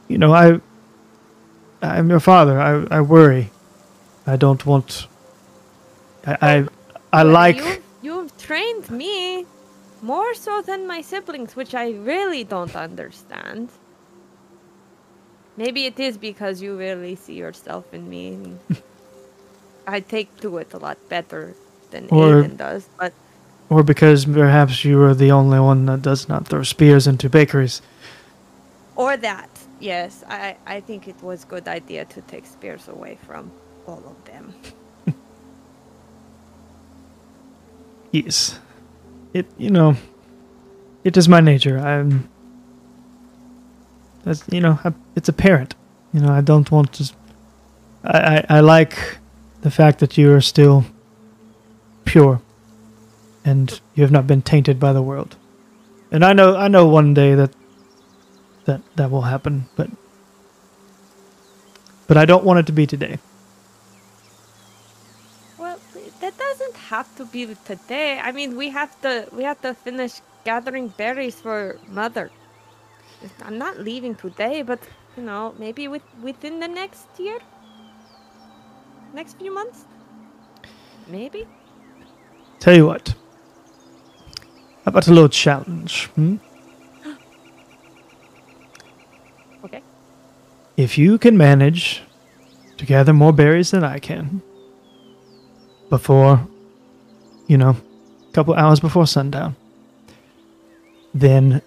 you 0.08 0.18
know, 0.18 0.32
I, 0.34 0.60
I'm 1.90 2.10
your 2.10 2.20
father. 2.20 2.60
I, 2.60 2.98
I 2.98 3.00
worry. 3.00 3.50
I 4.26 4.36
don't 4.36 4.64
want. 4.66 5.06
I, 6.26 6.36
I, 6.40 6.66
I 7.12 7.22
like. 7.22 7.56
you. 7.56 7.82
You've 8.02 8.36
trained 8.38 8.90
me 8.90 9.46
more 10.02 10.34
so 10.34 10.60
than 10.62 10.86
my 10.86 11.00
siblings, 11.00 11.56
which 11.56 11.74
I 11.74 11.90
really 11.92 12.44
don't 12.44 12.74
understand. 12.76 13.68
Maybe 15.56 15.86
it 15.86 15.98
is 16.00 16.18
because 16.18 16.60
you 16.60 16.76
really 16.76 17.14
see 17.14 17.34
yourself 17.34 17.92
in 17.94 18.08
me. 18.08 18.34
and 18.34 18.58
I 19.86 20.00
take 20.00 20.40
to 20.40 20.58
it 20.58 20.72
a 20.74 20.78
lot 20.78 20.98
better 21.08 21.54
than 21.90 22.08
Or- 22.10 22.42
Aiden 22.42 22.56
does, 22.56 22.88
but 22.98 23.12
Or 23.70 23.82
because 23.82 24.24
perhaps 24.26 24.84
you 24.84 25.00
are 25.02 25.14
the 25.14 25.30
only 25.30 25.60
one 25.60 25.86
that 25.86 26.02
does 26.02 26.28
not 26.28 26.46
throw 26.48 26.62
spears 26.62 27.06
into 27.06 27.28
bakeries. 27.30 27.80
Or 28.96 29.16
that. 29.18 29.50
Yes, 29.80 30.24
I 30.28 30.56
I 30.66 30.80
think 30.80 31.08
it 31.08 31.22
was 31.22 31.44
good 31.44 31.68
idea 31.68 32.04
to 32.06 32.20
take 32.22 32.46
spears 32.46 32.88
away 32.88 33.18
from 33.26 33.52
all 33.86 34.02
of 34.06 34.24
them. 34.24 34.54
Yes. 38.12 38.60
It, 39.32 39.46
you 39.58 39.70
know, 39.70 39.96
it 41.04 41.16
is 41.16 41.28
my 41.28 41.40
nature. 41.40 41.78
I'm. 41.78 42.28
That's, 44.24 44.44
you 44.50 44.60
know, 44.60 44.78
I, 44.84 44.92
it's 45.16 45.28
a 45.28 45.32
parent. 45.32 45.74
You 46.12 46.20
know, 46.20 46.32
I 46.32 46.40
don't 46.40 46.70
want 46.70 46.92
to. 46.94 47.12
I 48.04 48.44
I 48.48 48.60
like 48.60 49.18
the 49.62 49.70
fact 49.70 49.98
that 49.98 50.16
you 50.16 50.32
are 50.32 50.40
still 50.40 50.84
pure 52.04 52.40
and 53.44 53.80
you 53.94 54.02
have 54.02 54.12
not 54.12 54.26
been 54.26 54.42
tainted 54.42 54.78
by 54.80 54.92
the 54.92 55.02
world. 55.02 55.36
And 56.10 56.24
I 56.24 56.32
know, 56.32 56.56
I 56.56 56.68
know 56.68 56.86
one 56.86 57.14
day 57.14 57.34
that 57.34 57.50
that 58.64 58.80
that 58.96 59.10
will 59.10 59.22
happen, 59.22 59.66
but 59.76 59.90
but 62.06 62.16
I 62.16 62.24
don't 62.24 62.44
want 62.44 62.60
it 62.60 62.66
to 62.66 62.72
be 62.72 62.86
today. 62.86 63.18
Well, 65.58 65.78
that 66.20 66.36
doesn't 66.36 66.76
have 66.76 67.14
to 67.16 67.24
be 67.26 67.56
today. 67.64 68.18
I 68.18 68.32
mean, 68.32 68.56
we 68.56 68.70
have 68.70 69.00
to 69.02 69.26
we 69.32 69.44
have 69.44 69.60
to 69.62 69.74
finish 69.74 70.20
gathering 70.44 70.88
berries 70.88 71.40
for 71.40 71.78
mother. 71.88 72.30
I'm 73.42 73.58
not 73.58 73.78
leaving 73.78 74.14
today, 74.14 74.62
but 74.62 74.80
you 75.16 75.22
know, 75.22 75.54
maybe 75.58 75.88
with 75.88 76.02
within 76.22 76.60
the 76.60 76.68
next 76.68 77.06
year, 77.18 77.38
next 79.12 79.38
few 79.38 79.54
months, 79.54 79.84
maybe. 81.08 81.46
Tell 82.60 82.74
you 82.74 82.86
what. 82.86 83.14
How 84.84 84.90
about 84.90 85.06
a 85.08 85.12
little 85.12 85.30
challenge? 85.30 86.06
Hmm? 86.14 86.36
Okay. 89.64 89.82
If 90.76 90.98
you 90.98 91.18
can 91.18 91.38
manage 91.38 92.02
to 92.78 92.86
gather 92.86 93.12
more 93.12 93.32
berries 93.32 93.70
than 93.70 93.84
I 93.84 93.98
can 93.98 94.42
before, 95.88 96.46
you 97.46 97.56
know, 97.56 97.76
a 98.28 98.32
couple 98.32 98.54
hours 98.54 98.80
before 98.80 99.06
sundown, 99.06 99.54
then 101.12 101.62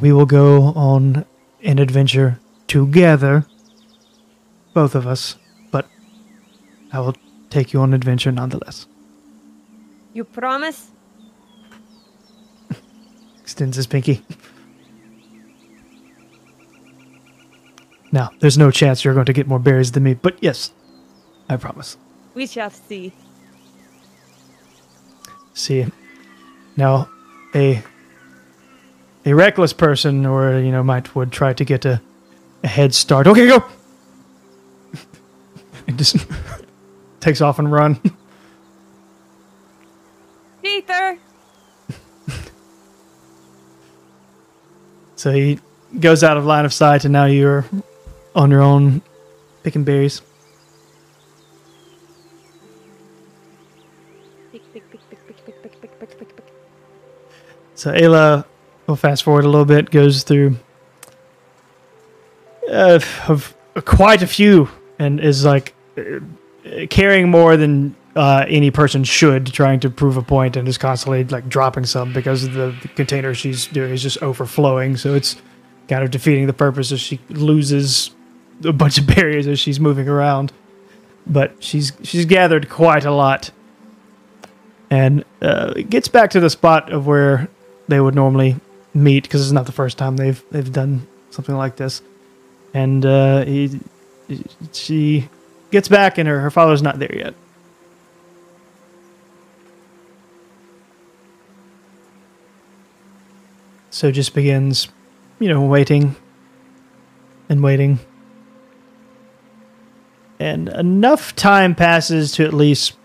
we 0.00 0.12
will 0.12 0.26
go 0.26 0.62
on 0.74 1.24
an 1.62 1.78
adventure 1.80 2.38
together, 2.68 3.46
both 4.74 4.94
of 4.94 5.06
us, 5.08 5.36
but 5.72 5.86
I 6.92 7.00
will 7.00 7.16
take 7.50 7.72
you 7.72 7.80
on 7.80 7.90
an 7.90 7.94
adventure 7.94 8.30
nonetheless. 8.30 8.86
You 10.12 10.24
promise? 10.24 10.90
extends 13.40 13.76
his 13.76 13.88
pinky. 13.88 14.22
Now, 18.12 18.30
there's 18.40 18.58
no 18.58 18.70
chance 18.70 19.04
you're 19.04 19.14
going 19.14 19.26
to 19.26 19.32
get 19.32 19.48
more 19.48 19.58
berries 19.58 19.92
than 19.92 20.02
me, 20.02 20.12
but 20.12 20.36
yes, 20.42 20.70
I 21.48 21.56
promise. 21.56 21.96
We 22.34 22.46
shall 22.46 22.68
see. 22.68 23.12
See, 25.54 25.86
now, 26.76 27.08
a 27.54 27.82
a 29.24 29.34
reckless 29.34 29.72
person, 29.72 30.26
or 30.26 30.58
you 30.58 30.70
know, 30.70 30.82
might 30.82 31.14
would 31.14 31.32
try 31.32 31.52
to 31.54 31.64
get 31.64 31.84
a, 31.84 32.00
a 32.62 32.68
head 32.68 32.94
start. 32.94 33.26
Okay, 33.26 33.46
go. 33.46 33.64
and 35.86 35.96
just 35.98 36.16
takes 37.20 37.40
off 37.40 37.58
and 37.58 37.72
run. 37.72 37.98
Peter, 40.62 41.18
So 45.16 45.32
he 45.32 45.60
goes 46.00 46.24
out 46.24 46.36
of 46.36 46.44
line 46.44 46.64
of 46.64 46.72
sight, 46.72 47.04
and 47.04 47.12
now 47.12 47.26
you're 47.26 47.64
on 48.34 48.50
your 48.50 48.62
own 48.62 49.02
picking 49.62 49.84
berries. 49.84 50.22
So 57.74 57.92
Ayla, 57.92 58.44
we'll 58.86 58.96
fast 58.96 59.24
forward 59.24 59.44
a 59.44 59.48
little 59.48 59.64
bit, 59.64 59.90
goes 59.90 60.22
through 60.22 60.56
uh, 62.70 63.00
of 63.28 63.56
quite 63.84 64.22
a 64.22 64.26
few 64.26 64.68
and 64.98 65.18
is 65.18 65.44
like 65.44 65.74
uh, 65.98 66.20
carrying 66.90 67.28
more 67.28 67.56
than 67.56 67.96
uh, 68.14 68.44
any 68.48 68.70
person 68.70 69.04
should, 69.04 69.46
trying 69.46 69.80
to 69.80 69.90
prove 69.90 70.16
a 70.16 70.22
point 70.22 70.56
and 70.56 70.68
is 70.68 70.78
constantly 70.78 71.24
like 71.24 71.48
dropping 71.48 71.84
some 71.84 72.12
because 72.12 72.48
the, 72.50 72.76
the 72.82 72.88
container 72.94 73.34
she's 73.34 73.66
doing 73.66 73.92
is 73.92 74.02
just 74.02 74.22
overflowing. 74.22 74.96
So 74.96 75.14
it's 75.14 75.36
kind 75.88 76.04
of 76.04 76.10
defeating 76.10 76.46
the 76.46 76.52
purpose 76.52 76.92
as 76.92 77.00
she 77.00 77.18
loses 77.30 78.10
a 78.64 78.72
bunch 78.72 78.98
of 78.98 79.06
barriers 79.14 79.46
as 79.46 79.58
she's 79.58 79.80
moving 79.80 80.08
around. 80.08 80.52
But 81.26 81.62
she's 81.62 81.92
she's 82.02 82.24
gathered 82.24 82.68
quite 82.68 83.04
a 83.04 83.12
lot 83.12 83.52
and 84.90 85.24
uh, 85.40 85.74
gets 85.88 86.08
back 86.08 86.30
to 86.30 86.40
the 86.40 86.50
spot 86.50 86.92
of 86.92 87.06
where 87.06 87.48
they 87.88 88.00
would 88.00 88.14
normally 88.14 88.56
meet 88.92 89.22
because 89.22 89.40
it's 89.40 89.52
not 89.52 89.66
the 89.66 89.72
first 89.72 89.96
time 89.96 90.16
they've 90.16 90.42
they've 90.50 90.72
done 90.72 91.06
something 91.30 91.56
like 91.56 91.76
this. 91.76 92.02
And 92.74 93.04
uh, 93.04 93.44
he, 93.44 93.80
she 94.72 95.28
gets 95.70 95.88
back, 95.88 96.18
and 96.18 96.28
her, 96.28 96.40
her 96.40 96.50
father's 96.50 96.82
not 96.82 96.98
there 96.98 97.14
yet. 97.14 97.34
So 103.90 104.10
just 104.10 104.34
begins, 104.34 104.88
you 105.38 105.48
know, 105.48 105.62
waiting 105.62 106.16
and 107.48 107.62
waiting. 107.62 107.98
And 110.42 110.68
enough 110.70 111.36
time 111.36 111.76
passes 111.76 112.32
to 112.32 112.44
at 112.44 112.52
least 112.52 112.96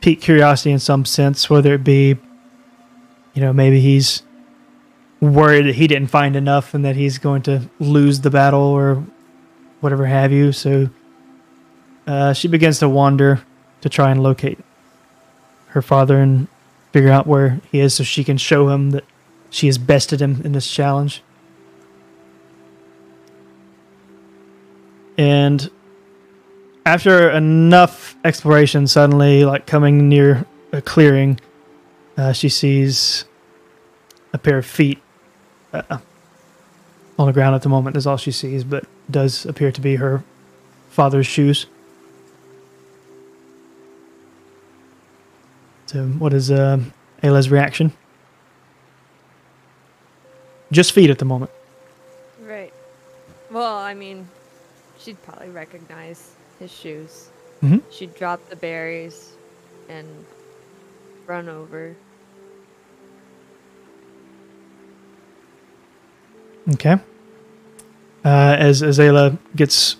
pique 0.00 0.20
curiosity 0.20 0.72
in 0.72 0.80
some 0.80 1.04
sense, 1.04 1.48
whether 1.48 1.74
it 1.74 1.84
be, 1.84 2.16
you 3.32 3.40
know, 3.40 3.52
maybe 3.52 3.80
he's 3.80 4.24
worried 5.20 5.66
that 5.66 5.76
he 5.76 5.86
didn't 5.86 6.08
find 6.08 6.34
enough 6.34 6.74
and 6.74 6.84
that 6.84 6.96
he's 6.96 7.18
going 7.18 7.42
to 7.42 7.70
lose 7.78 8.22
the 8.22 8.30
battle 8.30 8.60
or 8.60 9.04
whatever 9.78 10.04
have 10.06 10.32
you. 10.32 10.50
So 10.50 10.90
uh, 12.08 12.32
she 12.32 12.48
begins 12.48 12.80
to 12.80 12.88
wander 12.88 13.44
to 13.82 13.88
try 13.88 14.10
and 14.10 14.20
locate 14.20 14.58
her 15.68 15.80
father 15.80 16.18
and 16.18 16.48
figure 16.90 17.12
out 17.12 17.28
where 17.28 17.60
he 17.70 17.78
is 17.78 17.94
so 17.94 18.02
she 18.02 18.24
can 18.24 18.36
show 18.36 18.68
him 18.68 18.90
that 18.90 19.04
she 19.48 19.68
has 19.68 19.78
bested 19.78 20.20
him 20.20 20.42
in 20.42 20.50
this 20.50 20.68
challenge. 20.68 21.22
And 25.16 25.70
after 26.86 27.30
enough 27.30 28.16
exploration, 28.24 28.86
suddenly, 28.86 29.44
like 29.44 29.66
coming 29.66 30.08
near 30.08 30.44
a 30.72 30.82
clearing, 30.82 31.40
uh, 32.16 32.32
she 32.32 32.48
sees 32.48 33.24
a 34.32 34.38
pair 34.38 34.58
of 34.58 34.66
feet 34.66 35.00
uh, 35.72 35.98
on 37.18 37.26
the 37.26 37.32
ground 37.32 37.54
at 37.54 37.62
the 37.62 37.68
moment, 37.68 37.96
is 37.96 38.06
all 38.06 38.16
she 38.16 38.32
sees, 38.32 38.64
but 38.64 38.84
does 39.10 39.46
appear 39.46 39.70
to 39.72 39.80
be 39.80 39.96
her 39.96 40.24
father's 40.90 41.26
shoes. 41.26 41.66
So, 45.86 46.06
what 46.06 46.32
is 46.32 46.50
uh, 46.50 46.80
Ayla's 47.22 47.50
reaction? 47.50 47.92
Just 50.72 50.92
feet 50.92 51.10
at 51.10 51.18
the 51.18 51.24
moment. 51.24 51.52
Right. 52.40 52.72
Well, 53.50 53.76
I 53.76 53.94
mean, 53.94 54.28
she'd 55.04 55.22
probably 55.22 55.50
recognize 55.50 56.32
his 56.58 56.70
shoes. 56.72 57.28
Mhm. 57.62 57.82
She'd 57.90 58.14
drop 58.14 58.48
the 58.48 58.56
berries 58.56 59.32
and 59.88 60.06
run 61.26 61.48
over. 61.48 61.94
Okay. 66.72 66.96
Uh, 68.24 68.56
as 68.58 68.80
Ayla 68.80 69.36
gets 69.54 69.96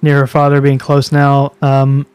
near 0.00 0.18
her 0.20 0.26
father, 0.28 0.60
being 0.60 0.78
close 0.78 1.10
now, 1.10 1.52
um, 1.60 2.06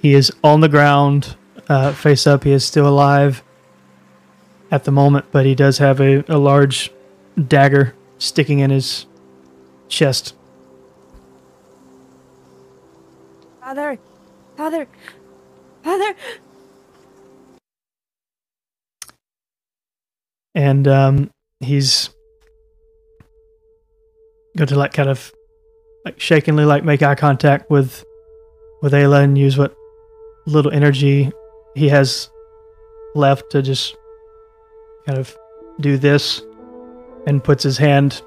he 0.00 0.14
is 0.14 0.32
on 0.44 0.60
the 0.60 0.68
ground, 0.68 1.36
uh, 1.68 1.92
face 1.92 2.26
up. 2.26 2.44
He 2.44 2.52
is 2.52 2.64
still 2.64 2.88
alive 2.88 3.42
at 4.70 4.84
the 4.84 4.92
moment, 4.92 5.26
but 5.32 5.44
he 5.44 5.54
does 5.56 5.78
have 5.78 6.00
a, 6.00 6.24
a 6.32 6.38
large 6.38 6.92
dagger 7.48 7.94
sticking 8.18 8.60
in 8.60 8.70
his 8.70 9.06
chest. 9.88 10.34
Father! 13.72 13.98
Father! 14.54 14.86
Father! 15.82 16.14
and 20.54 20.86
um, 20.86 21.30
he's 21.60 22.10
going 24.58 24.68
to 24.68 24.76
like 24.76 24.92
kind 24.92 25.08
of 25.08 25.32
like 26.04 26.20
shakingly 26.20 26.66
like 26.66 26.84
make 26.84 27.02
eye 27.02 27.14
contact 27.14 27.70
with 27.70 28.04
with 28.82 28.92
Ayla 28.92 29.24
and 29.24 29.38
use 29.38 29.56
what 29.56 29.74
little 30.46 30.70
energy 30.70 31.32
he 31.74 31.88
has 31.88 32.28
left 33.14 33.50
to 33.52 33.62
just 33.62 33.96
kind 35.06 35.18
of 35.18 35.34
do 35.80 35.96
this 35.96 36.42
and 37.26 37.42
puts 37.42 37.62
his 37.62 37.78
hand 37.78 38.20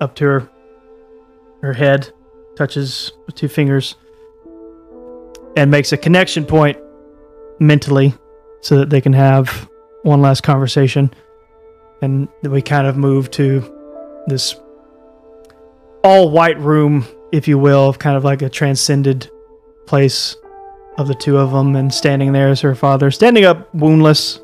up 0.00 0.14
to 0.14 0.24
her 0.24 0.50
her 1.60 1.74
head 1.74 2.10
touches 2.56 3.12
with 3.26 3.34
two 3.34 3.48
fingers 3.48 3.96
and 5.56 5.70
makes 5.70 5.92
a 5.92 5.96
connection 5.96 6.44
point 6.44 6.78
mentally 7.58 8.14
so 8.60 8.78
that 8.78 8.90
they 8.90 9.00
can 9.00 9.12
have 9.12 9.68
one 10.02 10.20
last 10.20 10.42
conversation 10.42 11.10
and 12.02 12.28
we 12.42 12.62
kind 12.62 12.86
of 12.86 12.96
move 12.96 13.30
to 13.32 13.72
this 14.26 14.56
all 16.04 16.30
white 16.30 16.58
room, 16.60 17.06
if 17.32 17.48
you 17.48 17.58
will, 17.58 17.92
kind 17.94 18.16
of 18.16 18.24
like 18.24 18.42
a 18.42 18.48
transcended 18.48 19.30
place 19.86 20.36
of 20.98 21.08
the 21.08 21.14
two 21.14 21.38
of 21.38 21.50
them. 21.52 21.74
And 21.74 21.92
standing 21.92 22.32
there 22.32 22.50
is 22.50 22.60
her 22.60 22.74
father, 22.74 23.10
standing 23.10 23.44
up, 23.44 23.72
woundless, 23.74 24.40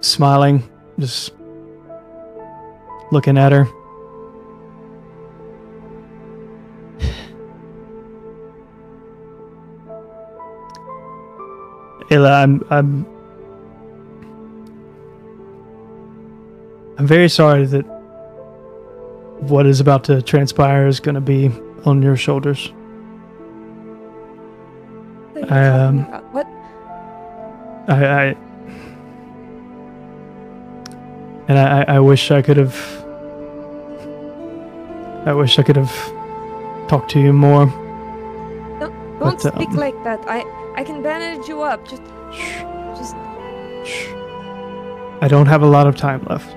smiling, 0.00 0.68
just 0.98 1.32
looking 3.10 3.38
at 3.38 3.52
her. 3.52 3.66
Ayla, 12.10 12.42
I'm, 12.42 12.66
I'm 12.70 13.06
I'm 16.98 17.06
very 17.06 17.28
sorry 17.28 17.64
that 17.66 17.82
what 19.40 19.64
is 19.64 19.80
about 19.80 20.04
to 20.04 20.20
transpire 20.20 20.86
is 20.86 21.00
going 21.00 21.14
to 21.14 21.20
be 21.20 21.50
on 21.86 22.02
your 22.02 22.16
shoulders. 22.16 22.72
What 25.32 25.52
I, 25.52 25.68
um? 25.68 26.04
What? 26.32 26.46
I, 27.88 28.04
I 28.04 28.36
and 31.48 31.58
I, 31.58 31.84
I 31.96 32.00
wish 32.00 32.30
I 32.30 32.42
could 32.42 32.56
have. 32.56 32.76
I 35.26 35.32
wish 35.32 35.58
I 35.58 35.62
could 35.62 35.76
have 35.76 35.94
talked 36.88 37.10
to 37.12 37.20
you 37.20 37.32
more. 37.32 37.72
Don't 39.20 39.40
but, 39.42 39.54
speak 39.54 39.68
um, 39.68 39.76
like 39.76 40.02
that. 40.02 40.24
I 40.26 40.44
I 40.74 40.82
can 40.82 41.02
bandage 41.02 41.46
you 41.46 41.62
up. 41.62 41.86
Just 41.86 42.02
Shh, 42.32 42.62
just 42.96 43.16
shh. 43.84 44.06
I 45.20 45.28
don't 45.28 45.46
have 45.46 45.62
a 45.62 45.66
lot 45.66 45.86
of 45.86 45.96
time 45.96 46.24
left. 46.28 46.54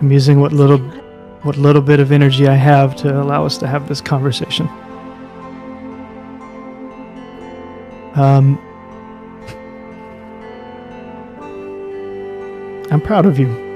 I'm 0.00 0.10
using 0.10 0.40
what 0.40 0.52
little, 0.52 0.78
what 1.42 1.56
little 1.56 1.82
bit 1.82 2.00
of 2.00 2.10
energy 2.10 2.48
I 2.48 2.54
have 2.54 2.96
to 2.96 3.20
allow 3.20 3.44
us 3.44 3.58
to 3.58 3.66
have 3.66 3.88
this 3.88 4.00
conversation. 4.00 4.66
Um, 8.14 8.58
I'm 12.90 13.00
proud 13.00 13.26
of 13.26 13.38
you. 13.38 13.71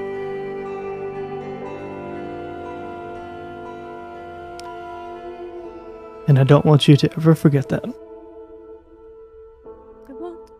And 6.28 6.40
I 6.40 6.44
don't 6.44 6.66
want 6.66 6.88
you 6.88 6.96
to 6.96 7.12
ever 7.12 7.36
forget 7.36 7.68
that. 7.68 7.84
I 7.84 7.88
won't. 10.12 10.50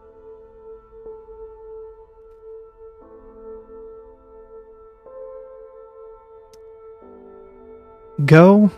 Go. 8.25 8.71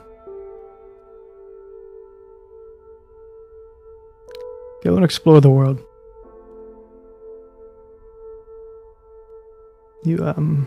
Go 4.83 4.97
and 4.97 5.05
explore 5.05 5.43
the 5.43 5.51
world. 5.51 5.79
You, 10.05 10.25
um. 10.25 10.67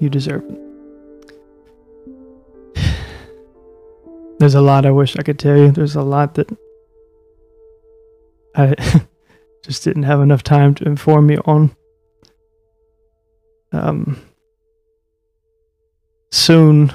You 0.00 0.10
deserve 0.10 0.44
it. 0.50 0.67
There's 4.38 4.54
a 4.54 4.60
lot 4.60 4.86
I 4.86 4.90
wish 4.90 5.16
I 5.16 5.22
could 5.22 5.38
tell 5.38 5.56
you. 5.56 5.70
There's 5.72 5.96
a 5.96 6.02
lot 6.02 6.34
that 6.34 6.48
I 8.54 8.74
just 9.64 9.84
didn't 9.84 10.04
have 10.04 10.20
enough 10.20 10.42
time 10.42 10.74
to 10.76 10.84
inform 10.84 11.30
you 11.30 11.42
on. 11.44 11.74
Um 13.72 14.20
soon 16.30 16.92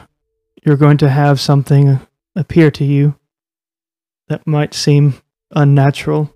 you're 0.65 0.77
going 0.77 0.97
to 0.97 1.09
have 1.09 1.39
something 1.39 1.99
appear 2.35 2.71
to 2.71 2.85
you 2.85 3.15
that 4.29 4.47
might 4.47 4.73
seem 4.73 5.15
unnatural, 5.51 6.33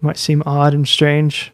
might 0.00 0.16
seem 0.16 0.42
odd 0.46 0.74
and 0.74 0.86
strange. 0.86 1.52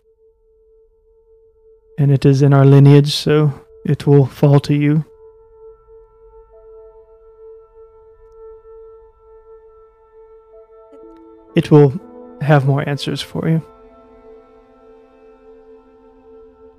And 1.99 2.11
it 2.13 2.25
is 2.25 2.43
in 2.43 2.53
our 2.53 2.65
lineage, 2.65 3.13
so 3.13 3.53
it 3.85 4.07
will 4.07 4.27
fall 4.27 4.61
to 4.61 4.75
you. 4.75 5.05
It 11.55 11.71
will 11.71 11.93
have 12.41 12.67
more 12.67 12.89
answers 12.89 13.21
for 13.21 13.49
you. 13.49 13.63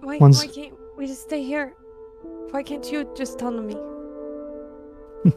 Why, 0.01 0.17
why 0.17 0.47
can't 0.47 0.73
we 0.97 1.07
just 1.07 1.23
stay 1.23 1.43
here? 1.43 1.73
Why 2.51 2.63
can't 2.63 2.89
you 2.91 3.07
just 3.15 3.37
tell 3.37 3.51
me? 3.51 3.75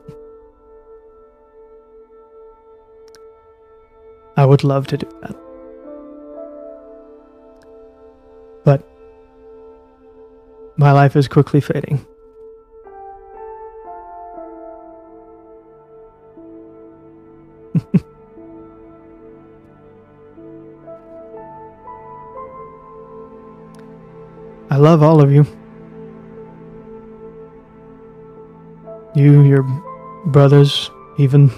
I 4.36 4.46
would 4.46 4.64
love 4.64 4.86
to 4.88 4.96
do 4.96 5.09
that. 5.22 5.36
But 8.64 8.88
my 10.76 10.92
life 10.92 11.16
is 11.16 11.28
quickly 11.28 11.60
fading. 11.60 12.06
Love 24.82 25.00
all 25.00 25.22
of 25.22 25.30
you. 25.30 25.46
You, 29.14 29.42
your 29.42 29.62
brothers, 30.26 30.90
even 31.18 31.52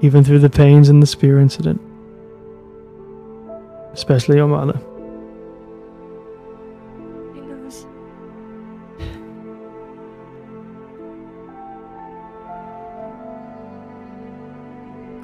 even 0.00 0.24
through 0.24 0.38
the 0.38 0.48
pains 0.48 0.88
in 0.88 1.00
the 1.00 1.06
spear 1.06 1.38
incident. 1.38 1.80
Especially 3.92 4.36
your 4.36 4.48
mother. 4.48 4.78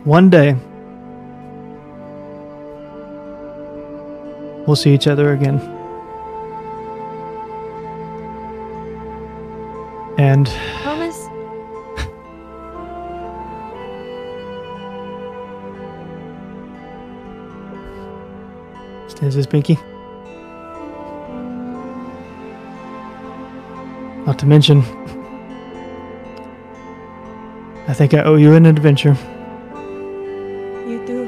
One 0.04 0.28
day, 0.28 0.56
we'll 4.66 4.76
see 4.76 4.92
each 4.92 5.06
other 5.06 5.32
again. 5.32 5.79
And 10.20 10.46
Promise? 10.82 11.16
Is 19.22 19.34
this 19.34 19.46
Pinky? 19.46 19.78
Not 24.26 24.38
to 24.40 24.46
mention, 24.46 24.82
I 27.88 27.94
think 27.94 28.12
I 28.12 28.22
owe 28.22 28.36
you 28.36 28.52
an 28.52 28.66
adventure. 28.66 29.16
You 30.86 31.02
do. 31.06 31.24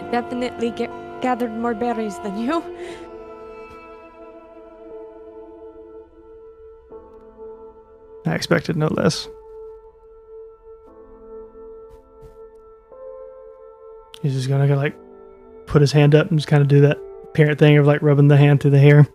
I 0.00 0.08
definitely 0.12 0.70
get 0.70 0.90
gathered 1.20 1.52
more 1.52 1.74
berries 1.74 2.18
than 2.20 2.38
you. 2.38 2.62
I 8.26 8.34
expected 8.34 8.76
no 8.76 8.88
less. 8.88 9.28
He's 14.22 14.34
just 14.34 14.48
gonna 14.48 14.74
like 14.74 14.96
put 15.66 15.80
his 15.80 15.92
hand 15.92 16.14
up 16.14 16.30
and 16.30 16.38
just 16.38 16.48
kind 16.48 16.60
of 16.60 16.68
do 16.68 16.80
that 16.80 16.98
parent 17.34 17.58
thing 17.58 17.76
of 17.78 17.86
like 17.86 18.02
rubbing 18.02 18.28
the 18.28 18.36
hand 18.36 18.60
through 18.60 18.72
the 18.72 18.78
hair. 18.78 19.06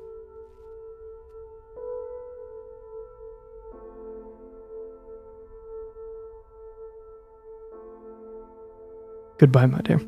Goodbye, 9.38 9.66
my 9.66 9.82
dear. 9.82 10.00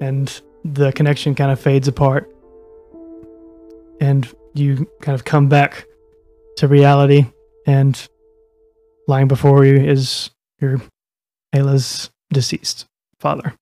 And 0.00 0.40
the 0.62 0.92
connection 0.92 1.34
kind 1.34 1.50
of 1.50 1.58
fades 1.58 1.88
apart. 1.88 2.30
And 4.00 4.28
you 4.54 4.86
kind 5.00 5.14
of 5.14 5.24
come 5.24 5.48
back 5.48 5.86
to 6.60 6.68
reality, 6.68 7.24
and 7.66 8.06
lying 9.08 9.28
before 9.28 9.64
you 9.64 9.76
is 9.76 10.30
your 10.60 10.80
Ayla's 11.54 12.10
deceased 12.30 12.84
father. 13.18 13.54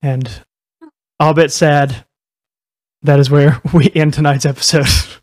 And 0.00 0.28
a 1.18 1.34
bit 1.34 1.50
sad, 1.50 2.06
that 3.02 3.18
is 3.18 3.30
where 3.30 3.60
we 3.74 3.90
end 3.94 4.14
tonight's 4.14 4.46
episode. 4.46 4.86